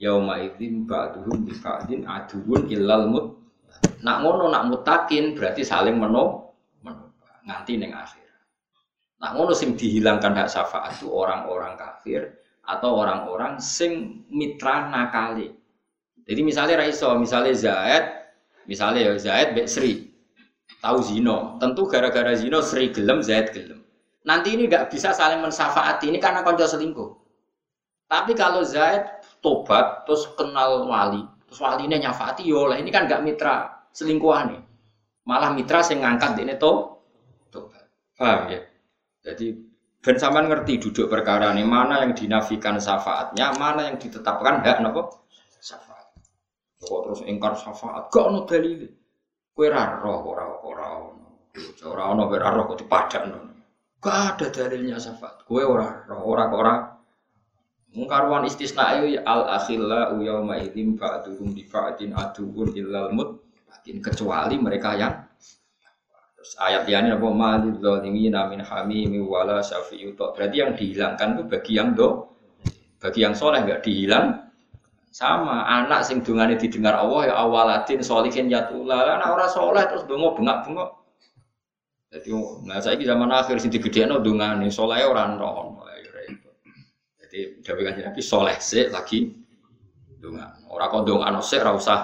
yauma 0.00 0.40
idzin 0.40 0.88
ba'duhum 0.88 1.44
bi 1.44 1.52
ba'din 1.60 2.08
aduun 2.08 2.66
illal 2.72 3.04
mut 3.06 3.26
nak 4.00 4.24
ngono 4.24 4.48
nak 4.48 4.72
mutakin 4.72 5.36
berarti 5.36 5.60
saling 5.60 6.00
meno 6.00 6.49
nganti 7.46 7.80
neng 7.80 7.92
akhir. 7.94 8.26
Nak 9.20 9.30
ngono 9.36 9.52
sing 9.52 9.76
dihilangkan 9.76 10.32
hak 10.32 10.48
syafaat 10.48 10.96
itu 10.96 11.12
orang-orang 11.12 11.76
kafir 11.76 12.40
atau 12.64 13.00
orang-orang 13.00 13.60
sing 13.60 14.24
mitra 14.32 14.88
nakali. 14.88 15.52
Jadi 16.24 16.40
misalnya 16.40 16.80
Raiso 16.80 17.12
misalnya 17.20 17.52
Zaid 17.52 18.04
misalnya 18.64 19.10
ya 19.10 19.12
Zaid 19.20 19.52
Bek 19.52 19.68
Sri. 19.68 20.08
Tahu 20.80 20.98
zino 21.04 21.60
tentu 21.60 21.84
gara-gara 21.84 22.32
zino 22.32 22.64
Sri 22.64 22.88
gelem 22.94 23.20
Zaid 23.20 23.52
gelem. 23.52 23.84
Nanti 24.24 24.56
ini 24.56 24.68
nggak 24.68 24.88
bisa 24.92 25.12
saling 25.12 25.44
mensafaati 25.44 26.08
ini 26.08 26.16
karena 26.16 26.40
konco 26.40 26.64
selingkuh. 26.64 27.10
Tapi 28.08 28.32
kalau 28.32 28.64
Zaid 28.64 29.20
tobat 29.40 30.04
terus 30.04 30.28
kenal 30.36 30.84
wali 30.86 31.24
terus 31.48 31.60
walinya 31.66 31.98
nyafati 31.98 32.46
yo 32.46 32.68
lah 32.70 32.78
ini 32.78 32.92
kan 32.92 33.08
gak 33.10 33.24
mitra 33.24 33.82
selingkuhan 33.90 34.54
nih 34.54 34.62
malah 35.26 35.50
mitra 35.50 35.82
sing 35.82 36.04
ngangkat 36.04 36.38
ini 36.38 36.54
tobat 36.60 36.99
paham 38.20 38.52
ya? 38.52 38.60
Jadi 39.24 39.56
ben 40.04 40.16
sampean 40.20 40.52
ngerti 40.52 40.76
duduk 40.76 41.08
perkara 41.08 41.56
ini 41.56 41.64
mana 41.64 42.04
yang 42.04 42.12
dinafikan 42.12 42.76
syafaatnya 42.76 43.56
mana 43.56 43.88
yang 43.88 43.96
ditetapkan 43.96 44.60
hak 44.60 44.84
nopo? 44.84 45.24
Syafaat. 45.60 46.12
Kok 46.84 47.00
terus 47.08 47.20
ingkar 47.24 47.56
syafaat? 47.56 48.12
Gak 48.12 48.24
ono 48.28 48.44
dalil 48.44 48.84
kue 49.56 49.72
raro 49.72 50.20
ora 50.28 50.44
ora 50.60 50.86
ono. 51.00 51.28
Ora 51.88 52.02
ono 52.12 52.28
ora 52.28 52.48
roh 52.52 52.64
kok 52.68 52.84
dipadakno 52.84 53.50
gak 54.00 54.16
ada 54.36 54.46
dalilnya 54.48 54.96
syafaat? 54.96 55.44
Kue 55.44 55.64
ora 55.64 56.04
ora 56.08 56.44
ora. 56.52 56.74
Mungkarwan 57.90 58.46
istisna 58.46 58.96
ayu 58.96 59.18
al 59.26 59.50
akhilla 59.50 60.14
yauma 60.14 60.62
idzin 60.62 60.94
ba'duhum 60.94 61.50
di 61.50 61.66
ba'din 61.66 62.14
aduun 62.14 62.70
illal 62.78 63.10
muttaqin 63.10 63.98
kecuali 63.98 64.54
mereka 64.62 64.94
yang 64.94 65.26
Terus 66.40 66.56
ayat 66.56 66.88
ini 66.88 67.12
apa? 67.12 67.28
Malil 67.28 67.76
zalimina 67.84 68.48
min 68.48 68.64
hamimi 68.64 69.20
wala 69.20 69.60
syafi'u 69.60 70.16
Berarti 70.16 70.56
yang 70.56 70.72
dihilangkan 70.72 71.36
itu 71.36 71.42
bagi 71.44 71.72
yang 71.76 71.92
do 71.92 72.32
bagi 72.96 73.20
yang 73.28 73.36
soleh 73.36 73.60
enggak 73.60 73.84
dihilang. 73.84 74.48
Sama 75.12 75.68
anak 75.68 76.00
sing 76.08 76.24
dungane 76.24 76.56
didengar 76.56 76.96
Allah 76.96 77.28
ya 77.28 77.34
awalatin 77.44 78.00
solihin 78.00 78.48
ya 78.48 78.70
tulala 78.70 79.20
nah 79.20 79.34
ora 79.36 79.50
soleh 79.52 79.84
terus 79.84 80.08
dongo 80.08 80.32
bengak-bengok. 80.32 80.90
Jadi 82.08 82.32
nah 82.64 82.80
saya 82.80 82.96
zaman 82.96 83.28
akhir 83.28 83.60
sing 83.60 83.68
digedhekno 83.68 84.24
dungane 84.24 84.72
soleh 84.72 85.04
ora 85.04 85.28
ono 85.28 85.84
Jadi 87.20 87.62
dawuh 87.62 87.82
kanjeng 87.84 88.06
Nabi 88.08 88.22
soleh 88.24 88.56
sik 88.56 88.88
lagi 88.94 89.28
donga. 90.24 90.56
Ora 90.72 90.88
kok 90.88 91.04
ndongano 91.04 91.44
sik 91.44 91.60
ora 91.68 91.76
usah 91.76 92.00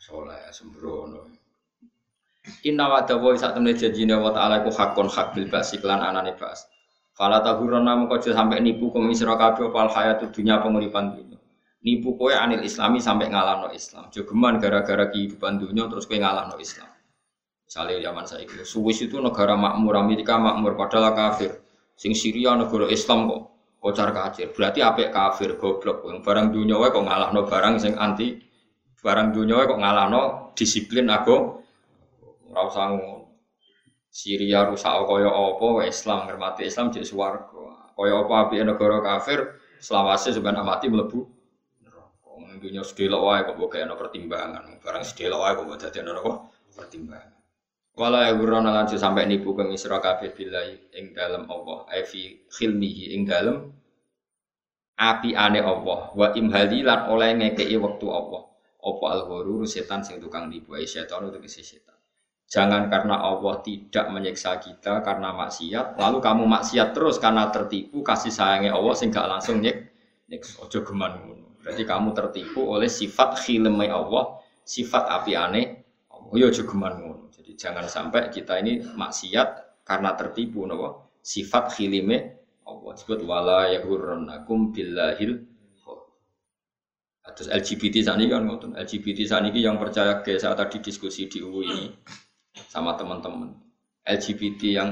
soleh 0.00 0.40
sembrono. 0.54 1.25
Inna 2.66 2.90
wa 2.90 3.06
dawa 3.06 3.30
sak 3.38 3.54
temne 3.54 3.78
janjine 3.78 4.18
wa 4.18 4.34
ta'ala 4.34 4.66
ku 4.66 4.74
hakon 4.74 5.06
hak 5.06 5.38
bil 5.38 5.46
basi 5.46 5.78
lan 5.86 6.02
anane 6.02 6.34
bas. 6.34 6.66
Fala 7.14 7.38
tahurana 7.38 7.94
mengko 7.94 8.18
sampai 8.18 8.58
nipu 8.58 8.90
kum 8.90 9.06
isra 9.08 9.38
kabeh 9.38 9.70
opal 9.70 9.86
hayat 9.86 10.26
dunya 10.34 10.58
penguripan 10.58 11.14
dunya. 11.14 11.38
Nipu 11.86 12.18
kowe 12.18 12.34
anil 12.34 12.66
islami 12.66 12.98
sampai 12.98 13.30
ngalahno 13.30 13.70
Islam. 13.70 14.10
Jogeman 14.10 14.58
gara-gara 14.58 15.06
kehidupan 15.06 15.62
dunya 15.62 15.86
terus 15.86 16.10
kowe 16.10 16.18
ngalahno 16.18 16.58
Islam. 16.58 16.90
Misalnya 17.66 18.10
zaman 18.10 18.24
saya 18.26 18.42
itu, 18.46 18.62
Swiss 18.62 19.02
itu 19.02 19.18
negara 19.18 19.58
makmur, 19.58 19.98
Amerika 19.98 20.38
makmur, 20.38 20.78
padahal 20.78 21.14
kafir. 21.14 21.62
Sing 21.94 22.14
Syria 22.14 22.58
negara 22.58 22.90
Islam 22.90 23.30
kok 23.30 23.40
kocar 23.78 24.10
kacir. 24.10 24.50
Berarti 24.50 24.82
apa 24.82 25.06
kafir 25.14 25.54
goblok. 25.54 26.02
Yang 26.10 26.26
barang 26.26 26.46
dunia 26.50 26.90
kok 26.90 27.04
ngalahno 27.06 27.40
barang 27.46 27.74
sing 27.78 27.94
anti 27.94 28.42
barang 28.98 29.30
dunia 29.30 29.70
kok 29.70 29.78
ngalahno 29.78 30.22
disiplin 30.58 31.06
aku 31.06 31.62
ora 32.50 32.62
usah 32.66 32.86
Syria 34.16 34.64
rusak 34.64 34.88
kaya 35.04 35.28
apa 35.28 35.84
Islam 35.84 36.24
ngermati 36.24 36.64
Islam 36.64 36.88
jadi 36.88 37.04
swarga. 37.04 37.92
Kaya 37.92 38.24
apa 38.24 38.48
api 38.48 38.64
negara 38.64 39.04
kafir 39.04 39.60
selawase 39.76 40.32
sebenarnya 40.32 40.64
mati 40.64 40.88
mlebu 40.88 41.20
neraka. 41.84 42.32
Dunia 42.56 42.80
sedelok 42.80 43.20
wae 43.20 43.40
kok 43.44 43.56
mbok 43.60 43.76
ana 43.76 43.92
pertimbangan. 43.92 44.64
Barang 44.80 45.04
sedelok 45.04 45.40
wae 45.44 45.52
kok 45.52 45.64
mbok 45.68 45.78
dadi 45.84 45.98
ana 46.00 46.20
pertimbangan. 46.72 47.36
Wala 47.96 48.28
ya 48.28 48.32
gurana 48.36 48.72
lanjut 48.76 49.00
sampai 49.00 49.24
nipu 49.24 49.56
ke 49.56 49.64
misra 49.64 50.00
kabeh 50.00 50.32
billahi 50.32 50.96
ing 50.96 51.16
dalem 51.16 51.48
Allah. 51.48 51.88
Evi 51.92 52.44
khilmihi 52.48 53.16
ing 53.16 53.28
dalem 53.28 53.68
api 54.96 55.36
ane 55.36 55.60
Allah. 55.60 56.12
Wa 56.16 56.32
imhali 56.32 56.84
lan 56.84 57.12
oleh 57.12 57.36
ngekei 57.36 57.76
waktu 57.76 58.06
Allah. 58.08 58.48
Apa 58.80 59.04
al 59.12 59.20
setan 59.68 60.00
sing 60.00 60.20
tukang 60.20 60.48
nipu. 60.48 60.72
Setan 60.84 61.28
kese 61.40 61.60
setan. 61.60 61.95
Jangan 62.46 62.86
karena 62.86 63.18
Allah 63.18 63.58
tidak 63.58 64.06
menyiksa 64.14 64.62
kita 64.62 65.02
karena 65.02 65.34
maksiat, 65.34 65.98
lalu 65.98 66.22
kamu 66.22 66.46
maksiat 66.46 66.94
terus 66.94 67.18
karena 67.18 67.50
tertipu 67.50 68.06
kasih 68.06 68.30
sayangnya 68.30 68.78
Allah 68.78 68.94
sehingga 68.94 69.26
langsung 69.26 69.58
nyek 69.58 69.90
nyek 70.30 70.42
ojo 70.62 70.78
geman 70.86 71.42
Berarti 71.58 71.82
kamu 71.82 72.14
tertipu 72.14 72.62
oleh 72.62 72.86
sifat 72.86 73.42
khilmai 73.42 73.90
Allah, 73.90 74.38
sifat 74.62 75.10
api 75.10 75.34
aneh. 75.34 75.66
Oh 76.06 76.38
ya 76.38 76.46
ojo 76.46 76.62
geman 76.62 76.94
Jadi 77.34 77.58
jangan 77.58 77.90
sampai 77.90 78.30
kita 78.30 78.62
ini 78.62 78.78
maksiat 78.94 79.82
karena 79.82 80.14
tertipu 80.14 80.62
nopo? 80.70 81.18
Sifat 81.18 81.74
khilime 81.74 82.38
Allah. 82.62 82.94
Disebut 82.94 83.26
wala 83.26 83.74
yahurrannakum 83.74 84.70
billahil 84.70 85.42
Terus 87.36 87.50
LGBT 87.52 88.06
saat 88.06 88.16
ini 88.22 88.30
kan 88.32 88.48
ngotot 88.48 88.72
LGBT 88.78 89.28
saat 89.28 89.44
ini 89.44 89.60
yang 89.60 89.76
percaya 89.76 90.24
ke 90.24 90.40
saat 90.40 90.56
tadi 90.56 90.80
diskusi 90.80 91.28
di 91.28 91.44
UI 91.44 91.92
sama 92.68 92.96
teman-teman 92.96 93.56
LGBT 94.06 94.60
yang 94.70 94.90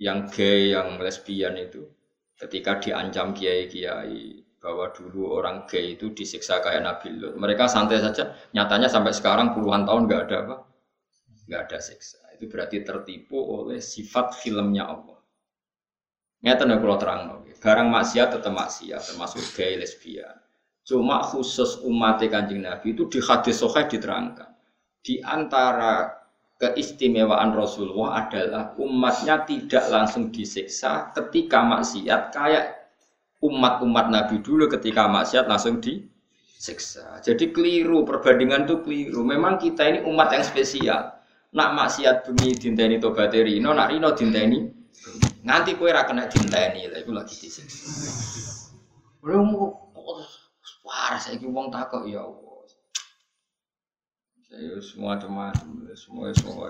yang 0.00 0.26
gay, 0.32 0.74
yang 0.74 0.98
lesbian 0.98 1.54
itu 1.54 1.86
ketika 2.34 2.82
diancam 2.82 3.30
kiai-kiai 3.30 4.42
bahwa 4.58 4.90
dulu 4.94 5.38
orang 5.38 5.66
gay 5.66 5.94
itu 5.94 6.10
disiksa 6.14 6.58
kayak 6.58 6.82
Nabi 6.82 7.18
Lut. 7.18 7.34
Mereka 7.38 7.66
santai 7.66 7.98
saja. 7.98 8.34
Nyatanya 8.54 8.90
sampai 8.90 9.14
sekarang 9.14 9.54
puluhan 9.54 9.86
tahun 9.86 10.06
nggak 10.06 10.22
ada 10.26 10.36
apa, 10.46 10.56
nggak 11.46 11.62
ada 11.70 11.78
siksa. 11.78 12.18
Itu 12.34 12.50
berarti 12.50 12.82
tertipu 12.82 13.38
oleh 13.38 13.78
sifat 13.78 14.38
filmnya 14.38 14.86
Allah. 14.86 15.18
Nyata 16.42 16.66
nih 16.66 16.78
kalau 16.82 16.98
terang 16.98 17.22
Barang 17.62 17.94
maksiat 17.94 18.34
tetap 18.34 18.50
maksiat, 18.50 19.14
termasuk 19.14 19.38
gay, 19.54 19.78
lesbian. 19.78 20.34
Cuma 20.82 21.22
khusus 21.22 21.78
umat 21.86 22.18
kanjeng 22.26 22.66
Nabi 22.66 22.90
itu 22.90 23.06
di 23.06 23.22
hadis 23.22 23.62
sohail 23.62 23.86
diterangkan. 23.86 24.50
Di 24.98 25.22
antara 25.22 26.21
keistimewaan 26.62 27.50
Rasulullah 27.58 28.22
adalah 28.22 28.78
umatnya 28.78 29.42
tidak 29.42 29.90
langsung 29.90 30.30
disiksa 30.30 31.10
ketika 31.10 31.66
maksiat 31.66 32.30
kayak 32.30 32.94
umat-umat 33.42 34.06
Nabi 34.14 34.38
dulu 34.38 34.70
ketika 34.70 35.10
maksiat 35.10 35.50
langsung 35.50 35.82
disiksa. 35.82 37.18
Jadi 37.18 37.50
keliru 37.50 38.06
perbandingan 38.06 38.70
itu 38.70 38.78
keliru. 38.86 39.26
Memang 39.26 39.58
kita 39.58 39.82
ini 39.90 39.98
umat 40.06 40.30
yang 40.30 40.46
spesial. 40.46 41.18
Nak 41.50 41.70
maksiat 41.74 42.30
bumi 42.30 42.54
dinteni 42.54 43.02
tobat 43.02 43.34
rino, 43.34 43.74
nak 43.74 43.90
rino 43.90 44.14
dinteni 44.14 44.82
nganti 45.42 45.74
kue 45.74 45.90
ra 45.90 46.06
kena 46.06 46.30
dinteni 46.30 46.86
lah 46.86 46.98
itu 47.02 47.10
lagi 47.10 47.34
disiksa. 47.34 47.90
Belum 49.18 49.50
parah 50.86 51.18
saya 51.18 51.42
wong 51.42 51.68
takok 51.74 52.06
ya 52.06 52.22
Allah. 52.22 52.51
Ya 54.52 54.76
semua 54.84 55.16
macam-macam, 55.16 55.96
semua 55.96 56.28
semua 56.36 56.68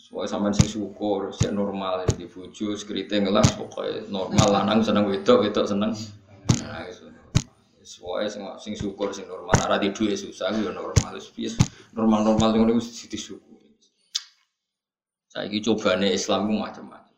semua 0.00 0.24
sama 0.24 0.48
sing 0.48 0.64
syukur, 0.64 1.28
sih 1.28 1.52
normal 1.52 2.08
di 2.16 2.24
bojo, 2.24 2.72
skriting 2.72 3.28
lah 3.28 3.44
pokoknya 3.44 4.08
normal 4.08 4.48
lanang 4.48 4.80
seneng 4.80 5.04
wedok, 5.04 5.44
wedok 5.44 5.68
seneng. 5.68 5.92
Nah, 6.64 6.88
itu. 6.88 7.12
Semua 7.84 8.24
sing 8.24 8.40
sing 8.56 8.72
syukur 8.72 9.12
sing 9.12 9.28
normal, 9.28 9.52
ora 9.60 9.76
di 9.76 9.92
duit 9.92 10.16
susah 10.16 10.48
ya 10.56 10.72
normal, 10.72 11.20
wis 11.20 11.60
normal-normal 11.92 12.48
ngono 12.56 12.80
wis 12.80 12.88
disyukuri. 13.12 13.76
Saiki 15.28 15.60
cobane 15.60 16.08
Islam 16.16 16.48
ku 16.48 16.56
macam-macam. 16.56 17.12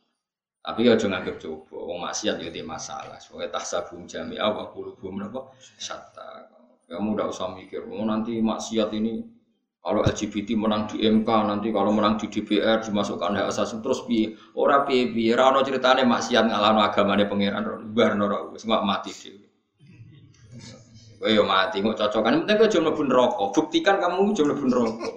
Tapi 0.59 0.91
ya 0.91 0.99
jangan 0.99 1.23
anggap 1.23 1.39
coba, 1.39 1.79
wong 1.87 2.03
maksiat 2.03 2.43
ya 2.43 2.51
di 2.51 2.67
masalah. 2.67 3.17
Soalnya 3.23 3.55
tahsabum 3.55 4.11
jami'a 4.11 4.53
wa 4.53 4.69
qulubum 4.75 5.23
napa? 5.23 5.55
Syatta. 5.57 6.51
Kamu 6.91 7.15
udah 7.15 7.31
usah 7.31 7.55
mikir, 7.55 7.87
oh 7.87 8.05
nanti 8.05 8.43
maksiat 8.43 8.91
ini 8.97 9.38
kalau 9.79 10.03
LGBT 10.03 10.59
menang 10.59 10.91
di 10.91 11.07
MK 11.07 11.29
nanti 11.47 11.71
kalau 11.71 11.95
menang 11.95 12.19
di 12.19 12.27
DPR 12.27 12.83
dimasukkan 12.83 13.39
hak 13.39 13.47
asasi 13.49 13.79
terus 13.79 14.03
pi 14.05 14.35
ora 14.59 14.83
pi 14.83 15.15
pi 15.15 15.31
ora 15.31 15.55
ono 15.55 15.63
ceritane 15.63 16.03
maksiat 16.03 16.51
ngalahno 16.51 16.83
agamane 16.83 17.25
pangeran 17.31 17.95
barno 17.95 18.23
ora 18.27 18.39
wis 18.51 18.67
mati 18.67 19.15
dhewe. 19.15 19.47
Kowe 21.19 21.31
yo 21.35 21.43
mati 21.47 21.83
kok 21.83 21.99
cocokan 21.99 22.45
penting 22.45 22.57
kowe 22.59 22.69
jono 22.71 22.91
mlebu 22.91 23.03
neraka. 23.07 23.45
Buktikan 23.55 23.97
kamu 24.03 24.35
jono 24.35 24.53
mlebu 24.55 24.67
neraka. 24.67 25.09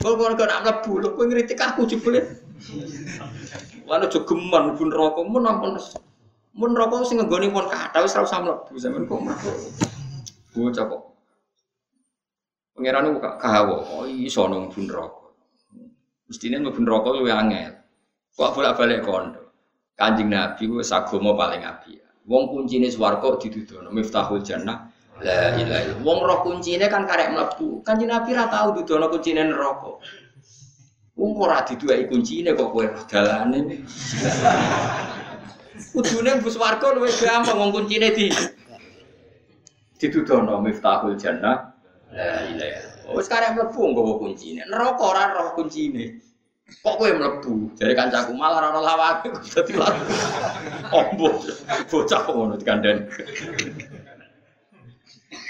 Kok 0.00 0.12
kok 0.16 0.48
nak 0.48 0.60
mlebu 0.64 0.92
lho 0.96 1.08
kowe 1.12 1.24
ngritik 1.28 1.60
aku 1.60 1.84
jebule. 1.84 2.20
Lan 3.84 4.04
aja 4.04 4.18
geman 4.24 4.62
mlebu 4.72 4.84
neraka 4.90 5.20
mun 5.22 5.44
ampun 5.44 5.76
mun 6.56 6.70
neraka 6.72 7.04
sing 7.04 7.20
nggone 7.20 7.52
pun 7.52 7.68
kathah 7.68 8.00
wis 8.00 8.16
ora 8.16 8.24
usah 8.24 8.40
mlebu 8.42 8.74
sampean 8.80 9.04
kok. 9.06 9.20
Bocah 10.56 10.84
kok 10.88 11.05
Pangeran 12.76 13.08
buka 13.16 13.40
kahawa, 13.40 13.88
oh 13.88 14.04
iso 14.04 14.44
nang 14.52 14.68
bun 14.68 14.84
rokok. 14.84 15.32
Mestine 16.28 16.60
mlebu 16.60 16.84
neraka 16.84 17.08
luwih 17.08 17.32
angel. 17.32 17.72
Kok 18.36 18.52
bolak-balik 18.52 19.00
kondo. 19.00 19.56
Kanjeng 19.96 20.28
Nabi 20.28 20.68
ku 20.68 20.84
sagama 20.84 21.32
paling 21.32 21.64
apik. 21.64 22.04
Wong 22.28 22.52
kuncine 22.52 22.92
swarga 22.92 23.40
didudono 23.40 23.88
miftahul 23.88 24.44
jannah. 24.44 24.92
La 25.24 25.56
ilaha 25.56 25.80
illallah. 25.88 26.04
Wong 26.04 26.18
roh 26.20 26.38
kuncine 26.44 26.84
kan 26.92 27.08
karek 27.08 27.32
mlebu. 27.32 27.80
Kanjeng 27.80 28.12
Nabi 28.12 28.36
ra 28.36 28.44
tau 28.52 28.76
dudono 28.76 29.08
kuncine 29.08 29.40
neraka. 29.48 29.96
Wong 31.16 31.30
ora 31.40 31.64
diduweki 31.64 32.12
kuncine 32.12 32.52
kok 32.52 32.76
kowe 32.76 32.84
dalane. 33.08 33.60
Kudune 35.96 36.30
mlebu 36.36 36.50
swarga 36.52 36.92
luwih 36.92 37.14
gampang 37.24 37.56
wong 37.56 37.72
kuncine 37.72 38.12
di 38.12 38.28
didudono 39.96 40.60
miftahul 40.60 41.16
jannah. 41.16 41.65
La 42.16 42.48
ilaha. 42.48 42.80
Oh, 43.12 43.20
sekarang 43.20 43.60
mlebu 43.60 43.92
nggawa 43.92 44.12
kuncine. 44.16 44.64
Neraka 44.64 45.02
ora 45.04 45.36
roh 45.36 45.52
kuncine. 45.52 46.16
Kok 46.82 46.96
kowe 46.98 47.10
mlebu? 47.12 47.76
Jare 47.76 47.92
kancaku 47.92 48.32
malah 48.34 48.72
ora 48.72 48.80
lawake 48.80 49.28
dadi 49.52 49.72
laku. 49.76 50.04
Ombo. 50.90 51.28
Bocah 51.92 52.22
ngono 52.26 52.56
dikandani. 52.56 53.04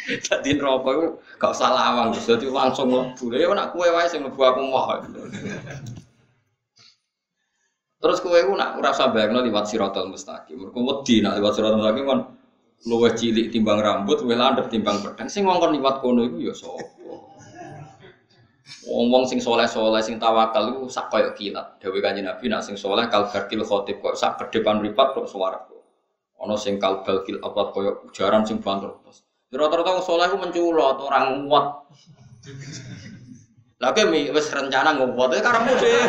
Dadi 0.06 0.54
neraka 0.54 0.90
iku 0.94 1.06
gak 1.42 1.50
usah 1.50 1.66
lawang, 1.66 2.14
dadi 2.14 2.46
langsung 2.46 2.86
mlebu. 2.90 3.24
Ya 3.34 3.46
nek 3.50 3.70
kowe 3.70 3.86
wae 3.86 4.10
sing 4.10 4.26
mlebu 4.26 4.40
aku 4.42 4.60
moh. 4.66 4.86
Terus 7.96 8.20
kowe 8.20 8.38
ku 8.38 8.52
nak 8.58 8.76
ora 8.76 8.92
usah 8.92 9.14
bayangno 9.14 9.40
liwat 9.46 9.70
siratal 9.70 10.10
mustaqim. 10.10 10.60
Mergo 10.60 10.78
wedi 10.82 11.22
nak 11.22 11.40
liwat 11.40 11.56
siratal 11.56 11.78
mustaqim 11.80 12.06
kan 12.06 12.20
luwih 12.84 13.16
cilik 13.16 13.48
timbang 13.48 13.80
rambut, 13.80 14.20
luwih 14.20 14.36
landhep 14.36 14.68
timbang 14.68 15.00
pedang. 15.00 15.32
Sing 15.32 15.48
ngongkon 15.48 15.72
liwat 15.80 16.04
kono 16.04 16.28
iku 16.28 16.38
ya 16.50 16.54
sapa? 16.54 16.84
Wong-wong 18.86 19.26
sing 19.26 19.42
soleh-soleh 19.42 19.98
sing 19.98 20.22
tawakal 20.22 20.70
iku 20.70 20.86
sak 20.86 21.10
koyo 21.10 21.34
kilat. 21.34 21.82
Dewe 21.82 21.98
Kanjeng 21.98 22.30
Nabi 22.30 22.46
nak 22.46 22.62
sing 22.62 22.78
soleh 22.78 23.10
kal 23.10 23.26
garkil 23.26 23.66
khotib 23.66 23.98
kok 23.98 24.14
sak 24.14 24.38
ke 24.38 24.58
depan 24.58 24.78
ripat 24.78 25.16
kok 25.16 25.26
swarga. 25.26 25.74
Ana 26.38 26.54
sing 26.54 26.78
kal 26.78 27.02
balkil 27.02 27.42
apa 27.42 27.74
koyo 27.74 28.06
jaran 28.14 28.46
sing 28.46 28.62
banter. 28.62 28.94
Rata-rata 29.50 29.90
wong 29.98 30.04
soleh 30.06 30.26
ku 30.30 30.36
menculot, 30.38 31.02
orang 31.02 31.48
nguat. 31.48 31.66
Lah 33.82 33.90
mi 34.06 34.30
wis 34.30 34.46
rencana 34.54 34.94
nguat, 34.94 35.30
karepmu 35.42 35.72
dhewe. 35.82 36.02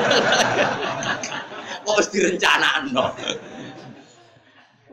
Kok 1.81 1.95
wis 1.98 2.10
direncanakno. 2.14 3.06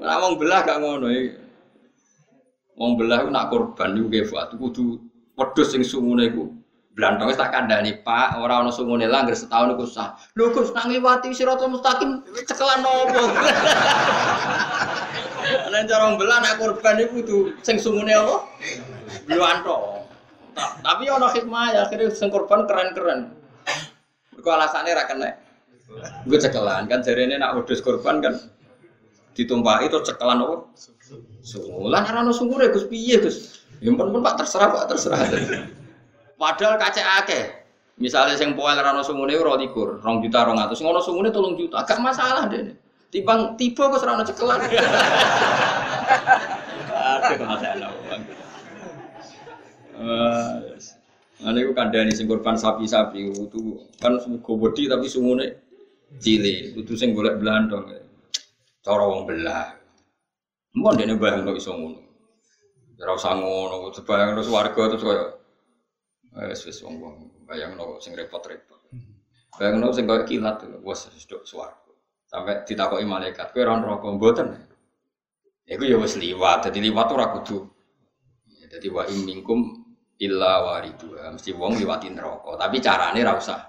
Ora 0.01 0.15
wong 0.25 0.41
belah 0.41 0.61
gak 0.65 0.81
ngono 0.81 1.13
iki. 1.13 1.44
Wong 2.75 2.99
belah 2.99 3.23
nak 3.31 3.55
korban 3.55 3.95
niku 3.95 4.07
nggih 4.11 4.25
Fuad 4.27 4.51
kudu 4.59 4.99
wedhus 5.39 5.71
sing 5.71 5.87
sungune 5.87 6.27
iku 6.27 6.51
blantong 6.95 7.35
tak 7.35 7.51
kandhani 7.51 8.03
Pak, 8.07 8.39
ora 8.39 8.63
ana 8.63 8.71
sungune 8.71 9.11
lah 9.11 9.27
anggere 9.27 9.35
setahun 9.35 9.75
iku 9.75 9.87
sah. 9.87 10.15
Lho 10.39 10.55
Gus 10.55 10.71
nak 10.71 10.87
ngliwati 10.87 11.35
siratal 11.35 11.71
mustaqim 11.75 12.23
cekelan 12.47 12.81
nopo? 12.87 13.23
Nek 15.45 15.91
cara 15.91 16.03
wong 16.07 16.17
belah 16.17 16.39
nak 16.39 16.57
korban 16.63 17.03
iku 17.03 17.23
kudu 17.23 17.39
sing 17.67 17.83
sungune 17.83 18.15
apa? 18.15 18.47
Blantong. 19.27 20.07
Tapi 20.55 21.11
ana 21.11 21.29
hikmah 21.35 21.67
ya 21.75 21.81
akhirnya 21.91 22.15
sing 22.15 22.31
korban 22.31 22.63
keren-keren. 22.71 23.35
Mergo 24.35 24.51
alasane 24.55 24.95
ra 24.95 25.05
kena. 25.11 25.35
Gue 26.27 26.39
cekelan 26.39 26.87
kan 26.87 27.03
jarene 27.03 27.39
nak 27.39 27.59
wedhus 27.59 27.83
korban 27.83 28.23
kan 28.23 28.35
ditumpahi 29.35 29.91
itu 29.91 29.99
cekelan 29.99 30.47
apa? 30.47 30.57
Sungulan 31.45 32.09
ono 32.09 32.33
sungure 32.33 32.73
Gus 32.73 32.89
piye 32.89 33.21
Gus? 33.21 33.61
Ya 33.85 33.93
pun 33.93 34.25
Pak 34.25 34.41
terserah 34.41 34.73
Pak 34.73 34.85
terserah. 34.97 35.21
Padahal 36.41 36.81
kacek 36.81 37.07
akeh. 37.25 37.45
Misalnya 37.95 38.35
sing 38.35 38.59
poel 38.59 38.75
ora 38.75 38.91
ono 38.91 39.07
sungune 39.07 39.39
ora 39.39 39.55
likur, 39.55 40.03
2 40.03 40.25
juta 40.27 40.43
200. 40.43 40.75
Sing 40.75 40.87
ono 40.89 40.99
sungune 40.99 41.31
3 41.31 41.55
juta, 41.55 41.87
agak 41.87 42.03
masalah 42.03 42.51
deh. 42.51 42.75
Timbang 43.15 43.55
tiba 43.55 43.87
kok 43.87 44.03
ora 44.03 44.19
ono 44.19 44.25
cekelan. 44.27 44.59
Aduh 47.23 47.47
masalah. 47.47 47.91
Uh, 49.95 50.75
Ane 51.45 51.61
ku 51.69 51.77
kandhani 51.77 52.11
sing 52.11 52.27
korban 52.27 52.57
sapi-sapi 52.59 53.31
itu 53.31 53.79
kan 54.01 54.17
gobodi 54.43 54.89
tapi 54.89 55.07
sungune 55.07 55.61
cilik, 56.19 56.73
kudu 56.75 56.97
sing 56.99 57.13
golek 57.13 57.39
blandong. 57.39 57.95
Cara 58.81 59.05
wong 59.05 59.29
belah. 59.29 59.84
Mun 60.75 60.95
dene 60.99 61.15
bayangno 61.17 61.55
iso 61.55 61.73
ngono. 61.75 62.01
Ora 62.99 63.13
usah 63.15 63.35
ngono, 63.35 63.91
sebayang 63.95 64.39
terus 64.39 64.51
warga 64.51 64.83
terus 64.91 65.03
koyo 65.03 65.25
wis 66.35 66.67
wis 66.67 66.79
wong-wong 66.83 67.47
bayangno 67.47 68.03
sing 68.03 68.15
repot-repot. 68.19 68.91
Bayangno 69.55 69.95
sing 69.95 70.05
koyo 70.11 70.27
kilat 70.27 70.67
wis 70.83 71.07
wis 71.15 71.27
dok 71.31 71.47
swarga. 71.47 71.93
Sampai 72.27 72.67
ditakoki 72.67 73.07
malaikat, 73.07 73.55
kowe 73.55 73.63
ora 73.63 73.79
neraka 73.79 74.07
mboten. 74.11 74.49
Iku 75.71 75.83
ya 75.87 75.97
wis 76.03 76.19
liwat, 76.19 76.67
dadi 76.67 76.83
liwat 76.83 77.09
ora 77.15 77.31
kudu. 77.31 77.71
Jadi 78.75 78.91
wa 78.91 79.07
minkum 79.07 79.85
illa 80.19 80.63
waridua 80.63 81.35
mesti 81.35 81.51
wong 81.51 81.75
liwati 81.79 82.09
neraka 82.11 82.55
tapi 82.55 82.79
carane 82.79 83.21
ra 83.21 83.35
usah 83.35 83.61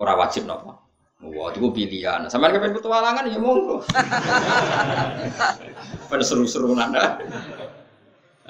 ora 0.00 0.16
wajib 0.16 0.48
napa 0.48 0.81
Wah, 1.22 1.54
itu 1.54 1.70
pilihan. 1.70 2.26
Sama 2.26 2.50
kepen 2.50 2.74
petualangan 2.74 3.30
ya 3.30 3.38
monggo. 3.38 3.86
Pen 6.10 6.18
seru-seru 6.18 6.74
nanda. 6.74 7.22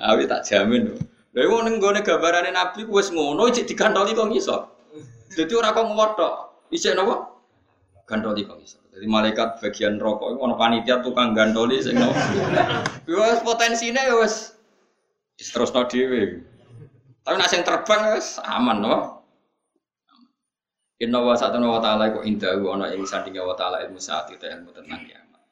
Awi 0.00 0.24
tak 0.24 0.48
jamin. 0.48 0.96
Lha 1.36 1.48
wong 1.48 1.68
ning 1.68 1.76
gone 1.80 2.00
gambarane 2.00 2.48
Nabi 2.52 2.88
wis 2.88 3.12
ngono 3.12 3.52
cek 3.52 3.68
digantoli 3.68 4.16
kok 4.16 4.32
iso. 4.32 4.56
Dadi 5.36 5.52
ora 5.52 5.76
kok 5.76 5.84
ngotok. 5.84 6.34
Isih 6.72 6.96
napa? 6.96 7.28
Gantoli 8.08 8.48
kok 8.48 8.60
iso. 8.60 8.80
Jadi 8.92 9.08
malaikat 9.08 9.60
bagian 9.60 9.96
rokok 9.96 10.36
itu 10.36 10.38
ono 10.40 10.56
panitia 10.56 11.00
tukang 11.00 11.32
gantoli 11.32 11.80
sing 11.80 11.96
nopo. 11.96 12.16
Wis 13.08 13.40
potensine 13.40 14.00
ya 14.00 14.16
wis 14.20 14.52
diterusno 15.40 15.88
dhewe. 15.88 16.44
Tapi 17.24 17.36
nak 17.36 17.48
sing 17.48 17.64
terbang 17.64 18.16
wis 18.16 18.36
aman 18.44 18.84
no. 18.84 19.21
Inna 21.02 21.18
wa 21.18 21.34
sa'atuna 21.34 21.66
wa 21.66 21.82
ta'ala 21.82 22.14
iku 22.14 22.22
indahu 22.22 22.78
ana 22.78 22.94
ing 22.94 23.02
sandinge 23.02 23.42
wa 23.42 23.58
ta'ala 23.58 23.82
ilmu 23.82 23.98
saat 23.98 24.30
itu 24.30 24.46
ilmu 24.46 24.70
tentang 24.70 25.02
kiamat. 25.02 25.42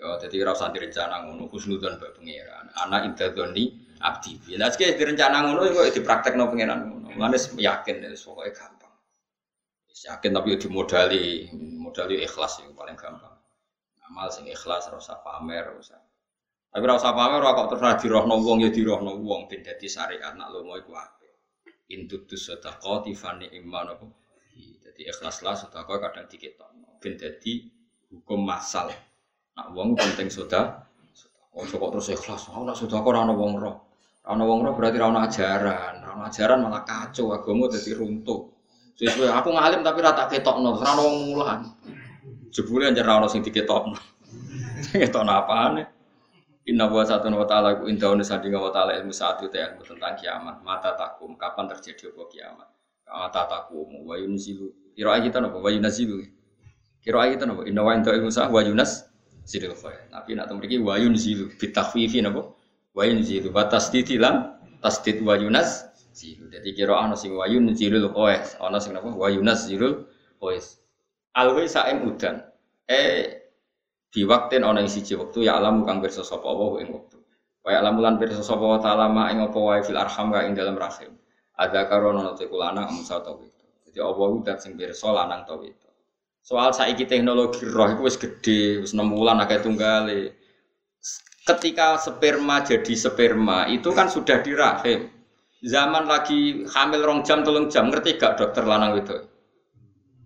Yo 0.00 0.16
dadi 0.16 0.40
ora 0.40 0.56
usah 0.56 0.72
direncana 0.72 1.28
ngono 1.28 1.52
husnudzon 1.52 2.00
mbek 2.00 2.16
pangeran. 2.16 2.72
Ana 2.72 3.04
indadzoni 3.04 3.68
abdi. 4.00 4.56
Lah 4.56 4.72
sik 4.72 4.96
direncana 4.96 5.44
ngono 5.44 5.68
kok 5.76 5.92
dipraktekno 5.92 6.48
pangeran 6.48 6.78
ngono. 6.88 7.06
Mulane 7.12 7.36
yakin 7.36 8.08
wis 8.08 8.24
pokoke 8.24 8.48
gampang. 8.56 8.94
Wis 9.92 10.08
yakin 10.08 10.30
tapi 10.32 10.54
yo 10.54 10.56
dimodali, 10.56 11.52
modali 11.52 12.24
ikhlas 12.24 12.64
yang 12.64 12.72
paling 12.72 12.96
gampang. 12.96 13.36
Amal 14.08 14.32
sing 14.32 14.48
ikhlas 14.48 14.88
ora 14.88 15.04
usah 15.04 15.20
pamer, 15.20 15.68
ora 15.68 15.76
usah. 15.76 16.00
Tapi 16.72 16.80
ora 16.80 16.96
usah 16.96 17.12
pamer 17.12 17.44
ora 17.44 17.52
kok 17.52 17.76
terus 17.76 18.00
dirohno 18.00 18.40
wong 18.40 18.64
ya 18.64 18.72
dirohno 18.72 19.20
wong 19.20 19.52
ben 19.52 19.60
dadi 19.60 19.84
syariat 19.84 20.32
nak 20.32 20.48
lomo 20.48 20.80
iku 20.80 20.96
apik. 20.96 21.34
Intutus 21.92 22.48
sadaqati 22.48 23.12
fani 23.12 23.52
iman 23.52 23.92
apa 23.92 24.27
jadi 24.98 25.14
ikhlaslah 25.14 25.54
sedekah 25.54 26.02
kadang 26.02 26.26
diketokno 26.26 26.98
ben 26.98 27.14
dadi 27.14 27.70
hukum 28.10 28.42
masal. 28.42 28.90
Nak 29.54 29.70
wong 29.70 29.94
penting 29.94 30.26
soda, 30.26 30.90
oh 31.54 31.62
kok 31.62 31.90
terus 31.94 32.18
ikhlas. 32.18 32.50
Oh 32.50 32.66
nak 32.66 32.74
sedekah 32.74 33.06
ora 33.06 33.22
wong 33.30 33.62
roh. 33.62 33.78
Ana 34.26 34.42
wong 34.42 34.66
roh 34.66 34.74
berarti 34.74 34.98
ora 34.98 35.14
ana 35.14 35.30
ajaran. 35.30 36.02
Ora 36.02 36.12
ana 36.18 36.24
ajaran 36.26 36.58
malah 36.66 36.82
kacau 36.82 37.30
agama 37.30 37.70
dadi 37.70 37.94
runtuh. 37.94 38.50
Sesuai 38.98 39.30
aku 39.30 39.54
ngalim 39.54 39.86
tapi 39.86 40.02
rata 40.02 40.26
ketokno, 40.26 40.82
ora 40.82 40.90
ana 40.90 41.02
wong 41.06 41.16
mulan. 41.30 41.60
Jebule 42.50 42.90
anjar 42.90 43.06
ora 43.06 43.22
ana 43.22 43.28
sing 43.30 43.46
diketokno. 43.46 43.94
Ketokno 44.98 45.30
apane? 45.30 45.82
Inna 46.66 46.90
wa 46.90 47.06
satu 47.06 47.30
wa 47.30 47.46
ta'ala 47.46 47.78
ku 47.78 47.86
indah 47.86 48.18
sandinga 48.18 48.58
wa 48.58 48.74
ta'ala 48.74 48.98
ilmu 48.98 49.14
saat 49.14 49.46
itu 49.46 49.54
ilmu 49.54 49.78
tentang 49.86 50.18
kiamat. 50.18 50.58
Mata 50.66 50.98
takum, 50.98 51.38
kapan 51.38 51.70
terjadi 51.70 52.10
apa 52.10 52.22
kiamat? 52.26 52.68
Mata 53.06 53.46
takum, 53.46 53.88
wa 54.02 54.18
yunzilu 54.18 54.87
Kira 54.98 55.14
kita 55.22 55.38
nopo 55.38 55.62
wa 55.62 55.70
yunazilu. 55.70 56.26
Kira 56.98 57.30
kita 57.30 57.46
nopo 57.46 57.62
inna 57.62 57.86
wa 57.86 57.94
anta 57.94 58.10
Musa 58.18 58.50
wa 58.50 58.58
yunas 58.66 59.06
sidil 59.46 59.70
khair. 59.78 60.10
Tapi 60.10 60.34
nak 60.34 60.50
mriki 60.50 60.82
wa 60.82 60.98
yunzilu 60.98 61.54
bitakhfifi 61.54 62.18
nopo 62.18 62.58
wa 62.98 63.06
yunzilu 63.06 63.54
wa 63.54 63.70
tasdidi 63.70 64.18
lan 64.18 64.58
tasdid 64.82 65.22
wa 65.22 65.38
yunas 65.38 65.86
zilu. 66.10 66.50
Dadi 66.50 66.74
kira 66.74 66.98
ana 66.98 67.14
sing 67.14 67.30
wa 67.38 67.46
yunzilul 67.46 68.10
qais, 68.10 68.58
ana 68.58 68.82
sing 68.82 68.90
nopo 68.90 69.14
wa 69.14 69.30
yunas 69.30 69.70
zilul 69.70 70.10
qais. 70.42 70.82
Alwi 71.38 71.70
saem 71.70 72.02
udan. 72.02 72.42
Eh 72.90 73.38
di 74.10 74.26
waktu 74.26 74.58
ana 74.58 74.82
ing 74.82 74.90
siji 74.90 75.14
wektu 75.14 75.46
ya 75.46 75.62
alam 75.62 75.86
kang 75.86 76.02
pirsa 76.02 76.26
sapa 76.26 76.50
ing 76.82 76.90
wektu. 76.90 77.22
Wa 77.62 77.70
ya 77.70 77.86
alam 77.86 78.02
lan 78.02 78.18
pirsa 78.18 78.42
sapa 78.42 78.66
wa 78.66 78.82
ta'ala 78.82 79.06
ma 79.06 79.30
ing 79.30 79.46
apa 79.46 79.58
wae 79.62 79.78
fil 79.86 79.94
arham 79.94 80.34
ka 80.34 80.42
ing 80.42 80.58
dalam 80.58 80.74
rahim. 80.74 81.14
Ada 81.54 81.86
karono 81.86 82.34
te 82.34 82.50
kulana 82.50 82.90
amsa 82.90 83.22
tawit. 83.22 83.57
Jadi 83.88 84.04
Allah 84.04 84.28
udah 84.28 84.56
sing 84.60 84.76
pirsa 84.76 85.08
lanang 85.08 85.48
ta 85.48 85.56
wedok. 85.56 85.88
Soal 86.44 86.76
saiki 86.76 87.08
teknologi 87.08 87.64
roh 87.64 87.88
itu 87.88 88.04
wis 88.04 88.20
gede, 88.20 88.84
wis 88.84 88.92
6 88.92 89.00
bulan 89.00 89.40
akeh 89.40 89.64
tunggale. 89.64 90.36
Ketika 91.48 91.96
sperma 91.96 92.60
jadi 92.60 92.92
sperma 92.92 93.64
itu 93.72 93.88
kan 93.96 94.12
sudah 94.12 94.44
di 94.44 94.52
rahim. 94.52 95.08
Zaman 95.64 96.04
lagi 96.04 96.68
hamil 96.68 97.00
rong 97.00 97.20
jam 97.24 97.40
tolong 97.40 97.72
jam 97.72 97.88
ngerti 97.88 98.20
gak 98.20 98.36
dokter 98.36 98.62
lanang 98.68 99.00
itu? 99.00 99.16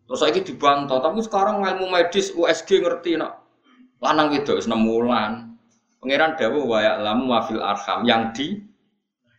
Terus 0.05 0.19
saiki 0.19 0.43
dibantah, 0.43 0.99
tapi 0.99 1.23
sekarang 1.23 1.63
ilmu 1.63 1.87
medis 1.89 2.35
USG 2.35 2.83
ngerti 2.83 3.15
nak 3.15 3.39
lanang 4.03 4.35
itu 4.35 4.59
wis 4.59 4.67
6 4.67 4.75
bulan. 4.83 5.55
Pangeran 6.03 6.35
dawuh 6.35 6.67
wa 6.67 6.83
ya'lamu 6.83 7.31
wa 7.31 7.47
fil 7.47 7.63
arham 7.63 8.03
yang 8.03 8.35
di 8.35 8.59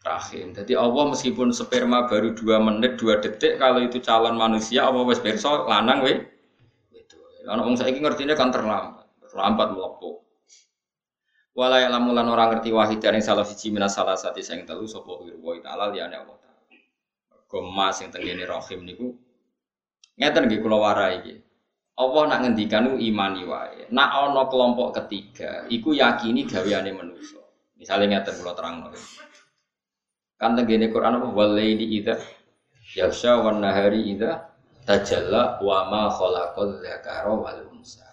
rahim. 0.03 0.51
Jadi 0.51 0.75
Allah 0.75 1.03
meskipun 1.15 1.55
sperma 1.55 2.05
baru 2.05 2.35
dua 2.35 2.59
menit 2.59 2.99
dua 2.99 3.23
detik 3.23 3.57
kalau 3.57 3.79
itu 3.79 4.03
calon 4.03 4.35
manusia 4.35 4.85
Allah 4.85 5.03
wes 5.07 5.23
perso 5.23 5.63
lanang 5.65 6.03
we 6.03 6.19
itu. 6.91 7.17
Karena 7.47 7.63
orang 7.63 7.79
saya 7.79 7.95
ngertinya 7.95 8.35
kan 8.35 8.51
terlambat, 8.51 9.07
terlambat 9.23 9.67
melepuh. 9.71 10.15
Walaya 11.53 11.85
lamulan 11.87 12.25
orang 12.27 12.57
ngerti 12.57 12.73
wahid 12.73 12.97
dari 12.97 13.21
salah 13.21 13.45
siji 13.45 13.69
minas 13.69 13.93
salah 13.93 14.17
satu 14.17 14.41
yang 14.41 14.65
telu 14.65 14.89
sopo 14.89 15.21
wirwo 15.21 15.53
ta'ala 15.61 15.93
liyane 15.93 16.17
Allah 16.17 16.33
ta'ala. 16.41 16.61
Gemas 17.45 17.95
yang 18.01 18.09
tenggini 18.09 18.43
rahim 18.49 18.81
niku 18.81 19.13
ngeten 20.17 20.49
nggih 20.49 20.59
kula 20.65 20.77
warai 20.81 21.21
iki. 21.21 21.35
Allah 21.93 22.23
nak 22.25 22.39
ngendikan 22.41 22.97
imani 22.97 23.45
wae. 23.45 23.85
Nak 23.93 24.09
ana 24.17 24.49
kelompok 24.49 24.97
ketiga, 24.97 25.69
iku 25.69 25.93
yakini 25.93 26.49
gaweane 26.49 26.89
manusia. 26.89 27.45
Misalnya 27.77 28.17
ngeten 28.17 28.41
kula 28.41 28.57
terang 28.57 28.89
Kan 30.43 30.59
tenggene 30.59 30.91
Quran 30.91 31.23
apa 31.23 31.31
walaili 31.31 32.03
idza 32.03 32.19
yasha 32.99 33.39
wan 33.39 33.63
nahari 33.63 34.11
idza 34.11 34.43
tajalla 34.83 35.63
wa 35.63 35.87
ma 35.87 36.11
khalaqal 36.11 36.83
dzakara 36.83 37.31
wal 37.31 37.63
unsa. 37.71 38.03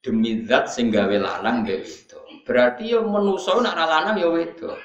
Demi 0.00 0.48
zat 0.48 0.72
sing 0.72 0.88
gawe 0.88 1.12
lanang 1.12 1.68
gawe 1.68 1.84
itu. 1.84 2.16
Berarti 2.48 2.96
ya 2.96 3.04
manusa 3.04 3.52
nak 3.60 3.76
lanang 3.76 4.16
ya 4.16 4.32
wedok. 4.32 4.80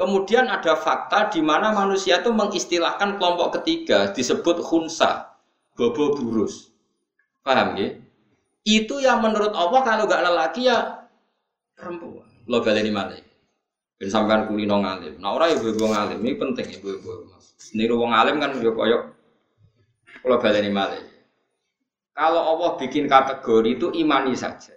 Kemudian 0.00 0.48
ada 0.48 0.80
fakta 0.80 1.28
di 1.28 1.44
mana 1.44 1.76
manusia 1.76 2.24
itu 2.24 2.32
mengistilahkan 2.32 3.20
kelompok 3.20 3.60
ketiga 3.60 4.08
disebut 4.08 4.64
khunsa, 4.64 5.28
bobo 5.76 6.16
burus. 6.16 6.72
Paham 7.44 7.76
ya? 7.76 8.00
Itu 8.64 8.96
yang 8.96 9.20
menurut 9.20 9.52
Allah 9.52 9.84
kalau 9.84 10.08
gak 10.08 10.24
lelaki 10.24 10.72
ya 10.72 11.04
perempuan. 11.76 12.24
Lo 12.48 12.64
baleni 12.64 12.88
malih. 12.88 13.20
Ben 13.94 14.10
sampean 14.10 14.50
kulino 14.50 14.82
ngalim. 14.82 15.22
Nah 15.22 15.38
ora 15.38 15.46
ibu-ibu 15.50 15.86
ngalim, 15.86 16.18
ini 16.18 16.34
penting 16.34 16.66
ibu-ibu. 16.82 17.30
Niru 17.78 17.94
wong 18.02 18.10
alim 18.10 18.42
kan 18.42 18.58
yo 18.58 18.74
koyok 18.74 19.02
kula 20.22 20.36
baleni 20.42 20.70
malih. 20.70 21.02
Kalau 22.14 22.42
Allah 22.42 22.70
bikin 22.78 23.06
kategori 23.10 23.70
itu 23.78 23.86
imani 23.94 24.34
saja. 24.34 24.74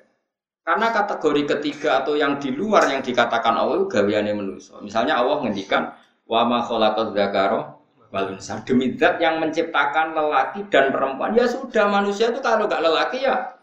Karena 0.66 0.92
kategori 0.92 1.58
ketiga 1.58 2.04
atau 2.04 2.20
yang 2.20 2.42
di 2.42 2.52
luar 2.52 2.90
yang 2.92 3.00
dikatakan 3.00 3.56
Allah 3.56 3.80
itu 3.80 3.88
gawiane 3.88 4.36
manusia. 4.36 4.76
Misalnya 4.84 5.16
Allah 5.22 5.40
ngendikan 5.46 5.96
wa 6.28 6.42
ma 6.44 6.60
khalaqaz 6.66 7.16
dzakara 7.16 7.60
wal. 8.12 8.26
Demi 8.68 8.98
zat 9.00 9.18
yang 9.24 9.40
menciptakan 9.40 10.12
lelaki 10.12 10.68
dan 10.68 10.92
perempuan. 10.92 11.32
Ya 11.38 11.48
sudah 11.48 11.88
manusia 11.88 12.34
itu 12.36 12.44
kalau 12.44 12.68
nggak 12.68 12.84
lelaki 12.84 13.24
ya 13.24 13.57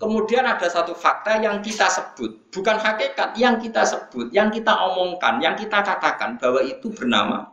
Kemudian 0.00 0.48
ada 0.48 0.64
satu 0.64 0.96
fakta 0.96 1.36
yang 1.44 1.60
kita 1.60 1.84
sebut, 1.92 2.48
bukan 2.48 2.80
hakikat, 2.80 3.36
yang 3.36 3.60
kita 3.60 3.84
sebut, 3.84 4.32
yang 4.32 4.48
kita 4.48 4.72
omongkan, 4.72 5.44
yang 5.44 5.52
kita 5.52 5.84
katakan 5.84 6.40
bahwa 6.40 6.64
itu 6.64 6.88
bernama 6.88 7.52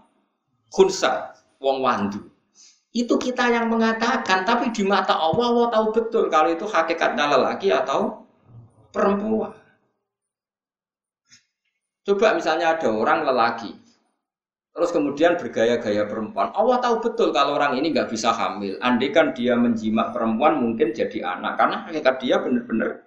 khunsa, 0.72 1.36
wong 1.60 1.84
wandu. 1.84 2.24
Itu 2.96 3.20
kita 3.20 3.52
yang 3.52 3.68
mengatakan, 3.68 4.48
tapi 4.48 4.72
di 4.72 4.88
mata 4.88 5.20
Allah, 5.20 5.44
Allah 5.52 5.68
tahu 5.76 5.86
betul 5.92 6.32
kalau 6.32 6.48
itu 6.48 6.64
hakikatnya 6.64 7.36
lelaki 7.36 7.68
atau 7.68 8.24
perempuan. 8.96 9.52
Coba 12.08 12.32
misalnya 12.32 12.80
ada 12.80 12.88
orang 12.88 13.28
lelaki, 13.28 13.76
terus 14.78 14.94
kemudian 14.94 15.42
bergaya-gaya 15.42 16.06
perempuan. 16.06 16.54
Allah 16.54 16.78
tahu 16.78 17.02
betul 17.02 17.34
kalau 17.34 17.58
orang 17.58 17.82
ini 17.82 17.90
nggak 17.90 18.14
bisa 18.14 18.30
hamil. 18.30 18.78
Andai 18.78 19.10
kan 19.10 19.34
dia 19.34 19.58
menjimak 19.58 20.14
perempuan 20.14 20.62
mungkin 20.62 20.94
jadi 20.94 21.26
anak, 21.26 21.58
karena 21.58 21.90
hakikat 21.90 22.16
dia 22.22 22.38
benar-benar 22.38 23.02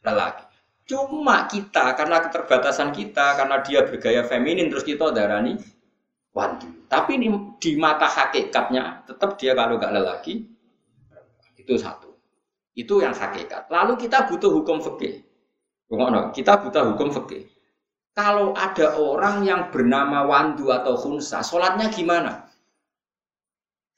lelaki. 0.00 0.44
Cuma 0.88 1.44
kita 1.44 1.92
karena 1.92 2.24
keterbatasan 2.24 2.96
kita, 2.96 3.36
karena 3.36 3.60
dia 3.60 3.84
bergaya 3.84 4.24
feminin 4.24 4.72
terus 4.72 4.80
kita 4.80 5.12
darani 5.12 5.60
wanti. 6.32 6.88
Tapi 6.88 7.20
di, 7.20 7.28
di 7.60 7.72
mata 7.76 8.08
hakikatnya 8.08 9.04
tetap 9.04 9.36
dia 9.36 9.52
kalau 9.52 9.76
nggak 9.76 9.92
lelaki 9.92 10.48
itu 11.60 11.76
satu. 11.76 12.16
Itu 12.72 13.04
yang 13.04 13.12
hakikat. 13.12 13.68
Lalu 13.68 14.08
kita 14.08 14.24
butuh 14.24 14.48
hukum 14.48 14.80
fikih. 14.80 15.20
Kita 16.32 16.64
butuh 16.64 16.96
hukum 16.96 17.12
fikih. 17.12 17.53
Kalau 18.14 18.54
ada 18.54 18.94
orang 18.94 19.42
yang 19.42 19.74
bernama 19.74 20.22
Wandu 20.22 20.70
atau 20.70 20.94
Hunsa, 20.94 21.42
sholatnya 21.42 21.90
gimana? 21.90 22.46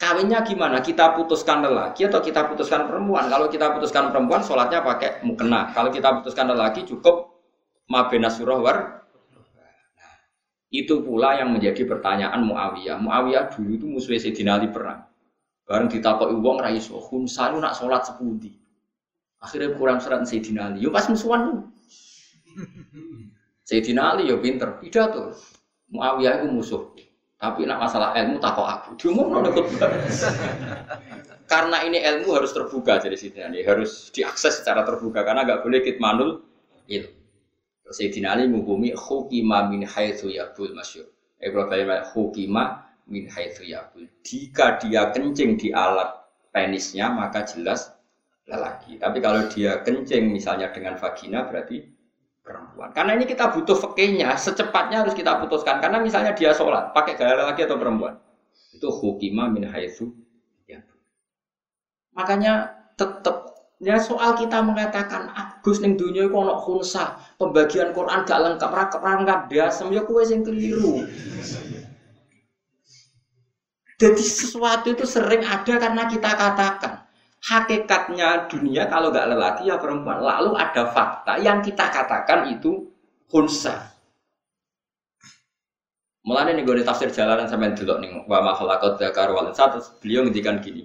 Kawinnya 0.00 0.40
gimana? 0.40 0.80
Kita 0.80 1.12
putuskan 1.12 1.60
lelaki 1.60 2.08
atau 2.08 2.24
kita 2.24 2.48
putuskan 2.48 2.88
perempuan? 2.88 3.28
Kalau 3.28 3.48
kita 3.52 3.76
putuskan 3.76 4.08
perempuan, 4.08 4.40
sholatnya 4.40 4.80
pakai 4.80 5.20
mukena. 5.20 5.72
Kalau 5.76 5.92
kita 5.92 6.20
putuskan 6.20 6.48
lelaki, 6.48 6.88
cukup 6.88 7.44
mabena 7.88 8.32
surah 8.32 8.60
war. 8.60 8.78
itu 10.66 10.98
pula 10.98 11.38
yang 11.38 11.54
menjadi 11.54 11.86
pertanyaan 11.86 12.42
Muawiyah. 12.42 12.98
Muawiyah 12.98 13.54
dulu 13.54 13.70
itu 13.78 13.86
musuh 13.86 14.18
Sayyidina 14.18 14.60
Ali 14.60 14.68
perang. 14.68 15.06
Bareng 15.62 15.86
ditakoki 15.86 16.36
wong 16.36 16.58
ra 16.58 16.74
iso, 16.74 16.98
Hunsa 16.98 17.54
nak 17.54 17.78
sholat 17.78 18.02
sepundi. 18.02 18.50
Akhirnya 19.38 19.78
kurang 19.78 20.02
serat 20.02 20.26
Sayyidina 20.26 20.74
Ali. 20.74 20.82
Yo 20.82 20.90
pas 20.90 21.06
musuhan. 21.06 21.70
Sayyidina 23.66 24.14
Ali 24.14 24.30
yo 24.30 24.38
pinter, 24.38 24.78
pidato. 24.78 25.34
Muawiyah 25.90 26.42
itu 26.42 26.46
musuh. 26.54 26.82
Tapi 27.36 27.66
nak 27.66 27.82
masalah 27.82 28.14
ilmu 28.14 28.38
takut 28.38 28.64
aku. 28.64 28.88
Diumum 28.96 29.42
no 29.42 29.42
Karena 31.50 31.78
ini 31.86 32.02
ilmu 32.02 32.34
harus 32.34 32.54
terbuka 32.54 33.02
jadi 33.02 33.18
Sayyidina 33.18 33.46
Ali 33.50 33.66
harus 33.66 34.14
diakses 34.14 34.62
secara 34.62 34.86
terbuka 34.86 35.26
karena 35.26 35.42
nggak 35.42 35.66
boleh 35.66 35.82
kitmanul 35.82 36.46
itu. 36.86 37.10
Sayyidina 37.86 38.38
Ali 38.38 38.46
menghukumi 38.46 38.94
hukima 38.94 39.66
min 39.66 39.82
haitsu 39.82 40.30
yabul 40.30 40.74
masyur. 40.74 41.10
Ibrahim 41.42 42.06
hukima 42.14 42.86
min 43.10 43.26
haitsu 43.30 43.66
yabul. 43.66 44.06
Jika 44.22 44.78
dia 44.78 45.10
kencing 45.10 45.58
di 45.58 45.74
alat 45.74 46.14
penisnya 46.54 47.10
maka 47.10 47.46
jelas 47.46 47.94
lelaki. 48.46 48.98
Tapi 48.98 49.18
kalau 49.18 49.46
dia 49.50 49.82
kencing 49.82 50.30
misalnya 50.30 50.70
dengan 50.70 50.98
vagina 50.98 51.46
berarti 51.46 51.95
perempuan. 52.46 52.94
Karena 52.94 53.18
ini 53.18 53.26
kita 53.26 53.50
butuh 53.50 53.74
fakihnya, 53.74 54.38
secepatnya 54.38 55.02
harus 55.02 55.18
kita 55.18 55.42
putuskan. 55.42 55.82
Karena 55.82 55.98
misalnya 55.98 56.30
dia 56.38 56.54
sholat, 56.54 56.94
pakai 56.94 57.18
gaya 57.18 57.42
lelaki 57.42 57.66
atau 57.66 57.74
perempuan. 57.74 58.14
Itu 58.70 58.94
hukima 58.94 59.50
min 59.50 59.66
haitsu 59.66 60.14
ya. 60.70 60.78
Makanya 62.14 62.70
tetap 62.94 63.58
ya 63.82 63.98
soal 64.00 64.38
kita 64.38 64.62
mengatakan 64.62 65.28
Agus 65.34 65.82
ning 65.82 65.98
dunia 65.98 66.30
iku 66.30 66.46
ana 66.46 66.54
khunsa, 66.54 67.18
pembagian 67.36 67.90
Quran 67.90 68.22
gak 68.22 68.40
lengkap, 68.40 68.70
ra 68.70 68.86
lengkap 68.94 69.40
dasem 69.50 69.90
ya 69.90 70.06
kowe 70.06 70.22
sing 70.22 70.46
keliru. 70.46 71.02
Jadi 73.96 74.20
sesuatu 74.20 74.92
itu 74.92 75.08
sering 75.08 75.40
ada 75.40 75.80
karena 75.80 76.04
kita 76.04 76.28
katakan 76.36 77.05
hakikatnya 77.46 78.50
dunia 78.50 78.90
kalau 78.90 79.14
nggak 79.14 79.30
lelaki 79.30 79.70
ya 79.70 79.78
perempuan. 79.78 80.18
Lalu 80.18 80.58
ada 80.58 80.90
fakta 80.90 81.38
yang 81.38 81.62
kita 81.62 81.86
katakan 81.94 82.50
itu 82.50 82.90
hunsa. 83.30 83.94
Mulanya 86.26 86.58
nih 86.58 86.66
gue 86.66 86.82
tafsir 86.82 87.06
jalanan 87.14 87.46
sampai 87.46 87.70
dulu 87.78 88.02
nih 88.02 88.10
wa 88.26 88.42
ma 88.42 88.50
khalaqat 88.58 88.98
dzakar 88.98 89.30
wal 89.30 89.46
satu 89.54 89.78
beliau 90.02 90.26
ngendikan 90.26 90.58
gini. 90.58 90.82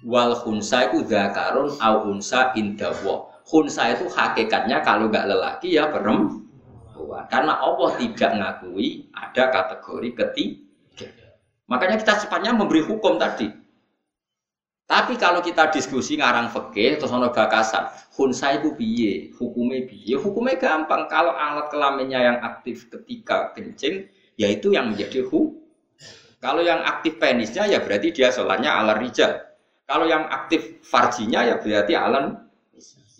Wal 0.00 0.32
hunsa 0.32 0.88
itu 0.88 1.04
dzakarun 1.04 1.76
au 1.76 1.96
unsa 2.08 2.56
indawa. 2.56 3.28
Hunsa 3.44 3.92
itu 3.92 4.08
hakikatnya 4.08 4.80
kalau 4.80 5.12
nggak 5.12 5.28
lelaki 5.28 5.76
ya 5.76 5.92
perempuan. 5.92 6.48
Karena 7.28 7.60
Allah 7.60 7.90
tidak 8.00 8.30
ngakui 8.32 9.12
ada 9.12 9.44
kategori 9.52 10.08
ketiga. 10.24 11.28
Makanya 11.68 12.00
kita 12.00 12.24
cepatnya 12.24 12.56
memberi 12.56 12.80
hukum 12.80 13.20
tadi. 13.20 13.52
Tapi 14.88 15.20
kalau 15.20 15.44
kita 15.44 15.68
diskusi 15.68 16.16
ngarang 16.16 16.48
fikih 16.48 16.96
terus 16.96 17.12
ono 17.12 17.28
bakasan, 17.28 17.92
hunsa 18.16 18.56
itu 18.56 18.72
piye, 18.72 19.36
hukumnya 19.36 19.84
piye? 19.84 20.16
Hukumnya 20.16 20.56
gampang. 20.56 21.04
Kalau 21.12 21.36
alat 21.36 21.68
kelaminnya 21.68 22.16
yang 22.16 22.38
aktif 22.40 22.88
ketika 22.88 23.52
kencing, 23.52 24.08
yaitu 24.40 24.72
yang 24.72 24.88
menjadi 24.88 25.28
hu. 25.28 25.60
Kalau 26.40 26.64
yang 26.64 26.80
aktif 26.88 27.20
penisnya 27.20 27.68
ya 27.68 27.84
berarti 27.84 28.16
dia 28.16 28.32
sholatnya 28.32 28.80
ala 28.80 28.96
rijal. 28.96 29.44
Kalau 29.84 30.08
yang 30.08 30.24
aktif 30.24 30.80
farjinya 30.80 31.44
ya 31.44 31.60
berarti 31.60 31.92
alan 31.92 32.48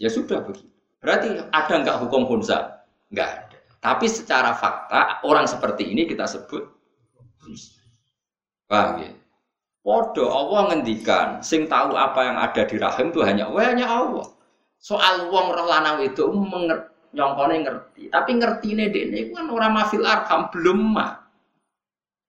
ya 0.01 0.09
sudah 0.09 0.41
begitu. 0.41 0.73
Berarti 1.05 1.37
ada 1.53 1.75
nggak 1.85 1.99
hukum 2.01 2.25
hunsa? 2.25 2.81
Nggak 3.13 3.29
ada. 3.29 3.59
Tapi 3.85 4.07
secara 4.09 4.57
fakta 4.57 5.21
orang 5.21 5.45
seperti 5.45 5.85
ini 5.85 6.09
kita 6.09 6.25
sebut 6.25 6.65
paham 8.65 9.05
ya? 9.05 9.11
Podo 9.89 10.29
Allah 10.29 10.69
ngendikan, 10.69 11.41
sing 11.41 11.65
tahu 11.65 11.97
apa 11.97 12.21
yang 12.21 12.37
ada 12.37 12.61
di 12.69 12.77
rahim 12.77 13.09
itu 13.09 13.25
hanya 13.25 13.49
hanya 13.57 13.89
Allah. 13.89 14.29
Soal 14.77 15.33
wong 15.33 15.49
roh 15.49 15.65
lanang 15.65 16.05
itu 16.05 16.29
nyongkone 17.17 17.65
ngerti, 17.65 18.13
tapi 18.13 18.37
ngerti 18.37 18.77
ini 18.77 18.93
dene 18.93 19.33
kan 19.33 19.49
orang 19.49 19.73
mafil 19.73 20.05
arham 20.05 20.53
belum 20.53 20.93
mah. 20.93 21.25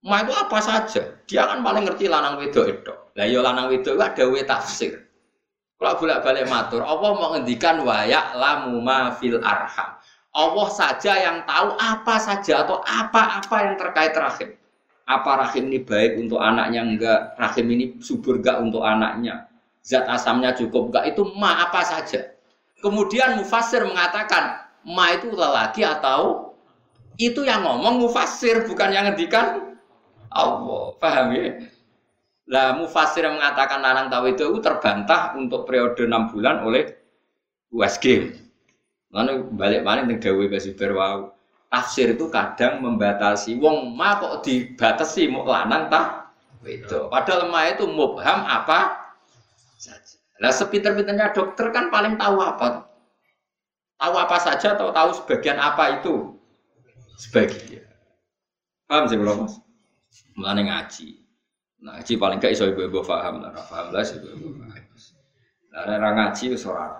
Ma 0.08 0.24
itu 0.24 0.32
apa 0.32 0.56
saja, 0.64 1.20
dia 1.28 1.52
kan 1.52 1.60
paling 1.60 1.84
ngerti 1.84 2.08
lanang 2.08 2.40
wedok 2.40 2.80
itu. 2.80 2.96
Lah 3.20 3.28
ya 3.28 3.44
lanang 3.44 3.68
wedok 3.68 3.92
itu 3.92 4.04
ada 4.08 4.24
we 4.32 4.40
tafsir. 4.48 5.04
Kalau 5.76 6.00
bolak 6.00 6.24
balik 6.24 6.48
matur, 6.48 6.80
Allah 6.80 7.12
mau 7.12 7.36
ngendikan 7.36 7.84
wayak 7.84 8.40
lamu 8.40 8.80
mafil 8.80 9.44
arham. 9.44 10.00
Allah 10.32 10.68
saja 10.72 11.12
yang 11.12 11.44
tahu 11.44 11.76
apa 11.76 12.16
saja 12.24 12.64
atau 12.64 12.80
apa-apa 12.88 13.56
yang 13.68 13.76
terkait 13.76 14.16
rahim 14.16 14.56
apa 15.10 15.32
rahim 15.42 15.74
ini 15.74 15.82
baik 15.82 16.22
untuk 16.22 16.38
anaknya 16.38 16.86
enggak, 16.86 17.20
rahim 17.42 17.66
ini 17.74 17.86
subur 17.98 18.38
enggak 18.38 18.62
untuk 18.62 18.86
anaknya, 18.86 19.50
zat 19.82 20.06
asamnya 20.06 20.54
cukup 20.54 20.94
enggak, 20.94 21.18
itu 21.18 21.26
ma 21.34 21.66
apa 21.66 21.82
saja. 21.82 22.38
Kemudian 22.78 23.42
mufasir 23.42 23.82
mengatakan 23.82 24.70
ma 24.86 25.10
itu 25.10 25.34
lelaki 25.34 25.82
atau 25.82 26.54
itu 27.18 27.42
yang 27.42 27.66
ngomong 27.66 28.06
mufasir 28.06 28.70
bukan 28.70 28.94
yang 28.94 29.10
ngendikan 29.10 29.76
Allah. 30.30 30.94
Paham 31.02 31.34
ya? 31.34 31.58
Lah 32.46 32.78
mufasir 32.78 33.26
yang 33.26 33.42
mengatakan 33.42 33.82
lanang 33.82 34.14
tahu 34.14 34.30
itu, 34.30 34.46
itu 34.46 34.62
terbantah 34.62 35.34
untuk 35.34 35.66
periode 35.66 36.06
enam 36.06 36.30
bulan 36.30 36.62
oleh 36.62 36.86
USG. 37.74 38.30
Lalu 39.10 39.50
balik 39.58 39.82
balik 39.82 40.04
ning 40.06 40.22
Dawe 40.22 40.46
Basuber 40.46 40.94
wau 40.94 41.34
tafsir 41.70 42.18
itu 42.18 42.28
kadang 42.34 42.82
membatasi. 42.82 43.56
Wong 43.62 43.94
ma 43.94 44.18
kok 44.18 44.44
dibatasi 44.44 45.30
mau 45.30 45.46
lanang 45.46 45.88
tak? 45.88 46.34
Itu 46.66 47.08
padahal 47.08 47.48
ma 47.48 47.70
itu 47.70 47.88
mubham 47.88 48.44
apa 48.44 49.10
saja. 49.80 50.20
Lah 50.44 50.52
sepinter-pinternya 50.52 51.32
dokter 51.32 51.72
kan 51.72 51.88
paling 51.88 52.20
tahu 52.20 52.42
apa? 52.42 52.90
Tahu 54.00 54.14
apa 54.16 54.38
saja 54.42 54.76
atau 54.76 54.92
tahu 54.92 55.10
sebagian 55.16 55.56
apa 55.56 56.02
itu? 56.02 56.36
Sebagian. 57.16 57.88
Paham 58.90 59.06
sih 59.08 59.18
belum 59.20 59.46
mas? 59.46 59.62
Mulane 60.36 60.68
ngaji. 60.68 61.20
Nah, 61.80 61.96
ngaji 62.00 62.14
paling 62.20 62.44
gak 62.44 62.52
iso 62.52 62.68
ibu-ibu 62.68 63.00
paham 63.08 63.40
lah 63.40 63.56
paham 63.56 63.96
lah 63.96 64.04
sih 64.04 64.20
ibu-ibu 64.20 64.52
nah 65.70 66.12
ngaji 66.12 66.60
ora 66.68 67.00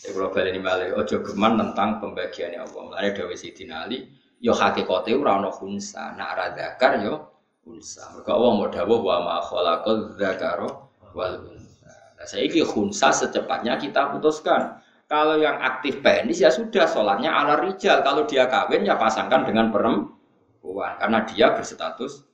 Ya 0.00 0.16
kalau 0.16 0.32
balik 0.32 0.56
balik, 0.64 0.96
ojo 0.96 1.16
geman 1.20 1.60
tentang 1.60 2.00
pembagiannya 2.00 2.64
Allah. 2.64 2.82
Mulai 2.88 3.12
Dawi 3.12 3.36
Sidina 3.36 3.84
Ali, 3.84 4.08
yo 4.40 4.56
hakikote 4.56 5.12
ora 5.12 5.36
ono 5.36 5.52
hunsa, 5.52 6.16
nak 6.16 6.56
zakar 6.56 7.04
yo 7.04 7.30
hunsa. 7.68 8.08
Mergo 8.16 8.30
Allah 8.32 8.50
mau 8.56 8.68
dawuh 8.72 9.00
wa 9.04 9.16
ma 9.20 9.36
khalaqal 9.44 10.16
zakaro 10.16 10.88
wal 11.12 11.36
unsa. 11.52 11.92
Nah, 12.16 12.24
saiki 12.24 12.64
hunsa 12.64 13.12
secepatnya 13.12 13.76
kita 13.76 14.16
putuskan. 14.16 14.80
Kalau 15.10 15.36
yang 15.42 15.58
aktif 15.58 16.00
penis 16.00 16.38
ya 16.38 16.54
sudah 16.54 16.86
sholatnya 16.86 17.34
ala 17.34 17.58
rijal. 17.60 18.00
Kalau 18.00 18.24
dia 18.30 18.46
kawin 18.46 18.86
ya 18.86 18.94
pasangkan 18.94 19.42
dengan 19.42 19.74
perempuan 19.74 20.96
karena 21.02 21.26
dia 21.26 21.50
berstatus 21.50 22.24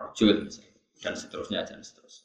rojul 0.00 0.48
dan 1.04 1.12
seterusnya 1.12 1.68
dan 1.68 1.84
seterusnya. 1.84 2.23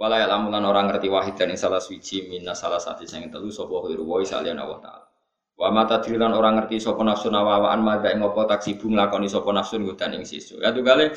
Walaya 0.00 0.26
lamulan 0.26 0.64
orang 0.64 0.90
ngerti 0.90 1.06
wahid 1.12 1.36
dan 1.36 1.52
salah 1.54 1.78
suci 1.78 2.26
minna 2.26 2.56
salah 2.56 2.80
satu 2.80 3.04
yang 3.06 3.28
telu 3.28 3.52
sopo 3.52 3.86
hiru 3.86 4.02
woi 4.02 4.24
salian 4.26 4.58
Allah 4.58 4.80
taala. 4.80 5.06
Wa 5.52 5.68
mata 5.68 6.00
drilan 6.00 6.32
orang 6.32 6.58
ngerti 6.58 6.80
sopo 6.80 7.04
nafsu 7.04 7.28
nawawaan 7.28 7.84
mada 7.84 8.10
ing 8.10 8.24
apa 8.24 8.56
taksibu 8.56 8.88
nglakoni 8.88 9.28
sopo 9.28 9.52
nafsu 9.52 9.78
nggodan 9.78 10.16
ing 10.16 10.24
sesuk. 10.24 10.58
Ya 10.64 10.72
tuh 10.72 10.82
kali 10.82 11.12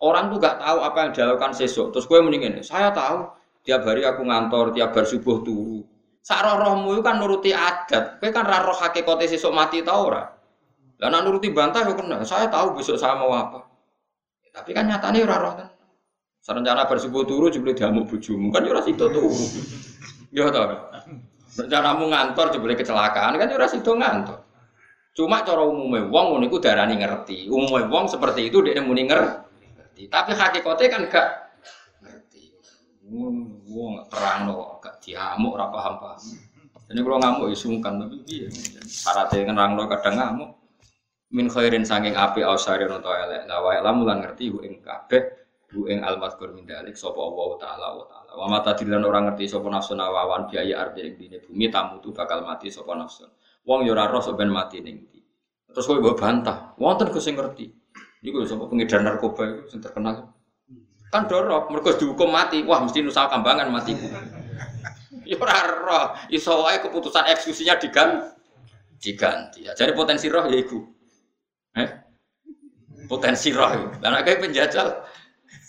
orang 0.00 0.32
tuh 0.32 0.38
gak 0.40 0.56
tahu 0.62 0.78
apa 0.80 0.98
yang 1.04 1.10
dilakukan 1.12 1.52
sesuk. 1.52 1.92
Terus 1.92 2.06
gue 2.08 2.18
mendingin, 2.22 2.62
saya 2.64 2.94
tahu 2.94 3.28
tiap 3.66 3.84
hari 3.84 4.06
aku 4.06 4.24
ngantor, 4.24 4.72
tiap 4.72 4.96
bar 4.96 5.04
subuh 5.04 5.44
turu. 5.44 5.84
Sak 6.20 6.44
rohmu 6.44 6.96
itu 6.96 7.02
kan 7.02 7.16
nuruti 7.16 7.50
adat. 7.50 8.20
Kowe 8.20 8.28
kan 8.28 8.44
ra 8.44 8.60
roh 8.60 8.76
hakikate 8.76 9.24
sesuk 9.24 9.52
mati 9.56 9.80
ta 9.80 9.96
ora? 9.96 10.28
Lah 11.00 11.20
nuruti 11.24 11.48
bantah 11.48 11.80
yo 11.88 11.96
kena. 11.96 12.20
Saya 12.28 12.52
tahu 12.52 12.76
besok 12.76 13.00
saya 13.00 13.16
mau 13.16 13.32
apa. 13.32 13.64
Ya, 14.44 14.60
tapi 14.60 14.76
kan 14.76 14.84
nyatane 14.84 15.24
ora 15.24 15.36
roh 15.40 15.52
kan. 15.56 15.68
Serencana 16.40 16.88
bersubuh 16.88 17.28
turu 17.28 17.52
jebule 17.52 17.76
diamuk 17.76 18.08
bojomu 18.08 18.48
kan 18.48 18.64
yo 18.64 18.72
ora 18.72 18.80
sida 18.80 19.06
turu. 19.12 19.28
Yo 20.32 20.48
ta. 20.48 20.88
Rencanamu 21.60 22.08
ngantor 22.08 22.46
jebule 22.56 22.72
kecelakaan 22.80 23.36
kan 23.36 23.46
yo 23.52 23.60
ora 23.60 23.68
sida 23.68 23.92
ngantor. 23.92 24.40
Cuma 25.12 25.44
cara 25.44 25.60
umumnya 25.68 26.08
wong 26.08 26.26
ngono 26.32 26.44
iku 26.48 26.56
darani 26.62 26.96
ngerti. 26.96 27.52
Umumnya 27.52 27.92
wong 27.92 28.08
seperti 28.08 28.48
itu 28.48 28.64
dia 28.64 28.80
muni 28.80 29.04
ngerti. 29.04 30.08
Tapi 30.08 30.32
hakikatnya 30.32 30.88
kan 30.88 31.02
gak 31.12 31.28
Wong 33.10 34.06
terang 34.06 34.46
no, 34.46 34.78
gak 34.78 35.02
diamuk 35.02 35.58
ora 35.58 35.66
paham 35.68 35.94
paham. 35.98 36.22
Jadi 36.90 36.98
kalau 37.06 37.18
ngamuk 37.22 37.46
ya 37.50 37.56
sungkan 37.58 38.02
tapi 38.02 38.16
piye? 38.22 38.46
Syaratnya 38.86 39.50
ngerang 39.50 39.70
no 39.74 39.82
kadang 39.90 40.14
ngamuk. 40.18 40.50
Min 41.30 41.46
khairin 41.46 41.86
saking 41.86 42.14
api 42.14 42.42
ausari 42.42 42.86
noto 42.86 43.10
elek. 43.10 43.46
Lah 43.46 43.62
wae 43.62 43.78
lamulan 43.82 44.22
ngerti 44.22 44.50
bu 44.50 44.62
ing 44.66 44.78
bu 45.70 45.86
ing 45.86 46.02
almazkur 46.02 46.50
min 46.50 46.66
dalik 46.66 46.98
sapa 46.98 47.18
Allah 47.18 47.48
taala 47.62 47.86
wa 47.94 48.04
taala. 48.10 48.30
Wa 48.34 48.46
mata 48.50 48.74
dilan 48.74 49.06
orang 49.06 49.30
ngerti 49.30 49.46
sapa 49.46 49.70
nafsu 49.70 49.94
nawawan 49.94 50.50
biaya 50.50 50.82
arti 50.82 51.06
ing 51.06 51.14
dine 51.14 51.38
bumi 51.38 51.70
tamu 51.70 52.02
tu 52.02 52.10
bakal 52.10 52.42
mati 52.42 52.68
sapa 52.68 52.92
nafsu. 52.98 53.30
Wong 53.62 53.86
yo 53.86 53.94
ora 53.94 54.10
ben 54.34 54.50
mati 54.50 54.82
ning 54.82 55.06
ndi. 55.06 55.20
Terus 55.70 55.86
kowe 55.86 56.02
mbok 56.02 56.18
bantah. 56.18 56.74
Wonten 56.76 57.14
Gus 57.14 57.22
sing 57.22 57.38
ngerti. 57.38 57.70
Niku 58.26 58.42
sapa 58.44 58.66
pengedar 58.66 59.00
narkoba 59.06 59.46
itu 59.46 59.70
sing 59.70 59.80
terkenal. 59.80 60.34
Kan 61.10 61.26
dorok, 61.26 61.74
mereka 61.74 61.98
dihukum 61.98 62.30
mati. 62.30 62.62
Wah, 62.62 62.78
mesti 62.78 63.02
nusa 63.02 63.26
kambangan 63.26 63.66
mati. 63.66 63.98
Ya 65.26 65.38
ora 65.38 65.58
roh, 65.62 66.06
iso 66.30 66.54
wae 66.62 66.78
keputusan 66.82 67.26
eksekusinya 67.30 67.78
diganti. 67.78 68.30
Diganti. 68.98 69.60
Ya, 69.66 69.72
jadi 69.74 69.94
potensi 69.94 70.30
roh 70.30 70.46
ya 70.46 70.58
iku. 70.58 70.78
Eh? 71.78 71.88
Potensi 73.10 73.50
roh. 73.50 73.94
Dan 73.98 74.22
kayak 74.22 74.38
penjajal. 74.38 75.02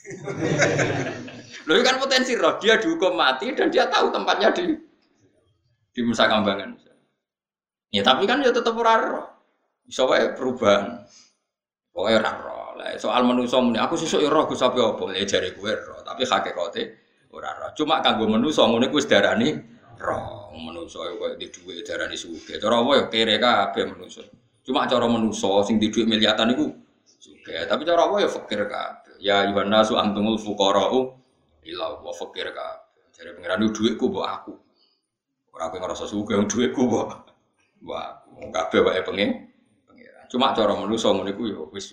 Loh 1.69 1.77
kan 1.85 2.01
potensi 2.01 2.33
roh, 2.33 2.57
dia 2.57 2.81
dihukum 2.81 3.13
mati 3.13 3.53
dan 3.53 3.69
dia 3.69 3.85
tahu 3.85 4.09
tempatnya 4.09 4.49
di 4.55 4.73
di 5.91 5.99
Nusa 6.01 6.25
Kambangan. 6.25 6.73
Ya 7.91 8.01
tapi 8.01 8.23
kan 8.23 8.39
ya 8.39 8.55
tetap 8.55 8.73
ora 8.79 8.95
roh. 8.97 9.27
Iso 9.85 10.07
wae 10.07 10.31
perubahan. 10.31 11.03
Pokoknya 11.91 12.17
ora 12.23 12.31
roh. 12.39 12.67
Lah 12.79 12.95
soal 12.95 13.27
manusa 13.27 13.59
muni 13.59 13.77
aku 13.77 13.99
sesuk 13.99 14.23
ya 14.23 14.31
roh 14.31 14.47
Gus 14.47 14.63
apa 14.63 14.79
apa 14.79 15.03
le 15.11 15.27
jare 15.27 15.51
kowe 15.51 15.69
roh, 15.69 15.99
tapi 16.07 16.23
hakikate 16.23 16.81
ora 17.35 17.51
roh. 17.59 17.69
Cuma 17.75 17.99
kanggo 17.99 18.31
manusa 18.31 18.63
ngene 18.63 18.87
kuwi 18.87 19.03
darani 19.03 19.49
roh. 19.99 20.55
Manusa 20.55 21.03
koyo 21.19 21.35
di 21.35 21.51
dhuwit 21.51 21.83
darani 21.83 22.15
sugih. 22.15 22.57
Cara 22.57 22.79
apa 22.79 22.91
ya 22.95 23.03
kere 23.11 23.35
kabeh 23.37 23.83
manusa. 23.91 24.23
Cuma 24.63 24.87
cara 24.87 25.05
manusa 25.11 25.67
sing 25.67 25.75
di 25.75 25.91
dhuwit 25.91 26.07
miliatan 26.07 26.55
iku 26.55 26.71
sugih. 27.19 27.67
Tapi 27.67 27.81
cara 27.83 28.07
apa 28.07 28.15
ya 28.23 28.29
fakir 28.31 28.63
kabeh. 28.71 29.10
Ya 29.21 29.45
ayuhan 29.45 29.69
nasu 29.69 30.01
antumul 30.01 30.41
fuqara'u 30.41 31.13
ila 31.69 32.01
wa 32.01 32.09
fakir 32.09 32.49
kabeh. 32.49 33.05
Jare 33.13 33.37
pangeran 33.37 33.69
dhuwitku 33.69 34.09
mbok 34.09 34.25
aku. 34.25 34.53
Ora 35.53 35.69
kowe 35.69 35.77
ngrasa 35.77 36.09
sugih 36.09 36.41
dhuwitku 36.49 36.81
mbok 36.89 37.07
mbok 37.85 37.99
aku. 38.01 38.29
Kabeh 38.49 38.81
wae 38.81 39.01
pengen 39.05 39.51
Cuma 40.31 40.55
cara 40.55 40.71
manusa 40.79 41.11
ngene 41.11 41.35
ku 41.35 41.43
ya 41.43 41.59
wis 41.75 41.91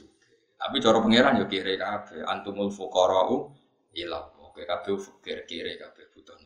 tapi 0.55 0.79
cara 0.79 1.03
pangeran 1.03 1.43
yo 1.43 1.51
kire 1.51 1.75
kabeh 1.75 2.23
antumul 2.23 2.71
fuqara'u 2.71 3.51
ila 3.99 4.31
Oke 4.47 4.63
kabeh 4.63 4.95
fakir 4.95 5.43
kire 5.47 5.75
kabeh 5.75 6.07
butuh. 6.15 6.39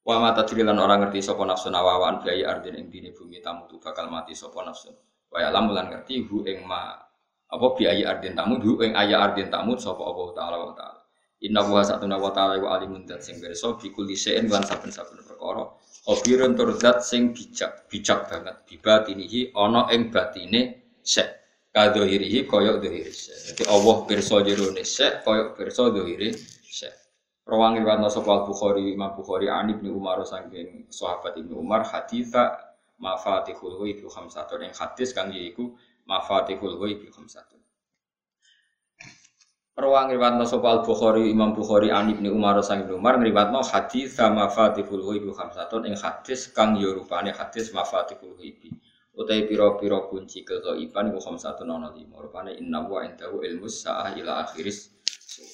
Wa 0.00 0.16
mata 0.16 0.42
lan 0.48 0.80
orang 0.80 1.04
ngerti 1.04 1.20
sapa 1.20 1.44
nafsu 1.44 1.68
nawawan 1.68 2.24
biaya 2.24 2.56
ardin 2.56 2.74
ing 2.74 2.88
dine 2.88 3.12
bumi 3.12 3.38
tamu 3.44 3.68
tu 3.68 3.76
bakal 3.76 4.08
mati 4.08 4.32
sapa 4.32 4.64
nafsu. 4.64 4.90
Wa 5.28 5.44
ya 5.44 5.52
lan 5.52 5.68
ngerti 5.70 6.24
hu 6.24 6.42
ing 6.48 6.64
ma 6.64 6.96
apa 7.50 7.66
biaya 7.74 8.14
ardin 8.14 8.38
tamu 8.38 8.62
hu 8.62 8.78
ing 8.86 8.94
aya 8.94 9.18
ardin 9.18 9.50
tamu 9.50 9.74
sapa 9.74 10.00
Allah 10.00 10.28
taala 10.38 10.56
wa 10.62 10.74
taala. 10.78 11.00
Inna 11.40 11.64
wa 11.64 11.80
satuna 11.80 12.20
wa 12.20 12.28
ta'ala 12.36 12.60
wa 12.60 12.76
alimun 12.76 13.08
dat 13.08 13.24
sing 13.24 13.40
berso 13.40 13.72
bi 13.80 13.88
kulli 13.88 14.12
shay'in 14.12 14.52
lan 14.52 14.60
saben-saben 14.60 15.24
perkara. 15.24 15.72
Khabirun 16.04 16.52
tur 16.52 16.76
sing 17.00 17.32
bijak, 17.32 17.88
bijak 17.88 18.28
banget. 18.28 18.60
Bibatinihi 18.68 19.56
ana 19.56 19.88
ing 19.88 20.12
batine 20.12 20.84
sek 21.00 21.40
kadohirihi 21.72 22.44
koyok 22.44 22.84
dohiri 22.84 23.08
Jadi 23.08 23.62
Allah 23.72 23.96
pirsa 24.04 24.44
jerone 24.44 24.84
sek 24.84 25.24
koyok 25.24 25.56
pirsa 25.56 25.88
dohiri 25.88 26.28
sek. 26.68 26.92
Rawang 27.48 27.80
riwayat 27.80 28.04
sapa 28.12 28.44
Bukhari 28.44 28.92
Imam 28.92 29.16
Bukhari 29.16 29.48
Ani 29.48 29.80
bin 29.80 29.96
Umar 29.96 30.20
saking 30.28 30.92
sahabat 30.92 31.40
Ibnu 31.40 31.56
Umar 31.56 31.88
haditha 31.88 32.68
mafatihul 33.00 33.80
ghaib 33.80 34.04
khamsatun 34.12 34.68
yang 34.68 34.76
hadis 34.76 35.16
kang 35.16 35.32
yaiku 35.32 35.72
mafatihul 36.10 36.74
ghaib 36.82 37.06
khamsatun. 37.14 37.62
Rawang 39.78 40.10
riwayat 40.10 40.42
sapa 40.44 40.82
Bukhari 40.82 41.30
Imam 41.30 41.54
Bukhari 41.54 41.94
Ani 41.94 42.18
bin 42.18 42.26
Umar 42.28 42.58
saking 42.60 42.90
Ibnu 42.90 42.98
Umar 42.98 43.16
ngriwatno 43.22 43.62
haditha 43.62 44.28
mafatihul 44.34 45.06
ghaib 45.06 45.30
khamsatun 45.30 45.86
yang 45.86 45.96
hadis 45.96 46.50
kang 46.50 46.74
yo 46.74 46.90
rupane 46.98 47.30
hadis 47.30 47.70
mafatihul 47.70 48.34
ghaib 48.34 48.58
utai 49.20 49.46
piro-piro 49.46 50.08
kunci 50.10 50.42
kegaiban 50.46 51.12
iku 51.12 51.20
satu 51.38 51.62
nono 51.62 51.92
lima. 51.94 52.18
Rupane 52.18 52.56
inna 52.56 52.82
wa 52.82 53.04
indahu 53.04 53.44
ilmu 53.44 53.68
sa'ah 53.68 54.16
ila 54.16 54.42
akhiris. 54.42 54.96
So, 55.30 55.44